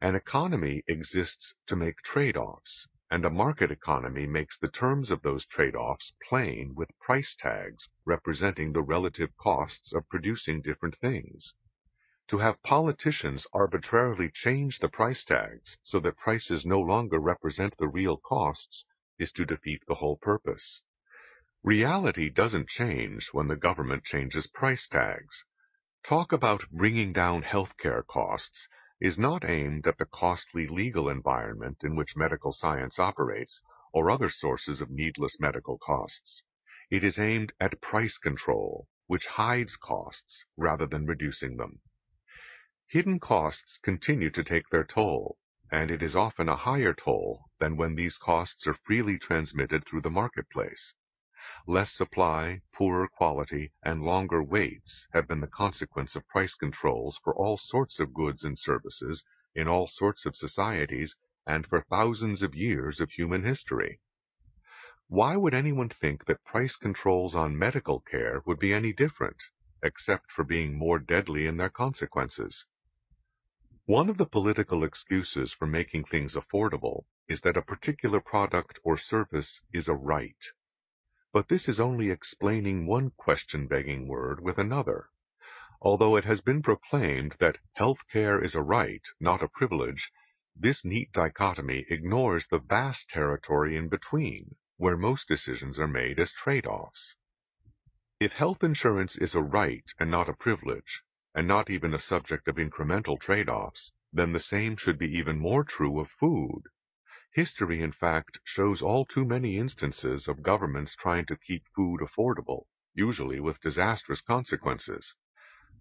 An 0.00 0.16
economy 0.16 0.82
exists 0.88 1.54
to 1.68 1.76
make 1.76 2.02
trade-offs, 2.02 2.88
and 3.08 3.24
a 3.24 3.30
market 3.30 3.70
economy 3.70 4.26
makes 4.26 4.58
the 4.58 4.68
terms 4.68 5.12
of 5.12 5.22
those 5.22 5.46
trade-offs 5.46 6.12
plain 6.28 6.74
with 6.74 6.98
price 6.98 7.36
tags 7.38 7.88
representing 8.04 8.72
the 8.72 8.82
relative 8.82 9.36
costs 9.36 9.92
of 9.94 10.08
producing 10.08 10.60
different 10.60 10.98
things. 10.98 11.54
To 12.30 12.38
have 12.38 12.60
politicians 12.64 13.46
arbitrarily 13.52 14.30
change 14.30 14.80
the 14.80 14.88
price 14.88 15.22
tags 15.22 15.78
so 15.84 16.00
that 16.00 16.16
prices 16.16 16.66
no 16.66 16.80
longer 16.80 17.20
represent 17.20 17.76
the 17.76 17.86
real 17.86 18.16
costs 18.16 18.84
is 19.16 19.30
to 19.32 19.44
defeat 19.44 19.84
the 19.86 19.94
whole 19.94 20.16
purpose. 20.16 20.82
Reality 21.62 22.28
doesn't 22.28 22.68
change 22.68 23.28
when 23.30 23.46
the 23.46 23.54
government 23.54 24.02
changes 24.02 24.48
price 24.48 24.88
tags. 24.88 25.44
Talk 26.02 26.32
about 26.32 26.68
bringing 26.72 27.12
down 27.12 27.44
healthcare 27.44 28.04
costs 28.04 28.66
is 29.00 29.16
not 29.16 29.44
aimed 29.44 29.86
at 29.86 29.98
the 29.98 30.06
costly 30.06 30.66
legal 30.66 31.08
environment 31.08 31.84
in 31.84 31.94
which 31.94 32.16
medical 32.16 32.50
science 32.50 32.98
operates 32.98 33.60
or 33.92 34.10
other 34.10 34.30
sources 34.30 34.80
of 34.80 34.90
needless 34.90 35.38
medical 35.38 35.78
costs. 35.78 36.42
It 36.90 37.04
is 37.04 37.20
aimed 37.20 37.52
at 37.60 37.80
price 37.80 38.18
control, 38.18 38.88
which 39.06 39.26
hides 39.26 39.76
costs 39.76 40.44
rather 40.56 40.88
than 40.88 41.06
reducing 41.06 41.56
them. 41.56 41.78
Hidden 42.88 43.20
costs 43.20 43.78
continue 43.82 44.30
to 44.30 44.42
take 44.42 44.70
their 44.70 44.84
toll, 44.84 45.36
and 45.70 45.90
it 45.90 46.02
is 46.02 46.16
often 46.16 46.48
a 46.48 46.56
higher 46.56 46.94
toll 46.94 47.44
than 47.58 47.76
when 47.76 47.94
these 47.94 48.16
costs 48.16 48.66
are 48.66 48.78
freely 48.86 49.18
transmitted 49.18 49.84
through 49.84 50.00
the 50.00 50.10
marketplace. 50.10 50.94
Less 51.66 51.92
supply, 51.92 52.62
poorer 52.72 53.06
quality, 53.06 53.74
and 53.82 54.02
longer 54.02 54.42
waits 54.42 55.06
have 55.12 55.28
been 55.28 55.40
the 55.40 55.46
consequence 55.46 56.16
of 56.16 56.26
price 56.28 56.54
controls 56.54 57.20
for 57.22 57.34
all 57.34 57.58
sorts 57.58 58.00
of 58.00 58.14
goods 58.14 58.44
and 58.44 58.58
services 58.58 59.22
in 59.54 59.68
all 59.68 59.86
sorts 59.86 60.24
of 60.24 60.34
societies 60.34 61.14
and 61.46 61.66
for 61.66 61.82
thousands 61.82 62.40
of 62.40 62.54
years 62.54 62.98
of 62.98 63.10
human 63.10 63.42
history. 63.42 64.00
Why 65.08 65.36
would 65.36 65.52
anyone 65.52 65.90
think 65.90 66.24
that 66.26 66.44
price 66.44 66.76
controls 66.76 67.34
on 67.34 67.58
medical 67.58 68.00
care 68.00 68.40
would 68.46 68.58
be 68.58 68.72
any 68.72 68.94
different, 68.94 69.42
except 69.82 70.32
for 70.32 70.44
being 70.44 70.78
more 70.78 70.98
deadly 70.98 71.44
in 71.46 71.58
their 71.58 71.68
consequences? 71.68 72.64
One 73.88 74.08
of 74.10 74.18
the 74.18 74.26
political 74.26 74.82
excuses 74.82 75.52
for 75.52 75.66
making 75.68 76.06
things 76.06 76.34
affordable 76.34 77.04
is 77.28 77.42
that 77.42 77.56
a 77.56 77.62
particular 77.62 78.20
product 78.20 78.80
or 78.82 78.98
service 78.98 79.60
is 79.72 79.86
a 79.86 79.94
right. 79.94 80.44
But 81.32 81.46
this 81.48 81.68
is 81.68 81.78
only 81.78 82.10
explaining 82.10 82.88
one 82.88 83.10
question 83.10 83.68
begging 83.68 84.08
word 84.08 84.40
with 84.40 84.58
another. 84.58 85.10
Although 85.80 86.16
it 86.16 86.24
has 86.24 86.40
been 86.40 86.64
proclaimed 86.64 87.36
that 87.38 87.60
health 87.74 87.98
care 88.12 88.42
is 88.42 88.56
a 88.56 88.60
right, 88.60 89.02
not 89.20 89.40
a 89.40 89.46
privilege, 89.46 90.10
this 90.56 90.84
neat 90.84 91.12
dichotomy 91.12 91.86
ignores 91.88 92.48
the 92.48 92.58
vast 92.58 93.08
territory 93.08 93.76
in 93.76 93.88
between, 93.88 94.56
where 94.78 94.96
most 94.96 95.28
decisions 95.28 95.78
are 95.78 95.86
made 95.86 96.18
as 96.18 96.32
trade-offs. 96.32 97.14
If 98.18 98.32
health 98.32 98.64
insurance 98.64 99.16
is 99.16 99.36
a 99.36 99.42
right 99.42 99.84
and 100.00 100.10
not 100.10 100.28
a 100.28 100.34
privilege, 100.34 101.02
and 101.36 101.46
not 101.46 101.68
even 101.68 101.92
a 101.92 101.98
subject 101.98 102.48
of 102.48 102.56
incremental 102.56 103.20
trade-offs, 103.20 103.92
then 104.10 104.32
the 104.32 104.40
same 104.40 104.74
should 104.74 104.98
be 104.98 105.18
even 105.18 105.38
more 105.38 105.62
true 105.62 106.00
of 106.00 106.08
food. 106.18 106.62
History, 107.34 107.82
in 107.82 107.92
fact, 107.92 108.38
shows 108.42 108.80
all 108.80 109.04
too 109.04 109.26
many 109.26 109.58
instances 109.58 110.28
of 110.28 110.42
governments 110.42 110.96
trying 110.96 111.26
to 111.26 111.36
keep 111.36 111.62
food 111.74 112.00
affordable, 112.00 112.64
usually 112.94 113.38
with 113.38 113.60
disastrous 113.60 114.22
consequences. 114.22 115.14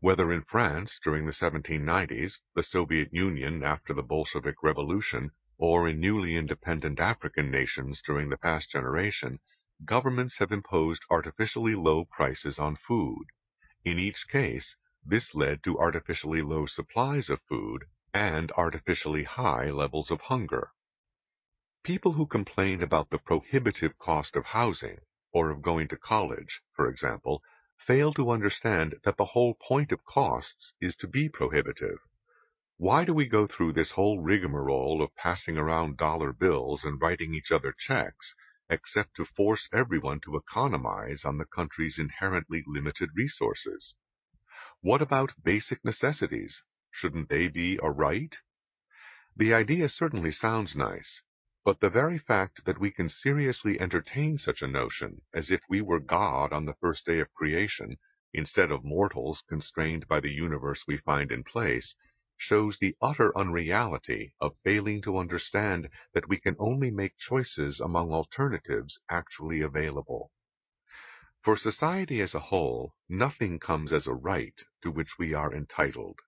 Whether 0.02 0.34
in 0.34 0.42
France 0.42 1.00
during 1.02 1.26
the 1.26 1.32
1790s, 1.32 2.34
the 2.54 2.62
Soviet 2.62 3.14
Union 3.14 3.64
after 3.64 3.94
the 3.94 4.04
Bolshevik 4.04 4.62
Revolution, 4.62 5.32
or 5.58 5.88
in 5.88 6.02
newly 6.02 6.36
independent 6.36 7.00
African 7.00 7.50
nations 7.50 8.02
during 8.06 8.28
the 8.28 8.38
past 8.38 8.70
generation, 8.72 9.40
governments 9.86 10.40
have 10.40 10.52
imposed 10.52 11.04
artificially 11.10 11.76
low 11.76 12.04
prices 12.04 12.60
on 12.60 12.76
food. 12.76 13.28
In 13.86 13.98
each 13.98 14.28
case, 14.28 14.76
this 15.08 15.36
led 15.36 15.64
to 15.64 15.78
artificially 15.78 16.42
low 16.42 16.66
supplies 16.66 17.30
of 17.30 17.40
food 17.48 17.86
and 18.14 18.52
artificially 18.54 19.24
high 19.24 19.70
levels 19.70 20.10
of 20.10 20.20
hunger. 20.22 20.72
People 21.84 22.14
who 22.14 22.26
complain 22.26 22.82
about 22.82 23.12
the 23.12 23.20
prohibitive 23.20 24.00
cost 24.00 24.36
of 24.36 24.46
housing, 24.46 24.98
or 25.32 25.52
of 25.52 25.62
going 25.62 25.88
to 25.88 25.98
college, 25.98 26.62
for 26.74 26.90
example, 26.90 27.44
fail 27.78 28.14
to 28.14 28.32
understand 28.32 28.96
that 29.04 29.18
the 29.18 29.26
whole 29.26 29.54
point 29.54 29.92
of 29.92 30.04
costs 30.06 30.74
is 30.82 30.96
to 30.96 31.08
be 31.08 31.30
prohibitive. 31.30 32.00
Why 32.78 33.06
do 33.06 33.14
we 33.14 33.28
go 33.28 33.46
through 33.46 33.74
this 33.74 33.92
whole 33.92 34.20
rigmarole 34.20 35.04
of 35.04 35.16
passing 35.16 35.58
around 35.58 35.98
dollar 35.98 36.34
bills 36.34 36.84
and 36.84 37.00
writing 37.00 37.36
each 37.36 37.52
other 37.52 37.76
checks, 37.78 38.34
except 38.70 39.16
to 39.18 39.26
force 39.26 39.70
everyone 39.72 40.20
to 40.22 40.36
economize 40.36 41.24
on 41.24 41.38
the 41.38 41.46
country's 41.46 42.00
inherently 42.00 42.64
limited 42.66 43.12
resources? 43.14 43.94
What 44.86 45.02
about 45.02 45.34
basic 45.44 45.84
necessities? 45.84 46.62
Shouldn't 46.92 47.28
they 47.28 47.48
be 47.48 47.80
a 47.82 47.90
right? 47.90 48.38
The 49.36 49.52
idea 49.52 49.90
certainly 49.90 50.32
sounds 50.32 50.76
nice, 50.76 51.24
but 51.64 51.80
the 51.80 51.90
very 51.90 52.20
fact 52.20 52.66
that 52.66 52.78
we 52.78 52.92
can 52.92 53.10
seriously 53.10 53.82
entertain 53.82 54.38
such 54.38 54.62
a 54.62 54.68
notion 54.68 55.24
as 55.34 55.50
if 55.50 55.62
we 55.68 55.82
were 55.82 56.00
God 56.00 56.54
on 56.54 56.66
the 56.66 56.76
first 56.76 57.04
day 57.04 57.20
of 57.20 57.34
creation, 57.34 57.98
instead 58.32 58.70
of 58.70 58.84
mortals 58.84 59.44
constrained 59.50 60.08
by 60.08 60.20
the 60.20 60.32
universe 60.32 60.84
we 60.88 60.98
find 60.98 61.32
in 61.32 61.44
place, 61.44 61.96
shows 62.38 62.78
the 62.78 62.96
utter 63.02 63.36
unreality 63.36 64.36
of 64.40 64.56
failing 64.64 65.02
to 65.02 65.18
understand 65.18 65.90
that 66.14 66.30
we 66.30 66.38
can 66.38 66.56
only 66.60 66.92
make 66.92 67.18
choices 67.18 67.80
among 67.80 68.12
alternatives 68.12 69.00
actually 69.10 69.62
available. 69.62 70.32
For 71.46 71.56
society 71.56 72.22
as 72.22 72.34
a 72.34 72.40
whole, 72.40 72.96
nothing 73.08 73.60
comes 73.60 73.94
as 73.94 74.08
a 74.08 74.16
right 74.16 74.60
to 74.82 74.90
which 74.90 75.20
we 75.20 75.36
are 75.36 75.54
entitled. 75.54 76.22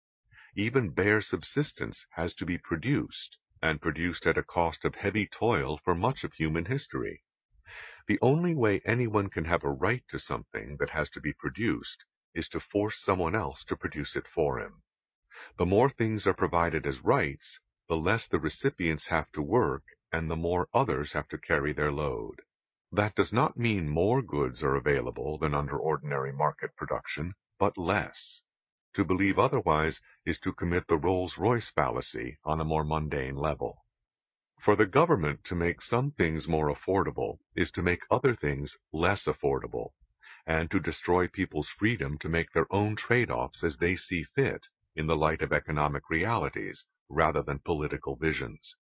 Even 0.55 0.91
bare 0.91 1.21
subsistence 1.21 2.05
has 2.11 2.35
to 2.35 2.45
be 2.45 2.59
produced, 2.59 3.39
and 3.59 3.81
produced 3.81 4.27
at 4.27 4.37
a 4.37 4.43
cost 4.43 4.85
of 4.85 4.93
heavy 4.93 5.25
toil 5.25 5.79
for 5.83 5.95
much 5.95 6.23
of 6.23 6.33
human 6.33 6.65
history. 6.65 7.23
The 8.05 8.19
only 8.21 8.53
way 8.53 8.79
anyone 8.85 9.31
can 9.31 9.45
have 9.45 9.63
a 9.63 9.71
right 9.71 10.03
to 10.09 10.19
something 10.19 10.77
that 10.77 10.91
has 10.91 11.09
to 11.09 11.19
be 11.19 11.33
produced 11.33 12.05
is 12.35 12.47
to 12.49 12.59
force 12.59 13.01
someone 13.03 13.33
else 13.33 13.63
to 13.69 13.75
produce 13.75 14.15
it 14.15 14.27
for 14.27 14.59
him. 14.59 14.83
The 15.57 15.65
more 15.65 15.89
things 15.89 16.27
are 16.27 16.35
provided 16.35 16.85
as 16.85 17.03
rights, 17.03 17.59
the 17.89 17.97
less 17.97 18.27
the 18.27 18.39
recipients 18.39 19.07
have 19.07 19.31
to 19.31 19.41
work 19.41 19.83
and 20.11 20.29
the 20.29 20.35
more 20.35 20.69
others 20.75 21.13
have 21.13 21.27
to 21.29 21.39
carry 21.39 21.73
their 21.73 21.91
load. 21.91 22.43
That 22.91 23.15
does 23.15 23.33
not 23.33 23.57
mean 23.57 23.89
more 23.89 24.21
goods 24.21 24.63
are 24.63 24.75
available 24.75 25.37
than 25.37 25.53
under 25.53 25.77
ordinary 25.77 26.31
market 26.31 26.75
production, 26.75 27.35
but 27.59 27.77
less. 27.77 28.41
To 28.93 29.03
believe 29.03 29.37
otherwise 29.37 30.01
is 30.25 30.39
to 30.39 30.53
commit 30.53 30.87
the 30.87 30.97
Rolls-Royce 30.97 31.69
fallacy 31.69 32.39
on 32.45 32.61
a 32.61 32.65
more 32.65 32.85
mundane 32.85 33.35
level. 33.35 33.85
For 34.61 34.75
the 34.75 34.85
government 34.85 35.43
to 35.43 35.55
make 35.55 35.81
some 35.81 36.11
things 36.11 36.47
more 36.47 36.73
affordable 36.73 37.39
is 37.55 37.71
to 37.71 37.83
make 37.83 38.01
other 38.09 38.35
things 38.35 38.77
less 38.93 39.25
affordable, 39.25 39.91
and 40.45 40.71
to 40.71 40.79
destroy 40.79 41.27
people's 41.27 41.67
freedom 41.67 42.17
to 42.19 42.29
make 42.29 42.53
their 42.53 42.73
own 42.73 42.95
trade-offs 42.95 43.63
as 43.63 43.77
they 43.77 43.97
see 43.97 44.23
fit 44.23 44.67
in 44.95 45.07
the 45.07 45.15
light 45.17 45.41
of 45.41 45.51
economic 45.51 46.09
realities 46.09 46.85
rather 47.09 47.43
than 47.43 47.59
political 47.59 48.15
visions. 48.15 48.75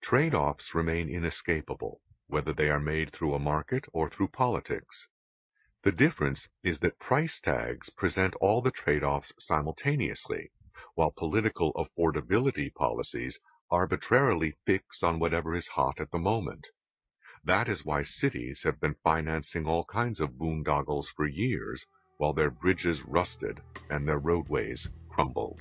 Trade-offs 0.00 0.74
remain 0.74 1.08
inescapable, 1.08 2.00
whether 2.32 2.54
they 2.54 2.70
are 2.70 2.80
made 2.80 3.12
through 3.12 3.34
a 3.34 3.38
market 3.38 3.86
or 3.92 4.08
through 4.08 4.28
politics. 4.28 5.06
The 5.84 5.92
difference 5.92 6.48
is 6.64 6.80
that 6.80 6.98
price 6.98 7.38
tags 7.42 7.90
present 7.90 8.34
all 8.40 8.62
the 8.62 8.70
trade-offs 8.70 9.34
simultaneously, 9.38 10.50
while 10.94 11.12
political 11.14 11.72
affordability 11.74 12.72
policies 12.74 13.38
arbitrarily 13.70 14.54
fix 14.64 15.02
on 15.02 15.18
whatever 15.18 15.54
is 15.54 15.68
hot 15.68 16.00
at 16.00 16.10
the 16.10 16.18
moment. 16.18 16.68
That 17.44 17.68
is 17.68 17.84
why 17.84 18.02
cities 18.02 18.62
have 18.64 18.80
been 18.80 18.96
financing 19.04 19.66
all 19.66 19.84
kinds 19.84 20.20
of 20.20 20.38
boondoggles 20.38 21.06
for 21.14 21.26
years, 21.26 21.84
while 22.16 22.32
their 22.32 22.50
bridges 22.50 23.02
rusted 23.02 23.60
and 23.90 24.08
their 24.08 24.18
roadways 24.18 24.88
crumbled. 25.10 25.60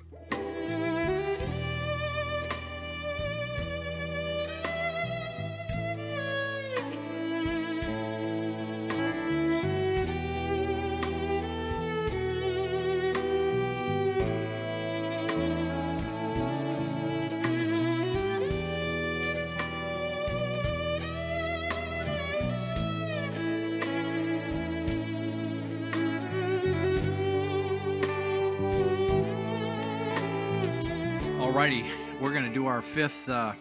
Our 32.81 32.87
fifth 32.87 33.29
uh, 33.29 33.53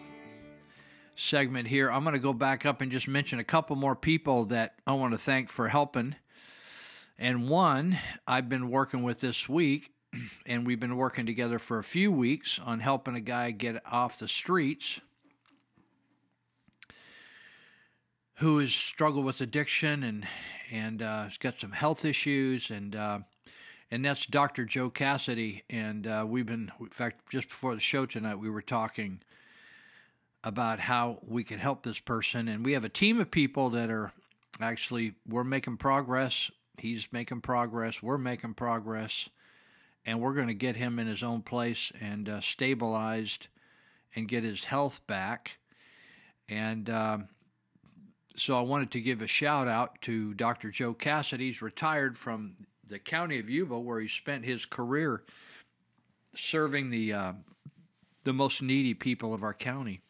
segment 1.13 1.67
here. 1.67 1.91
I'm 1.91 2.01
going 2.03 2.13
to 2.13 2.19
go 2.19 2.33
back 2.33 2.65
up 2.65 2.81
and 2.81 2.91
just 2.91 3.07
mention 3.07 3.37
a 3.37 3.43
couple 3.43 3.75
more 3.75 3.95
people 3.95 4.45
that 4.45 4.79
I 4.87 4.93
want 4.93 5.13
to 5.13 5.19
thank 5.19 5.47
for 5.47 5.67
helping. 5.67 6.15
And 7.19 7.47
one 7.47 7.99
I've 8.25 8.49
been 8.49 8.71
working 8.71 9.03
with 9.03 9.19
this 9.19 9.47
week, 9.47 9.91
and 10.47 10.65
we've 10.65 10.79
been 10.79 10.95
working 10.95 11.27
together 11.27 11.59
for 11.59 11.77
a 11.77 11.83
few 11.83 12.11
weeks 12.11 12.59
on 12.65 12.79
helping 12.79 13.13
a 13.13 13.21
guy 13.21 13.51
get 13.51 13.83
off 13.85 14.17
the 14.17 14.27
streets 14.27 14.99
who 18.37 18.57
has 18.57 18.73
struggled 18.73 19.23
with 19.23 19.39
addiction 19.39 20.01
and 20.01 20.27
and 20.71 21.03
uh, 21.03 21.25
has 21.25 21.37
got 21.37 21.59
some 21.59 21.73
health 21.73 22.05
issues 22.05 22.71
and. 22.71 22.95
Uh, 22.95 23.19
and 23.91 24.05
that's 24.05 24.25
Dr. 24.25 24.63
Joe 24.63 24.89
Cassidy. 24.89 25.63
And 25.69 26.07
uh, 26.07 26.25
we've 26.27 26.45
been, 26.45 26.71
in 26.79 26.87
fact, 26.87 27.29
just 27.29 27.49
before 27.49 27.75
the 27.75 27.81
show 27.81 28.05
tonight, 28.05 28.35
we 28.35 28.49
were 28.49 28.61
talking 28.61 29.21
about 30.43 30.79
how 30.79 31.19
we 31.27 31.43
can 31.43 31.59
help 31.59 31.83
this 31.83 31.99
person. 31.99 32.47
And 32.47 32.63
we 32.65 32.71
have 32.71 32.85
a 32.85 32.89
team 32.89 33.19
of 33.19 33.29
people 33.29 33.69
that 33.71 33.91
are 33.91 34.13
actually, 34.61 35.13
we're 35.27 35.43
making 35.43 35.77
progress. 35.77 36.49
He's 36.77 37.07
making 37.11 37.41
progress. 37.41 38.01
We're 38.01 38.17
making 38.17 38.53
progress. 38.53 39.27
And 40.05 40.21
we're 40.21 40.33
going 40.33 40.47
to 40.47 40.53
get 40.53 40.77
him 40.77 40.97
in 40.97 41.05
his 41.05 41.21
own 41.21 41.41
place 41.41 41.91
and 41.99 42.29
uh, 42.29 42.41
stabilized 42.41 43.49
and 44.15 44.27
get 44.27 44.43
his 44.43 44.63
health 44.63 45.01
back. 45.05 45.57
And 46.47 46.89
um, 46.89 47.27
so 48.37 48.57
I 48.57 48.61
wanted 48.61 48.91
to 48.91 49.01
give 49.01 49.21
a 49.21 49.27
shout 49.27 49.67
out 49.67 50.01
to 50.03 50.33
Dr. 50.33 50.71
Joe 50.71 50.93
Cassidy. 50.93 51.47
He's 51.47 51.61
retired 51.61 52.17
from 52.17 52.55
the 52.91 52.99
county 52.99 53.39
of 53.39 53.49
Yuba, 53.49 53.79
where 53.79 53.99
he 53.99 54.07
spent 54.07 54.45
his 54.45 54.65
career 54.65 55.23
serving 56.35 56.91
the 56.91 57.13
uh, 57.13 57.33
the 58.23 58.33
most 58.33 58.61
needy 58.61 58.93
people 58.93 59.33
of 59.33 59.41
our 59.41 59.53
county. 59.53 60.01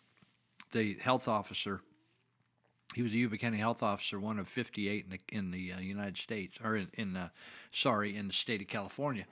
The 0.72 0.98
health 1.02 1.28
officer. 1.28 1.82
He 2.94 3.04
was 3.04 3.14
a 3.14 3.16
Yuba 3.16 3.38
County 3.38 3.58
health 3.58 3.82
officer, 3.82 4.20
one 4.20 4.38
of 4.38 4.50
58 4.50 5.06
in 5.06 5.12
the 5.12 5.38
in 5.38 5.52
the 5.52 5.74
uh, 5.74 5.80
United 5.80 6.18
States, 6.18 6.58
or 6.62 6.76
in, 6.76 6.90
in 6.94 7.16
uh, 7.16 7.30
sorry, 7.72 8.18
in 8.18 8.28
the 8.28 8.34
state 8.34 8.62
of 8.62 8.68
California. 8.68 9.26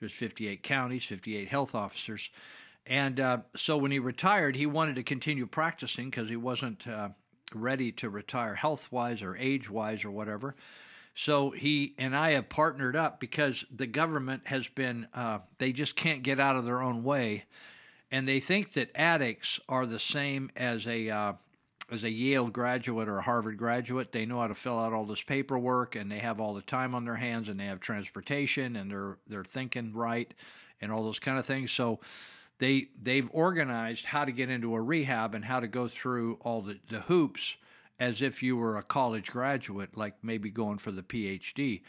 There's 0.00 0.12
58 0.12 0.62
counties, 0.62 1.04
58 1.04 1.48
health 1.48 1.74
officers, 1.74 2.28
And 2.84 3.18
uh, 3.18 3.38
so 3.56 3.78
when 3.78 3.90
he 3.90 3.98
retired, 3.98 4.54
he 4.54 4.66
wanted 4.66 4.96
to 4.96 5.02
continue 5.02 5.46
practicing 5.46 6.10
because 6.10 6.28
he 6.28 6.36
wasn't 6.36 6.86
uh, 6.86 7.08
ready 7.54 7.92
to 7.92 8.10
retire 8.10 8.54
health 8.54 8.92
wise 8.92 9.22
or 9.22 9.36
age 9.36 9.70
wise 9.70 10.04
or 10.04 10.10
whatever. 10.10 10.54
So 11.18 11.50
he 11.50 11.94
and 11.96 12.14
I 12.14 12.32
have 12.32 12.50
partnered 12.50 12.94
up 12.94 13.20
because 13.20 13.64
the 13.74 13.86
government 13.86 14.42
has 14.44 14.68
been, 14.68 15.08
uh, 15.14 15.38
they 15.56 15.72
just 15.72 15.96
can't 15.96 16.22
get 16.22 16.38
out 16.38 16.56
of 16.56 16.66
their 16.66 16.82
own 16.82 17.02
way. 17.02 17.44
And 18.10 18.28
they 18.28 18.38
think 18.38 18.74
that 18.74 18.90
addicts 18.94 19.58
are 19.66 19.86
the 19.86 19.98
same 19.98 20.50
as 20.54 20.86
a, 20.86 21.08
uh, 21.08 21.32
as 21.90 22.04
a 22.04 22.10
Yale 22.10 22.48
graduate 22.48 23.08
or 23.08 23.16
a 23.16 23.22
Harvard 23.22 23.56
graduate. 23.56 24.12
They 24.12 24.26
know 24.26 24.40
how 24.40 24.48
to 24.48 24.54
fill 24.54 24.78
out 24.78 24.92
all 24.92 25.06
this 25.06 25.22
paperwork 25.22 25.96
and 25.96 26.12
they 26.12 26.18
have 26.18 26.38
all 26.38 26.52
the 26.52 26.60
time 26.60 26.94
on 26.94 27.06
their 27.06 27.16
hands 27.16 27.48
and 27.48 27.58
they 27.58 27.64
have 27.64 27.80
transportation 27.80 28.76
and 28.76 28.90
they're, 28.90 29.16
they're 29.26 29.42
thinking 29.42 29.94
right 29.94 30.32
and 30.82 30.92
all 30.92 31.02
those 31.02 31.18
kind 31.18 31.38
of 31.38 31.46
things. 31.46 31.72
So 31.72 31.98
they, 32.58 32.88
they've 33.02 33.30
organized 33.32 34.04
how 34.04 34.26
to 34.26 34.32
get 34.32 34.50
into 34.50 34.74
a 34.74 34.82
rehab 34.82 35.34
and 35.34 35.46
how 35.46 35.60
to 35.60 35.66
go 35.66 35.88
through 35.88 36.36
all 36.42 36.60
the, 36.60 36.78
the 36.90 37.00
hoops 37.00 37.56
as 37.98 38.20
if 38.20 38.42
you 38.42 38.56
were 38.56 38.76
a 38.76 38.82
college 38.82 39.30
graduate, 39.30 39.96
like 39.96 40.14
maybe 40.22 40.50
going 40.50 40.78
for 40.78 40.90
the 40.90 41.02
PhD. 41.02 41.82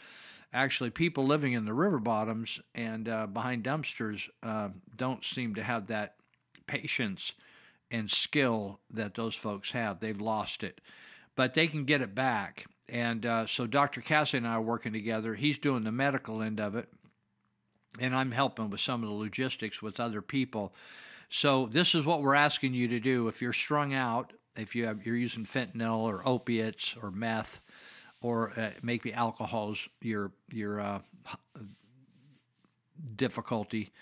Actually, 0.52 0.90
people 0.90 1.26
living 1.26 1.52
in 1.52 1.66
the 1.66 1.74
river 1.74 1.98
bottoms 1.98 2.60
and 2.74 3.08
uh, 3.08 3.26
behind 3.26 3.64
dumpsters 3.64 4.28
uh, 4.42 4.68
don't 4.96 5.24
seem 5.24 5.54
to 5.54 5.62
have 5.62 5.88
that 5.88 6.14
patience 6.66 7.32
and 7.90 8.10
skill 8.10 8.80
that 8.90 9.14
those 9.14 9.34
folks 9.34 9.72
have. 9.72 10.00
They've 10.00 10.20
lost 10.20 10.62
it, 10.62 10.80
but 11.34 11.54
they 11.54 11.66
can 11.66 11.84
get 11.84 12.00
it 12.00 12.14
back. 12.14 12.66
And 12.88 13.26
uh, 13.26 13.46
so 13.46 13.66
Dr. 13.66 14.00
Cassie 14.00 14.38
and 14.38 14.48
I 14.48 14.54
are 14.54 14.62
working 14.62 14.92
together. 14.94 15.34
He's 15.34 15.58
doing 15.58 15.84
the 15.84 15.92
medical 15.92 16.40
end 16.40 16.60
of 16.60 16.74
it, 16.74 16.88
and 17.98 18.14
I'm 18.14 18.32
helping 18.32 18.70
with 18.70 18.80
some 18.80 19.02
of 19.02 19.10
the 19.10 19.14
logistics 19.14 19.82
with 19.82 20.00
other 20.00 20.22
people. 20.22 20.74
So 21.28 21.66
this 21.66 21.94
is 21.94 22.06
what 22.06 22.22
we're 22.22 22.34
asking 22.34 22.72
you 22.72 22.88
to 22.88 23.00
do. 23.00 23.28
If 23.28 23.42
you're 23.42 23.52
strung 23.52 23.92
out, 23.92 24.32
if 24.58 24.74
you 24.74 24.86
have, 24.86 25.06
you're 25.06 25.16
using 25.16 25.44
fentanyl 25.44 26.00
or 26.00 26.26
opiates 26.26 26.96
or 27.02 27.10
meth, 27.10 27.60
or 28.20 28.52
uh, 28.58 28.70
maybe 28.82 29.12
alcohol's 29.12 29.88
your 30.00 30.32
your 30.50 30.80
uh, 30.80 30.98
difficulty, 33.16 33.92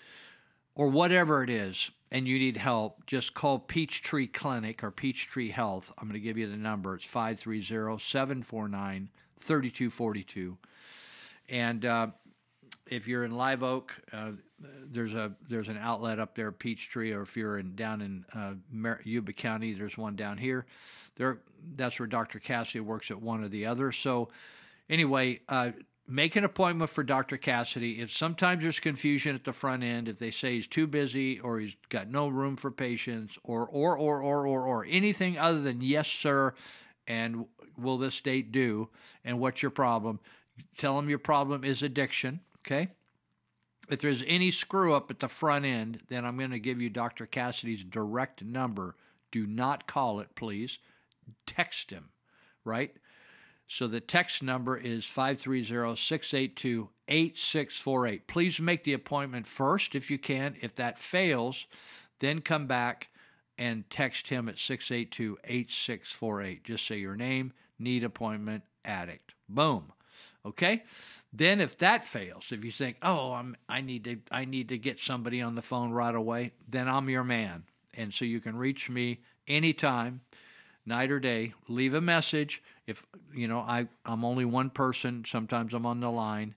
or 0.75 0.87
whatever 0.87 1.43
it 1.43 1.49
is, 1.49 1.91
and 2.11 2.27
you 2.27 2.39
need 2.39 2.57
help, 2.57 3.05
just 3.05 3.33
call 3.33 3.59
Peachtree 3.59 4.27
Clinic 4.27 4.83
or 4.83 4.91
Peachtree 4.91 5.51
Health. 5.51 5.91
I'm 5.97 6.07
going 6.07 6.19
to 6.19 6.25
give 6.25 6.37
you 6.37 6.49
the 6.49 6.57
number. 6.57 6.95
It's 6.95 7.05
530 7.05 7.99
749 7.99 9.09
3242. 9.39 10.57
And 11.49 11.85
uh, 11.85 12.07
if 12.89 13.07
you're 13.07 13.23
in 13.23 13.31
Live 13.31 13.63
Oak, 13.63 13.93
uh, 14.13 14.31
there's 14.89 15.13
a 15.13 15.33
there's 15.47 15.67
an 15.67 15.77
outlet 15.77 16.19
up 16.19 16.35
there, 16.35 16.51
Peachtree, 16.51 17.11
or 17.11 17.21
if 17.21 17.37
you're 17.37 17.59
in 17.59 17.75
down 17.75 18.01
in 18.01 18.25
uh, 18.33 18.53
Mar- 18.71 19.01
Yuba 19.03 19.33
County, 19.33 19.73
there's 19.73 19.97
one 19.97 20.15
down 20.15 20.37
here. 20.37 20.65
There, 21.15 21.39
that's 21.75 21.99
where 21.99 22.07
Dr. 22.07 22.39
Cassidy 22.39 22.79
works 22.79 23.11
at 23.11 23.21
one 23.21 23.43
or 23.43 23.47
the 23.47 23.65
other. 23.65 23.91
So, 23.91 24.29
anyway, 24.89 25.41
uh, 25.49 25.71
make 26.07 26.35
an 26.35 26.43
appointment 26.43 26.89
for 26.89 27.03
Dr. 27.03 27.37
Cassidy. 27.37 28.01
If 28.01 28.11
sometimes 28.11 28.63
there's 28.63 28.79
confusion 28.79 29.35
at 29.35 29.43
the 29.43 29.53
front 29.53 29.83
end, 29.83 30.07
if 30.07 30.19
they 30.19 30.31
say 30.31 30.55
he's 30.55 30.67
too 30.67 30.87
busy 30.87 31.39
or 31.39 31.59
he's 31.59 31.75
got 31.89 32.09
no 32.09 32.27
room 32.27 32.55
for 32.55 32.71
patients, 32.71 33.37
or 33.43 33.67
or 33.67 33.97
or 33.97 34.21
or 34.21 34.47
or 34.47 34.65
or 34.65 34.85
anything 34.85 35.37
other 35.37 35.61
than 35.61 35.81
yes, 35.81 36.07
sir, 36.07 36.53
and 37.07 37.45
will 37.77 37.97
this 37.97 38.19
date 38.21 38.51
do, 38.51 38.89
and 39.23 39.39
what's 39.39 39.61
your 39.61 39.71
problem? 39.71 40.19
Tell 40.77 40.95
them 40.95 41.09
your 41.09 41.19
problem 41.19 41.63
is 41.63 41.83
addiction. 41.83 42.39
Okay 42.67 42.89
if 43.89 44.01
there's 44.01 44.23
any 44.27 44.51
screw 44.51 44.93
up 44.93 45.09
at 45.09 45.19
the 45.19 45.27
front 45.27 45.65
end, 45.65 46.01
then 46.09 46.25
I'm 46.25 46.37
going 46.37 46.51
to 46.51 46.59
give 46.59 46.81
you 46.81 46.89
Dr. 46.89 47.25
Cassidy's 47.25 47.83
direct 47.83 48.43
number. 48.43 48.95
Do 49.31 49.47
not 49.47 49.87
call 49.87 50.19
it, 50.19 50.35
please. 50.35 50.79
Text 51.45 51.91
him, 51.91 52.09
right? 52.65 52.93
So 53.67 53.87
the 53.87 53.99
text 53.99 54.43
number 54.43 54.77
is 54.77 55.05
530 55.05 55.95
682 55.95 56.89
8648. 57.09 58.27
Please 58.27 58.59
make 58.59 58.83
the 58.83 58.93
appointment 58.93 59.47
first 59.47 59.95
if 59.95 60.09
you 60.09 60.17
can. 60.17 60.55
If 60.61 60.75
that 60.75 60.99
fails, 60.99 61.65
then 62.19 62.41
come 62.41 62.67
back 62.67 63.09
and 63.57 63.89
text 63.89 64.29
him 64.29 64.47
at 64.47 64.59
682 64.59 65.37
8648. 65.43 66.63
Just 66.63 66.87
say 66.87 66.97
your 66.97 67.15
name, 67.15 67.53
need 67.79 68.03
appointment, 68.03 68.63
addict. 68.85 69.33
Boom. 69.49 69.91
Okay? 70.47 70.83
Then 71.33 71.61
if 71.61 71.77
that 71.79 72.05
fails, 72.05 72.51
if 72.51 72.63
you 72.63 72.71
think, 72.71 72.97
"Oh, 73.01 73.33
I'm 73.33 73.57
I 73.67 73.81
need 73.81 74.03
to 74.05 74.17
I 74.31 74.45
need 74.45 74.69
to 74.69 74.77
get 74.77 74.99
somebody 74.99 75.41
on 75.41 75.55
the 75.55 75.61
phone 75.61 75.91
right 75.91 76.15
away," 76.15 76.53
then 76.67 76.87
I'm 76.87 77.09
your 77.09 77.23
man. 77.23 77.63
And 77.93 78.13
so 78.13 78.25
you 78.25 78.39
can 78.39 78.55
reach 78.55 78.89
me 78.89 79.19
anytime, 79.47 80.21
night 80.85 81.11
or 81.11 81.19
day. 81.19 81.53
Leave 81.67 81.93
a 81.93 82.01
message. 82.01 82.61
If 82.85 83.05
you 83.33 83.47
know, 83.47 83.59
I 83.59 83.87
I'm 84.05 84.23
only 84.23 84.45
one 84.45 84.69
person, 84.69 85.25
sometimes 85.27 85.73
I'm 85.73 85.85
on 85.85 85.99
the 85.99 86.11
line. 86.11 86.55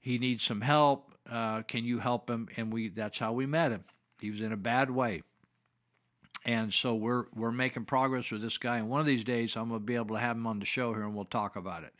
He 0.00 0.18
needs 0.18 0.42
some 0.42 0.60
help. 0.60 1.12
Uh, 1.30 1.62
can 1.62 1.84
you 1.84 1.98
help 1.98 2.28
him? 2.30 2.48
And 2.56 2.72
we 2.72 2.88
that's 2.88 3.18
how 3.18 3.32
we 3.32 3.46
met 3.46 3.72
him. 3.72 3.84
He 4.20 4.30
was 4.30 4.40
in 4.40 4.52
a 4.52 4.56
bad 4.56 4.90
way. 4.90 5.22
And 6.44 6.72
so 6.72 6.94
we're 6.94 7.24
we're 7.34 7.50
making 7.50 7.86
progress 7.86 8.30
with 8.30 8.42
this 8.42 8.58
guy. 8.58 8.78
And 8.78 8.88
one 8.88 9.00
of 9.00 9.06
these 9.06 9.24
days, 9.24 9.56
I'm 9.56 9.68
going 9.68 9.80
to 9.80 9.84
be 9.84 9.96
able 9.96 10.14
to 10.14 10.20
have 10.20 10.36
him 10.36 10.46
on 10.46 10.60
the 10.60 10.66
show 10.66 10.94
here, 10.94 11.02
and 11.02 11.14
we'll 11.14 11.24
talk 11.24 11.56
about 11.56 11.82
it. 11.82 11.92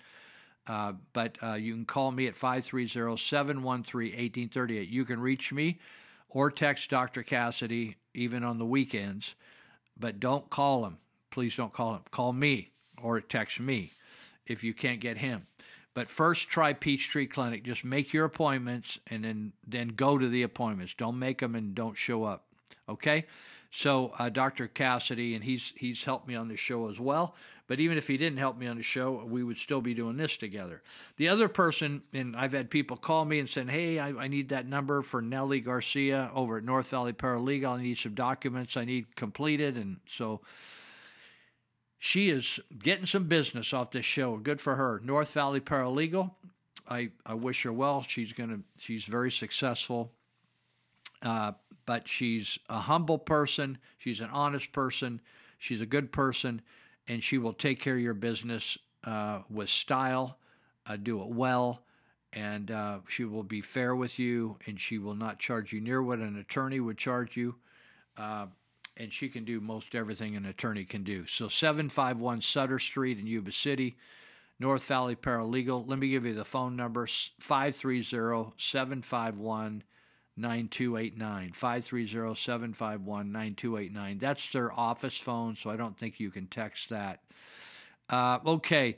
Uh, 0.68 0.92
but 1.12 1.36
uh, 1.42 1.54
you 1.54 1.74
can 1.74 1.84
call 1.84 2.10
me 2.10 2.26
at 2.26 2.34
530-713-1838. 2.34 4.90
You 4.90 5.04
can 5.04 5.20
reach 5.20 5.52
me 5.52 5.78
or 6.28 6.50
text 6.50 6.90
Dr. 6.90 7.22
Cassidy 7.22 7.94
even 8.14 8.42
on 8.42 8.58
the 8.58 8.66
weekends, 8.66 9.36
but 9.96 10.18
don't 10.18 10.50
call 10.50 10.84
him 10.84 10.98
please 11.36 11.54
don't 11.54 11.74
call 11.74 11.92
him. 11.92 12.00
Call 12.10 12.32
me 12.32 12.70
or 13.02 13.20
text 13.20 13.60
me 13.60 13.92
if 14.46 14.64
you 14.64 14.72
can't 14.72 15.00
get 15.00 15.18
him. 15.18 15.46
But 15.92 16.08
first, 16.10 16.48
try 16.48 16.72
Peachtree 16.72 17.26
Clinic. 17.26 17.62
Just 17.62 17.84
make 17.84 18.14
your 18.14 18.24
appointments 18.24 18.98
and 19.08 19.22
then 19.22 19.52
then 19.66 19.88
go 19.88 20.16
to 20.16 20.30
the 20.30 20.44
appointments. 20.44 20.94
Don't 20.94 21.18
make 21.18 21.40
them 21.40 21.54
and 21.54 21.74
don't 21.74 21.94
show 21.94 22.24
up. 22.24 22.46
Okay. 22.88 23.26
So 23.70 24.14
uh, 24.18 24.30
Dr. 24.30 24.66
Cassidy 24.66 25.34
and 25.34 25.44
he's 25.44 25.74
he's 25.76 26.04
helped 26.04 26.26
me 26.26 26.34
on 26.34 26.48
the 26.48 26.56
show 26.56 26.88
as 26.88 26.98
well. 26.98 27.34
But 27.66 27.80
even 27.80 27.98
if 27.98 28.08
he 28.08 28.16
didn't 28.16 28.38
help 28.38 28.56
me 28.56 28.66
on 28.66 28.78
the 28.78 28.82
show, 28.82 29.22
we 29.28 29.44
would 29.44 29.58
still 29.58 29.82
be 29.82 29.92
doing 29.92 30.16
this 30.16 30.38
together. 30.38 30.82
The 31.18 31.28
other 31.28 31.48
person, 31.48 32.00
and 32.14 32.34
I've 32.34 32.52
had 32.52 32.70
people 32.70 32.96
call 32.96 33.26
me 33.26 33.40
and 33.40 33.50
saying, 33.50 33.68
"Hey, 33.68 33.98
I, 33.98 34.08
I 34.08 34.28
need 34.28 34.48
that 34.48 34.66
number 34.66 35.02
for 35.02 35.20
Nellie 35.20 35.60
Garcia 35.60 36.30
over 36.34 36.56
at 36.56 36.64
North 36.64 36.88
Valley 36.88 37.12
Paralegal. 37.12 37.78
I 37.78 37.82
need 37.82 37.98
some 37.98 38.14
documents 38.14 38.78
I 38.78 38.86
need 38.86 39.14
completed." 39.16 39.76
And 39.76 39.98
so 40.06 40.40
she 41.98 42.28
is 42.28 42.60
getting 42.78 43.06
some 43.06 43.24
business 43.24 43.72
off 43.72 43.90
this 43.90 44.04
show. 44.04 44.36
Good 44.36 44.60
for 44.60 44.76
her. 44.76 45.00
North 45.04 45.32
Valley 45.32 45.60
Paralegal. 45.60 46.30
I, 46.88 47.10
I 47.24 47.34
wish 47.34 47.62
her 47.64 47.72
well. 47.72 48.02
She's 48.02 48.32
gonna 48.32 48.60
she's 48.78 49.04
very 49.04 49.30
successful. 49.30 50.12
Uh, 51.22 51.52
but 51.86 52.08
she's 52.08 52.58
a 52.68 52.80
humble 52.80 53.18
person. 53.18 53.78
She's 53.98 54.20
an 54.20 54.30
honest 54.30 54.72
person. 54.72 55.20
She's 55.58 55.80
a 55.80 55.86
good 55.86 56.12
person, 56.12 56.60
and 57.08 57.22
she 57.22 57.38
will 57.38 57.54
take 57.54 57.80
care 57.80 57.94
of 57.94 58.02
your 58.02 58.14
business 58.14 58.76
uh, 59.04 59.40
with 59.48 59.68
style, 59.68 60.38
uh, 60.86 60.96
do 60.96 61.22
it 61.22 61.28
well, 61.28 61.82
and 62.32 62.70
uh, 62.70 62.98
she 63.08 63.24
will 63.24 63.44
be 63.44 63.60
fair 63.60 63.96
with 63.96 64.18
you, 64.18 64.58
and 64.66 64.78
she 64.78 64.98
will 64.98 65.14
not 65.14 65.38
charge 65.38 65.72
you 65.72 65.80
near 65.80 66.02
what 66.02 66.18
an 66.18 66.38
attorney 66.38 66.80
would 66.80 66.98
charge 66.98 67.36
you. 67.36 67.54
And 68.96 69.12
she 69.12 69.28
can 69.28 69.44
do 69.44 69.60
most 69.60 69.94
everything 69.94 70.36
an 70.36 70.46
attorney 70.46 70.84
can 70.84 71.04
do. 71.04 71.26
So 71.26 71.48
751 71.48 72.40
Sutter 72.40 72.78
Street 72.78 73.18
in 73.18 73.26
Yuba 73.26 73.52
City, 73.52 73.96
North 74.58 74.84
Valley 74.84 75.16
Paralegal. 75.16 75.86
Let 75.86 75.98
me 75.98 76.08
give 76.08 76.24
you 76.24 76.34
the 76.34 76.44
phone 76.44 76.76
number 76.76 77.06
530 77.06 78.52
751 78.56 79.82
9289. 80.36 81.52
530 81.52 82.34
751 82.34 83.32
9289. 83.32 84.18
That's 84.18 84.50
their 84.50 84.72
office 84.72 85.18
phone, 85.18 85.56
so 85.56 85.70
I 85.70 85.76
don't 85.76 85.98
think 85.98 86.20
you 86.20 86.30
can 86.30 86.46
text 86.46 86.90
that. 86.90 87.20
Uh, 88.08 88.38
okay. 88.46 88.96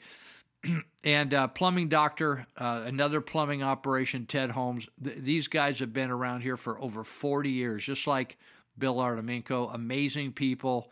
and 1.04 1.32
uh, 1.32 1.48
plumbing 1.48 1.88
doctor, 1.88 2.46
uh, 2.56 2.82
another 2.84 3.20
plumbing 3.20 3.62
operation, 3.62 4.26
Ted 4.26 4.50
Holmes. 4.50 4.86
Th- 5.02 5.18
these 5.18 5.48
guys 5.48 5.78
have 5.78 5.92
been 5.92 6.10
around 6.10 6.40
here 6.40 6.56
for 6.56 6.80
over 6.80 7.04
40 7.04 7.50
years, 7.50 7.84
just 7.84 8.06
like 8.06 8.36
Bill 8.78 8.96
Artemenko. 8.96 9.74
Amazing 9.74 10.32
people, 10.32 10.90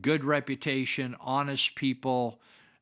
good 0.00 0.24
reputation, 0.24 1.16
honest 1.20 1.74
people. 1.74 2.40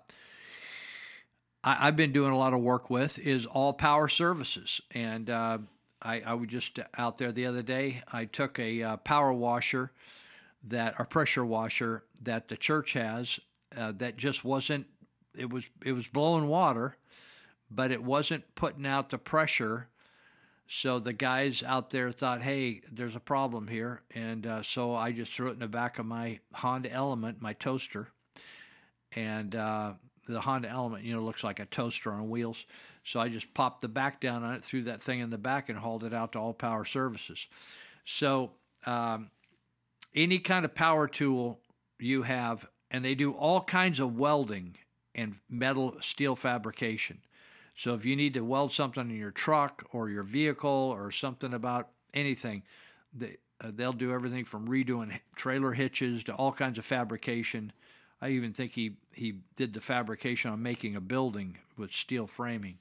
I, 1.63 1.89
I've 1.89 1.97
been 1.97 2.13
doing 2.13 2.33
a 2.33 2.39
lot 2.39 2.55
of 2.55 2.61
work 2.61 2.91
with 2.91 3.19
is 3.19 3.47
All 3.47 3.73
Power 3.73 4.09
Services. 4.09 4.81
And 4.91 5.31
uh, 5.31 5.59
I, 6.01 6.21
I 6.21 6.35
was 6.35 6.49
just 6.49 6.79
out 6.97 7.19
there 7.19 7.33
the 7.33 7.47
other 7.47 7.63
day. 7.63 8.03
I 8.13 8.25
took 8.25 8.59
a 8.59 8.83
uh, 8.83 8.97
power 8.99 9.33
washer 9.33 9.93
that 10.65 10.95
a 10.99 11.05
pressure 11.05 11.45
washer 11.45 12.05
that 12.23 12.49
the 12.49 12.57
church 12.57 12.95
has 12.95 13.39
uh, 13.77 13.93
that 13.99 14.17
just 14.17 14.45
wasn't 14.45 14.87
it 15.37 15.51
was 15.51 15.65
it 15.85 15.93
was 15.93 16.09
blowing 16.09 16.49
water 16.49 16.97
but 17.71 17.91
it 17.91 18.03
wasn't 18.03 18.55
putting 18.55 18.87
out 18.87 19.11
the 19.11 19.19
pressure. 19.19 19.89
So 20.69 20.99
the 20.99 21.13
guys 21.13 21.63
out 21.63 21.91
there 21.91 22.13
thought, 22.13 22.43
hey, 22.43 22.83
there's 22.93 23.17
a 23.17 23.21
problem 23.21 23.69
here. 23.69 24.03
And 24.15 24.47
uh, 24.47 24.63
so 24.63 24.95
I 24.95 25.13
just 25.13 25.33
threw 25.33 25.49
it 25.49 25.53
in 25.53 25.59
the 25.61 25.67
back 25.67 25.99
of 25.99 26.07
my 26.07 26.41
Honda 26.53 26.93
Element, 26.93 27.41
my 27.41 27.55
toaster. 27.55 28.09
And 29.13 29.55
uh, 29.55 29.93
the 30.29 30.41
Honda 30.41 30.69
Element, 30.69 31.05
you 31.05 31.15
know, 31.15 31.23
looks 31.23 31.43
like 31.43 31.59
a 31.59 31.65
toaster 31.65 32.13
on 32.13 32.29
wheels. 32.29 32.67
So 33.03 33.19
I 33.19 33.31
just 33.31 33.55
popped 33.55 33.81
the 33.81 33.89
back 33.89 34.21
down 34.21 34.45
on 34.45 34.55
it, 34.55 34.65
threw 34.65 34.83
that 34.85 35.01
thing 35.01 35.21
in 35.21 35.31
the 35.31 35.39
back, 35.39 35.71
and 35.71 35.79
hauled 35.79 36.05
it 36.05 36.13
out 36.13 36.33
to 36.33 36.39
All 36.39 36.53
Power 36.53 36.85
Services. 36.85 37.47
So 38.05 38.51
um, 38.85 39.31
any 40.15 40.39
kind 40.39 40.67
of 40.67 40.75
power 40.75 41.09
tool 41.09 41.61
you 41.99 42.23
have, 42.23 42.69
and 42.91 43.05
they 43.05 43.15
do 43.15 43.33
all 43.33 43.63
kinds 43.63 44.01
of 44.01 44.17
welding 44.17 44.77
and 45.15 45.37
metal 45.49 45.97
steel 46.01 46.37
fabrication. 46.37 47.21
So 47.79 47.95
if 47.95 48.05
you 48.05 48.17
need 48.17 48.35
to 48.35 48.41
weld 48.41 48.73
something 48.73 49.09
in 49.09 49.17
your 49.17 49.31
truck 49.31 49.85
or 49.93 50.11
your 50.11 50.25
vehicle 50.25 50.69
or 50.69 51.13
something 51.13 51.55
about 51.55 51.89
anything, 52.13 52.65
they, 53.15 53.37
uh, 53.61 53.71
they'll 53.73 53.93
do 53.93 54.13
everything 54.13 54.45
from 54.45 54.67
redoing 54.67 55.17
trailer 55.37 55.73
hitches 55.73 56.25
to 56.25 56.35
all 56.35 56.51
kinds 56.51 56.79
of 56.79 56.85
fabrication. 56.85 57.73
I 58.21 58.31
even 58.31 58.53
think 58.53 58.73
he, 58.73 58.97
he 59.13 59.37
did 59.55 59.73
the 59.73 59.81
fabrication 59.81 60.51
on 60.51 60.61
making 60.61 60.97
a 60.97 61.01
building 61.01 61.57
with 61.77 61.93
steel 61.93 62.27
framing. 62.27 62.79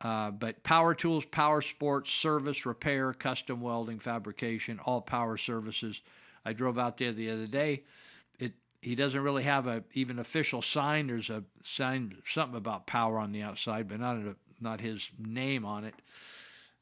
Uh, 0.00 0.30
but 0.30 0.62
power 0.62 0.94
tools, 0.94 1.26
power 1.26 1.60
sports, 1.60 2.10
service, 2.10 2.64
repair, 2.64 3.12
custom 3.12 3.60
welding, 3.60 3.98
fabrication, 3.98 4.80
all 4.86 5.02
power 5.02 5.36
services. 5.36 6.00
I 6.42 6.54
drove 6.54 6.78
out 6.78 6.96
there 6.96 7.12
the 7.12 7.30
other 7.30 7.46
day. 7.46 7.82
He 8.80 8.94
doesn't 8.94 9.20
really 9.20 9.44
have 9.44 9.66
a 9.66 9.82
even 9.94 10.18
official 10.18 10.62
sign. 10.62 11.08
There's 11.08 11.30
a 11.30 11.44
sign 11.64 12.16
something 12.26 12.56
about 12.56 12.86
power 12.86 13.18
on 13.18 13.32
the 13.32 13.42
outside, 13.42 13.88
but 13.88 14.00
not 14.00 14.16
a, 14.16 14.36
not 14.60 14.80
his 14.80 15.10
name 15.18 15.64
on 15.64 15.84
it. 15.84 15.94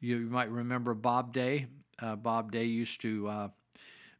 you, 0.00 0.18
might 0.18 0.50
remember 0.50 0.94
Bob 0.94 1.32
Day. 1.32 1.66
Uh, 2.00 2.14
Bob 2.14 2.52
Day 2.52 2.64
used 2.64 3.00
to 3.02 3.28
uh, 3.28 3.48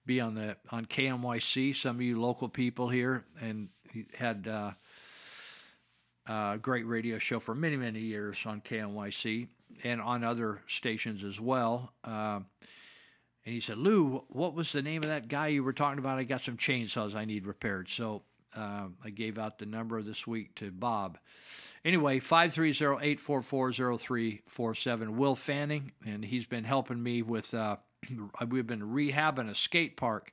be 0.04 0.20
on 0.20 0.34
the 0.34 0.56
on 0.70 0.86
KMYC. 0.86 1.76
Some 1.76 1.96
of 1.96 2.02
you 2.02 2.20
local 2.20 2.48
people 2.48 2.88
here, 2.88 3.24
and 3.40 3.68
he 3.92 4.06
had 4.14 4.48
uh, 4.48 4.72
a 6.26 6.58
great 6.60 6.86
radio 6.86 7.18
show 7.18 7.38
for 7.38 7.54
many 7.54 7.76
many 7.76 8.00
years 8.00 8.36
on 8.44 8.60
KMYC 8.60 9.46
and 9.84 10.00
on 10.00 10.24
other 10.24 10.60
stations 10.66 11.22
as 11.22 11.40
well. 11.40 11.92
And 13.44 13.54
he 13.54 13.60
said, 13.60 13.78
Lou, 13.78 14.24
what 14.28 14.54
was 14.54 14.72
the 14.72 14.82
name 14.82 15.02
of 15.02 15.08
that 15.08 15.28
guy 15.28 15.48
you 15.48 15.64
were 15.64 15.72
talking 15.72 15.98
about? 15.98 16.18
I 16.18 16.24
got 16.24 16.44
some 16.44 16.56
chainsaws 16.56 17.14
I 17.14 17.24
need 17.24 17.46
repaired. 17.46 17.88
So 17.88 18.22
uh, 18.54 18.88
I 19.04 19.10
gave 19.10 19.38
out 19.38 19.58
the 19.58 19.66
number 19.66 20.02
this 20.02 20.26
week 20.26 20.54
to 20.56 20.70
Bob. 20.70 21.18
Anyway, 21.84 22.20
530-844-0347. 22.20 25.10
Will 25.10 25.36
Fanning, 25.36 25.92
and 26.04 26.24
he's 26.24 26.46
been 26.46 26.64
helping 26.64 27.00
me 27.02 27.22
with, 27.22 27.54
uh, 27.54 27.76
we've 28.48 28.66
been 28.66 28.82
rehabbing 28.82 29.48
a 29.48 29.54
skate 29.54 29.96
park. 29.96 30.32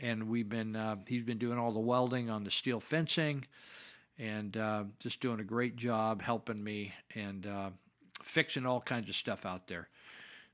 And 0.00 0.28
we've 0.28 0.48
been, 0.48 0.76
uh, 0.76 0.94
he's 1.08 1.24
been 1.24 1.38
doing 1.38 1.58
all 1.58 1.72
the 1.72 1.80
welding 1.80 2.30
on 2.30 2.44
the 2.44 2.52
steel 2.52 2.78
fencing 2.78 3.44
and 4.18 4.56
uh, 4.56 4.84
just 5.00 5.20
doing 5.20 5.40
a 5.40 5.44
great 5.44 5.76
job 5.76 6.22
helping 6.22 6.62
me 6.62 6.92
and 7.14 7.46
uh, 7.46 7.70
fixing 8.22 8.66
all 8.66 8.80
kinds 8.80 9.08
of 9.08 9.16
stuff 9.16 9.46
out 9.46 9.68
there. 9.68 9.88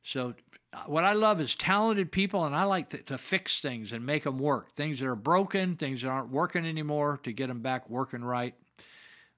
So, 0.05 0.35
uh, 0.73 0.83
what 0.87 1.05
I 1.05 1.15
love 1.15 1.41
is 1.41 1.55
talented 1.55 2.13
people, 2.13 2.45
and 2.45 2.55
I 2.55 2.65
like 2.65 2.91
to, 2.91 2.99
to, 2.99 3.17
fix 3.17 3.61
things 3.61 3.93
and 3.93 4.05
make 4.05 4.25
them 4.25 4.39
work. 4.39 4.73
Things 4.73 5.01
that 5.01 5.07
are 5.07 5.17
broken, 5.17 5.77
things 5.77 6.03
that 6.03 6.09
aren't 6.09 6.31
working 6.31 6.67
anymore, 6.67 7.21
to 7.23 7.33
get 7.33 7.47
them 7.47 7.61
back 7.61 7.89
working 7.89 8.23
right. 8.23 8.55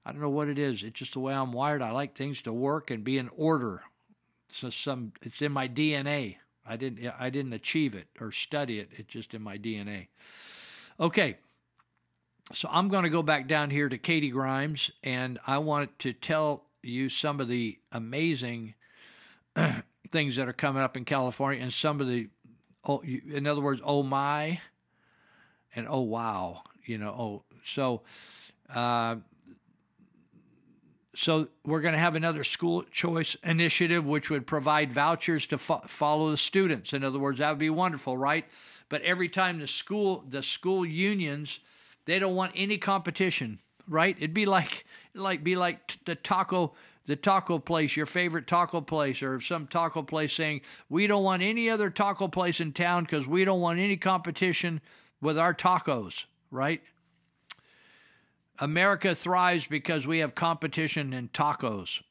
I 0.05 0.11
don't 0.11 0.21
know 0.21 0.29
what 0.29 0.49
it 0.49 0.57
is. 0.57 0.83
It's 0.83 0.99
just 0.99 1.13
the 1.13 1.19
way 1.19 1.33
I'm 1.33 1.53
wired. 1.53 1.81
I 1.81 1.91
like 1.91 2.15
things 2.15 2.41
to 2.43 2.53
work 2.53 2.91
and 2.91 3.03
be 3.03 3.17
in 3.17 3.29
order. 3.35 3.83
So 4.49 4.69
some, 4.69 5.13
it's 5.21 5.41
in 5.41 5.51
my 5.51 5.67
DNA. 5.67 6.37
I 6.65 6.75
didn't, 6.75 7.13
I 7.19 7.29
didn't 7.29 7.53
achieve 7.53 7.93
it 7.93 8.07
or 8.19 8.31
study 8.31 8.79
it. 8.79 8.89
It's 8.97 9.11
just 9.11 9.33
in 9.33 9.41
my 9.41 9.57
DNA. 9.57 10.07
Okay, 10.99 11.37
so 12.53 12.69
I'm 12.71 12.87
going 12.87 13.03
to 13.03 13.09
go 13.09 13.21
back 13.21 13.47
down 13.47 13.69
here 13.69 13.89
to 13.89 13.97
Katie 13.97 14.29
Grimes, 14.29 14.91
and 15.03 15.39
I 15.45 15.57
want 15.59 15.99
to 15.99 16.13
tell 16.13 16.63
you 16.81 17.09
some 17.09 17.39
of 17.39 17.47
the 17.47 17.77
amazing 17.91 18.73
things 20.11 20.35
that 20.35 20.47
are 20.47 20.53
coming 20.53 20.81
up 20.81 20.97
in 20.97 21.05
California, 21.05 21.61
and 21.61 21.71
some 21.71 22.01
of 22.01 22.07
the, 22.07 22.27
oh, 22.87 23.01
in 23.01 23.47
other 23.47 23.61
words, 23.61 23.81
oh 23.83 24.03
my, 24.03 24.59
and 25.75 25.87
oh 25.89 26.01
wow, 26.01 26.63
you 26.85 26.97
know, 26.97 27.09
oh 27.09 27.43
so. 27.63 28.01
Uh, 28.73 29.17
so 31.15 31.47
we're 31.65 31.81
going 31.81 31.95
to 31.95 31.99
have 31.99 32.15
another 32.15 32.43
school 32.43 32.83
choice 32.91 33.35
initiative, 33.43 34.05
which 34.05 34.29
would 34.29 34.45
provide 34.45 34.93
vouchers 34.93 35.47
to 35.47 35.57
fo- 35.57 35.81
follow 35.87 36.29
the 36.29 36.37
students. 36.37 36.93
In 36.93 37.03
other 37.03 37.17
words, 37.17 37.39
that 37.39 37.49
would 37.49 37.57
be 37.57 37.71
wonderful, 37.71 38.15
right? 38.15 38.45
But 38.87 39.01
every 39.01 39.27
time 39.27 39.57
the 39.57 39.65
school, 39.65 40.23
the 40.29 40.43
school 40.43 40.85
unions, 40.85 41.59
they 42.05 42.19
don't 42.19 42.35
want 42.35 42.51
any 42.55 42.77
competition, 42.77 43.59
right? 43.87 44.15
It'd 44.15 44.35
be 44.35 44.45
like, 44.45 44.85
like 45.15 45.43
be 45.43 45.55
like 45.55 45.87
t- 45.87 45.99
the 46.05 46.13
taco 46.13 46.73
the 47.07 47.15
taco 47.15 47.57
place, 47.57 47.95
your 47.95 48.05
favorite 48.05 48.47
taco 48.47 48.81
place, 48.81 49.23
or 49.23 49.41
some 49.41 49.65
taco 49.65 50.03
place 50.03 50.33
saying, 50.33 50.61
We 50.89 51.07
don't 51.07 51.23
want 51.23 51.41
any 51.41 51.69
other 51.69 51.89
taco 51.89 52.27
place 52.27 52.59
in 52.59 52.73
town 52.73 53.05
because 53.05 53.25
we 53.25 53.45
don't 53.45 53.61
want 53.61 53.79
any 53.79 53.97
competition 53.97 54.81
with 55.21 55.39
our 55.39 55.53
tacos, 55.53 56.25
right? 56.51 56.81
America 58.59 59.15
thrives 59.15 59.65
because 59.65 60.05
we 60.05 60.19
have 60.19 60.35
competition 60.35 61.13
in 61.13 61.29
tacos. 61.29 62.01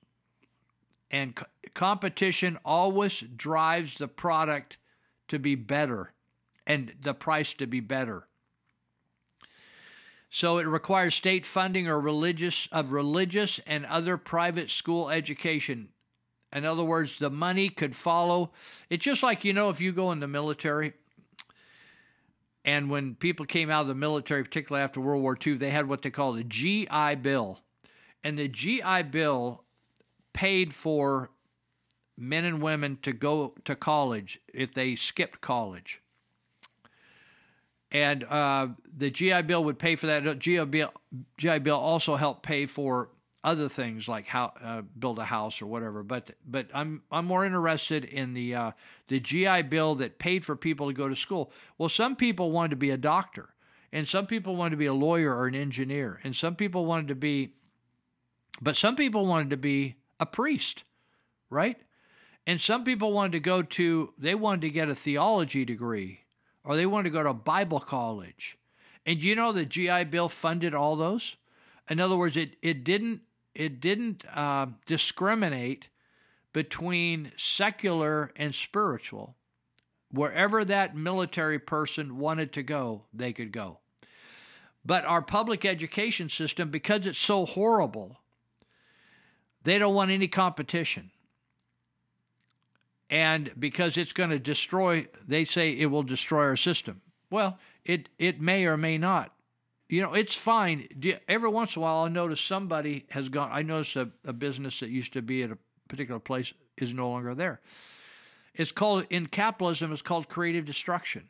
And 1.10 1.36
co- 1.36 1.46
competition 1.74 2.58
always 2.64 3.20
drives 3.36 3.96
the 3.96 4.08
product 4.08 4.78
to 5.28 5.38
be 5.38 5.54
better 5.54 6.12
and 6.66 6.94
the 7.02 7.14
price 7.14 7.52
to 7.54 7.66
be 7.66 7.80
better. 7.80 8.25
So 10.30 10.58
it 10.58 10.66
requires 10.66 11.14
state 11.14 11.46
funding 11.46 11.88
or 11.88 12.00
religious 12.00 12.68
of 12.72 12.92
religious 12.92 13.60
and 13.66 13.86
other 13.86 14.16
private 14.16 14.70
school 14.70 15.08
education. 15.08 15.88
In 16.52 16.64
other 16.64 16.84
words, 16.84 17.18
the 17.18 17.30
money 17.30 17.68
could 17.68 17.94
follow. 17.94 18.52
It's 18.90 19.04
just 19.04 19.22
like 19.22 19.44
you 19.44 19.52
know 19.52 19.70
if 19.70 19.80
you 19.80 19.92
go 19.92 20.12
in 20.12 20.20
the 20.20 20.28
military 20.28 20.94
and 22.66 22.90
when 22.90 23.14
people 23.14 23.46
came 23.46 23.70
out 23.70 23.82
of 23.82 23.86
the 23.86 23.94
military, 23.94 24.42
particularly 24.42 24.82
after 24.82 25.00
World 25.00 25.22
War 25.22 25.38
II, 25.44 25.54
they 25.54 25.70
had 25.70 25.88
what 25.88 26.02
they 26.02 26.10
called 26.10 26.36
the 26.36 26.44
GI 26.44 27.14
Bill. 27.22 27.60
And 28.24 28.36
the 28.36 28.48
GI 28.48 29.04
Bill 29.04 29.62
paid 30.32 30.74
for 30.74 31.30
men 32.18 32.44
and 32.44 32.60
women 32.60 32.98
to 33.02 33.12
go 33.12 33.54
to 33.64 33.76
college 33.76 34.40
if 34.52 34.74
they 34.74 34.96
skipped 34.96 35.40
college 35.40 36.00
and 37.90 38.24
uh, 38.24 38.68
the 38.96 39.10
GI 39.10 39.42
Bill 39.42 39.64
would 39.64 39.78
pay 39.78 39.96
for 39.96 40.06
that. 40.06 40.38
GI 40.38 40.64
Bill, 40.64 40.92
GI 41.38 41.60
Bill 41.60 41.78
also 41.78 42.16
helped 42.16 42.42
pay 42.42 42.66
for 42.66 43.10
other 43.46 43.68
things 43.68 44.08
like 44.08 44.26
how 44.26 44.52
uh, 44.62 44.82
build 44.98 45.20
a 45.20 45.24
house 45.24 45.62
or 45.62 45.66
whatever. 45.66 46.02
But 46.02 46.32
but 46.44 46.66
I'm 46.74 47.02
I'm 47.12 47.26
more 47.26 47.44
interested 47.44 48.04
in 48.04 48.34
the 48.34 48.54
uh, 48.54 48.70
the 49.06 49.20
GI 49.20 49.62
Bill 49.62 49.94
that 49.96 50.18
paid 50.18 50.44
for 50.44 50.56
people 50.56 50.88
to 50.88 50.92
go 50.92 51.08
to 51.08 51.16
school. 51.16 51.52
Well, 51.78 51.88
some 51.88 52.16
people 52.16 52.50
wanted 52.50 52.70
to 52.70 52.76
be 52.76 52.90
a 52.90 52.96
doctor, 52.96 53.50
and 53.92 54.06
some 54.06 54.26
people 54.26 54.56
wanted 54.56 54.70
to 54.70 54.76
be 54.76 54.86
a 54.86 54.94
lawyer 54.94 55.34
or 55.34 55.46
an 55.46 55.54
engineer, 55.54 56.20
and 56.24 56.34
some 56.34 56.56
people 56.56 56.86
wanted 56.86 57.08
to 57.08 57.14
be, 57.14 57.54
but 58.60 58.76
some 58.76 58.96
people 58.96 59.26
wanted 59.26 59.50
to 59.50 59.56
be 59.56 59.94
a 60.18 60.26
priest, 60.26 60.82
right? 61.48 61.76
And 62.48 62.60
some 62.60 62.82
people 62.82 63.12
wanted 63.12 63.32
to 63.32 63.40
go 63.40 63.62
to 63.62 64.12
they 64.18 64.34
wanted 64.34 64.62
to 64.62 64.70
get 64.70 64.88
a 64.88 64.94
theology 64.94 65.64
degree, 65.64 66.22
or 66.66 66.76
they 66.76 66.84
wanted 66.84 67.04
to 67.04 67.10
go 67.10 67.22
to 67.22 67.32
Bible 67.32 67.80
college. 67.80 68.58
And 69.06 69.22
you 69.22 69.36
know 69.36 69.52
the 69.52 69.64
GI 69.64 70.04
Bill 70.04 70.28
funded 70.28 70.74
all 70.74 70.96
those. 70.96 71.36
In 71.88 72.00
other 72.00 72.16
words, 72.16 72.36
it, 72.36 72.56
it 72.60 72.84
didn't 72.84 73.20
it 73.54 73.80
didn't 73.80 74.24
uh, 74.34 74.66
discriminate 74.84 75.88
between 76.52 77.32
secular 77.36 78.32
and 78.36 78.54
spiritual. 78.54 79.34
Wherever 80.10 80.62
that 80.64 80.94
military 80.94 81.58
person 81.58 82.18
wanted 82.18 82.52
to 82.52 82.62
go, 82.62 83.04
they 83.14 83.32
could 83.32 83.52
go. 83.52 83.78
But 84.84 85.04
our 85.06 85.22
public 85.22 85.64
education 85.64 86.28
system, 86.28 86.70
because 86.70 87.06
it's 87.06 87.18
so 87.18 87.46
horrible, 87.46 88.18
they 89.62 89.78
don't 89.78 89.94
want 89.94 90.10
any 90.10 90.28
competition. 90.28 91.10
And 93.08 93.52
because 93.58 93.96
it's 93.96 94.12
going 94.12 94.30
to 94.30 94.38
destroy, 94.38 95.06
they 95.26 95.44
say 95.44 95.70
it 95.70 95.86
will 95.86 96.02
destroy 96.02 96.44
our 96.44 96.56
system. 96.56 97.02
Well, 97.30 97.58
it, 97.84 98.08
it 98.18 98.40
may 98.40 98.66
or 98.66 98.76
may 98.76 98.98
not 98.98 99.32
you 99.88 100.02
know, 100.02 100.14
it's 100.14 100.34
fine. 100.34 100.88
Every 101.28 101.48
once 101.48 101.76
in 101.76 101.80
a 101.80 101.84
while, 101.84 102.04
I'll 102.04 102.10
notice 102.10 102.40
somebody 102.40 103.06
has 103.10 103.28
gone. 103.28 103.50
I 103.52 103.62
notice 103.62 103.94
a, 103.94 104.08
a 104.24 104.32
business 104.32 104.80
that 104.80 104.90
used 104.90 105.12
to 105.12 105.22
be 105.22 105.42
at 105.42 105.52
a 105.52 105.58
particular 105.88 106.18
place 106.18 106.52
is 106.76 106.92
no 106.92 107.08
longer 107.08 107.34
there. 107.34 107.60
It's 108.54 108.72
called, 108.72 109.06
in 109.10 109.26
capitalism, 109.26 109.92
it's 109.92 110.02
called 110.02 110.28
creative 110.28 110.64
destruction. 110.64 111.28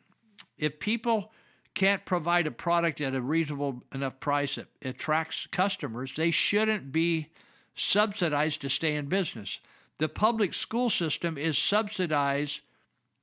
If 0.57 0.81
people 0.81 1.33
can't 1.75 2.07
provide 2.07 2.47
a 2.47 2.51
product 2.51 3.03
at 3.03 3.15
a 3.15 3.21
reasonable 3.21 3.83
enough 3.93 4.19
price 4.21 4.55
that 4.55 4.69
attracts 4.81 5.47
customers, 5.51 6.15
they 6.17 6.31
shouldn't 6.31 6.93
be 6.93 7.29
subsidized 7.75 8.63
to 8.63 8.71
stay 8.71 8.95
in 8.95 9.07
business. 9.07 9.61
The 9.99 10.09
public 10.09 10.53
school 10.55 10.91
system 10.91 11.39
is 11.39 11.57
subsidized 11.57 12.61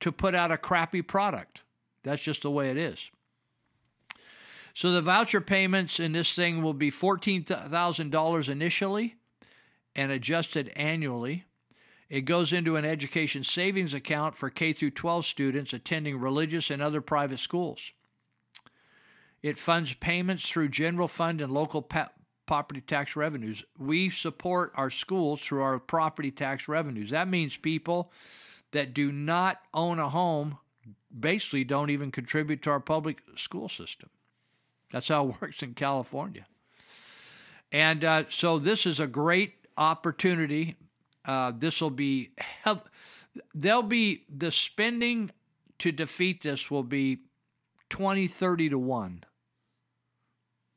to 0.00 0.12
put 0.12 0.34
out 0.34 0.50
a 0.50 0.58
crappy 0.58 1.02
product. 1.02 1.62
That's 2.02 2.22
just 2.22 2.42
the 2.42 2.50
way 2.50 2.70
it 2.70 2.76
is. 2.76 2.98
So 4.74 4.90
the 4.90 5.02
voucher 5.02 5.40
payments 5.40 6.00
in 6.00 6.12
this 6.12 6.34
thing 6.34 6.62
will 6.62 6.74
be 6.74 6.90
$14,000 6.90 8.48
initially 8.48 9.14
and 9.94 10.10
adjusted 10.10 10.72
annually. 10.74 11.44
It 12.10 12.22
goes 12.22 12.52
into 12.52 12.76
an 12.76 12.84
education 12.84 13.44
savings 13.44 13.94
account 13.94 14.36
for 14.36 14.50
K 14.50 14.72
through 14.72 14.90
12 14.90 15.24
students 15.24 15.72
attending 15.72 16.18
religious 16.18 16.70
and 16.70 16.82
other 16.82 17.00
private 17.00 17.38
schools. 17.38 17.92
It 19.42 19.58
funds 19.58 19.94
payments 19.94 20.48
through 20.48 20.68
general 20.70 21.06
fund 21.06 21.40
and 21.40 21.52
local 21.52 21.82
pa- 21.82 22.10
property 22.46 22.80
tax 22.80 23.16
revenues. 23.16 23.64
We 23.78 24.10
support 24.10 24.72
our 24.74 24.90
schools 24.90 25.40
through 25.40 25.62
our 25.62 25.78
property 25.78 26.30
tax 26.30 26.68
revenues. 26.68 27.10
That 27.10 27.28
means 27.28 27.56
people 27.56 28.12
that 28.72 28.92
do 28.92 29.12
not 29.12 29.58
own 29.72 29.98
a 29.98 30.08
home 30.08 30.58
basically 31.18 31.64
don't 31.64 31.90
even 31.90 32.10
contribute 32.10 32.62
to 32.62 32.70
our 32.70 32.80
public 32.80 33.22
school 33.36 33.68
system. 33.68 34.10
That's 34.92 35.08
how 35.08 35.28
it 35.28 35.36
works 35.40 35.62
in 35.62 35.74
California. 35.74 36.46
And 37.72 38.04
uh, 38.04 38.24
so 38.28 38.58
this 38.58 38.86
is 38.86 39.00
a 39.00 39.06
great 39.06 39.54
opportunity. 39.76 40.76
Uh, 41.24 41.52
this 41.56 41.80
will 41.80 41.90
be 41.90 42.30
help. 42.62 42.88
There'll 43.54 43.82
be 43.82 44.24
the 44.28 44.52
spending 44.52 45.30
to 45.78 45.90
defeat 45.90 46.42
this 46.42 46.70
will 46.70 46.84
be 46.84 47.18
20, 47.90 48.28
30 48.28 48.68
to 48.70 48.78
1 48.78 49.24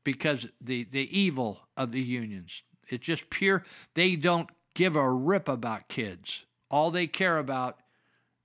because 0.08 0.46
the, 0.62 0.86
the 0.90 1.20
evil 1.20 1.60
of 1.76 1.92
the 1.92 2.00
unions. 2.02 2.62
It's 2.88 3.06
just 3.06 3.30
pure, 3.30 3.66
they 3.94 4.16
don't 4.16 4.50
give 4.74 4.96
a 4.96 5.12
rip 5.12 5.50
about 5.50 5.90
kids. 5.90 6.46
All 6.72 6.92
they 6.92 7.08
care 7.08 7.38
about 7.38 7.80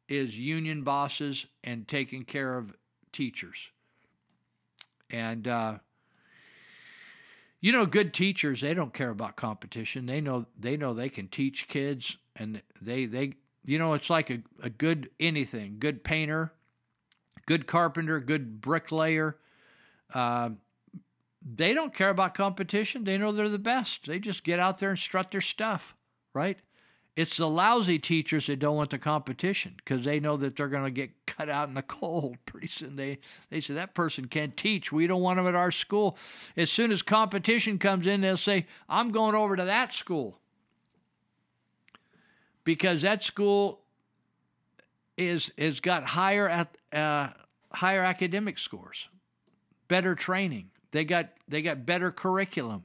is 0.08 0.36
union 0.36 0.82
bosses 0.82 1.46
and 1.62 1.86
taking 1.86 2.24
care 2.24 2.58
of 2.58 2.74
teachers. 3.12 3.58
And 5.08 5.46
uh, 5.46 5.78
you 7.60 7.70
know, 7.70 7.86
good 7.86 8.12
teachers 8.12 8.62
they 8.62 8.74
don't 8.74 8.92
care 8.92 9.10
about 9.10 9.36
competition. 9.36 10.06
They 10.06 10.20
know 10.20 10.46
they 10.58 10.76
know 10.76 10.94
they 10.94 11.10
can 11.10 11.28
teach 11.28 11.68
kids, 11.68 12.16
and 12.34 12.60
they 12.80 13.06
they 13.06 13.34
you 13.64 13.78
know 13.78 13.92
it's 13.92 14.10
like 14.10 14.30
a, 14.30 14.42
a 14.64 14.68
good 14.68 15.10
anything, 15.20 15.76
good 15.78 16.02
painter, 16.02 16.52
good 17.46 17.68
carpenter, 17.68 18.18
good 18.18 18.60
bricklayer. 18.60 19.36
Uh, 20.12 20.50
they 21.44 21.74
don't 21.74 21.94
care 21.94 22.10
about 22.10 22.34
competition. 22.34 23.04
They 23.04 23.18
know 23.18 23.32
they're 23.32 23.48
the 23.48 23.58
best. 23.58 24.06
They 24.06 24.18
just 24.18 24.44
get 24.44 24.58
out 24.58 24.78
there 24.78 24.90
and 24.90 24.98
strut 24.98 25.30
their 25.30 25.40
stuff, 25.40 25.96
right? 26.34 26.58
It's 27.14 27.36
the 27.36 27.48
lousy 27.48 27.98
teachers 27.98 28.46
that 28.46 28.58
don't 28.58 28.76
want 28.76 28.90
the 28.90 28.98
competition 28.98 29.74
because 29.76 30.02
they 30.04 30.18
know 30.18 30.38
that 30.38 30.56
they're 30.56 30.68
going 30.68 30.84
to 30.84 30.90
get 30.90 31.10
cut 31.26 31.50
out 31.50 31.68
in 31.68 31.74
the 31.74 31.82
cold 31.82 32.36
pretty 32.46 32.68
soon. 32.68 32.96
They 32.96 33.18
they 33.50 33.60
say 33.60 33.74
that 33.74 33.94
person 33.94 34.28
can't 34.28 34.56
teach. 34.56 34.92
We 34.92 35.06
don't 35.06 35.20
want 35.20 35.36
them 35.36 35.46
at 35.46 35.54
our 35.54 35.70
school. 35.70 36.16
As 36.56 36.70
soon 36.70 36.90
as 36.90 37.02
competition 37.02 37.78
comes 37.78 38.06
in, 38.06 38.22
they'll 38.22 38.36
say, 38.38 38.66
"I'm 38.88 39.10
going 39.10 39.34
over 39.34 39.56
to 39.56 39.64
that 39.64 39.94
school." 39.94 40.38
Because 42.64 43.02
that 43.02 43.22
school 43.22 43.80
is 45.18 45.50
has 45.58 45.80
got 45.80 46.04
higher 46.04 46.48
at 46.48 46.76
uh, 46.94 47.28
higher 47.72 48.02
academic 48.02 48.58
scores, 48.58 49.08
better 49.86 50.14
training. 50.14 50.70
They 50.92 51.04
got 51.04 51.30
they 51.48 51.62
got 51.62 51.84
better 51.84 52.10
curriculum. 52.10 52.84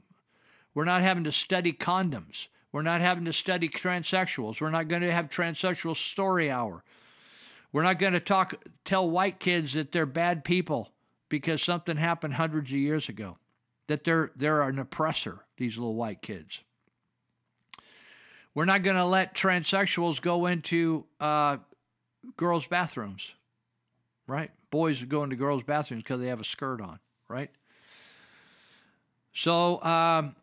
We're 0.74 0.84
not 0.84 1.02
having 1.02 1.24
to 1.24 1.32
study 1.32 1.72
condoms. 1.72 2.48
We're 2.72 2.82
not 2.82 3.00
having 3.00 3.24
to 3.24 3.32
study 3.32 3.68
transsexuals. 3.68 4.60
We're 4.60 4.70
not 4.70 4.88
going 4.88 5.02
to 5.02 5.12
have 5.12 5.30
transsexual 5.30 5.96
story 5.96 6.50
hour. 6.50 6.84
We're 7.72 7.82
not 7.82 7.98
going 7.98 8.12
to 8.14 8.20
talk 8.20 8.54
tell 8.84 9.08
white 9.08 9.40
kids 9.40 9.74
that 9.74 9.92
they're 9.92 10.06
bad 10.06 10.44
people 10.44 10.92
because 11.28 11.62
something 11.62 11.96
happened 11.96 12.34
hundreds 12.34 12.70
of 12.70 12.78
years 12.78 13.08
ago. 13.08 13.36
That 13.88 14.04
they're 14.04 14.32
they're 14.36 14.62
an 14.62 14.78
oppressor, 14.78 15.40
these 15.56 15.76
little 15.76 15.94
white 15.94 16.22
kids. 16.22 16.60
We're 18.54 18.64
not 18.64 18.82
going 18.82 18.96
to 18.96 19.04
let 19.04 19.34
transsexuals 19.34 20.20
go 20.20 20.46
into 20.46 21.04
uh, 21.20 21.58
girls' 22.36 22.66
bathrooms, 22.66 23.32
right? 24.26 24.50
Boys 24.70 25.02
go 25.04 25.22
into 25.22 25.36
girls' 25.36 25.62
bathrooms 25.62 26.02
because 26.02 26.20
they 26.20 26.26
have 26.26 26.40
a 26.40 26.44
skirt 26.44 26.80
on, 26.80 26.98
right? 27.28 27.50
So, 29.32 29.82
um, 29.82 30.34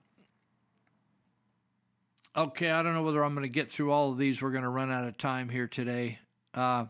okay, 2.36 2.72
I 2.72 2.84
don't 2.84 2.94
know 2.94 3.04
whether 3.04 3.24
I'm 3.24 3.34
going 3.34 3.44
to 3.44 3.50
get 3.50 3.70
through 3.70 3.92
all 3.92 4.12
of 4.12 4.18
these. 4.18 4.42
We're 4.42 4.52
going 4.52 4.64
to 4.64 4.70
run 4.70 4.92
out 4.92 5.08
of 5.08 5.18
time 5.18 5.50
here 5.50 5.68
today. 5.68 6.20
Uh, 6.54 6.86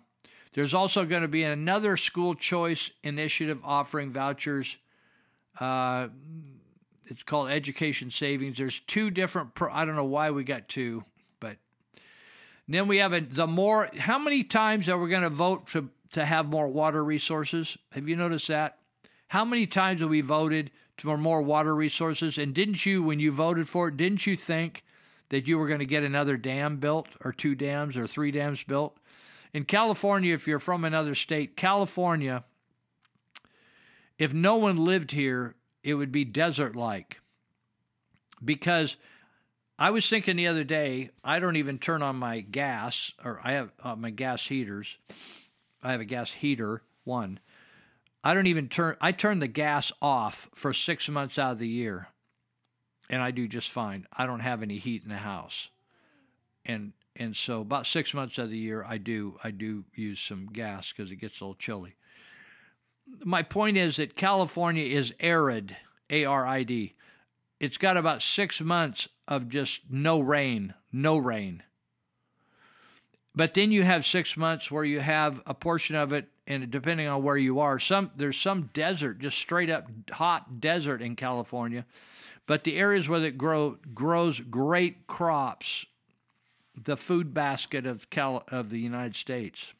there's 0.53 0.73
also 0.73 1.05
going 1.05 1.21
to 1.21 1.27
be 1.27 1.43
another 1.43 1.97
school 1.97 2.33
choice 2.33 2.89
initiative 3.03 3.59
offering 3.63 4.11
vouchers. 4.11 4.77
Uh, 5.59 6.07
it's 7.07 7.23
called 7.23 7.49
Education 7.49 8.09
Savings. 8.09 8.57
There's 8.57 8.79
two 8.81 9.09
different. 9.11 9.53
Pro- 9.53 9.71
I 9.71 9.85
don't 9.85 9.95
know 9.95 10.05
why 10.05 10.31
we 10.31 10.43
got 10.43 10.67
two, 10.67 11.03
but 11.39 11.57
then 12.67 12.87
we 12.87 12.97
have 12.97 13.13
a, 13.13 13.19
the 13.19 13.47
more. 13.47 13.89
How 13.97 14.17
many 14.17 14.43
times 14.43 14.89
are 14.89 14.97
we 14.97 15.09
going 15.09 15.23
to 15.23 15.29
vote 15.29 15.67
to 15.67 15.89
to 16.11 16.25
have 16.25 16.47
more 16.47 16.67
water 16.67 17.03
resources? 17.03 17.77
Have 17.91 18.07
you 18.07 18.15
noticed 18.15 18.47
that? 18.47 18.79
How 19.27 19.43
many 19.43 19.67
times 19.67 20.01
have 20.01 20.09
we 20.09 20.21
voted 20.21 20.71
for 20.97 21.17
more 21.17 21.41
water 21.41 21.75
resources? 21.75 22.37
And 22.37 22.53
didn't 22.53 22.85
you, 22.85 23.03
when 23.03 23.19
you 23.19 23.31
voted 23.31 23.69
for 23.69 23.87
it, 23.89 23.97
didn't 23.97 24.25
you 24.25 24.35
think 24.35 24.83
that 25.29 25.47
you 25.47 25.57
were 25.57 25.67
going 25.67 25.79
to 25.79 25.85
get 25.85 26.03
another 26.03 26.37
dam 26.37 26.77
built 26.77 27.09
or 27.23 27.31
two 27.31 27.55
dams 27.55 27.97
or 27.97 28.07
three 28.07 28.31
dams 28.31 28.63
built? 28.63 28.97
In 29.53 29.65
California, 29.65 30.33
if 30.33 30.47
you're 30.47 30.59
from 30.59 30.83
another 30.83 31.15
state, 31.15 31.55
California, 31.55 32.43
if 34.17 34.33
no 34.33 34.57
one 34.57 34.77
lived 34.77 35.11
here, 35.11 35.55
it 35.83 35.93
would 35.93 36.11
be 36.11 36.25
desert 36.25 36.75
like. 36.75 37.21
Because 38.43 38.95
I 39.77 39.91
was 39.91 40.07
thinking 40.09 40.35
the 40.35 40.47
other 40.47 40.63
day, 40.63 41.11
I 41.23 41.39
don't 41.39 41.57
even 41.57 41.79
turn 41.79 42.01
on 42.01 42.15
my 42.15 42.39
gas, 42.39 43.11
or 43.23 43.39
I 43.43 43.53
have 43.53 43.71
uh, 43.83 43.95
my 43.95 44.09
gas 44.09 44.45
heaters. 44.45 44.97
I 45.83 45.91
have 45.91 46.01
a 46.01 46.05
gas 46.05 46.31
heater, 46.31 46.81
one. 47.03 47.39
I 48.25 48.33
don't 48.33 48.47
even 48.47 48.67
turn, 48.67 48.97
I 48.99 49.13
turn 49.13 49.39
the 49.39 49.47
gas 49.47 49.91
off 50.01 50.49
for 50.53 50.73
six 50.73 51.07
months 51.07 51.39
out 51.39 51.53
of 51.53 51.59
the 51.59 51.67
year. 51.67 52.07
And 53.07 53.21
I 53.21 53.29
do 53.29 53.47
just 53.47 53.69
fine. 53.69 54.07
I 54.11 54.25
don't 54.25 54.39
have 54.39 54.63
any 54.63 54.79
heat 54.79 55.03
in 55.03 55.09
the 55.09 55.17
house. 55.17 55.69
And 56.65 56.93
and 57.15 57.37
so 57.37 57.61
about 57.61 57.85
six 57.85 58.13
months 58.13 58.39
of 58.39 58.49
the 58.49 58.57
year 58.57 58.83
I 58.83 58.97
do 58.97 59.37
I 59.43 59.51
do 59.51 59.85
use 59.93 60.19
some 60.19 60.47
gas 60.47 60.91
because 60.91 61.11
it 61.11 61.17
gets 61.17 61.39
a 61.39 61.43
little 61.43 61.53
chilly. 61.53 61.95
My 63.23 63.43
point 63.43 63.77
is 63.77 63.97
that 63.97 64.15
California 64.15 64.83
is 64.85 65.13
arid, 65.19 65.77
A 66.09 66.25
R 66.25 66.47
I 66.47 66.63
D. 66.63 66.95
it's 67.59 67.77
got 67.77 67.97
about 67.97 68.21
six 68.21 68.61
months 68.61 69.07
of 69.27 69.49
just 69.49 69.81
no 69.89 70.19
rain, 70.19 70.73
no 70.91 71.17
rain. 71.17 71.63
But 73.35 73.53
then 73.53 73.71
you 73.71 73.83
have 73.83 74.05
six 74.05 74.37
months 74.37 74.71
where 74.71 74.85
you 74.85 75.01
have 75.01 75.41
a 75.45 75.53
portion 75.53 75.95
of 75.95 76.13
it, 76.13 76.27
and 76.47 76.71
depending 76.71 77.07
on 77.07 77.21
where 77.21 77.37
you 77.37 77.59
are, 77.59 77.79
some 77.79 78.11
there's 78.15 78.39
some 78.39 78.69
desert, 78.73 79.19
just 79.19 79.37
straight 79.37 79.69
up 79.69 79.89
hot 80.11 80.61
desert 80.61 81.01
in 81.01 81.15
California. 81.15 81.85
But 82.47 82.63
the 82.63 82.77
areas 82.77 83.09
where 83.09 83.23
it 83.23 83.37
grow 83.37 83.77
grows 83.93 84.39
great 84.39 85.07
crops, 85.07 85.85
the 86.81 86.95
food 86.95 87.33
basket 87.33 87.85
of 87.85 88.09
Cal, 88.09 88.43
of 88.47 88.69
the 88.69 88.79
United 88.79 89.15
States. 89.15 89.73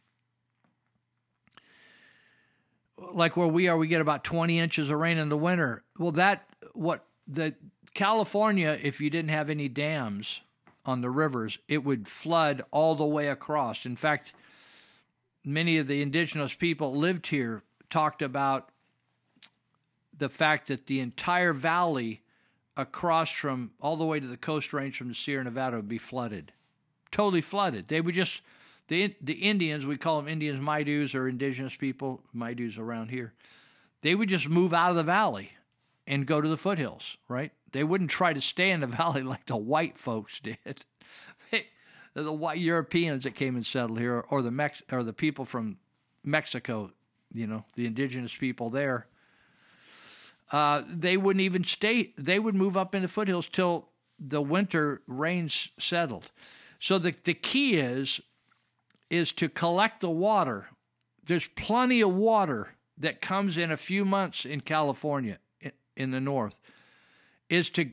Like 2.98 3.38
where 3.38 3.48
we 3.48 3.68
are, 3.68 3.78
we 3.78 3.88
get 3.88 4.02
about 4.02 4.24
20 4.24 4.58
inches 4.58 4.90
of 4.90 4.98
rain 4.98 5.18
in 5.18 5.30
the 5.30 5.38
winter. 5.38 5.84
Well, 5.98 6.14
that 6.14 6.46
what 6.74 7.06
the 7.28 7.54
California, 7.94 8.78
if 8.82 9.00
you 9.00 9.10
didn't 9.10 9.30
have 9.30 9.50
any 9.50 9.70
dams 9.70 10.42
on 10.86 11.02
the 11.02 11.10
rivers, 11.10 11.58
it 11.68 11.84
would 11.84 12.08
flood 12.08 12.64
all 12.72 12.96
the 12.96 13.06
way 13.06 13.28
across. 13.28 13.86
In 13.86 13.96
fact, 13.96 14.34
many 15.44 15.78
of 15.78 15.88
the 15.88 16.02
indigenous 16.02 16.54
people 16.54 16.96
lived 16.96 17.28
here 17.28 17.64
talked 17.90 18.22
about 18.22 18.70
the 20.18 20.30
fact 20.30 20.68
that 20.68 20.88
the 20.88 21.00
entire 21.00 21.54
valley 21.54 22.22
across 22.78 23.32
from 23.32 23.72
all 23.82 23.96
the 23.98 24.06
way 24.06 24.20
to 24.20 24.28
the 24.28 24.38
coast 24.38 24.74
range 24.74 24.98
from 24.98 25.08
the 25.08 25.16
Sierra 25.16 25.44
Nevada 25.44 25.78
would 25.78 25.90
be 25.90 25.98
flooded, 25.98 26.52
totally 27.12 27.42
flooded. 27.42 27.88
They 27.88 28.02
would 28.02 28.16
just 28.16 28.42
the 28.88 29.16
the 29.22 29.34
Indians 29.34 29.86
we 29.86 29.98
call 29.98 30.18
them 30.18 30.28
Indians, 30.28 30.60
Maidus 30.60 31.16
or 31.16 31.28
indigenous 31.28 31.76
people, 31.76 32.22
Maidus 32.36 32.78
around 32.78 33.10
here. 33.10 33.34
They 34.02 34.16
would 34.16 34.30
just 34.30 34.48
move 34.48 34.74
out 34.74 34.92
of 34.92 34.96
the 34.96 35.04
valley 35.04 35.52
and 36.06 36.28
go 36.28 36.40
to 36.40 36.48
the 36.48 36.58
foothills, 36.58 37.18
right? 37.28 37.52
They 37.76 37.84
wouldn't 37.84 38.10
try 38.10 38.32
to 38.32 38.40
stay 38.40 38.72
in 38.72 38.80
the 38.80 38.88
valley 39.02 39.22
like 39.22 39.48
the 39.48 39.58
white 39.58 40.00
folks 40.00 40.40
did. 40.40 40.86
The 42.18 42.32
white 42.32 42.60
Europeans 42.60 43.24
that 43.24 43.36
came 43.36 43.58
and 43.58 43.66
settled 43.66 44.00
here, 44.00 44.24
or 44.30 44.42
the 44.42 44.50
Mex, 44.50 44.82
or 44.90 45.04
the 45.04 45.12
people 45.12 45.44
from 45.44 45.80
Mexico, 46.24 46.92
you 47.34 47.46
know, 47.46 47.66
the 47.76 47.86
indigenous 47.86 48.34
people 48.34 48.70
there. 48.70 49.08
Uh, 50.50 50.84
they 50.90 51.18
wouldn't 51.18 51.44
even 51.44 51.66
stay. 51.66 52.14
They 52.18 52.40
would 52.40 52.56
move 52.56 52.78
up 52.78 52.96
in 52.96 53.02
the 53.02 53.10
foothills 53.10 53.50
till 53.50 53.90
the 54.18 54.42
winter 54.42 55.02
rains 55.08 55.72
settled. 55.78 56.32
So 56.80 56.98
the 56.98 57.14
the 57.26 57.34
key 57.34 57.76
is 57.76 58.22
is 59.10 59.34
to 59.34 59.50
collect 59.50 60.00
the 60.00 60.10
water. 60.10 60.70
There's 61.22 61.50
plenty 61.58 62.00
of 62.00 62.14
water 62.14 62.76
that 62.98 63.20
comes 63.20 63.58
in 63.58 63.72
a 63.72 63.78
few 63.78 64.06
months 64.06 64.46
in 64.46 64.62
California 64.62 65.40
in 65.98 66.12
the 66.12 66.22
north 66.22 66.56
is 67.50 67.70
to 67.72 67.92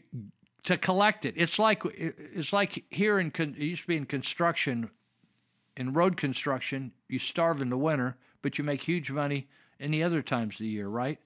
to 0.64 0.76
collect 0.76 1.24
it. 1.24 1.34
It's 1.36 1.58
like 1.58 1.82
it's 1.84 2.52
like 2.52 2.84
here 2.90 3.18
in 3.18 3.32
it 3.36 3.56
used 3.56 3.82
to 3.82 3.88
be 3.88 3.96
in 3.96 4.06
construction, 4.06 4.90
in 5.76 5.92
road 5.92 6.16
construction, 6.16 6.92
you 7.08 7.18
starve 7.18 7.60
in 7.60 7.70
the 7.70 7.76
winter, 7.76 8.16
but 8.42 8.58
you 8.58 8.64
make 8.64 8.82
huge 8.82 9.10
money 9.10 9.48
in 9.78 9.90
the 9.90 10.02
other 10.02 10.22
times 10.22 10.54
of 10.54 10.58
the 10.58 10.68
year, 10.68 10.88
right? 10.88 11.18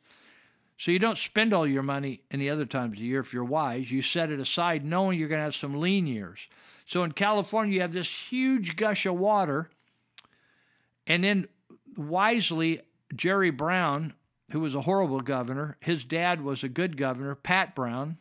So 0.79 0.91
you 0.91 0.99
don't 0.99 1.19
spend 1.19 1.55
all 1.55 1.67
your 1.67 1.83
money 1.83 2.23
in 2.31 2.39
the 2.39 2.51
other 2.51 2.67
times 2.67 2.95
of 2.95 2.99
the 2.99 3.05
year 3.05 3.21
if 3.21 3.33
you're 3.33 3.45
wise. 3.45 3.91
You 3.91 4.03
set 4.03 4.31
it 4.31 4.41
aside 4.41 4.85
knowing 4.85 5.19
you're 5.19 5.29
going 5.29 5.39
to 5.39 5.45
have 5.45 5.55
some 5.55 5.81
lean 5.81 6.07
years. 6.07 6.39
So 6.87 7.03
in 7.03 7.13
California, 7.13 7.75
you 7.75 7.81
have 7.81 7.93
this 7.93 8.09
huge 8.09 8.77
gush 8.77 9.07
of 9.07 9.15
water, 9.15 9.71
and 11.07 11.25
then 11.25 11.49
wisely, 11.97 12.83
Jerry 13.15 13.51
Brown, 13.51 14.13
who 14.53 14.61
was 14.61 14.75
a 14.75 14.83
horrible 14.83 15.21
governor, 15.21 15.77
his 15.81 16.05
dad 16.05 16.43
was 16.43 16.63
a 16.63 16.69
good 16.69 16.97
governor, 16.97 17.35
Pat 17.35 17.75
Brown. 17.75 18.19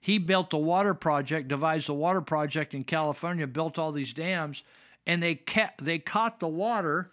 He 0.00 0.18
built 0.18 0.52
a 0.52 0.58
water 0.58 0.94
project, 0.94 1.48
devised 1.48 1.88
a 1.88 1.94
water 1.94 2.20
project 2.20 2.74
in 2.74 2.84
California, 2.84 3.46
built 3.46 3.78
all 3.78 3.90
these 3.90 4.12
dams, 4.12 4.62
and 5.06 5.22
they 5.22 5.34
kept, 5.34 5.84
they 5.84 5.98
caught 5.98 6.38
the 6.38 6.48
water 6.48 7.10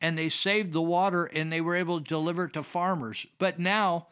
and 0.00 0.16
they 0.16 0.28
saved 0.28 0.72
the 0.72 0.82
water 0.82 1.24
and 1.24 1.52
they 1.52 1.60
were 1.60 1.74
able 1.74 1.98
to 1.98 2.04
deliver 2.04 2.44
it 2.44 2.52
to 2.52 2.62
farmers. 2.62 3.26
But 3.38 3.58
now 3.58 4.06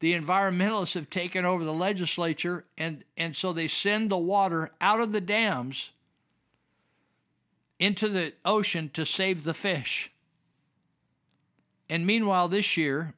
the 0.00 0.14
environmentalists 0.14 0.94
have 0.94 1.10
taken 1.10 1.44
over 1.44 1.64
the 1.64 1.72
legislature 1.72 2.64
and, 2.78 3.02
and 3.16 3.34
so 3.34 3.52
they 3.52 3.66
send 3.68 4.10
the 4.10 4.18
water 4.18 4.70
out 4.80 5.00
of 5.00 5.12
the 5.12 5.20
dams 5.20 5.90
into 7.78 8.08
the 8.08 8.32
ocean 8.44 8.90
to 8.94 9.04
save 9.04 9.44
the 9.44 9.54
fish. 9.54 10.10
And 11.88 12.06
meanwhile, 12.06 12.48
this 12.48 12.76
year, 12.76 13.14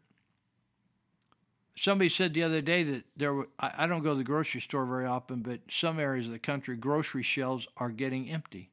somebody 1.76 2.08
said 2.08 2.34
the 2.34 2.42
other 2.42 2.60
day 2.60 2.82
that 2.82 3.04
there 3.16 3.32
were, 3.32 3.48
I, 3.58 3.72
I 3.78 3.86
don't 3.86 4.02
go 4.02 4.10
to 4.10 4.18
the 4.18 4.24
grocery 4.24 4.60
store 4.60 4.84
very 4.84 5.06
often, 5.06 5.40
but 5.40 5.60
some 5.70 5.98
areas 5.98 6.26
of 6.26 6.32
the 6.32 6.38
country, 6.38 6.76
grocery 6.76 7.22
shelves 7.22 7.66
are 7.76 7.90
getting 7.90 8.30
empty 8.30 8.70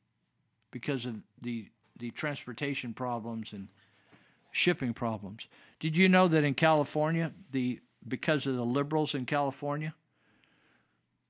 because 0.71 1.05
of 1.05 1.15
the 1.41 1.69
the 1.97 2.11
transportation 2.11 2.93
problems 2.93 3.53
and 3.53 3.69
shipping 4.51 4.93
problems. 4.93 5.47
Did 5.79 5.95
you 5.95 6.09
know 6.09 6.27
that 6.27 6.43
in 6.43 6.53
California, 6.53 7.31
the 7.51 7.79
because 8.07 8.45
of 8.45 8.55
the 8.55 8.65
liberals 8.65 9.15
in 9.15 9.25
California, 9.25 9.93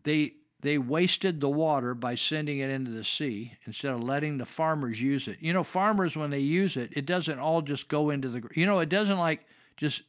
they 0.03 0.33
they 0.65 0.79
wasted 0.79 1.41
the 1.41 1.49
water 1.49 1.93
by 1.93 2.15
sending 2.15 2.57
it 2.57 2.71
into 2.71 2.89
the 2.89 3.03
sea 3.03 3.53
instead 3.65 3.91
of 3.91 4.03
letting 4.03 4.39
the 4.39 4.45
farmers 4.45 4.99
use 4.99 5.27
it. 5.27 5.37
You 5.39 5.53
know, 5.53 5.63
farmers 5.63 6.17
when 6.17 6.31
they 6.31 6.39
use 6.39 6.75
it, 6.75 6.89
it 6.93 7.05
doesn't 7.05 7.37
all 7.37 7.61
just 7.61 7.87
go 7.87 8.09
into 8.09 8.29
the 8.29 8.41
you 8.55 8.65
know, 8.65 8.79
it 8.79 8.89
doesn't 8.89 9.19
like 9.19 9.45
just 9.77 10.01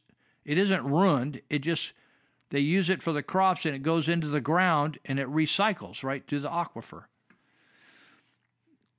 it 0.45 0.57
isn't 0.57 0.83
ruined. 0.83 1.41
It 1.47 1.59
just 1.59 1.93
they 2.49 2.59
use 2.59 2.89
it 2.89 3.03
for 3.03 3.13
the 3.13 3.21
crops 3.21 3.67
and 3.67 3.75
it 3.75 3.83
goes 3.83 4.09
into 4.09 4.29
the 4.29 4.41
ground 4.41 4.97
and 5.05 5.19
it 5.19 5.27
recycles 5.27 6.03
right 6.03 6.27
to 6.27 6.39
the 6.39 6.49
aquifer. 6.49 7.03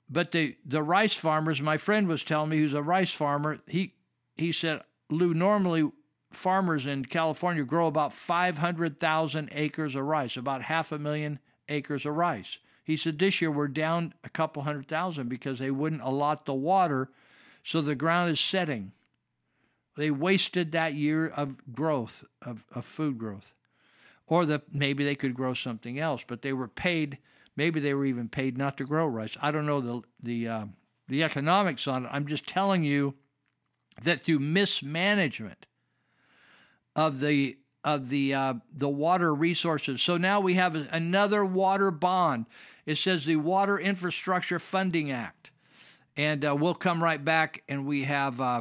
But 0.08 0.30
the 0.30 0.56
the 0.64 0.84
rice 0.84 1.14
farmers, 1.14 1.60
my 1.60 1.76
friend 1.76 2.06
was 2.06 2.22
telling 2.22 2.50
me, 2.50 2.58
who's 2.58 2.72
a 2.72 2.82
rice 2.84 3.12
farmer, 3.12 3.58
he 3.66 3.94
he 4.36 4.52
said, 4.52 4.82
Lou, 5.10 5.34
normally 5.34 5.90
farmers 6.30 6.86
in 6.86 7.04
California 7.04 7.64
grow 7.64 7.88
about 7.88 8.12
500,000 8.12 9.48
acres 9.50 9.96
of 9.96 10.04
rice, 10.04 10.36
about 10.36 10.62
half 10.62 10.92
a 10.92 11.00
million 11.00 11.40
acres 11.68 12.06
of 12.06 12.14
rice. 12.14 12.58
He 12.84 12.96
said 12.96 13.18
this 13.18 13.40
year 13.40 13.50
we're 13.50 13.68
down 13.68 14.14
a 14.24 14.28
couple 14.28 14.62
hundred 14.62 14.88
thousand 14.88 15.28
because 15.28 15.58
they 15.58 15.70
wouldn't 15.70 16.02
allot 16.02 16.46
the 16.46 16.54
water, 16.54 17.10
so 17.62 17.80
the 17.80 17.94
ground 17.94 18.30
is 18.30 18.40
setting. 18.40 18.92
They 19.96 20.10
wasted 20.10 20.72
that 20.72 20.94
year 20.94 21.26
of 21.26 21.72
growth, 21.72 22.24
of, 22.40 22.64
of 22.72 22.84
food 22.84 23.18
growth. 23.18 23.52
Or 24.26 24.44
that 24.46 24.74
maybe 24.74 25.04
they 25.04 25.14
could 25.14 25.34
grow 25.34 25.54
something 25.54 25.98
else, 25.98 26.22
but 26.26 26.42
they 26.42 26.52
were 26.52 26.68
paid 26.68 27.18
Maybe 27.58 27.80
they 27.80 27.92
were 27.92 28.06
even 28.06 28.28
paid 28.28 28.56
not 28.56 28.76
to 28.76 28.84
grow 28.84 29.04
rice. 29.04 29.36
I 29.42 29.50
don't 29.50 29.66
know 29.66 29.80
the 29.80 30.02
the 30.22 30.48
uh, 30.48 30.64
the 31.08 31.24
economics 31.24 31.88
on 31.88 32.04
it. 32.04 32.10
I'm 32.12 32.28
just 32.28 32.46
telling 32.46 32.84
you 32.84 33.14
that 34.00 34.22
through 34.22 34.38
mismanagement 34.38 35.66
of 36.94 37.18
the 37.18 37.58
of 37.88 38.10
the 38.10 38.34
uh, 38.34 38.54
the 38.76 38.88
water 38.88 39.34
resources. 39.34 40.02
So 40.02 40.18
now 40.18 40.40
we 40.40 40.54
have 40.54 40.74
another 40.74 41.42
water 41.42 41.90
bond. 41.90 42.44
It 42.84 42.98
says 42.98 43.24
the 43.24 43.36
Water 43.36 43.78
Infrastructure 43.78 44.58
Funding 44.58 45.10
Act, 45.10 45.50
and 46.14 46.44
uh, 46.44 46.54
we'll 46.54 46.74
come 46.74 47.02
right 47.02 47.24
back 47.24 47.62
and 47.66 47.86
we 47.86 48.04
have. 48.04 48.40
Uh, 48.42 48.60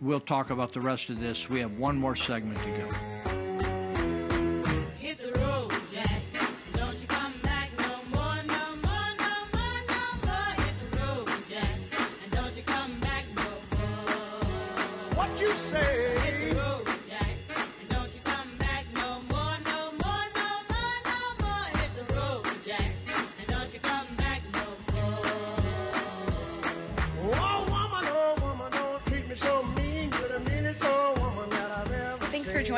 we'll 0.00 0.18
talk 0.18 0.48
about 0.48 0.72
the 0.72 0.80
rest 0.80 1.10
of 1.10 1.20
this. 1.20 1.50
We 1.50 1.60
have 1.60 1.72
one 1.72 1.98
more 1.98 2.16
segment 2.16 2.58
to 2.60 2.70
go. 2.70 3.27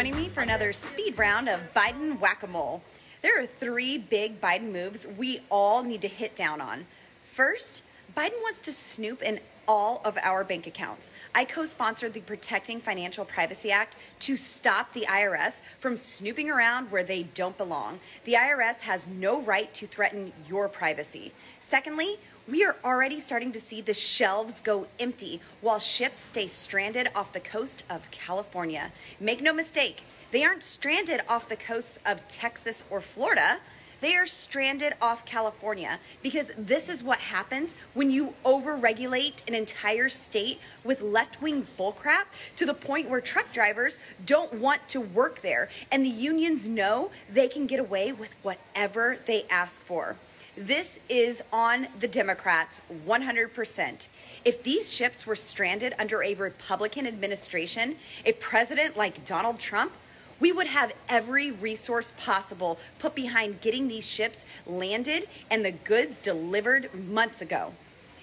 Joining 0.01 0.17
me 0.17 0.31
for 0.31 0.41
another 0.41 0.73
speed 0.73 1.19
round 1.19 1.47
of 1.47 1.61
Biden 1.75 2.19
whack 2.20 2.43
a 2.43 2.47
mole. 2.47 2.83
There 3.20 3.39
are 3.39 3.45
three 3.45 3.99
big 3.99 4.41
Biden 4.41 4.73
moves 4.73 5.07
we 5.07 5.43
all 5.51 5.83
need 5.83 6.01
to 6.01 6.09
hit 6.09 6.35
down 6.35 6.62
on. 6.62 6.87
First, 7.23 7.83
Biden 8.17 8.41
wants 8.41 8.61
to 8.61 8.73
snoop 8.73 9.20
in 9.20 9.41
all 9.69 10.01
of 10.03 10.17
our 10.23 10.43
bank 10.43 10.67
accounts. 10.67 11.11
I 11.35 11.45
co 11.45 11.67
sponsored 11.67 12.15
the 12.15 12.20
Protecting 12.20 12.81
Financial 12.81 13.27
Privacy 13.27 13.70
Act 13.70 13.95
to 14.20 14.39
stop 14.39 14.95
the 14.95 15.03
IRS 15.03 15.61
from 15.81 15.99
snooping 15.99 16.49
around 16.49 16.91
where 16.91 17.05
they 17.05 17.25
don't 17.25 17.59
belong. 17.59 18.01
The 18.25 18.33
IRS 18.33 18.81
has 18.81 19.07
no 19.07 19.43
right 19.43 19.73
to 19.75 19.87
threaten 19.87 20.33
your 20.49 20.70
privacy. 20.70 21.33
Secondly, 21.61 22.19
We 22.51 22.65
are 22.65 22.75
already 22.85 23.20
starting 23.20 23.53
to 23.53 23.61
see 23.61 23.81
the 23.81 23.95
shelves 23.95 24.61
go 24.61 24.89
empty 24.99 25.41
while 25.61 25.79
ships 25.79 26.23
stay 26.23 26.49
stranded 26.49 27.09
off 27.15 27.33
the 27.33 27.39
coast 27.39 27.85
of 27.89 28.11
California. 28.11 28.91
Make 29.20 29.41
no 29.41 29.53
mistake, 29.53 30.03
they 30.33 30.43
aren't 30.43 30.65
stranded 30.65 31.20
off 31.29 31.49
the 31.49 31.55
coasts 31.55 32.01
of 32.05 32.27
Texas 32.29 32.83
or 32.91 33.01
Florida. 33.01 33.59
They 34.01 34.17
are 34.17 34.27
stranded 34.27 34.95
off 35.01 35.25
California 35.25 36.01
because 36.23 36.51
this 36.59 36.89
is 36.89 37.05
what 37.05 37.19
happens 37.19 37.77
when 37.95 38.11
you 38.11 38.35
overregulate 38.45 39.47
an 39.47 39.55
entire 39.55 40.09
state 40.09 40.59
with 40.83 41.03
left 41.03 41.41
wing 41.41 41.69
bullcrap 41.79 42.25
to 42.57 42.67
the 42.67 42.75
point 42.75 43.09
where 43.09 43.20
truck 43.20 43.53
drivers 43.53 44.01
don't 44.27 44.55
want 44.55 44.89
to 44.89 45.01
work 45.01 45.43
there 45.43 45.69
and 45.93 46.05
the 46.05 46.11
unions 46.11 46.67
know 46.67 47.12
they 47.33 47.47
can 47.47 47.69
get 47.69 47.79
away 47.79 48.11
with 48.11 48.31
whatever 48.43 49.19
they 49.27 49.45
ask 49.51 49.81
for. 49.83 50.17
This 50.61 51.01
is 51.09 51.43
on 51.55 51.89
the 52.01 52.07
Democrats 52.07 52.83
100%. 53.07 54.09
If 54.45 54.63
these 54.63 54.93
ships 54.93 55.27
were 55.27 55.35
stranded 55.35 55.95
under 55.99 56.23
a 56.23 56.35
Republican 56.35 57.07
administration, 57.07 57.97
a 58.27 58.33
president 58.35 58.95
like 58.95 59.25
Donald 59.25 59.59
Trump, 59.59 59.93
we 60.39 60.53
would 60.53 60.67
have 60.67 60.93
every 61.09 61.51
resource 61.51 62.13
possible 62.19 62.79
put 62.99 63.15
behind 63.15 63.63
getting 63.63 63.89
these 63.89 64.07
ships 64.07 64.45
landed 64.67 65.29
and 65.51 65.65
the 65.65 65.73
goods 65.73 66.19
delivered 66.19 66.93
months 67.09 67.41
ago. 67.41 67.73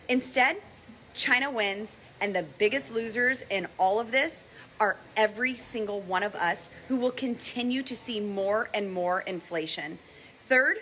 Instead, 0.08 0.58
China 1.16 1.50
wins, 1.50 1.98
and 2.22 2.36
the 2.36 2.46
biggest 2.60 2.94
losers 2.94 3.42
in 3.50 3.68
all 3.80 4.00
of 4.00 4.12
this 4.12 4.46
are 4.80 4.98
every 5.16 5.56
single 5.56 6.02
one 6.02 6.22
of 6.22 6.36
us 6.36 6.70
who 6.88 6.98
will 6.98 7.10
continue 7.10 7.82
to 7.82 7.96
see 7.96 8.20
more 8.20 8.70
and 8.76 8.94
more 8.94 9.22
inflation. 9.22 9.98
Third, 10.48 10.78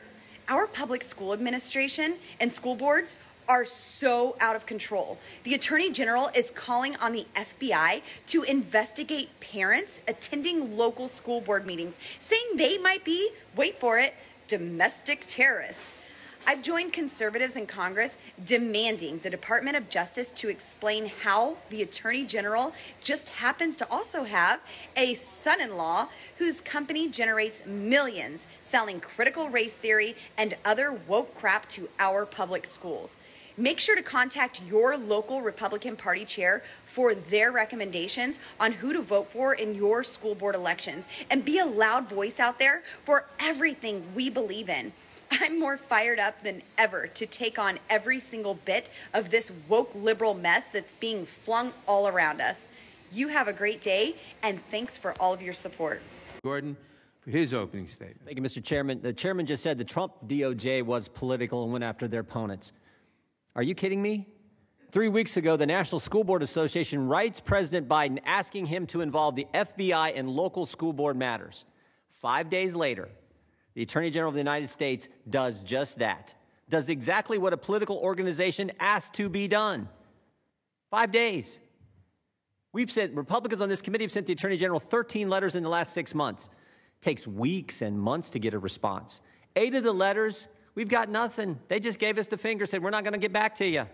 our 0.47 0.67
public 0.67 1.03
school 1.03 1.33
administration 1.33 2.15
and 2.39 2.51
school 2.51 2.75
boards 2.75 3.17
are 3.47 3.65
so 3.65 4.35
out 4.39 4.55
of 4.55 4.65
control. 4.65 5.17
The 5.43 5.53
Attorney 5.53 5.91
General 5.91 6.29
is 6.35 6.51
calling 6.51 6.95
on 6.97 7.13
the 7.13 7.25
FBI 7.35 8.01
to 8.27 8.43
investigate 8.43 9.29
parents 9.39 10.01
attending 10.07 10.77
local 10.77 11.07
school 11.07 11.41
board 11.41 11.65
meetings, 11.65 11.97
saying 12.19 12.43
they 12.55 12.77
might 12.77 13.03
be, 13.03 13.31
wait 13.55 13.77
for 13.77 13.99
it, 13.99 14.13
domestic 14.47 15.25
terrorists. 15.27 15.94
I've 16.47 16.61
joined 16.61 16.93
conservatives 16.93 17.55
in 17.55 17.65
Congress 17.65 18.19
demanding 18.45 19.19
the 19.23 19.31
Department 19.31 19.77
of 19.77 19.89
Justice 19.89 20.29
to 20.35 20.47
explain 20.47 21.07
how 21.23 21.57
the 21.71 21.81
Attorney 21.81 22.23
General 22.23 22.71
just 23.03 23.29
happens 23.29 23.75
to 23.77 23.89
also 23.89 24.25
have 24.25 24.59
a 24.95 25.15
son 25.15 25.59
in 25.59 25.75
law 25.75 26.09
whose 26.37 26.61
company 26.61 27.09
generates 27.09 27.65
millions 27.65 28.45
selling 28.61 28.99
critical 28.99 29.49
race 29.49 29.73
theory 29.73 30.15
and 30.37 30.55
other 30.63 30.91
woke 31.07 31.33
crap 31.33 31.67
to 31.69 31.89
our 31.97 32.27
public 32.27 32.67
schools. 32.67 33.15
Make 33.57 33.79
sure 33.79 33.95
to 33.95 34.03
contact 34.03 34.61
your 34.69 34.97
local 34.97 35.41
Republican 35.41 35.95
Party 35.95 36.25
chair 36.25 36.61
for 36.85 37.15
their 37.15 37.51
recommendations 37.51 38.37
on 38.59 38.73
who 38.73 38.93
to 38.93 39.01
vote 39.01 39.31
for 39.31 39.55
in 39.55 39.73
your 39.73 40.03
school 40.03 40.35
board 40.35 40.53
elections 40.53 41.05
and 41.31 41.43
be 41.43 41.57
a 41.57 41.65
loud 41.65 42.07
voice 42.07 42.39
out 42.39 42.59
there 42.59 42.83
for 43.03 43.25
everything 43.39 44.03
we 44.13 44.29
believe 44.29 44.69
in. 44.69 44.93
I'm 45.41 45.59
more 45.59 45.77
fired 45.77 46.19
up 46.19 46.43
than 46.43 46.61
ever 46.77 47.07
to 47.07 47.25
take 47.25 47.57
on 47.59 47.79
every 47.89 48.19
single 48.19 48.55
bit 48.65 48.89
of 49.13 49.31
this 49.31 49.51
woke 49.67 49.91
liberal 49.95 50.33
mess 50.33 50.65
that's 50.71 50.93
being 50.95 51.25
flung 51.25 51.73
all 51.87 52.07
around 52.07 52.41
us. 52.41 52.67
You 53.11 53.29
have 53.29 53.47
a 53.47 53.53
great 53.53 53.81
day, 53.81 54.15
and 54.43 54.59
thanks 54.71 54.97
for 54.97 55.13
all 55.19 55.33
of 55.33 55.41
your 55.41 55.53
support. 55.53 56.01
Jordan 56.43 56.77
for 57.21 57.31
his 57.31 57.53
opening 57.53 57.87
statement. 57.87 58.21
Thank 58.25 58.37
you, 58.37 58.43
Mr. 58.43 58.63
Chairman. 58.63 59.01
The 59.01 59.13
chairman 59.13 59.45
just 59.45 59.63
said 59.63 59.77
the 59.77 59.83
Trump 59.83 60.13
DOJ 60.27 60.83
was 60.83 61.07
political 61.07 61.63
and 61.63 61.71
went 61.71 61.83
after 61.83 62.07
their 62.07 62.21
opponents. 62.21 62.71
Are 63.55 63.63
you 63.63 63.73
kidding 63.73 64.01
me? 64.01 64.27
Three 64.91 65.09
weeks 65.09 65.35
ago, 65.35 65.57
the 65.57 65.65
National 65.65 65.99
School 65.99 66.23
Board 66.23 66.43
Association 66.43 67.07
writes 67.07 67.39
President 67.39 67.87
Biden 67.87 68.19
asking 68.25 68.67
him 68.67 68.85
to 68.87 69.01
involve 69.01 69.35
the 69.35 69.47
FBI 69.53 70.13
in 70.13 70.27
local 70.27 70.65
school 70.65 70.93
board 70.93 71.17
matters. 71.17 71.65
Five 72.21 72.49
days 72.49 72.75
later, 72.75 73.09
the 73.75 73.83
Attorney 73.83 74.09
General 74.09 74.29
of 74.29 74.33
the 74.33 74.39
United 74.39 74.67
States 74.67 75.07
does 75.29 75.61
just 75.61 75.99
that, 75.99 76.33
does 76.69 76.89
exactly 76.89 77.37
what 77.37 77.53
a 77.53 77.57
political 77.57 77.97
organization 77.97 78.71
asked 78.79 79.13
to 79.15 79.29
be 79.29 79.47
done. 79.47 79.87
Five 80.89 81.11
days. 81.11 81.59
We've 82.71 82.91
sent, 82.91 83.15
Republicans 83.15 83.61
on 83.61 83.69
this 83.69 83.81
committee 83.81 84.03
have 84.03 84.11
sent 84.11 84.27
the 84.27 84.33
Attorney 84.33 84.57
General 84.57 84.79
13 84.79 85.29
letters 85.29 85.55
in 85.55 85.63
the 85.63 85.69
last 85.69 85.93
six 85.93 86.15
months. 86.15 86.49
takes 87.01 87.27
weeks 87.27 87.81
and 87.81 87.99
months 87.99 88.31
to 88.31 88.39
get 88.39 88.53
a 88.53 88.59
response. 88.59 89.21
Eight 89.55 89.75
of 89.75 89.83
the 89.83 89.93
letters, 89.93 90.47
we've 90.73 90.89
got 90.89 91.09
nothing. 91.09 91.59
They 91.67 91.79
just 91.79 91.99
gave 91.99 92.17
us 92.17 92.27
the 92.27 92.37
finger, 92.37 92.65
said, 92.65 92.81
We're 92.81 92.89
not 92.89 93.03
going 93.03 93.13
to 93.13 93.19
get 93.19 93.31
back 93.31 93.55
to 93.55 93.65
you. 93.65 93.85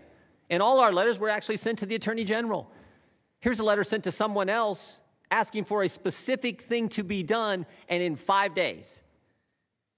And 0.48 0.62
all 0.62 0.80
our 0.80 0.92
letters 0.92 1.18
were 1.18 1.28
actually 1.28 1.58
sent 1.58 1.78
to 1.80 1.86
the 1.86 1.94
Attorney 1.94 2.24
General. 2.24 2.70
Here's 3.40 3.58
a 3.58 3.64
letter 3.64 3.84
sent 3.84 4.04
to 4.04 4.12
someone 4.12 4.48
else 4.48 5.00
asking 5.30 5.64
for 5.64 5.82
a 5.82 5.88
specific 5.88 6.62
thing 6.62 6.88
to 6.90 7.02
be 7.02 7.22
done, 7.22 7.66
and 7.88 8.02
in 8.02 8.16
five 8.16 8.54
days, 8.54 9.01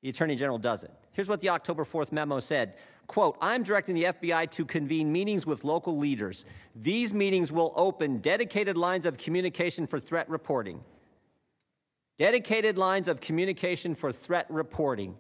the 0.05 0.11
Attorney 0.11 0.37
General 0.37 0.59
does 0.59 0.85
it. 0.85 0.91
Here's 1.13 1.31
what 1.31 1.41
the 1.41 1.49
October 1.49 1.83
4th 1.83 2.13
memo 2.13 2.39
said. 2.39 2.75
Quote, 3.07 3.39
I'm 3.41 3.63
directing 3.63 3.95
the 3.95 4.05
FBI 4.05 4.51
to 4.51 4.67
convene 4.67 5.11
meetings 5.11 5.47
with 5.47 5.65
local 5.65 5.97
leaders. 5.97 6.45
These 6.77 7.15
meetings 7.15 7.51
will 7.51 7.73
open 7.75 8.19
dedicated 8.19 8.77
lines 8.77 9.07
of 9.07 9.17
communication 9.17 9.87
for 9.87 9.99
threat 9.99 10.29
reporting. 10.29 10.85
Dedicated 12.19 12.77
lines 12.77 13.09
of 13.09 13.23
communication 13.23 13.95
for 13.95 14.13
threat 14.13 14.45
reporting. 14.51 15.17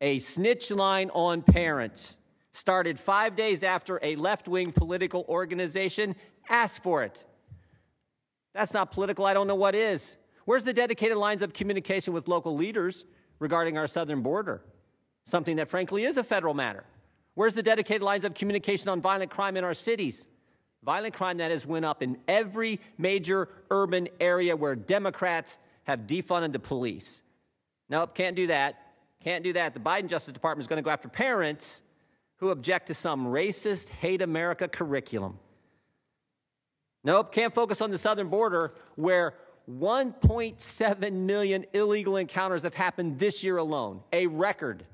A 0.00 0.20
snitch 0.20 0.70
line 0.70 1.10
on 1.14 1.42
parents 1.42 2.16
started 2.52 3.00
five 3.00 3.34
days 3.34 3.64
after 3.64 3.98
a 4.04 4.14
left 4.14 4.46
wing 4.46 4.70
political 4.70 5.24
organization 5.28 6.14
asked 6.48 6.80
for 6.84 7.02
it. 7.02 7.24
That's 8.54 8.72
not 8.72 8.92
political. 8.92 9.24
I 9.26 9.34
don't 9.34 9.48
know 9.48 9.56
what 9.56 9.74
is. 9.74 10.16
Where's 10.44 10.62
the 10.62 10.72
dedicated 10.72 11.16
lines 11.16 11.42
of 11.42 11.52
communication 11.52 12.14
with 12.14 12.28
local 12.28 12.54
leaders 12.54 13.04
regarding 13.42 13.76
our 13.76 13.88
southern 13.88 14.22
border? 14.22 14.62
Something 15.26 15.56
that, 15.56 15.68
frankly, 15.68 16.04
is 16.04 16.16
a 16.16 16.24
federal 16.24 16.54
matter. 16.54 16.84
Where's 17.34 17.54
the 17.54 17.62
dedicated 17.62 18.02
lines 18.02 18.24
of 18.24 18.34
communication 18.34 18.88
on 18.88 19.00
violent 19.00 19.30
crime 19.30 19.56
in 19.56 19.64
our 19.64 19.74
cities? 19.74 20.26
Violent 20.84 21.14
crime 21.14 21.38
that 21.38 21.50
has 21.50 21.66
went 21.66 21.84
up 21.84 22.02
in 22.02 22.18
every 22.28 22.80
major 22.98 23.48
urban 23.70 24.08
area 24.20 24.56
where 24.56 24.74
Democrats 24.74 25.58
have 25.84 26.00
defunded 26.00 26.52
the 26.52 26.58
police. 26.58 27.22
Nope, 27.88 28.14
can't 28.14 28.36
do 28.36 28.46
that. 28.46 28.92
Can't 29.22 29.44
do 29.44 29.52
that. 29.54 29.74
The 29.74 29.80
Biden 29.80 30.08
Justice 30.08 30.32
Department 30.32 30.64
is 30.64 30.68
going 30.68 30.78
to 30.78 30.84
go 30.84 30.90
after 30.90 31.08
parents 31.08 31.82
who 32.36 32.50
object 32.50 32.88
to 32.88 32.94
some 32.94 33.26
racist, 33.26 33.88
hate 33.88 34.22
America 34.22 34.66
curriculum. 34.68 35.38
Nope, 37.04 37.32
can't 37.32 37.54
focus 37.54 37.80
on 37.80 37.90
the 37.90 37.98
southern 37.98 38.28
border 38.28 38.74
where 38.94 39.34
1.7 39.70 41.12
million 41.12 41.64
illegal 41.72 42.16
encounters 42.16 42.62
have 42.62 42.74
happened 42.74 43.18
this 43.18 43.44
year 43.44 43.58
alone. 43.58 44.00
A 44.12 44.26
record. 44.26 44.84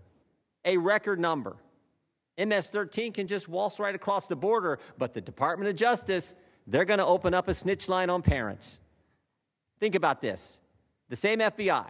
A 0.64 0.76
record 0.76 1.18
number. 1.18 1.56
MS 2.38 2.68
13 2.68 3.12
can 3.12 3.26
just 3.26 3.48
waltz 3.48 3.80
right 3.80 3.94
across 3.94 4.28
the 4.28 4.36
border, 4.36 4.78
but 4.96 5.12
the 5.12 5.20
Department 5.20 5.68
of 5.68 5.76
Justice, 5.76 6.34
they're 6.66 6.84
going 6.84 6.98
to 6.98 7.06
open 7.06 7.34
up 7.34 7.48
a 7.48 7.54
snitch 7.54 7.88
line 7.88 8.10
on 8.10 8.22
parents. 8.22 8.78
Think 9.80 9.94
about 9.94 10.20
this 10.20 10.60
the 11.08 11.16
same 11.16 11.38
FBI 11.38 11.86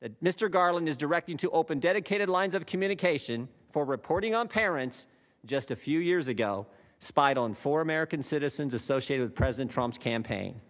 that 0.00 0.22
Mr. 0.22 0.50
Garland 0.50 0.88
is 0.88 0.96
directing 0.96 1.36
to 1.38 1.50
open 1.50 1.78
dedicated 1.78 2.28
lines 2.28 2.54
of 2.54 2.66
communication 2.66 3.48
for 3.72 3.84
reporting 3.84 4.34
on 4.34 4.48
parents 4.48 5.06
just 5.46 5.70
a 5.70 5.76
few 5.76 6.00
years 6.00 6.28
ago 6.28 6.66
spied 6.98 7.38
on 7.38 7.54
four 7.54 7.80
American 7.80 8.22
citizens 8.22 8.74
associated 8.74 9.24
with 9.24 9.34
President 9.34 9.70
Trump's 9.70 9.98
campaign. 9.98 10.60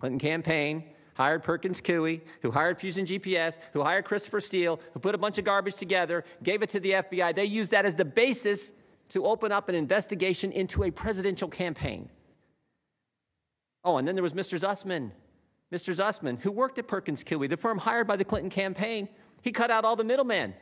Clinton 0.00 0.18
campaign 0.18 0.84
hired 1.14 1.42
Perkins 1.42 1.82
Coie, 1.82 2.22
who 2.40 2.50
hired 2.50 2.78
Fusion 2.78 3.04
GPS, 3.04 3.58
who 3.74 3.82
hired 3.82 4.06
Christopher 4.06 4.40
Steele, 4.40 4.80
who 4.94 5.00
put 5.00 5.14
a 5.14 5.18
bunch 5.18 5.36
of 5.36 5.44
garbage 5.44 5.76
together, 5.76 6.24
gave 6.42 6.62
it 6.62 6.70
to 6.70 6.80
the 6.80 6.92
FBI. 6.92 7.34
They 7.34 7.44
used 7.44 7.70
that 7.72 7.84
as 7.84 7.94
the 7.94 8.06
basis 8.06 8.72
to 9.10 9.26
open 9.26 9.52
up 9.52 9.68
an 9.68 9.74
investigation 9.74 10.50
into 10.52 10.84
a 10.84 10.90
presidential 10.90 11.48
campaign. 11.48 12.08
Oh, 13.84 13.98
and 13.98 14.08
then 14.08 14.14
there 14.14 14.22
was 14.22 14.32
Mr. 14.32 14.58
Sussmann. 14.58 15.10
Mr. 15.72 15.94
Sussmann, 15.94 16.40
who 16.40 16.50
worked 16.50 16.78
at 16.78 16.88
Perkins 16.88 17.22
Coie, 17.22 17.48
the 17.48 17.56
firm 17.56 17.78
hired 17.78 18.06
by 18.06 18.16
the 18.16 18.24
Clinton 18.24 18.50
campaign. 18.50 19.08
He 19.42 19.52
cut 19.52 19.70
out 19.70 19.84
all 19.84 19.96
the 19.96 20.04
middlemen. 20.04 20.54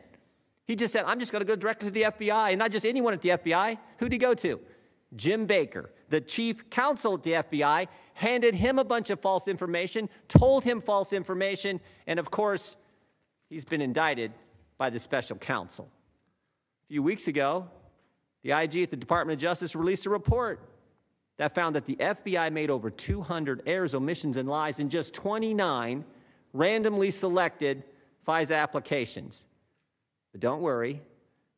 He 0.67 0.76
just 0.76 0.92
said, 0.92 1.05
I'm 1.07 1.18
just 1.18 1.33
going 1.33 1.41
to 1.41 1.47
go 1.47 1.57
directly 1.57 1.89
to 1.89 1.92
the 1.92 2.02
FBI, 2.02 2.50
and 2.50 2.58
not 2.58 2.73
just 2.73 2.84
anyone 2.84 3.15
at 3.15 3.23
the 3.23 3.31
FBI. 3.31 3.78
Who'd 3.99 4.12
he 4.12 4.18
go 4.18 4.34
to? 4.34 4.60
Jim 5.17 5.47
Baker, 5.47 5.91
the 6.11 6.20
chief 6.20 6.69
counsel 6.70 7.15
at 7.15 7.23
the 7.23 7.33
FBI, 7.33 7.87
handed 8.15 8.55
him 8.55 8.78
a 8.78 8.85
bunch 8.85 9.11
of 9.11 9.20
false 9.20 9.49
information, 9.49 10.09
told 10.28 10.65
him 10.65 10.81
false 10.81 11.12
information, 11.12 11.81
and 12.07 12.19
of 12.19 12.31
course, 12.31 12.77
he's 13.49 13.65
been 13.65 13.81
indicted 13.81 14.33
by 14.77 14.91
the 14.91 14.99
special 14.99 15.37
counsel. 15.37 15.89
A 16.85 16.93
few 16.93 17.03
weeks 17.03 17.28
ago, 17.28 17.69
the 18.43 18.53
IG 18.53 18.83
at 18.83 18.91
the 18.91 18.97
Department 18.97 19.39
of 19.39 19.41
Justice 19.41 19.75
released 19.75 20.07
a 20.07 20.11
report 20.11 20.61
that 21.39 21.55
found 21.55 21.77
that 21.77 21.87
the 21.87 21.97
FBI 21.97 22.53
made 22.53 22.69
over 22.69 22.91
200 22.91 23.62
errors, 23.67 23.95
omissions, 23.95 24.37
and 24.37 24.49
lies 24.49 24.78
in 24.78 24.91
just 24.91 25.15
29 25.15 26.05
randomly 26.53 27.11
selected 27.11 27.85
FISA 28.27 28.57
applications. 28.57 29.47
But 30.33 30.41
don't 30.41 30.61
worry, 30.61 31.01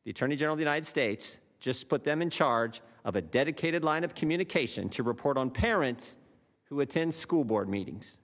the 0.03 0.11
Attorney 0.11 0.35
General 0.35 0.53
of 0.53 0.59
the 0.59 0.63
United 0.63 0.85
States 0.85 1.37
just 1.61 1.87
put 1.87 2.03
them 2.03 2.21
in 2.21 2.29
charge 2.29 2.81
of 3.05 3.15
a 3.15 3.21
dedicated 3.21 3.83
line 3.83 4.03
of 4.03 4.13
communication 4.13 4.89
to 4.89 5.03
report 5.03 5.37
on 5.37 5.49
parents 5.49 6.17
who 6.65 6.81
attend 6.81 7.13
school 7.13 7.43
board 7.43 7.69
meetings. 7.69 8.17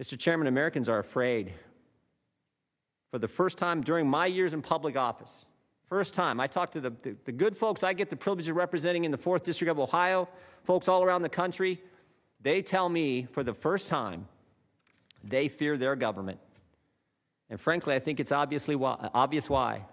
Mr. 0.00 0.18
Chairman, 0.18 0.46
Americans 0.46 0.88
are 0.88 0.98
afraid. 0.98 1.52
For 3.10 3.18
the 3.18 3.28
first 3.28 3.56
time 3.56 3.82
during 3.82 4.08
my 4.08 4.26
years 4.26 4.52
in 4.52 4.62
public 4.62 4.96
office, 4.96 5.46
first 5.86 6.12
time 6.12 6.40
I 6.40 6.46
talked 6.46 6.74
to 6.74 6.80
the, 6.80 6.90
the, 7.02 7.16
the 7.24 7.32
good 7.32 7.56
folks 7.56 7.82
I 7.82 7.94
get 7.94 8.10
the 8.10 8.16
privilege 8.16 8.48
of 8.48 8.56
representing 8.56 9.04
in 9.04 9.10
the 9.10 9.18
4th 9.18 9.42
District 9.42 9.70
of 9.70 9.78
Ohio, 9.78 10.28
folks 10.64 10.88
all 10.88 11.02
around 11.02 11.22
the 11.22 11.28
country, 11.28 11.80
they 12.40 12.62
tell 12.62 12.88
me 12.88 13.26
for 13.32 13.42
the 13.42 13.54
first 13.54 13.88
time 13.88 14.28
they 15.24 15.48
fear 15.48 15.76
their 15.76 15.96
government. 15.96 16.38
And 17.50 17.60
frankly, 17.60 17.94
I 17.94 17.98
think 17.98 18.20
it's 18.20 18.32
obviously 18.32 18.76
why, 18.76 19.10
obvious 19.14 19.48
why. 19.48 19.84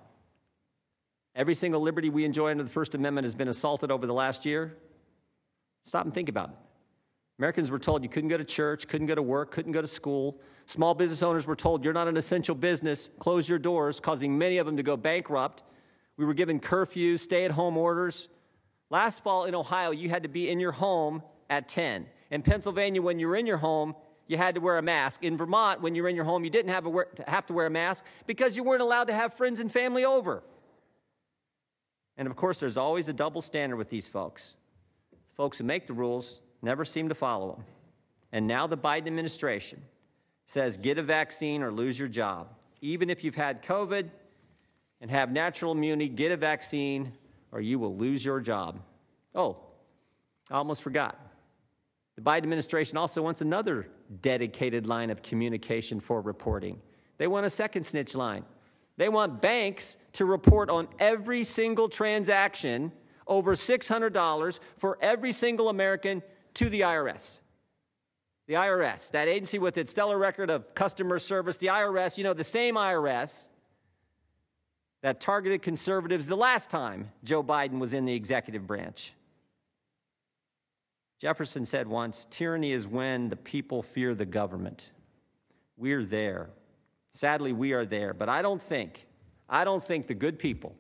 Every 1.36 1.56
single 1.56 1.82
liberty 1.82 2.10
we 2.10 2.24
enjoy 2.24 2.52
under 2.52 2.64
the 2.64 2.70
First 2.70 2.96
Amendment 2.96 3.26
has 3.26 3.36
been 3.36 3.50
assaulted 3.50 3.92
over 3.92 4.08
the 4.08 4.14
last 4.14 4.46
year. 4.46 4.78
Stop 5.84 6.06
and 6.06 6.14
think 6.14 6.30
about 6.30 6.50
it. 6.50 6.56
Americans 7.38 7.70
were 7.70 7.80
told 7.80 8.04
you 8.04 8.10
couldn't 8.10 8.30
go 8.30 8.38
to 8.38 8.46
church, 8.46 8.88
couldn't 8.88 9.08
go 9.08 9.16
to 9.16 9.22
work, 9.22 9.52
couldn't 9.52 9.74
go 9.74 9.82
to 9.82 9.88
school. 9.88 10.40
Small 10.68 10.94
business 10.94 11.22
owners 11.22 11.46
were 11.46 11.56
told 11.56 11.84
you're 11.84 11.94
not 11.94 12.08
an 12.08 12.16
essential 12.16 12.56
business, 12.56 13.10
close 13.20 13.50
your 13.50 13.60
doors, 13.60 14.00
causing 14.00 14.38
many 14.38 14.58
of 14.58 14.66
them 14.66 14.78
to 14.78 14.84
go 14.84 14.96
bankrupt. 14.96 15.64
We 16.16 16.24
were 16.24 16.34
given 16.34 16.62
curfews, 16.62 17.20
stay 17.20 17.44
at 17.44 17.52
home 17.52 17.76
orders. 17.76 18.30
Last 18.90 19.22
fall 19.22 19.44
in 19.44 19.54
Ohio, 19.54 19.92
you 19.92 20.10
had 20.10 20.24
to 20.24 20.30
be 20.30 20.50
in 20.50 20.62
your 20.62 20.72
home 20.72 21.22
at 21.50 21.68
10. 21.68 22.06
In 22.32 22.42
Pennsylvania, 22.42 23.02
when 23.02 23.20
you 23.20 23.28
were 23.28 23.36
in 23.36 23.46
your 23.46 23.58
home, 23.58 23.96
you 24.28 24.38
had 24.38 24.56
to 24.56 24.62
wear 24.62 24.78
a 24.78 24.82
mask. 24.82 25.24
In 25.26 25.36
Vermont, 25.36 25.82
when 25.82 25.94
you 25.94 26.04
were 26.04 26.10
in 26.10 26.16
your 26.16 26.26
home, 26.26 26.46
you 26.46 26.50
didn't 26.50 26.72
have, 26.72 26.86
a 26.86 27.06
have 27.28 27.46
to 27.48 27.54
wear 27.54 27.66
a 27.66 27.70
mask 27.70 28.06
because 28.26 28.56
you 28.56 28.64
weren't 28.64 28.82
allowed 28.82 29.08
to 29.08 29.14
have 29.14 29.34
friends 29.34 29.60
and 29.60 29.70
family 29.70 30.06
over. 30.06 30.42
And 32.18 32.28
of 32.28 32.36
course, 32.36 32.60
there's 32.60 32.78
always 32.78 33.08
a 33.08 33.14
double 33.14 33.42
standard 33.42 33.76
with 33.78 33.90
these 33.90 34.08
folks. 34.08 34.56
Folks 35.36 35.58
who 35.58 35.64
make 35.64 35.88
the 35.88 35.94
rules 35.94 36.40
never 36.62 36.86
seem 36.86 37.10
to 37.10 37.16
follow 37.16 37.56
them. 37.56 37.66
And 38.32 38.48
now 38.48 38.68
the 38.68 38.78
Biden 38.78 39.08
administration 39.08 39.82
says 40.46 40.78
get 40.78 40.98
a 40.98 41.04
vaccine 41.04 41.62
or 41.62 41.72
lose 41.72 41.98
your 42.00 42.08
job. 42.08 42.48
Even 42.82 43.10
if 43.10 43.24
you've 43.24 43.36
had 43.36 43.64
COVID 43.64 44.10
and 45.02 45.12
have 45.12 45.32
natural 45.32 45.72
immunity, 45.72 46.10
get 46.10 46.32
a 46.32 46.38
vaccine 46.38 47.14
or 47.52 47.62
you 47.62 47.80
will 47.80 47.96
lose 47.96 48.24
your 48.24 48.40
job. 48.40 48.80
Oh, 49.34 49.58
I 50.50 50.56
almost 50.56 50.84
forgot. 50.84 51.20
The 52.16 52.22
Biden 52.22 52.44
administration 52.44 52.98
also 52.98 53.22
wants 53.22 53.42
another 53.42 53.88
dedicated 54.22 54.88
line 54.88 55.10
of 55.10 55.22
communication 55.22 56.00
for 56.00 56.22
reporting. 56.22 56.82
They 57.18 57.28
want 57.28 57.46
a 57.46 57.50
second 57.50 57.84
snitch 57.84 58.16
line. 58.16 58.46
They 58.98 59.10
want 59.10 59.42
banks 59.42 59.98
to 60.14 60.26
report 60.26 60.70
on 60.70 60.88
every 61.00 61.44
single 61.44 61.90
transaction 61.90 62.92
over 63.28 63.54
$600 63.56 64.60
for 64.78 64.98
every 65.02 65.32
single 65.32 65.70
American 65.70 66.22
to 66.56 66.70
the 66.70 66.82
IRS. 66.82 67.40
The 68.48 68.54
IRS, 68.54 69.12
that 69.12 69.28
agency 69.28 69.58
with 69.58 69.78
its 69.78 69.92
stellar 69.92 70.18
record 70.18 70.50
of 70.50 70.76
customer 70.76 71.18
service, 71.18 71.58
the 71.58 71.68
IRS, 71.68 72.18
you 72.18 72.24
know, 72.24 72.34
the 72.34 72.44
same 72.44 72.76
IRS 72.76 73.48
that 75.02 75.20
targeted 75.20 75.62
conservatives 75.62 76.28
the 76.28 76.38
last 76.38 76.70
time 76.70 77.12
Joe 77.24 77.44
Biden 77.44 77.80
was 77.80 77.94
in 77.94 78.06
the 78.06 78.14
executive 78.14 78.68
branch. 78.68 79.14
Jefferson 81.20 81.66
said 81.66 81.88
once 81.88 82.28
tyranny 82.30 82.72
is 82.72 82.88
when 82.88 83.30
the 83.30 83.36
people 83.36 83.82
fear 83.82 84.14
the 84.14 84.26
government. 84.26 84.92
We're 85.78 86.04
there. 86.04 86.50
Sadly, 87.16 87.54
we 87.54 87.72
are 87.72 87.86
there. 87.86 88.14
But 88.14 88.28
I 88.28 88.42
don't 88.42 88.62
think, 88.62 89.08
I 89.48 89.64
don't 89.64 89.82
think 89.82 90.08
the 90.08 90.14
good 90.14 90.38
people, 90.38 90.76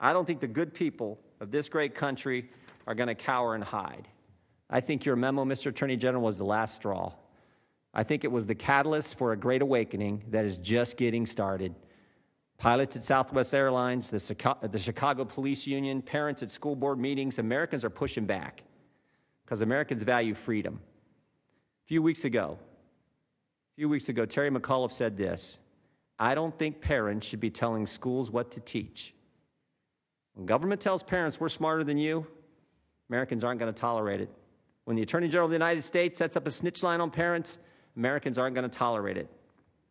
I 0.00 0.12
don't 0.12 0.26
think 0.26 0.40
the 0.40 0.48
good 0.48 0.74
people 0.74 1.20
of 1.38 1.52
this 1.52 1.68
great 1.68 1.94
country 1.94 2.50
are 2.88 2.96
going 2.96 3.06
to 3.06 3.14
cower 3.14 3.54
and 3.54 3.62
hide. 3.62 4.08
I 4.68 4.80
think 4.80 5.04
your 5.04 5.14
memo, 5.14 5.44
Mr. 5.44 5.66
Attorney 5.66 5.96
General, 5.96 6.24
was 6.24 6.36
the 6.36 6.44
last 6.44 6.74
straw. 6.74 7.12
I 7.94 8.02
think 8.02 8.24
it 8.24 8.32
was 8.32 8.48
the 8.48 8.56
catalyst 8.56 9.16
for 9.16 9.30
a 9.30 9.36
great 9.36 9.62
awakening 9.62 10.24
that 10.30 10.44
is 10.44 10.58
just 10.58 10.96
getting 10.96 11.26
started. 11.26 11.76
Pilots 12.58 12.96
at 12.96 13.02
Southwest 13.02 13.54
Airlines, 13.54 14.10
the 14.10 14.18
Chicago, 14.18 14.66
the 14.66 14.80
Chicago 14.80 15.24
Police 15.24 15.64
Union, 15.68 16.02
parents 16.02 16.42
at 16.42 16.50
school 16.50 16.74
board 16.74 16.98
meetings, 16.98 17.38
Americans 17.38 17.84
are 17.84 17.90
pushing 17.90 18.26
back 18.26 18.64
because 19.44 19.62
Americans 19.62 20.02
value 20.02 20.34
freedom. 20.34 20.80
A 21.84 21.86
few 21.86 22.02
weeks 22.02 22.24
ago, 22.24 22.58
a 23.72 23.74
few 23.76 23.88
weeks 23.88 24.10
ago, 24.10 24.26
Terry 24.26 24.50
McAuliffe 24.50 24.92
said 24.92 25.16
this 25.16 25.58
I 26.18 26.34
don't 26.34 26.56
think 26.58 26.80
parents 26.80 27.26
should 27.26 27.40
be 27.40 27.50
telling 27.50 27.86
schools 27.86 28.30
what 28.30 28.50
to 28.52 28.60
teach. 28.60 29.14
When 30.34 30.46
government 30.46 30.80
tells 30.80 31.02
parents 31.02 31.40
we're 31.40 31.48
smarter 31.48 31.84
than 31.84 31.98
you, 31.98 32.26
Americans 33.08 33.44
aren't 33.44 33.60
going 33.60 33.72
to 33.72 33.78
tolerate 33.78 34.20
it. 34.20 34.30
When 34.84 34.96
the 34.96 35.02
Attorney 35.02 35.28
General 35.28 35.46
of 35.46 35.50
the 35.50 35.56
United 35.56 35.82
States 35.82 36.18
sets 36.18 36.36
up 36.36 36.46
a 36.46 36.50
snitch 36.50 36.82
line 36.82 37.00
on 37.00 37.10
parents, 37.10 37.58
Americans 37.96 38.38
aren't 38.38 38.54
going 38.54 38.68
to 38.68 38.78
tolerate 38.78 39.16
it. 39.16 39.28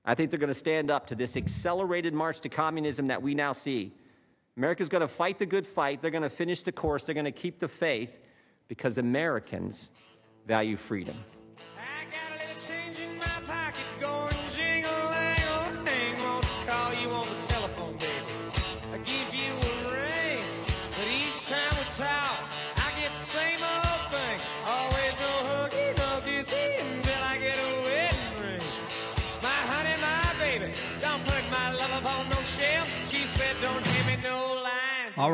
I 0.03 0.15
think 0.15 0.31
they're 0.31 0.39
going 0.39 0.47
to 0.47 0.53
stand 0.53 0.89
up 0.89 1.07
to 1.07 1.15
this 1.15 1.37
accelerated 1.37 2.13
march 2.13 2.39
to 2.41 2.49
communism 2.49 3.07
that 3.07 3.21
we 3.21 3.35
now 3.35 3.53
see. 3.53 3.93
America's 4.57 4.89
going 4.89 5.01
to 5.01 5.07
fight 5.07 5.37
the 5.37 5.45
good 5.45 5.65
fight. 5.65 6.01
They're 6.01 6.11
going 6.11 6.23
to 6.23 6.29
finish 6.29 6.63
the 6.63 6.71
course. 6.71 7.05
They're 7.05 7.15
going 7.15 7.25
to 7.25 7.31
keep 7.31 7.59
the 7.59 7.67
faith 7.67 8.19
because 8.67 8.97
Americans 8.97 9.91
value 10.47 10.77
freedom. 10.77 11.15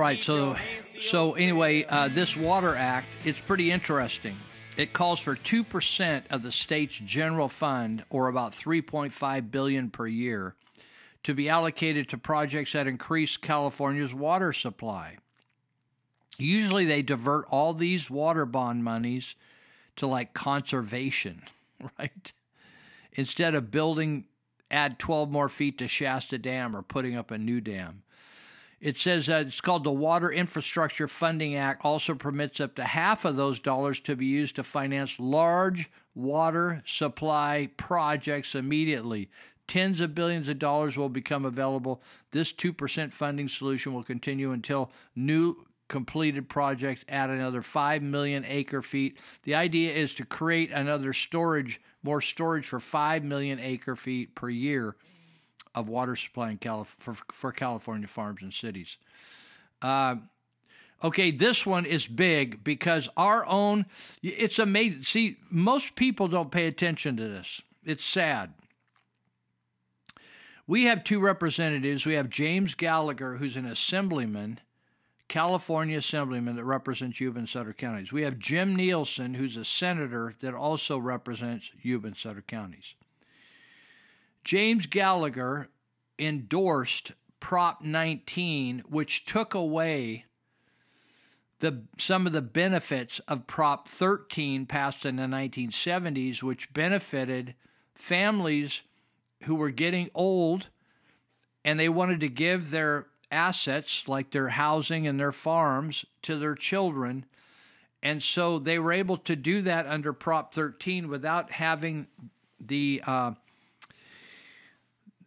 Right, 0.07 0.23
so 0.23 0.55
so 1.01 1.33
anyway, 1.33 1.83
uh, 1.83 2.07
this 2.07 2.35
Water 2.35 2.75
Act 2.75 3.07
it's 3.25 3.39
pretty 3.39 3.71
interesting. 3.71 4.37
It 4.77 4.93
calls 4.93 5.19
for 5.19 5.35
two 5.35 5.63
percent 5.63 6.25
of 6.29 6.43
the 6.43 6.51
state's 6.51 6.95
general 6.95 7.49
fund, 7.49 8.05
or 8.09 8.27
about 8.27 8.55
three 8.55 8.81
point 8.81 9.13
five 9.13 9.51
billion 9.51 9.89
per 9.89 10.07
year, 10.07 10.55
to 11.23 11.33
be 11.33 11.49
allocated 11.49 12.09
to 12.09 12.17
projects 12.17 12.73
that 12.73 12.87
increase 12.87 13.37
California's 13.37 14.13
water 14.13 14.53
supply. 14.53 15.17
Usually, 16.37 16.85
they 16.85 17.01
divert 17.01 17.45
all 17.49 17.73
these 17.73 18.09
water 18.09 18.45
bond 18.45 18.83
monies 18.83 19.35
to 19.97 20.07
like 20.07 20.33
conservation, 20.33 21.41
right? 21.99 22.31
Instead 23.13 23.55
of 23.55 23.71
building, 23.71 24.25
add 24.69 24.99
12 24.99 25.31
more 25.31 25.49
feet 25.49 25.79
to 25.79 25.87
Shasta 25.87 26.37
Dam 26.37 26.75
or 26.75 26.83
putting 26.83 27.15
up 27.15 27.31
a 27.31 27.37
new 27.37 27.59
dam. 27.59 28.03
It 28.79 28.99
says 28.99 29.27
uh, 29.27 29.43
it's 29.47 29.61
called 29.61 29.83
the 29.83 29.91
Water 29.91 30.31
Infrastructure 30.31 31.07
Funding 31.07 31.55
Act, 31.55 31.83
also 31.83 32.13
permits 32.13 32.59
up 32.59 32.75
to 32.75 32.83
half 32.83 33.25
of 33.25 33.35
those 33.35 33.59
dollars 33.59 33.99
to 34.01 34.15
be 34.15 34.27
used 34.27 34.55
to 34.57 34.63
finance 34.63 35.15
large 35.19 35.89
water 36.13 36.83
supply 36.85 37.69
projects 37.77 38.53
immediately. 38.53 39.29
Tens 39.67 39.99
of 39.99 40.15
billions 40.15 40.47
of 40.47 40.59
dollars 40.59 40.95
will 40.95 41.09
become 41.09 41.43
available. 41.43 42.01
This 42.31 42.53
2% 42.53 43.11
funding 43.11 43.49
solution 43.49 43.93
will 43.93 44.03
continue 44.03 44.51
until 44.51 44.91
new 45.15 45.65
completed 45.87 46.47
projects 46.47 47.03
add 47.09 47.29
another 47.29 47.61
5 47.61 48.03
million 48.03 48.45
acre 48.45 48.81
feet. 48.81 49.17
The 49.43 49.55
idea 49.55 49.93
is 49.93 50.13
to 50.15 50.25
create 50.25 50.71
another 50.71 51.13
storage, 51.13 51.81
more 52.03 52.21
storage 52.21 52.67
for 52.67 52.79
5 52.79 53.23
million 53.23 53.59
acre 53.59 53.95
feet 53.95 54.35
per 54.35 54.49
year 54.49 54.95
of 55.77 55.89
water 55.89 56.15
supply 56.15 56.49
in 56.51 56.57
Calif- 56.57 56.95
for, 56.99 57.13
for 57.31 57.51
California 57.51 58.07
farms 58.07 58.41
and 58.41 58.51
cities. 58.51 58.97
Uh, 59.81 60.15
okay, 61.03 61.29
this 61.29 61.65
one 61.65 61.85
is 61.85 62.07
big 62.07 62.63
because 62.63 63.07
our 63.15 63.45
own, 63.45 63.85
it's 64.23 64.57
amazing. 64.57 65.03
See, 65.03 65.37
most 65.51 65.95
people 65.95 66.27
don't 66.27 66.51
pay 66.51 66.65
attention 66.65 67.15
to 67.17 67.27
this. 67.27 67.61
It's 67.85 68.03
sad. 68.03 68.53
We 70.65 70.85
have 70.85 71.03
two 71.03 71.19
representatives. 71.19 72.05
We 72.05 72.15
have 72.15 72.29
James 72.29 72.73
Gallagher, 72.73 73.37
who's 73.37 73.55
an 73.55 73.65
assemblyman, 73.65 74.59
California 75.29 75.97
assemblyman 75.97 76.55
that 76.55 76.65
represents 76.65 77.19
Yuba 77.19 77.39
and 77.39 77.49
Sutter 77.49 77.73
counties. 77.73 78.11
We 78.11 78.23
have 78.23 78.39
Jim 78.39 78.75
Nielsen, 78.75 79.35
who's 79.35 79.55
a 79.55 79.63
senator 79.63 80.33
that 80.41 80.53
also 80.53 80.97
represents 80.97 81.69
Yuba 81.81 82.07
and 82.07 82.17
Sutter 82.17 82.43
counties. 82.45 82.95
James 84.47 84.85
Gallagher 84.85 85.67
endorsed 86.17 87.11
Prop 87.41 87.81
19, 87.81 88.81
which 88.87 89.25
took 89.25 89.53
away 89.53 90.23
the 91.59 91.83
some 91.97 92.25
of 92.25 92.31
the 92.31 92.41
benefits 92.41 93.19
of 93.27 93.45
Prop 93.45 93.89
13 93.89 94.65
passed 94.65 95.05
in 95.05 95.17
the 95.17 95.23
1970s, 95.23 96.41
which 96.41 96.71
benefited 96.71 97.55
families 97.93 98.83
who 99.43 99.53
were 99.53 99.69
getting 99.69 100.09
old 100.15 100.69
and 101.65 101.77
they 101.77 101.89
wanted 101.89 102.21
to 102.21 102.29
give 102.29 102.71
their 102.71 103.07
assets 103.29 104.05
like 104.07 104.31
their 104.31 104.47
housing 104.47 105.05
and 105.05 105.19
their 105.19 105.33
farms 105.33 106.05
to 106.21 106.39
their 106.39 106.55
children. 106.55 107.25
And 108.01 108.23
so 108.23 108.59
they 108.59 108.79
were 108.79 108.93
able 108.93 109.17
to 109.17 109.35
do 109.35 109.61
that 109.63 109.87
under 109.87 110.13
Prop 110.13 110.53
13 110.53 111.09
without 111.09 111.51
having 111.51 112.07
the 112.61 113.03
uh, 113.05 113.31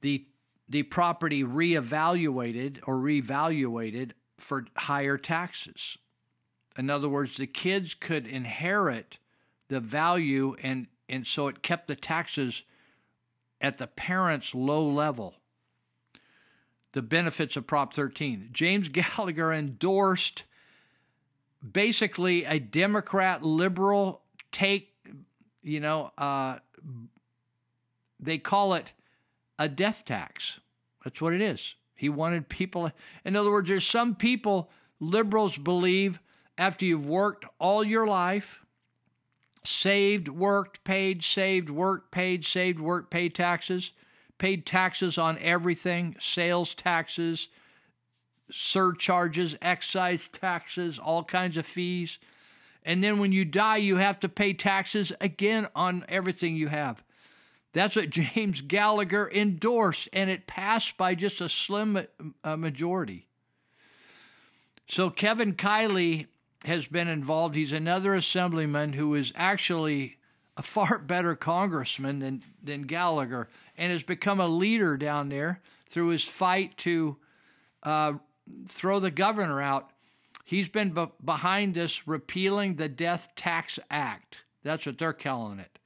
the 0.01 0.27
the 0.69 0.83
property 0.85 1.43
reevaluated 1.43 2.79
or 2.87 2.97
revaluated 2.97 4.12
for 4.39 4.67
higher 4.77 5.19
taxes. 5.19 5.99
In 6.79 6.89
other 6.89 7.09
words, 7.09 7.37
the 7.37 7.49
kids 7.49 7.95
could 7.95 8.27
inherit 8.27 9.19
the 9.69 9.81
value 9.81 10.57
and 10.62 10.87
and 11.09 11.27
so 11.27 11.49
it 11.49 11.62
kept 11.62 11.89
the 11.89 11.97
taxes 11.97 12.62
at 13.61 13.79
the 13.79 13.87
parents' 13.87 14.55
low 14.55 14.89
level. 14.89 15.35
The 16.93 17.03
benefits 17.03 17.57
of 17.57 17.67
Prop 17.67 17.93
13. 17.95 18.51
James 18.53 18.89
Gallagher 18.93 19.53
endorsed 19.53 20.45
basically 21.73 22.45
a 22.45 22.59
Democrat 22.59 23.43
liberal 23.43 24.23
take, 24.53 24.95
you 25.62 25.81
know, 25.81 26.12
uh, 26.17 26.59
they 28.19 28.39
call 28.39 28.75
it 28.75 28.93
a 29.60 29.68
death 29.68 30.05
tax. 30.06 30.58
That's 31.05 31.20
what 31.20 31.34
it 31.34 31.42
is. 31.42 31.74
He 31.94 32.08
wanted 32.08 32.48
people, 32.48 32.90
in 33.26 33.36
other 33.36 33.50
words, 33.50 33.68
there's 33.68 33.86
some 33.86 34.14
people, 34.14 34.70
liberals 34.98 35.56
believe, 35.58 36.18
after 36.56 36.86
you've 36.86 37.06
worked 37.06 37.44
all 37.58 37.84
your 37.84 38.06
life, 38.06 38.60
saved, 39.62 40.28
worked, 40.28 40.82
paid, 40.82 41.22
saved, 41.22 41.68
worked, 41.68 42.10
paid, 42.10 42.44
saved, 42.44 42.80
worked, 42.80 43.10
paid 43.10 43.34
taxes, 43.34 43.92
paid 44.39 44.64
taxes 44.64 45.18
on 45.18 45.39
everything, 45.39 46.16
sales 46.18 46.74
taxes, 46.74 47.48
surcharges, 48.50 49.55
excise 49.60 50.22
taxes, 50.32 50.98
all 50.98 51.22
kinds 51.22 51.58
of 51.58 51.66
fees. 51.66 52.18
And 52.82 53.05
then 53.05 53.18
when 53.18 53.32
you 53.32 53.44
die, 53.44 53.76
you 53.76 53.97
have 53.97 54.20
to 54.20 54.28
pay 54.30 54.55
taxes 54.55 55.12
again 55.20 55.68
on 55.74 56.06
everything 56.08 56.56
you 56.56 56.68
have. 56.68 57.02
That's 57.73 57.97
what 57.97 58.10
James 58.34 58.60
Gallagher 58.60 59.31
endorsed, 59.31 60.08
and 60.12 60.31
it 60.31 60.47
passed 60.47 60.97
by 60.97 61.15
just 61.15 61.40
a 61.40 61.49
slim 61.49 62.07
uh, 62.44 62.57
majority. 62.57 63.26
So 64.89 65.08
Kevin 65.08 65.55
Kiley 65.55 66.26
has 66.65 66.86
been 66.86 67.08
involved. 67.08 67.55
He's 67.55 67.73
another 67.73 68.15
assemblyman 68.15 68.92
who 68.92 69.15
is 69.15 69.32
actually 69.36 70.18
a 70.57 70.62
far 70.65 70.99
better 70.99 71.36
congressman 71.36 72.18
than, 72.18 72.42
than 72.62 72.82
Gallagher 72.82 73.49
and 73.78 73.92
has 73.92 74.02
become 74.02 74.40
a 74.40 74.49
leader 74.49 74.97
down 74.97 75.28
there 75.28 75.60
through 75.89 76.08
his 76.08 76.24
fight 76.24 76.76
to 76.78 77.16
uh, 77.82 78.15
throw 78.68 79.00
the 79.00 79.10
governor 79.10 79.62
out. 79.62 79.90
He's 80.44 80.68
been 80.68 80.90
be- 80.90 81.07
behind 81.24 81.74
this 81.74 82.07
repealing 82.07 82.74
the 82.74 82.89
Death 82.89 83.28
Tax 83.36 83.78
Act. 83.90 84.39
That's 84.62 84.84
what 84.84 84.99
they're 84.99 85.12
calling 85.12 85.60
it. 85.60 85.78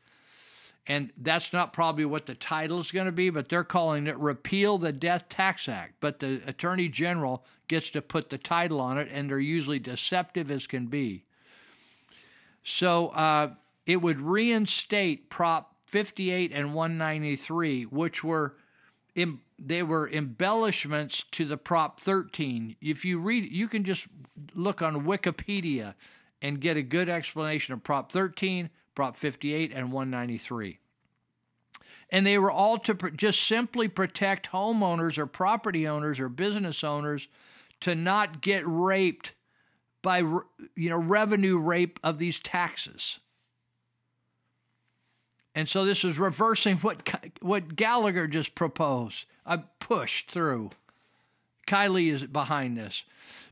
And 0.87 1.11
that's 1.17 1.53
not 1.53 1.73
probably 1.73 2.05
what 2.05 2.27
the 2.27 2.35
title 2.35 2.79
is 2.79 2.91
going 2.91 3.07
to 3.07 3.13
be, 3.13 3.31
but 3.31 3.49
they're 3.49 3.65
calling 3.65 4.07
it 4.07 4.19
Repeal 4.19 4.77
the 4.77 4.93
Death 4.93 5.29
Tax 5.31 5.69
Act. 5.69 5.95
But 6.01 6.21
the 6.21 6.43
Attorney 6.47 6.89
General 6.89 7.45
gets 7.69 7.89
to 7.91 8.03
put 8.03 8.29
the 8.29 8.37
title 8.37 8.81
on 8.81 8.99
it, 8.99 9.09
and 9.11 9.31
they're 9.31 9.39
usually 9.39 9.79
deceptive 9.79 10.51
as 10.51 10.67
can 10.67 10.87
be. 10.87 11.25
So 12.65 13.09
uh, 13.09 13.55
it 13.87 13.97
would 13.97 14.21
reinstate 14.21 15.31
Prop 15.31 15.75
58 15.87 16.53
and 16.53 16.75
193, 16.75 17.85
which 17.85 18.23
were 18.23 18.55
em- 19.17 19.41
they 19.59 19.83
were 19.83 20.09
embellishments 20.09 21.25
to 21.33 21.45
the 21.45 21.57
Prop 21.57 22.01
13. 22.01 22.77
If 22.81 23.05
you 23.05 23.19
read, 23.19 23.51
you 23.51 23.69
can 23.69 23.85
just 23.85 24.07
look 24.55 24.83
on 24.83 25.05
Wikipedia 25.05 25.95
and 26.43 26.61
get 26.61 26.77
a 26.77 26.83
good 26.83 27.09
explanation 27.09 27.73
of 27.73 27.85
Prop 27.85 28.11
13, 28.11 28.71
Prop 28.95 29.17
58, 29.17 29.73
and 29.73 29.93
193. 29.93 30.79
And 32.11 32.27
they 32.27 32.39
were 32.39 32.51
all 32.51 32.79
to 32.79 32.95
pr- 32.95 33.09
just 33.09 33.45
simply 33.45 33.89
protect 33.89 34.51
homeowners 34.51 35.19
or 35.19 35.27
property 35.27 35.87
owners 35.89 36.21
or 36.21 36.29
business 36.29 36.85
owners 36.85 37.29
to 37.81 37.95
not 37.95 38.41
get 38.41 38.63
raped 38.67 39.33
by 40.03 40.19
you 40.19 40.91
know 40.91 40.99
revenue 40.99 41.59
rape 41.59 41.99
of 42.05 42.19
these 42.19 42.39
taxes. 42.39 43.19
And 45.55 45.69
so 45.69 45.85
this 45.85 46.05
is 46.05 46.19
reversing 46.19 46.77
what 46.79 47.09
what 47.41 47.75
Gallagher 47.75 48.27
just 48.27 48.55
proposed. 48.55 49.25
I 49.47 49.59
pushed 49.81 50.31
through. 50.31 50.71
Kiley 51.67 52.13
is 52.13 52.25
behind 52.25 52.77
this. 52.77 53.05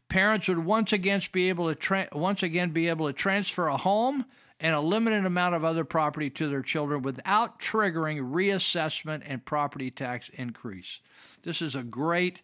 Parents 0.08 0.46
would 0.48 0.64
once 0.64 0.92
again 0.92 1.22
be 1.32 1.48
able 1.48 1.68
to 1.68 1.74
tra- 1.74 2.08
once 2.12 2.42
again 2.42 2.70
be 2.70 2.88
able 2.88 3.06
to 3.06 3.12
transfer 3.12 3.66
a 3.66 3.78
home 3.78 4.26
and 4.62 4.74
a 4.74 4.80
limited 4.80 5.26
amount 5.26 5.54
of 5.56 5.64
other 5.64 5.84
property 5.84 6.30
to 6.30 6.48
their 6.48 6.62
children 6.62 7.02
without 7.02 7.60
triggering 7.60 8.30
reassessment 8.30 9.22
and 9.26 9.44
property 9.44 9.90
tax 9.90 10.30
increase. 10.32 11.00
This 11.42 11.60
is 11.60 11.74
a 11.74 11.82
great 11.82 12.40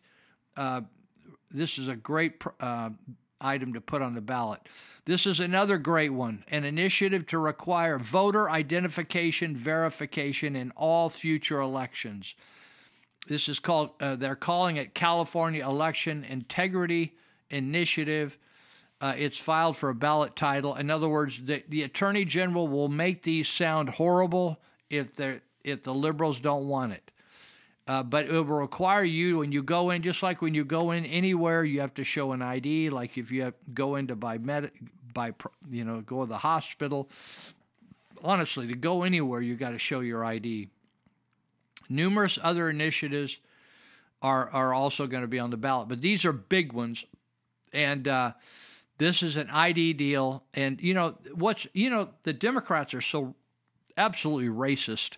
uh, 0.56 0.82
this 1.50 1.78
is 1.78 1.88
a 1.88 1.96
great 1.96 2.42
uh, 2.60 2.90
item 3.40 3.72
to 3.72 3.80
put 3.80 4.02
on 4.02 4.14
the 4.14 4.20
ballot. 4.20 4.60
This 5.06 5.26
is 5.26 5.40
another 5.40 5.78
great 5.78 6.12
one 6.12 6.44
an 6.48 6.64
initiative 6.64 7.24
to 7.28 7.38
require 7.38 7.98
voter 7.98 8.50
identification 8.50 9.56
verification 9.56 10.56
in 10.56 10.72
all 10.72 11.08
future 11.08 11.60
elections. 11.60 12.34
This 13.28 13.48
is 13.48 13.58
called, 13.58 13.90
uh, 14.00 14.16
they're 14.16 14.34
calling 14.34 14.76
it 14.76 14.94
California 14.94 15.64
Election 15.64 16.24
Integrity 16.24 17.14
Initiative. 17.50 18.36
Uh, 19.00 19.14
it's 19.16 19.38
filed 19.38 19.76
for 19.76 19.90
a 19.90 19.94
ballot 19.94 20.34
title. 20.34 20.74
In 20.74 20.90
other 20.90 21.08
words, 21.08 21.40
the, 21.44 21.62
the 21.68 21.84
Attorney 21.84 22.24
General 22.24 22.66
will 22.66 22.88
make 22.88 23.22
these 23.22 23.48
sound 23.48 23.90
horrible 23.90 24.58
if, 24.90 25.14
they're, 25.14 25.42
if 25.62 25.84
the 25.84 25.94
liberals 25.94 26.40
don't 26.40 26.68
want 26.68 26.92
it. 26.92 27.10
Uh, 27.86 28.02
but 28.02 28.26
it 28.26 28.32
will 28.32 28.44
require 28.44 29.04
you 29.04 29.38
when 29.38 29.50
you 29.50 29.62
go 29.62 29.90
in, 29.90 30.02
just 30.02 30.22
like 30.22 30.42
when 30.42 30.52
you 30.52 30.64
go 30.64 30.90
in 30.90 31.06
anywhere, 31.06 31.64
you 31.64 31.80
have 31.80 31.94
to 31.94 32.04
show 32.04 32.32
an 32.32 32.42
ID. 32.42 32.90
Like 32.90 33.16
if 33.16 33.30
you 33.30 33.42
have, 33.42 33.54
go 33.72 33.96
into 33.96 34.14
by 34.14 34.36
med, 34.36 34.70
by 35.14 35.32
you 35.70 35.84
know, 35.84 36.02
go 36.02 36.24
to 36.24 36.28
the 36.28 36.38
hospital. 36.38 37.08
Honestly, 38.22 38.66
to 38.66 38.74
go 38.74 39.04
anywhere, 39.04 39.40
you 39.40 39.54
got 39.54 39.70
to 39.70 39.78
show 39.78 40.00
your 40.00 40.22
ID. 40.22 40.68
Numerous 41.88 42.38
other 42.42 42.68
initiatives 42.68 43.38
are 44.20 44.50
are 44.50 44.74
also 44.74 45.06
going 45.06 45.22
to 45.22 45.28
be 45.28 45.38
on 45.38 45.50
the 45.50 45.56
ballot, 45.56 45.88
but 45.88 46.02
these 46.02 46.24
are 46.24 46.32
big 46.32 46.72
ones, 46.72 47.04
and 47.72 48.06
uh, 48.06 48.32
this 48.98 49.22
is 49.22 49.36
an 49.36 49.48
ID 49.50 49.94
deal. 49.94 50.44
And 50.52 50.80
you 50.80 50.94
know 50.94 51.16
what's 51.34 51.66
you 51.72 51.90
know 51.90 52.10
the 52.24 52.32
Democrats 52.32 52.94
are 52.94 53.00
so 53.00 53.34
absolutely 53.96 54.48
racist. 54.48 55.16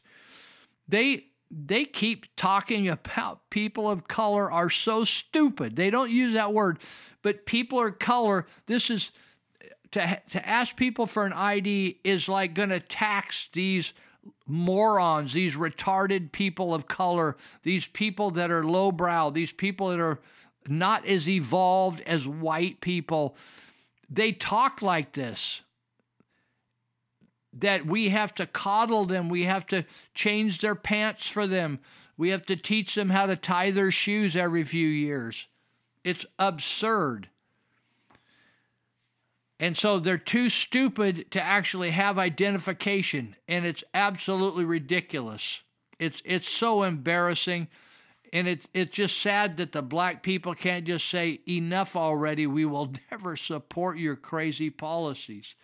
They 0.89 1.26
they 1.50 1.84
keep 1.84 2.26
talking 2.36 2.89
about 2.89 3.50
people 3.50 3.91
of 3.91 4.07
color 4.07 4.50
are 4.50 4.70
so 4.70 5.05
stupid. 5.05 5.76
They 5.76 5.91
don't 5.91 6.10
use 6.10 6.34
that 6.34 6.52
word, 6.52 6.78
but 7.23 7.47
people 7.47 7.84
of 7.84 7.99
color. 7.99 8.47
This 8.67 8.91
is 8.91 9.10
to 9.92 10.20
to 10.31 10.49
ask 10.49 10.76
people 10.76 11.07
for 11.07 11.26
an 11.26 11.33
ID 11.33 12.00
is 12.05 12.28
like 12.28 12.55
going 12.55 12.68
to 12.68 12.81
tax 12.81 13.49
these 13.52 13.92
morons, 14.47 15.33
these 15.33 15.57
retarded 15.57 16.33
people 16.33 16.75
of 16.75 16.86
color, 16.86 17.36
these 17.62 17.86
people 17.86 18.31
that 18.33 18.50
are 18.50 18.65
lowbrow, 18.65 19.31
these 19.31 19.52
people 19.52 19.89
that 19.89 20.00
are 20.00 20.18
not 20.68 21.07
as 21.07 21.28
evolved 21.28 22.00
as 22.07 22.26
white 22.26 22.81
people. 22.81 23.36
They 24.10 24.32
talk 24.32 24.82
like 24.82 25.12
this. 25.12 25.62
That 27.52 27.86
we 27.86 28.10
have 28.10 28.34
to 28.36 28.47
coddle 28.47 29.06
them, 29.06 29.28
we 29.28 29.44
have 29.44 29.66
to 29.68 29.84
change 30.14 30.60
their 30.60 30.76
pants 30.76 31.26
for 31.26 31.47
them, 31.47 31.80
we 32.16 32.28
have 32.28 32.44
to 32.47 32.56
teach 32.56 32.94
them 32.94 33.10
how 33.10 33.26
to 33.26 33.34
tie 33.34 33.70
their 33.70 33.90
shoes 33.90 34.36
every 34.36 34.62
few 34.62 34.86
years. 34.86 35.47
It's 36.05 36.26
absurd. 36.39 37.28
And 39.58 39.76
so 39.76 39.98
they're 39.98 40.16
too 40.16 40.48
stupid 40.48 41.30
to 41.32 41.42
actually 41.42 41.90
have 41.90 42.18
identification, 42.18 43.36
and 43.47 43.66
it's 43.66 43.84
absolutely 43.92 44.64
ridiculous. 44.64 45.60
It's 45.98 46.22
it's 46.24 46.48
so 46.48 46.82
embarrassing, 46.82 47.68
and 48.33 48.47
it's 48.47 48.67
it's 48.73 48.92
just 48.92 49.20
sad 49.20 49.57
that 49.57 49.73
the 49.73 49.83
black 49.83 50.23
people 50.23 50.55
can't 50.55 50.84
just 50.84 51.09
say 51.09 51.41
enough 51.49 51.97
already. 51.97 52.47
We 52.47 52.65
will 52.65 52.92
never 53.10 53.36
support 53.36 53.99
your 53.99 54.17
crazy 54.17 54.70
policies. 54.70 55.55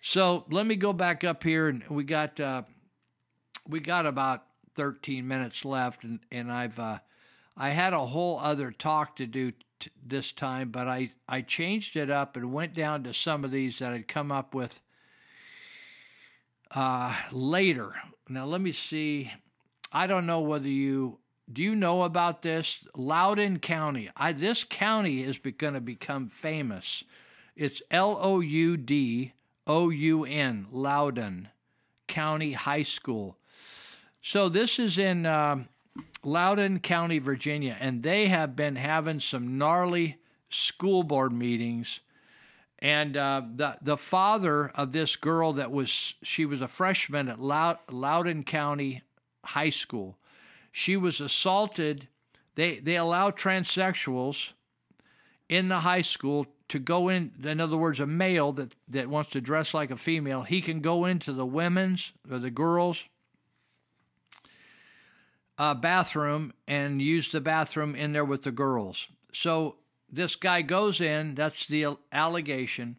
So 0.00 0.44
let 0.50 0.66
me 0.66 0.76
go 0.76 0.92
back 0.92 1.22
up 1.22 1.44
here, 1.44 1.68
and 1.68 1.84
we 1.88 2.04
got 2.04 2.40
uh, 2.40 2.62
we 3.68 3.80
got 3.80 4.06
about 4.06 4.44
13 4.74 5.26
minutes 5.26 5.64
left, 5.64 6.04
and 6.04 6.20
and 6.30 6.50
I've 6.50 6.78
uh, 6.78 6.98
I 7.56 7.70
had 7.70 7.92
a 7.92 8.06
whole 8.06 8.38
other 8.40 8.72
talk 8.72 9.16
to 9.16 9.26
do 9.26 9.52
t- 9.78 9.90
this 10.04 10.32
time, 10.32 10.70
but 10.70 10.88
I 10.88 11.12
I 11.28 11.42
changed 11.42 11.96
it 11.96 12.10
up 12.10 12.36
and 12.36 12.52
went 12.52 12.74
down 12.74 13.04
to 13.04 13.14
some 13.14 13.44
of 13.44 13.52
these 13.52 13.78
that 13.78 13.92
I'd 13.92 14.08
come 14.08 14.32
up 14.32 14.54
with 14.54 14.80
uh, 16.72 17.14
later. 17.30 17.94
Now 18.28 18.46
let 18.46 18.60
me 18.60 18.72
see. 18.72 19.30
I 19.92 20.06
don't 20.06 20.26
know 20.26 20.40
whether 20.40 20.68
you 20.68 21.18
Do 21.52 21.62
you 21.62 21.74
know 21.74 22.02
about 22.02 22.42
this? 22.42 22.78
Loudoun 22.96 23.58
County. 23.58 24.10
I, 24.16 24.32
this 24.32 24.64
county 24.64 25.22
is 25.22 25.38
going 25.38 25.74
to 25.74 25.80
become 25.80 26.28
famous. 26.28 27.04
It's 27.56 27.82
L 27.90 28.18
O 28.20 28.40
U 28.40 28.76
D 28.76 29.32
O 29.66 29.90
U 29.90 30.24
N, 30.24 30.66
Loudoun 30.70 31.48
County 32.08 32.52
High 32.52 32.84
School. 32.84 33.36
So 34.22 34.48
this 34.48 34.78
is 34.78 34.96
in 34.96 35.26
um, 35.26 35.68
Loudoun 36.24 36.78
County, 36.78 37.18
Virginia, 37.18 37.76
and 37.78 38.02
they 38.02 38.28
have 38.28 38.56
been 38.56 38.76
having 38.76 39.20
some 39.20 39.58
gnarly 39.58 40.16
school 40.48 41.02
board 41.02 41.32
meetings. 41.32 42.00
And 42.78 43.16
uh, 43.16 43.42
the 43.54 43.76
the 43.82 43.96
father 43.96 44.68
of 44.74 44.92
this 44.92 45.16
girl 45.16 45.52
that 45.54 45.70
was 45.70 46.14
she 46.22 46.46
was 46.46 46.62
a 46.62 46.68
freshman 46.68 47.28
at 47.28 47.40
Loud, 47.40 47.78
Loudoun 47.90 48.42
County 48.42 49.02
High 49.44 49.70
School. 49.70 50.16
She 50.72 50.96
was 50.96 51.20
assaulted. 51.20 52.08
They 52.54 52.80
they 52.80 52.96
allow 52.96 53.30
transsexuals 53.30 54.52
in 55.48 55.68
the 55.68 55.80
high 55.80 56.02
school 56.02 56.46
to 56.68 56.78
go 56.78 57.10
in. 57.10 57.32
In 57.44 57.60
other 57.60 57.76
words, 57.76 58.00
a 58.00 58.06
male 58.06 58.52
that 58.52 58.74
that 58.88 59.08
wants 59.08 59.30
to 59.30 59.40
dress 59.40 59.74
like 59.74 59.90
a 59.90 59.96
female, 59.96 60.42
he 60.42 60.62
can 60.62 60.80
go 60.80 61.04
into 61.04 61.32
the 61.32 61.46
women's 61.46 62.12
or 62.30 62.38
the 62.38 62.50
girls' 62.50 63.04
uh, 65.58 65.74
bathroom 65.74 66.54
and 66.66 67.02
use 67.02 67.30
the 67.30 67.40
bathroom 67.40 67.94
in 67.94 68.12
there 68.12 68.24
with 68.24 68.42
the 68.42 68.50
girls. 68.50 69.06
So 69.32 69.76
this 70.10 70.34
guy 70.36 70.62
goes 70.62 71.00
in, 71.00 71.34
that's 71.34 71.66
the 71.66 71.96
allegation. 72.10 72.96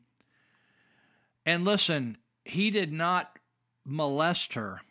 And 1.46 1.66
listen, 1.66 2.18
he 2.46 2.72
did 2.72 2.94
not 2.94 3.38
molest 3.86 4.54
her, 4.54 4.82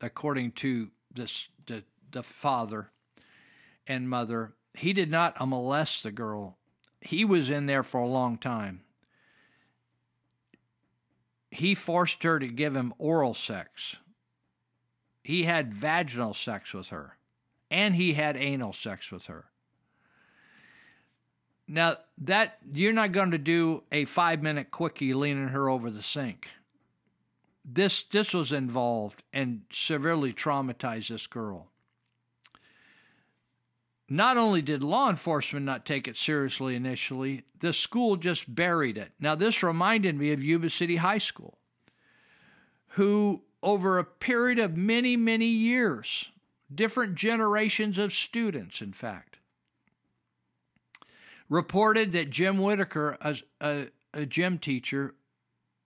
according 0.00 0.52
to 0.52 0.90
this 1.12 1.48
the, 2.10 2.18
the 2.18 2.22
father 2.22 2.90
and 3.86 4.08
mother. 4.08 4.52
He 4.74 4.92
did 4.92 5.10
not 5.10 5.36
molest 5.46 6.02
the 6.02 6.12
girl. 6.12 6.58
He 7.00 7.24
was 7.24 7.50
in 7.50 7.66
there 7.66 7.82
for 7.82 8.00
a 8.00 8.06
long 8.06 8.38
time. 8.38 8.82
He 11.50 11.74
forced 11.74 12.22
her 12.24 12.38
to 12.38 12.46
give 12.46 12.76
him 12.76 12.92
oral 12.98 13.34
sex. 13.34 13.96
He 15.22 15.44
had 15.44 15.74
vaginal 15.74 16.34
sex 16.34 16.72
with 16.72 16.88
her, 16.88 17.16
and 17.70 17.94
he 17.94 18.14
had 18.14 18.36
anal 18.36 18.72
sex 18.72 19.10
with 19.10 19.26
her. 19.26 19.46
Now 21.66 21.98
that 22.18 22.58
you're 22.72 22.94
not 22.94 23.12
going 23.12 23.32
to 23.32 23.38
do 23.38 23.82
a 23.92 24.06
five 24.06 24.42
minute 24.42 24.70
quickie 24.70 25.12
leaning 25.12 25.48
her 25.48 25.68
over 25.68 25.90
the 25.90 26.02
sink. 26.02 26.48
This 27.62 28.04
this 28.04 28.32
was 28.32 28.52
involved 28.52 29.22
and 29.32 29.62
severely 29.70 30.32
traumatized 30.32 31.08
this 31.08 31.26
girl. 31.26 31.70
Not 34.08 34.38
only 34.38 34.62
did 34.62 34.82
law 34.82 35.10
enforcement 35.10 35.66
not 35.66 35.84
take 35.84 36.08
it 36.08 36.16
seriously 36.16 36.74
initially, 36.74 37.44
the 37.60 37.74
school 37.74 38.16
just 38.16 38.54
buried 38.54 38.96
it. 38.96 39.12
Now 39.20 39.34
this 39.34 39.62
reminded 39.62 40.16
me 40.16 40.32
of 40.32 40.42
Yuba 40.42 40.70
City 40.70 40.96
High 40.96 41.18
School, 41.18 41.58
who 42.92 43.42
over 43.62 43.98
a 43.98 44.04
period 44.04 44.58
of 44.58 44.76
many, 44.76 45.16
many 45.16 45.46
years, 45.46 46.30
different 46.74 47.16
generations 47.16 47.98
of 47.98 48.12
students, 48.12 48.80
in 48.80 48.92
fact, 48.92 49.38
reported 51.48 52.12
that 52.12 52.30
Jim 52.30 52.58
Whitaker, 52.58 53.18
a, 53.20 53.36
a, 53.60 53.86
a 54.14 54.26
gym 54.26 54.58
teacher, 54.58 55.14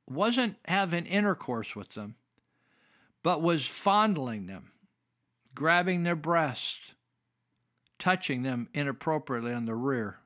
wasn't 0.09 0.57
having 0.67 1.07
intercourse 1.07 1.75
with 1.75 1.91
them, 1.91 2.17
but 3.23 3.43
was 3.43 3.67
fondling 3.67 4.47
them, 4.47 4.73
grabbing 5.55 6.03
their 6.03 6.17
breasts, 6.17 6.95
touching 8.03 8.43
them 8.43 8.67
inappropriately 8.75 9.53
on 9.53 9.65
the 9.65 9.77
rear, 9.77 10.19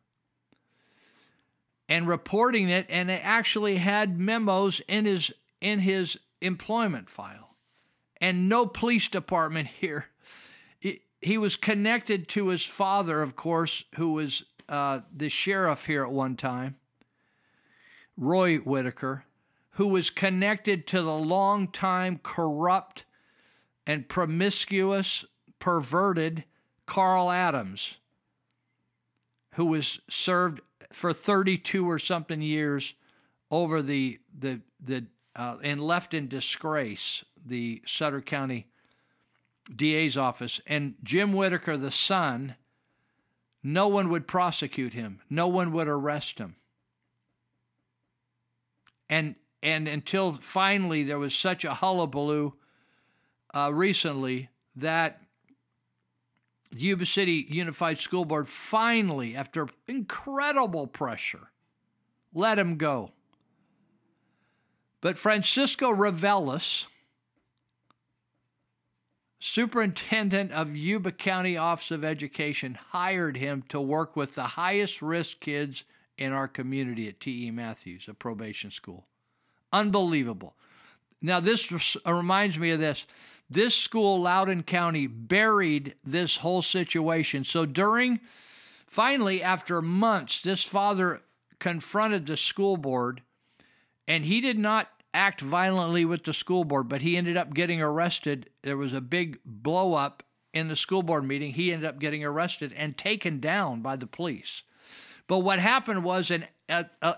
and 1.91 2.09
reporting 2.09 2.71
it. 2.71 2.87
And 2.89 3.11
they 3.11 3.21
actually 3.21 3.77
had 3.77 4.19
memos 4.19 4.81
in 4.89 5.05
his 5.05 5.31
in 5.61 5.81
his 5.81 6.19
employment 6.41 7.11
file, 7.11 7.55
and 8.19 8.49
no 8.49 8.65
police 8.65 9.09
department 9.09 9.69
here. 9.81 10.07
He, 11.21 11.39
was 11.39 11.57
connected 11.57 12.29
to 12.29 12.49
his 12.49 12.65
father, 12.65 13.21
of 13.21 13.37
course, 13.37 13.85
who 13.97 14.13
was 14.13 14.45
uh, 14.69 15.01
the 15.13 15.29
sheriff 15.29 15.87
here 15.87 16.05
at 16.05 16.11
one 16.13 16.37
time, 16.37 16.77
Roy 18.17 18.59
Whitaker, 18.59 19.25
who 19.71 19.89
was 19.89 20.11
connected 20.11 20.87
to 20.89 21.03
the 21.03 21.17
long-time 21.17 22.21
corrupt 22.23 23.07
and 23.87 24.09
promiscuous, 24.09 25.25
perverted 25.59 26.45
Carl 26.87 27.31
Adams, 27.31 27.97
who 29.55 29.67
was 29.67 30.01
served 30.09 30.61
for 30.93 31.13
32 31.13 31.89
or 31.89 31.99
something 31.99 32.41
years 32.41 32.95
over 33.51 33.83
the 33.83 34.19
the 34.39 34.61
the 34.81 35.05
uh, 35.35 35.57
and 35.63 35.81
left 35.81 36.15
in 36.15 36.29
disgrace 36.29 37.25
the 37.45 37.83
Sutter 37.87 38.21
County 38.21 38.67
DA's 39.75 40.17
office 40.17 40.61
and 40.67 40.95
Jim 41.03 41.33
Whitaker 41.33 41.77
the 41.77 41.91
son 41.91 42.55
no 43.69 43.89
one 43.89 44.11
would 44.11 44.29
prosecute 44.29 44.93
him. 44.93 45.21
No 45.29 45.49
one 45.49 45.73
would 45.73 45.89
arrest 45.89 46.39
him. 46.39 46.55
And 49.11 49.35
and 49.61 49.89
until 49.89 50.35
finally 50.35 51.03
there 51.03 51.19
was 51.19 51.35
such 51.35 51.65
a 51.65 51.75
hullabaloo 51.75 52.55
uh, 53.53 53.73
recently 53.75 54.51
that 54.77 55.21
the 56.71 56.79
Yuba 56.79 57.07
City 57.07 57.47
Unified 57.49 57.99
School 57.99 58.25
Board 58.25 58.49
finally, 58.49 59.37
after 59.37 59.69
incredible 59.87 60.87
pressure, 60.87 61.51
let 62.35 62.59
him 62.59 62.77
go. 62.77 63.11
But 65.01 65.19
Francisco 65.19 65.91
Reveles, 65.91 66.89
superintendent 69.39 70.53
of 70.53 70.75
Yuba 70.75 71.13
County 71.13 71.57
Office 71.57 71.91
of 71.91 72.05
Education 72.05 72.79
hired 72.91 73.37
him 73.37 73.63
to 73.69 73.81
work 73.81 74.17
with 74.17 74.35
the 74.35 74.43
highest 74.43 75.03
risk 75.03 75.41
kids 75.41 75.85
in 76.19 76.33
our 76.33 76.49
community 76.49 77.09
at 77.09 77.21
T.E. 77.21 77.51
Matthews, 77.51 78.07
a 78.09 78.15
probation 78.15 78.71
school. 78.71 79.07
Unbelievable. 79.73 80.55
Now, 81.21 81.41
this 81.41 81.71
uh, 81.73 82.13
reminds 82.13 82.59
me 82.59 82.71
of 82.71 82.81
this. 82.81 83.05
This 83.49 83.77
school, 83.77 84.21
Loudoun 84.21 84.63
County, 84.63 85.07
buried 85.07 85.95
this 86.05 86.39
whole 86.39 86.63
situation. 86.63 87.45
So, 87.45 87.65
during, 87.65 88.21
finally, 88.87 89.43
after 89.43 89.81
months, 89.81 90.41
this 90.41 90.65
father 90.65 91.23
confronted 91.59 92.27
the 92.27 92.37
school 92.37 92.77
board 92.77 93.23
and 94.09 94.25
he 94.25 94.41
did 94.41 94.59
not 94.59 94.89
act 95.15 95.41
violently 95.41 96.05
with 96.05 96.25
the 96.25 96.33
school 96.33 96.65
board, 96.65 96.89
but 96.89 97.03
he 97.03 97.17
ended 97.17 97.37
up 97.37 97.55
getting 97.55 97.81
arrested. 97.81 98.51
There 98.63 98.77
was 98.77 98.93
a 98.93 99.01
big 99.01 99.39
blow 99.45 99.95
up 99.95 100.23
in 100.53 100.69
the 100.69 100.77
school 100.77 101.03
board 101.03 101.25
meeting. 101.25 101.53
He 101.53 101.73
ended 101.73 101.89
up 101.89 101.99
getting 101.99 102.25
arrested 102.25 102.73
and 102.77 102.97
taken 102.97 103.41
down 103.41 103.81
by 103.81 103.97
the 103.97 104.07
police. 104.07 104.63
But 105.27 105.39
what 105.39 105.59
happened 105.59 106.05
was 106.05 106.31
an, 106.31 106.47
a, 106.69 106.87
a, 107.03 107.17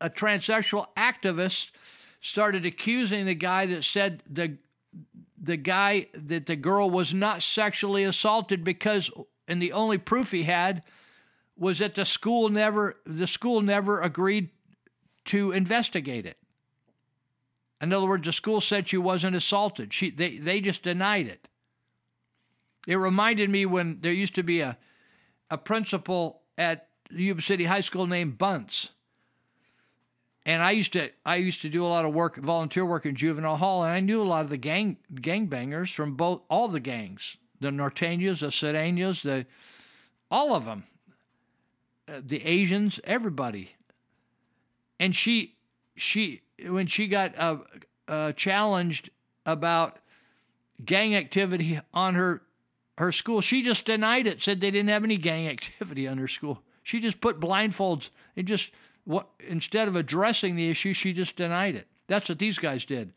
a 0.00 0.10
transsexual 0.10 0.86
activist 0.96 1.70
started 2.20 2.66
accusing 2.66 3.26
the 3.26 3.34
guy 3.34 3.66
that 3.66 3.84
said 3.84 4.22
the 4.28 4.58
the 5.48 5.56
guy 5.56 6.06
that 6.12 6.44
the 6.44 6.56
girl 6.56 6.90
was 6.90 7.14
not 7.14 7.42
sexually 7.42 8.04
assaulted 8.04 8.62
because 8.62 9.10
and 9.48 9.62
the 9.62 9.72
only 9.72 9.96
proof 9.96 10.30
he 10.30 10.42
had 10.42 10.82
was 11.56 11.78
that 11.78 11.94
the 11.94 12.04
school 12.04 12.50
never 12.50 12.96
the 13.06 13.26
school 13.26 13.62
never 13.62 14.02
agreed 14.02 14.50
to 15.24 15.50
investigate 15.52 16.26
it. 16.26 16.36
In 17.80 17.94
other 17.94 18.06
words, 18.06 18.26
the 18.26 18.32
school 18.32 18.60
said 18.60 18.88
she 18.88 18.98
wasn't 18.98 19.36
assaulted. 19.36 19.94
She 19.94 20.10
they 20.10 20.36
they 20.36 20.60
just 20.60 20.82
denied 20.82 21.26
it. 21.26 21.48
It 22.86 22.96
reminded 22.96 23.48
me 23.48 23.64
when 23.64 24.00
there 24.02 24.12
used 24.12 24.34
to 24.34 24.42
be 24.42 24.60
a 24.60 24.76
a 25.50 25.56
principal 25.56 26.42
at 26.58 26.88
Yuba 27.10 27.40
City 27.40 27.64
High 27.64 27.80
School 27.80 28.06
named 28.06 28.36
Bunce. 28.36 28.90
And 30.48 30.62
I 30.62 30.70
used 30.70 30.94
to 30.94 31.10
I 31.26 31.36
used 31.36 31.60
to 31.60 31.68
do 31.68 31.84
a 31.84 31.86
lot 31.86 32.06
of 32.06 32.14
work, 32.14 32.38
volunteer 32.38 32.86
work 32.86 33.04
in 33.04 33.14
juvenile 33.14 33.58
hall, 33.58 33.84
and 33.84 33.92
I 33.92 34.00
knew 34.00 34.22
a 34.22 34.24
lot 34.24 34.44
of 34.44 34.48
the 34.48 34.56
gang 34.56 34.96
gangbangers 35.14 35.92
from 35.92 36.14
both 36.14 36.40
all 36.48 36.68
the 36.68 36.80
gangs, 36.80 37.36
the 37.60 37.68
Norteños, 37.68 38.40
the 38.40 38.46
Sureños, 38.46 39.20
the 39.20 39.44
all 40.30 40.54
of 40.54 40.64
them, 40.64 40.84
uh, 42.08 42.22
the 42.24 42.42
Asians, 42.46 42.98
everybody. 43.04 43.72
And 44.98 45.14
she 45.14 45.56
she 45.96 46.40
when 46.66 46.86
she 46.86 47.08
got 47.08 47.38
uh, 47.38 47.58
uh, 48.08 48.32
challenged 48.32 49.10
about 49.44 49.98
gang 50.82 51.14
activity 51.14 51.78
on 51.92 52.14
her 52.14 52.40
her 52.96 53.12
school, 53.12 53.42
she 53.42 53.60
just 53.60 53.84
denied 53.84 54.26
it. 54.26 54.40
Said 54.40 54.62
they 54.62 54.70
didn't 54.70 54.88
have 54.88 55.04
any 55.04 55.18
gang 55.18 55.46
activity 55.56 56.08
on 56.08 56.16
her 56.16 56.26
school. 56.26 56.62
She 56.82 57.00
just 57.00 57.20
put 57.20 57.38
blindfolds 57.38 58.08
and 58.34 58.46
just 58.46 58.70
what 59.08 59.26
instead 59.40 59.88
of 59.88 59.96
addressing 59.96 60.54
the 60.54 60.68
issue, 60.68 60.92
she 60.92 61.14
just 61.14 61.34
denied 61.34 61.74
it. 61.74 61.86
That's 62.08 62.28
what 62.28 62.38
these 62.38 62.58
guys 62.58 62.84
did. 62.84 63.14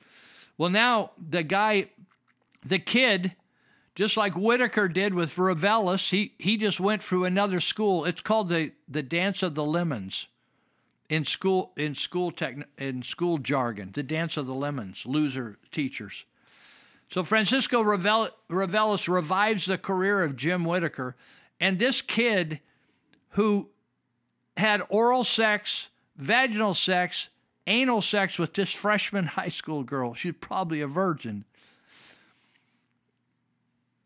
Well, 0.58 0.70
now 0.70 1.12
the 1.18 1.44
guy, 1.44 1.90
the 2.66 2.80
kid, 2.80 3.36
just 3.94 4.16
like 4.16 4.34
Whitaker 4.34 4.88
did 4.88 5.14
with 5.14 5.38
Reveles, 5.38 6.10
he 6.10 6.34
he 6.38 6.56
just 6.56 6.80
went 6.80 7.04
through 7.04 7.26
another 7.26 7.60
school. 7.60 8.06
It's 8.06 8.22
called 8.22 8.48
the 8.48 8.72
the 8.88 9.04
dance 9.04 9.44
of 9.44 9.54
the 9.54 9.66
lemons 9.66 10.28
in 11.10 11.26
school 11.26 11.74
in 11.76 11.94
school 11.94 12.32
tech 12.32 12.56
in 12.78 13.04
school 13.04 13.38
jargon. 13.38 13.92
The 13.94 14.02
dance 14.02 14.38
of 14.38 14.48
the 14.48 14.54
lemons, 14.54 15.06
loser 15.06 15.58
teachers. 15.74 16.24
So 17.12 17.26
Francisco 17.26 17.82
Ravel, 17.82 18.30
Reveles 18.48 19.10
revives 19.10 19.66
the 19.66 19.78
career 19.78 20.24
of 20.24 20.38
Jim 20.38 20.64
Whitaker, 20.64 21.18
and 21.60 21.80
this 21.80 22.02
kid 22.02 22.62
who 23.32 23.68
had 24.62 24.82
oral 24.90 25.24
sex, 25.24 25.90
vaginal 26.16 26.74
sex, 26.74 27.30
anal 27.68 28.02
sex 28.02 28.40
with 28.40 28.54
this 28.54 28.72
freshman 28.72 29.26
high 29.38 29.50
school 29.50 29.84
girl. 29.84 30.14
She's 30.14 30.34
probably 30.40 30.82
a 30.82 30.88
virgin 30.88 31.46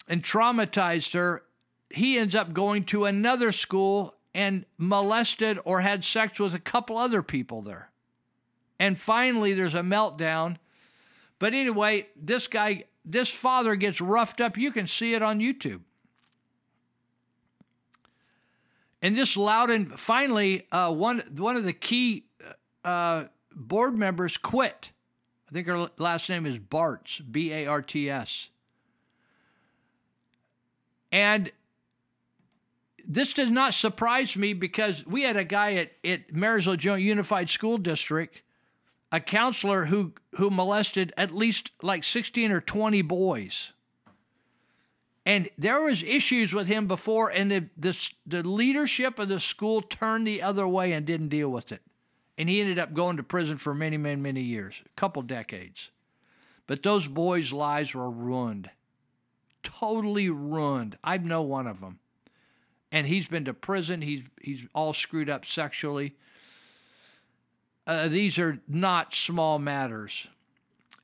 and 0.08 0.24
traumatized 0.24 1.14
her, 1.14 1.44
he 1.90 2.18
ends 2.18 2.36
up 2.36 2.54
going 2.54 2.84
to 2.86 3.06
another 3.06 3.52
school 3.52 4.16
and 4.34 4.66
molested 4.78 5.60
or 5.64 5.82
had 5.82 6.04
sex 6.04 6.40
with 6.40 6.54
a 6.54 6.60
couple 6.60 6.98
other 6.98 7.24
people 7.24 7.62
there. 7.62 7.90
And 8.80 8.98
finally, 9.00 9.54
there's 9.54 9.74
a 9.74 9.82
meltdown. 9.82 10.58
But 11.40 11.54
anyway, 11.54 12.08
this 12.16 12.48
guy, 12.48 12.86
this 13.06 13.30
father 13.30 13.76
gets 13.76 14.02
roughed 14.02 14.42
up. 14.42 14.58
You 14.58 14.72
can 14.72 14.88
see 14.88 15.14
it 15.14 15.22
on 15.22 15.40
YouTube. 15.40 15.82
And 19.06 19.16
this 19.16 19.38
Loudoun, 19.38 19.98
finally, 19.98 20.66
uh, 20.72 20.92
one 20.92 21.20
one 21.38 21.56
of 21.56 21.64
the 21.64 21.74
key 21.74 22.26
uh, 22.84 23.26
board 23.56 23.96
members 23.96 24.36
quit. 24.36 24.90
I 25.48 25.52
think 25.52 25.68
her 25.68 25.92
last 26.00 26.28
name 26.28 26.48
is 26.48 26.58
Barts, 26.58 27.20
B 27.20 27.54
A 27.54 27.68
R 27.68 27.84
T 27.84 28.10
S. 28.10 28.48
And 31.12 31.52
this 33.08 33.34
does 33.34 33.52
not 33.52 33.76
surprise 33.76 34.36
me 34.36 34.54
because 34.54 35.06
we 35.06 35.22
had 35.22 35.38
a 35.38 35.44
guy 35.44 35.76
at, 35.76 35.92
at 36.04 36.34
Marysville 36.34 36.76
Joint 36.76 37.04
Unified 37.04 37.52
School 37.52 37.78
District, 37.78 38.42
a 39.12 39.20
counselor 39.20 39.86
who, 39.86 40.14
who 40.38 40.50
molested 40.50 41.14
at 41.16 41.30
least 41.30 41.70
like 41.84 42.04
16 42.04 42.52
or 42.52 42.60
20 42.60 43.04
boys. 43.04 43.72
And 45.26 45.50
there 45.58 45.82
was 45.82 46.04
issues 46.04 46.54
with 46.54 46.68
him 46.68 46.88
before, 46.88 47.30
and 47.30 47.52
the, 47.52 47.70
the, 47.78 48.10
the 48.28 48.48
leadership 48.48 49.18
of 49.18 49.28
the 49.28 49.40
school 49.40 49.82
turned 49.82 50.28
the 50.28 50.42
other 50.42 50.68
way 50.68 50.92
and 50.92 51.06
didn't 51.06 51.30
deal 51.30 51.50
with 51.50 51.72
it. 51.72 51.82
And 52.38 52.48
he 52.48 52.62
ended 52.62 52.78
up 52.78 52.94
going 52.94 53.18
to 53.18 53.24
prison 53.24 53.58
for 53.58 53.74
many, 53.74 53.98
many, 53.98 54.22
many 54.22 54.42
years, 54.42 54.84
a 54.86 54.90
couple 55.00 55.22
decades. 55.24 55.90
But 56.68 56.84
those 56.84 57.08
boys' 57.08 57.52
lives 57.52 57.96
were 57.96 58.10
ruined 58.10 58.70
totally 59.66 60.30
ruined. 60.30 60.98
I 61.04 61.18
know 61.18 61.42
one 61.42 61.68
of 61.68 61.82
them. 61.82 62.00
And 62.92 63.08
he's 63.08 63.28
been 63.28 63.46
to 63.46 63.54
prison. 63.54 64.02
He's 64.02 64.22
he's 64.42 64.62
all 64.74 64.94
screwed 64.94 65.30
up 65.30 65.46
sexually. 65.46 66.16
Uh, 67.86 68.08
these 68.08 68.40
are 68.40 68.60
not 68.68 69.14
small 69.14 69.60
matters. 69.60 70.28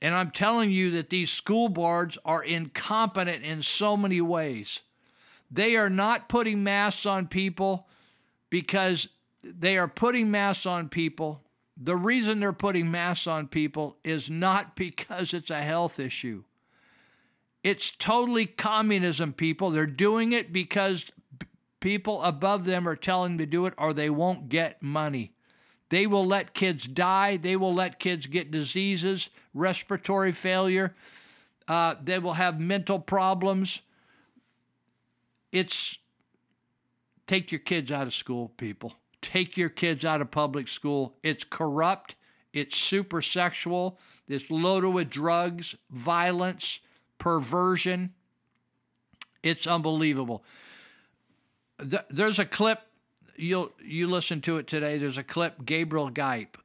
And 0.01 0.15
I'm 0.15 0.31
telling 0.31 0.71
you 0.71 0.91
that 0.91 1.09
these 1.09 1.29
school 1.29 1.69
boards 1.69 2.17
are 2.25 2.43
incompetent 2.43 3.43
in 3.43 3.61
so 3.61 3.95
many 3.95 4.19
ways. 4.19 4.79
They 5.51 5.75
are 5.75 5.89
not 5.89 6.27
putting 6.27 6.63
masks 6.63 7.05
on 7.05 7.27
people 7.27 7.87
because 8.49 9.07
they 9.43 9.77
are 9.77 9.87
putting 9.87 10.31
masks 10.31 10.65
on 10.65 10.89
people. 10.89 11.41
The 11.77 11.95
reason 11.95 12.39
they're 12.39 12.53
putting 12.53 12.89
masks 12.89 13.27
on 13.27 13.47
people 13.47 13.97
is 14.03 14.29
not 14.29 14.75
because 14.75 15.33
it's 15.33 15.51
a 15.51 15.61
health 15.61 15.99
issue. 15.99 16.43
It's 17.63 17.91
totally 17.91 18.47
communism, 18.47 19.33
people. 19.33 19.69
They're 19.69 19.85
doing 19.85 20.31
it 20.31 20.51
because 20.51 21.05
people 21.79 22.23
above 22.23 22.65
them 22.65 22.87
are 22.87 22.95
telling 22.95 23.33
them 23.33 23.37
to 23.39 23.45
do 23.45 23.67
it 23.67 23.75
or 23.77 23.93
they 23.93 24.09
won't 24.09 24.49
get 24.49 24.81
money. 24.81 25.33
They 25.91 26.07
will 26.07 26.25
let 26.25 26.53
kids 26.53 26.87
die. 26.87 27.35
They 27.35 27.57
will 27.57 27.73
let 27.73 27.99
kids 27.99 28.25
get 28.25 28.49
diseases, 28.49 29.29
respiratory 29.53 30.31
failure. 30.31 30.95
Uh, 31.67 31.95
they 32.01 32.17
will 32.17 32.33
have 32.33 32.61
mental 32.61 32.97
problems. 32.97 33.79
It's 35.51 35.97
take 37.27 37.51
your 37.51 37.59
kids 37.59 37.91
out 37.91 38.07
of 38.07 38.13
school, 38.13 38.53
people. 38.55 38.93
Take 39.21 39.57
your 39.57 39.67
kids 39.67 40.05
out 40.05 40.21
of 40.21 40.31
public 40.31 40.69
school. 40.69 41.17
It's 41.23 41.43
corrupt. 41.43 42.15
It's 42.53 42.77
super 42.77 43.21
sexual. 43.21 43.99
It's 44.29 44.49
loaded 44.49 44.91
with 44.91 45.09
drugs, 45.09 45.75
violence 45.89 46.79
perversion. 47.17 48.13
It's 49.43 49.67
unbelievable. 49.67 50.45
There's 52.09 52.39
a 52.39 52.45
clip 52.45 52.79
you'll 53.35 53.71
you 53.83 54.09
listen 54.09 54.41
to 54.41 54.57
it 54.57 54.67
today. 54.67 54.97
There's 54.97 55.17
a 55.17 55.23
clip 55.23 55.65
Gabriel 55.65 56.09
Gipe 56.09 56.57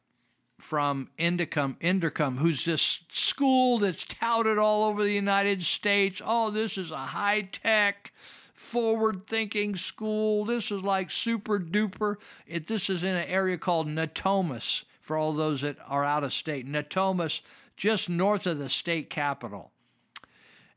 from 0.58 1.10
Inderkum, 1.18 1.76
Inderkum, 1.80 2.38
who's 2.38 2.64
this 2.64 3.00
school 3.12 3.78
that's 3.78 4.04
touted 4.04 4.58
all 4.58 4.84
over 4.84 5.02
the 5.02 5.12
United 5.12 5.62
States. 5.62 6.22
Oh, 6.24 6.50
this 6.50 6.78
is 6.78 6.90
a 6.90 6.96
high 6.96 7.42
tech, 7.42 8.12
forward 8.54 9.26
thinking 9.26 9.76
school. 9.76 10.44
This 10.44 10.70
is 10.70 10.82
like 10.82 11.10
super 11.10 11.58
duper. 11.58 12.16
It, 12.46 12.68
this 12.68 12.88
is 12.88 13.02
in 13.02 13.14
an 13.14 13.28
area 13.28 13.58
called 13.58 13.86
Natomas 13.86 14.84
for 15.00 15.16
all 15.16 15.32
those 15.32 15.60
that 15.60 15.76
are 15.86 16.04
out 16.04 16.24
of 16.24 16.32
state. 16.32 16.66
Natomas, 16.66 17.40
just 17.76 18.08
north 18.08 18.46
of 18.46 18.58
the 18.58 18.68
state 18.68 19.10
capital 19.10 19.72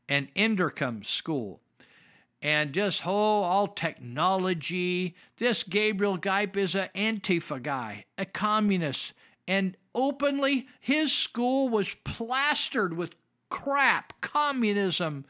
and 0.08 0.32
Inderkum 0.34 1.06
School. 1.06 1.60
And 2.42 2.72
just 2.72 3.02
whole 3.02 3.44
all 3.44 3.68
technology. 3.68 5.14
This 5.36 5.62
Gabriel 5.62 6.16
Gipe 6.16 6.56
is 6.56 6.74
an 6.74 6.88
Antifa 6.94 7.62
guy, 7.62 8.06
a 8.16 8.24
communist, 8.24 9.12
and 9.46 9.76
openly 9.94 10.66
his 10.80 11.12
school 11.12 11.68
was 11.68 11.94
plastered 12.04 12.96
with 12.96 13.14
crap, 13.50 14.18
communism, 14.20 15.26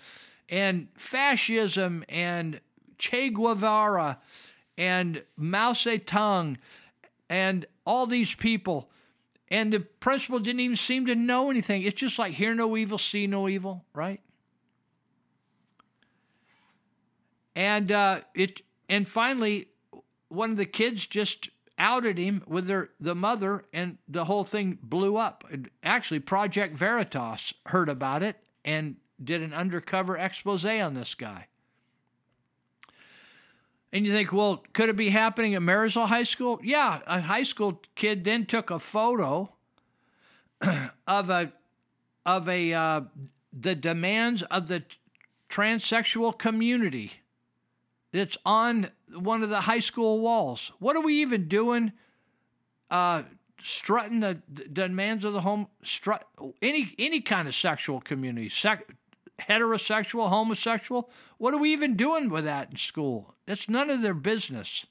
and 0.49 0.89
fascism, 0.97 2.05
and 2.09 2.61
Che 2.99 3.31
Guevara, 3.31 4.19
and 4.77 5.23
Mao 5.37 5.73
Zedong, 5.73 6.59
and 7.29 7.67
all 7.87 8.07
these 8.07 8.35
people. 8.35 8.91
And 9.49 9.73
the 9.73 9.81
principal 9.81 10.39
didn't 10.39 10.61
even 10.61 10.77
seem 10.77 11.07
to 11.07 11.15
know 11.15 11.51
anything. 11.51 11.83
It's 11.83 11.99
just 11.99 12.19
like 12.19 12.35
hear 12.35 12.55
no 12.55 12.77
evil, 12.77 12.99
see 12.99 13.27
no 13.27 13.49
evil, 13.49 13.85
right? 13.95 14.21
And 17.55 17.91
uh, 17.91 18.21
it 18.35 18.63
and 18.89 19.09
finally, 19.09 19.69
one 20.29 20.51
of 20.51 20.57
the 20.57 20.67
kids 20.67 21.07
just 21.07 21.51
outed 21.79 22.19
him 22.19 22.43
with 22.47 22.67
their 22.67 22.91
the 23.01 23.15
mother, 23.15 23.65
and 23.73 23.99
the 24.09 24.25
whole 24.27 24.45
thing 24.45 24.79
blew 24.83 25.17
up. 25.17 25.45
Actually, 25.83 26.21
Project 26.21 26.77
Veritas 26.77 27.55
heard 27.67 27.89
about 27.89 28.23
it 28.23 28.37
and 28.65 28.97
did 29.23 29.43
an 29.43 29.53
undercover 29.53 30.17
expose 30.17 30.65
on 30.65 30.95
this 30.95 31.15
guy. 31.15 31.47
And 33.93 34.07
you 34.07 34.13
think, 34.13 34.33
well, 34.33 34.63
could 34.73 34.89
it 34.89 34.97
be 34.97 35.11
happening 35.11 35.55
at 35.55 35.63
Marysville 35.63 36.07
High 36.07 36.23
School? 36.23 36.61
Yeah, 36.63 37.01
a 37.07 37.21
high 37.21 37.43
school 37.43 37.83
kid 37.97 38.25
then 38.25 38.47
took 38.47 38.71
a 38.71 38.79
photo 38.79 39.53
of 41.07 41.31
a 41.31 41.53
of 42.25 42.49
a 42.49 42.73
uh, 42.73 43.01
the 43.53 43.75
demands 43.75 44.43
of 44.43 44.69
the 44.69 44.85
transsexual 45.49 46.39
community 46.39 47.15
that's 48.13 48.37
on 48.45 48.91
one 49.13 49.43
of 49.43 49.51
the 49.51 49.63
high 49.63 49.81
school 49.81 50.21
walls. 50.21 50.73
What 50.79 50.97
are 50.97 51.03
we 51.03 51.21
even 51.21 51.49
doing? 51.49 51.93
Uh, 52.91 53.23
strutting 53.63 54.21
the, 54.21 54.41
the 54.53 54.65
demands 54.65 55.25
of 55.25 55.33
the 55.33 55.43
home, 55.43 55.69
strut 55.83 56.27
any 56.63 56.95
any 56.99 57.21
kind 57.21 57.47
of 57.47 57.55
sexual 57.55 58.01
community, 58.01 58.49
sec, 58.49 58.95
heterosexual, 59.39 60.29
homosexual. 60.29 61.11
What 61.39 61.55
are 61.55 61.59
we 61.59 61.73
even 61.73 61.97
doing 61.97 62.31
with 62.31 62.45
that 62.45 62.71
in 62.71 62.77
school? 62.77 63.35
That's 63.47 63.69
none 63.69 63.91
of 63.91 64.03
their 64.03 64.15
business. 64.15 64.87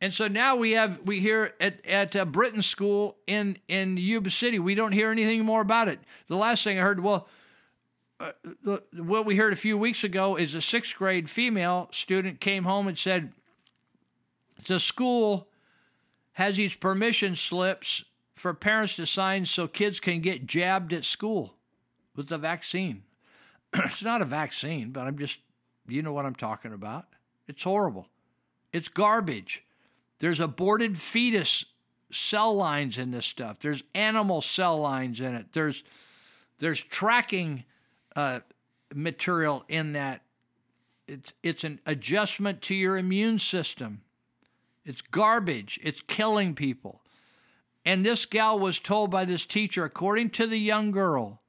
And 0.00 0.12
so 0.12 0.28
now 0.28 0.56
we 0.56 0.72
have 0.72 1.00
we 1.04 1.20
hear 1.20 1.54
at 1.60 1.84
at 1.86 2.16
uh, 2.16 2.24
Britain 2.24 2.62
School 2.62 3.16
in 3.26 3.58
in 3.68 3.96
Yuba 3.96 4.30
City. 4.30 4.58
We 4.58 4.74
don't 4.74 4.92
hear 4.92 5.10
anything 5.10 5.44
more 5.44 5.62
about 5.62 5.88
it. 5.88 6.00
The 6.28 6.36
last 6.36 6.64
thing 6.64 6.78
I 6.78 6.82
heard, 6.82 7.00
well, 7.00 7.28
uh, 8.20 8.32
what 8.96 9.26
we 9.26 9.36
heard 9.36 9.52
a 9.52 9.56
few 9.56 9.76
weeks 9.76 10.04
ago 10.04 10.36
is 10.36 10.54
a 10.54 10.62
sixth 10.62 10.94
grade 10.96 11.28
female 11.28 11.88
student 11.90 12.40
came 12.40 12.64
home 12.64 12.86
and 12.86 12.98
said 12.98 13.32
the 14.66 14.78
school 14.78 15.48
has 16.32 16.56
these 16.56 16.74
permission 16.74 17.34
slips 17.36 18.04
for 18.34 18.54
parents 18.54 18.96
to 18.96 19.06
sign 19.06 19.46
so 19.46 19.66
kids 19.66 20.00
can 20.00 20.20
get 20.20 20.46
jabbed 20.46 20.92
at 20.92 21.04
school 21.04 21.54
with 22.16 22.28
the 22.28 22.38
vaccine. 22.38 23.02
it's 23.74 24.02
not 24.02 24.22
a 24.22 24.26
vaccine, 24.26 24.90
but 24.90 25.06
I'm 25.06 25.18
just, 25.18 25.38
you 25.88 26.02
know 26.02 26.12
what 26.12 26.26
I'm 26.26 26.34
talking 26.34 26.72
about. 26.72 27.06
It's 27.46 27.62
horrible. 27.62 28.08
It's 28.72 28.88
garbage. 28.88 29.64
There's 30.18 30.40
aborted 30.40 30.98
fetus 30.98 31.64
cell 32.10 32.54
lines 32.54 32.96
in 32.98 33.10
this 33.10 33.26
stuff. 33.26 33.58
There's 33.60 33.82
animal 33.94 34.40
cell 34.40 34.80
lines 34.80 35.20
in 35.20 35.34
it. 35.34 35.46
There's 35.52 35.82
there's 36.60 36.80
tracking 36.80 37.64
uh, 38.16 38.40
material 38.94 39.64
in 39.68 39.92
that. 39.92 40.22
It's 41.06 41.32
it's 41.42 41.64
an 41.64 41.80
adjustment 41.84 42.62
to 42.62 42.74
your 42.74 42.96
immune 42.96 43.38
system. 43.38 44.00
It's 44.84 45.02
garbage. 45.02 45.78
It's 45.82 46.02
killing 46.02 46.54
people. 46.54 47.02
And 47.84 48.04
this 48.04 48.24
gal 48.24 48.58
was 48.58 48.80
told 48.80 49.10
by 49.10 49.24
this 49.24 49.44
teacher, 49.44 49.84
according 49.84 50.30
to 50.30 50.46
the 50.46 50.58
young 50.58 50.90
girl, 50.90 51.40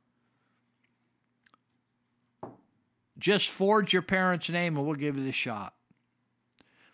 just 3.18 3.50
forge 3.50 3.94
your 3.94 4.02
parents' 4.02 4.50
name 4.50 4.76
and 4.76 4.86
we'll 4.86 4.96
give 4.96 5.18
you 5.18 5.24
the 5.24 5.32
shot. 5.32 5.74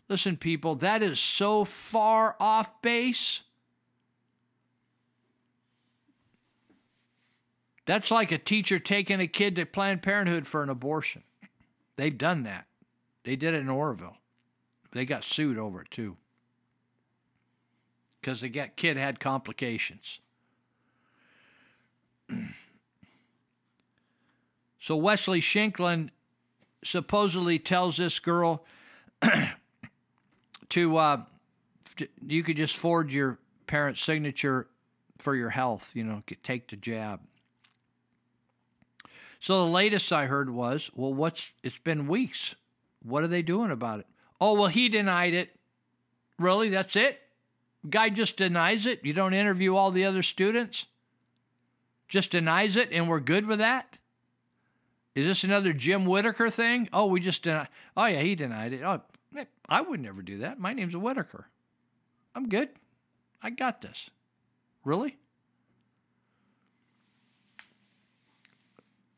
Listen, 0.08 0.38
people, 0.38 0.76
that 0.76 1.02
is 1.02 1.20
so 1.20 1.66
far 1.66 2.36
off 2.40 2.82
base. 2.82 3.42
That's 7.92 8.10
like 8.10 8.32
a 8.32 8.38
teacher 8.38 8.80
taking 8.80 9.20
a 9.20 9.28
kid 9.28 9.58
to 9.58 9.66
Planned 9.66 10.02
Parenthood 10.02 10.48
for 10.48 10.64
an 10.64 10.70
abortion. 10.70 11.24
They've 11.98 12.18
done 12.18 12.44
that. 12.44 12.68
They 13.26 13.36
did 13.36 13.54
it 13.54 13.58
in 13.58 13.68
Oroville. 13.68 14.16
They 14.94 15.04
got 15.04 15.26
sued 15.26 15.58
over 15.58 15.82
it 15.82 15.92
too. 15.92 16.16
Because 18.22 18.40
the 18.40 18.50
kid 18.50 18.96
had 18.96 19.20
complications. 19.20 20.20
so 24.80 24.96
Wesley 24.96 25.42
Shinklin 25.42 26.12
supposedly 26.86 27.60
tells 27.60 27.98
this 27.98 28.20
girl 28.20 28.64
to 30.70 30.96
uh, 30.96 31.24
you 32.26 32.42
could 32.42 32.56
just 32.56 32.78
forge 32.78 33.14
your 33.14 33.38
parent's 33.68 34.02
signature 34.02 34.70
for 35.20 35.36
your 35.36 35.50
health, 35.50 35.92
you 35.94 36.06
know, 36.06 36.24
take 36.42 36.70
the 36.70 36.78
jab. 36.78 37.20
So 39.42 39.66
the 39.66 39.72
latest 39.72 40.14
I 40.14 40.28
heard 40.28 40.52
was, 40.52 40.92
well, 40.96 41.14
what's 41.14 41.50
it's 41.64 41.80
been 41.80 42.08
weeks. 42.08 42.56
What 43.02 43.24
are 43.24 43.28
they 43.28 43.42
doing 43.42 43.72
about 43.72 44.00
it? 44.00 44.06
Oh, 44.40 44.54
well, 44.54 44.68
he 44.68 44.88
denied 44.88 45.34
it. 45.34 45.50
Really? 46.38 46.70
That's 46.70 46.96
it? 46.96 47.20
Guy 47.90 48.10
just 48.10 48.38
denies 48.38 48.86
it. 48.86 49.04
You 49.04 49.14
don't 49.14 49.34
interview 49.34 49.76
all 49.76 49.90
the 49.90 50.06
other 50.06 50.22
students. 50.22 50.86
Just 52.08 52.30
denies 52.30 52.76
it, 52.76 52.92
and 52.92 53.10
we're 53.10 53.20
good 53.20 53.48
with 53.48 53.58
that. 53.58 53.98
Is 55.16 55.26
this 55.26 55.44
another 55.44 55.74
Jim 55.74 56.06
Whitaker 56.06 56.52
thing? 56.52 56.88
Oh, 56.94 57.08
we 57.08 57.20
just 57.20 57.42
deny. 57.42 57.68
Oh 57.98 58.06
yeah, 58.06 58.22
he 58.22 58.36
denied 58.36 58.74
it. 58.74 58.84
Oh, 58.84 59.02
eh, 59.36 59.46
I 59.68 59.82
would 59.82 60.00
never 60.00 60.22
do 60.22 60.40
that. 60.40 60.60
My 60.60 60.74
name's 60.74 60.96
Whitaker. 60.96 61.48
I'm 62.36 62.48
good. 62.48 62.70
I 63.42 63.50
got 63.50 63.82
this. 63.82 64.10
Really? 64.86 65.18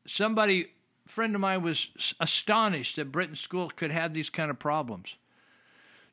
Somebody, 0.06 0.68
friend 1.06 1.34
of 1.34 1.40
mine, 1.40 1.62
was 1.62 2.14
astonished 2.20 2.96
that 2.96 3.12
Britain 3.12 3.36
School 3.36 3.70
could 3.74 3.90
have 3.90 4.12
these 4.12 4.30
kind 4.30 4.50
of 4.50 4.58
problems. 4.58 5.14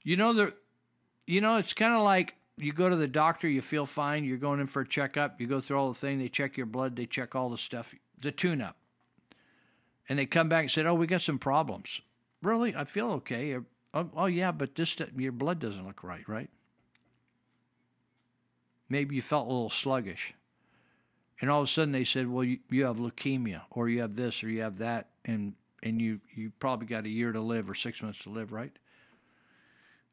You 0.04 0.18
know, 0.18 0.34
the, 0.34 0.54
you 1.28 1.42
know, 1.42 1.58
it's 1.58 1.74
kind 1.74 1.94
of 1.94 2.02
like 2.02 2.36
you 2.58 2.74
go 2.74 2.90
to 2.90 2.96
the 2.96 3.08
doctor, 3.08 3.48
you 3.48 3.62
feel 3.62 3.86
fine, 3.86 4.24
you're 4.24 4.38
going 4.38 4.60
in 4.60 4.68
for 4.68 4.82
a 4.82 4.88
checkup, 4.88 5.42
you 5.42 5.48
go 5.48 5.60
through 5.60 5.78
all 5.78 5.90
the 5.90 6.00
thing, 6.00 6.20
they 6.20 6.30
check 6.30 6.58
your 6.58 6.66
blood, 6.66 6.96
they 6.96 7.06
check 7.06 7.36
all 7.36 7.50
the 7.50 7.58
stuff, 7.58 7.94
the 8.22 8.32
tune-up, 8.32 8.76
and 10.08 10.20
they 10.20 10.26
come 10.26 10.50
back 10.50 10.64
and 10.64 10.72
said, 10.72 10.86
"Oh, 10.86 10.94
we 10.94 11.08
got 11.08 11.22
some 11.22 11.40
problems." 11.40 12.02
Really, 12.42 12.76
I 12.76 12.86
feel 12.86 13.12
okay. 13.12 13.58
Oh, 13.94 14.10
oh 14.16 14.26
yeah, 14.26 14.52
but 14.52 14.76
this 14.76 14.96
your 15.16 15.32
blood 15.32 15.60
doesn't 15.60 15.86
look 15.86 16.04
right, 16.04 16.28
right? 16.28 16.50
Maybe 18.90 19.16
you 19.16 19.22
felt 19.22 19.48
a 19.48 19.52
little 19.52 19.70
sluggish. 19.70 20.34
And 21.42 21.50
all 21.50 21.62
of 21.62 21.68
a 21.68 21.72
sudden 21.72 21.92
they 21.92 22.04
said, 22.04 22.30
"Well, 22.30 22.44
you, 22.44 22.60
you 22.70 22.86
have 22.86 22.98
leukemia, 22.98 23.64
or 23.72 23.90
you 23.90 24.02
have 24.02 24.16
this, 24.16 24.44
or 24.44 24.50
you 24.50 24.62
have 24.62 24.78
that, 24.78 25.08
and 25.26 25.54
and 25.82 26.00
you 26.00 26.22
you 26.36 26.52
probably 26.60 26.86
got 26.86 27.06
a 27.06 27.10
year 27.10 27.32
to 27.32 27.42
live 27.42 27.70
or 27.70 27.74
six 27.74 28.02
months 28.02 28.20
to 28.24 28.30
live, 28.30 28.52
right?" 28.52 28.72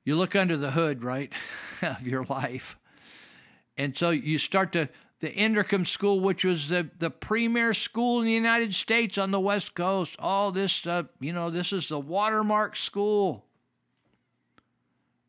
You 0.04 0.16
look 0.16 0.34
under 0.34 0.56
the 0.56 0.70
hood, 0.70 1.04
right, 1.04 1.30
of 1.82 2.06
your 2.06 2.24
life, 2.24 2.78
and 3.76 3.94
so 3.96 4.08
you 4.08 4.38
start 4.38 4.72
to 4.72 4.88
the 5.20 5.30
Inderkum 5.30 5.86
School, 5.86 6.20
which 6.20 6.44
was 6.44 6.70
the 6.70 6.88
the 6.98 7.10
premier 7.10 7.74
school 7.74 8.20
in 8.20 8.26
the 8.26 8.32
United 8.32 8.74
States 8.74 9.18
on 9.18 9.30
the 9.30 9.40
West 9.40 9.74
Coast. 9.74 10.16
All 10.18 10.50
this 10.50 10.72
stuff, 10.72 11.06
you 11.20 11.34
know, 11.34 11.50
this 11.50 11.74
is 11.74 11.88
the 11.88 12.00
watermark 12.00 12.74
school. 12.74 13.44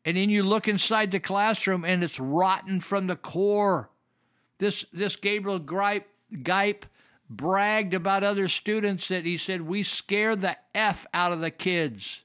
And 0.02 0.16
then 0.16 0.30
you 0.30 0.44
look 0.44 0.66
inside 0.66 1.10
the 1.10 1.20
classroom, 1.20 1.84
and 1.84 2.02
it's 2.02 2.18
rotten 2.18 2.80
from 2.80 3.06
the 3.06 3.16
core. 3.16 3.89
This 4.60 4.84
this 4.92 5.16
Gabriel 5.16 5.58
Gripe 5.58 6.06
Gipe 6.42 6.84
bragged 7.30 7.94
about 7.94 8.22
other 8.22 8.46
students 8.46 9.08
that 9.08 9.24
he 9.24 9.38
said 9.38 9.62
we 9.62 9.82
scare 9.82 10.36
the 10.36 10.56
f 10.74 11.06
out 11.14 11.32
of 11.32 11.40
the 11.40 11.50
kids, 11.50 12.20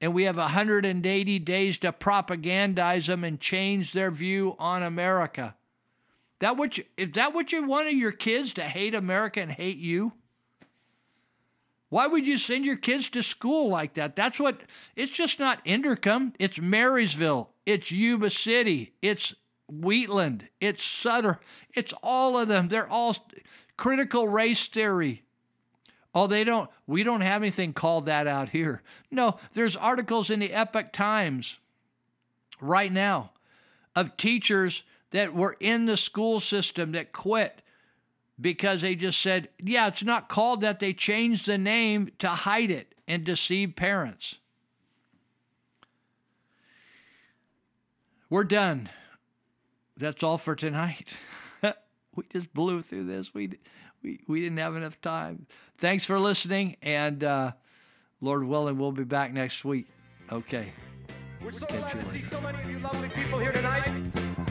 and 0.00 0.14
we 0.14 0.22
have 0.22 0.36
180 0.36 1.38
days 1.40 1.78
to 1.78 1.92
propagandize 1.92 3.06
them 3.06 3.24
and 3.24 3.40
change 3.40 3.92
their 3.92 4.12
view 4.12 4.54
on 4.58 4.84
America. 4.84 5.56
That 6.38 6.56
what 6.56 6.78
you, 6.78 6.84
is 6.96 7.10
that 7.14 7.34
what 7.34 7.50
you 7.50 7.66
wanted 7.66 7.94
your 7.94 8.12
kids 8.12 8.52
to 8.54 8.62
hate 8.62 8.94
America 8.94 9.40
and 9.40 9.50
hate 9.50 9.78
you? 9.78 10.12
Why 11.88 12.06
would 12.06 12.24
you 12.24 12.38
send 12.38 12.64
your 12.64 12.76
kids 12.76 13.08
to 13.10 13.22
school 13.22 13.68
like 13.68 13.94
that? 13.94 14.14
That's 14.14 14.38
what 14.38 14.60
it's 14.94 15.12
just 15.12 15.40
not 15.40 15.64
Inderkum. 15.64 16.34
It's 16.38 16.58
Marysville. 16.58 17.50
It's 17.66 17.90
Yuba 17.90 18.30
City. 18.30 18.92
It's 19.02 19.34
Wheatland. 19.70 20.48
It's 20.60 20.84
Sutter. 20.84 21.40
It's 21.74 21.94
all 22.02 22.38
of 22.38 22.48
them. 22.48 22.68
They're 22.68 22.88
all 22.88 23.16
critical 23.76 24.28
race 24.28 24.66
theory. 24.66 25.22
Oh, 26.14 26.26
they 26.26 26.44
don't, 26.44 26.70
we 26.86 27.02
don't 27.02 27.22
have 27.22 27.42
anything 27.42 27.72
called 27.72 28.06
that 28.06 28.26
out 28.26 28.50
here. 28.50 28.82
No, 29.10 29.38
there's 29.52 29.74
articles 29.74 30.30
in 30.30 30.38
the 30.38 30.52
Epoch 30.52 30.92
Times 30.92 31.56
right 32.60 32.92
now 32.92 33.32
of 33.96 34.16
teachers 34.16 34.84
that 35.10 35.34
were 35.34 35.56
in 35.58 35.86
the 35.86 35.96
school 35.96 36.38
system 36.40 36.92
that 36.92 37.12
quit 37.12 37.62
because 38.40 38.80
they 38.80 38.94
just 38.94 39.20
said, 39.20 39.48
yeah, 39.62 39.88
it's 39.88 40.04
not 40.04 40.28
called 40.28 40.60
that. 40.60 40.80
They 40.80 40.92
changed 40.92 41.46
the 41.46 41.58
name 41.58 42.10
to 42.18 42.28
hide 42.28 42.70
it 42.70 42.94
and 43.06 43.24
deceive 43.24 43.76
parents. 43.76 44.36
We're 48.30 48.44
done. 48.44 48.88
That's 49.96 50.22
all 50.22 50.38
for 50.38 50.56
tonight. 50.56 51.10
we 51.62 52.24
just 52.32 52.52
blew 52.52 52.82
through 52.82 53.06
this. 53.06 53.32
We 53.32 53.58
we 54.02 54.20
we 54.26 54.40
didn't 54.40 54.58
have 54.58 54.76
enough 54.76 55.00
time. 55.00 55.46
Thanks 55.78 56.04
for 56.04 56.18
listening, 56.18 56.76
and 56.82 57.22
uh, 57.22 57.52
Lord 58.20 58.44
willing, 58.44 58.78
we'll 58.78 58.92
be 58.92 59.04
back 59.04 59.32
next 59.32 59.64
week. 59.64 59.86
Okay. 60.32 60.72
We're 61.42 61.52
so 61.52 61.66
Catch 61.66 61.92
glad 61.92 62.04
to 62.04 62.10
see 62.10 62.22
so 62.22 62.40
many 62.40 62.62
of 62.62 62.70
you 62.70 62.78
lovely 62.78 63.10
people 63.10 63.38
here 63.38 63.52
tonight. 63.52 63.86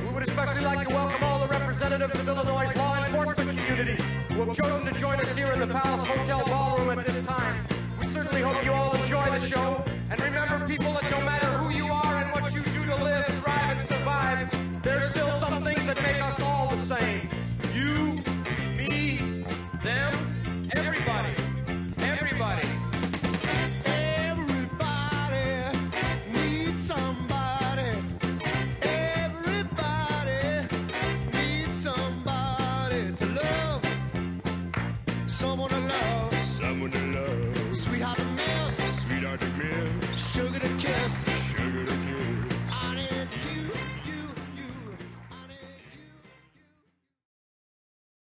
We 0.04 0.10
would 0.14 0.24
especially 0.24 0.62
like 0.62 0.88
to 0.88 0.94
welcome 0.94 1.24
all 1.24 1.40
the 1.40 1.48
representatives 1.48 2.20
of 2.20 2.28
Illinois' 2.28 2.72
law 2.76 3.04
enforcement 3.04 3.58
community 3.58 4.04
who 4.30 4.46
have 4.46 4.56
chosen 4.56 4.94
to 4.94 5.00
join 5.00 5.20
us 5.20 5.36
here 5.36 5.52
in 5.54 5.60
the 5.60 5.68
Palace 5.68 6.06
Hotel 6.06 6.46
Ballroom 6.46 7.00
at 7.00 7.06
this 7.06 7.26
time. 7.26 7.66
We 8.00 8.08
certainly 8.08 8.42
hope 8.42 8.64
you 8.64 8.72
all 8.72 8.96
enjoy 8.96 9.26
the 9.26 9.40
show. 9.40 9.84
And 10.10 10.22
remember, 10.22 10.68
people, 10.68 10.94
that 10.94 11.10
no 11.10 11.22
matter 11.22 11.43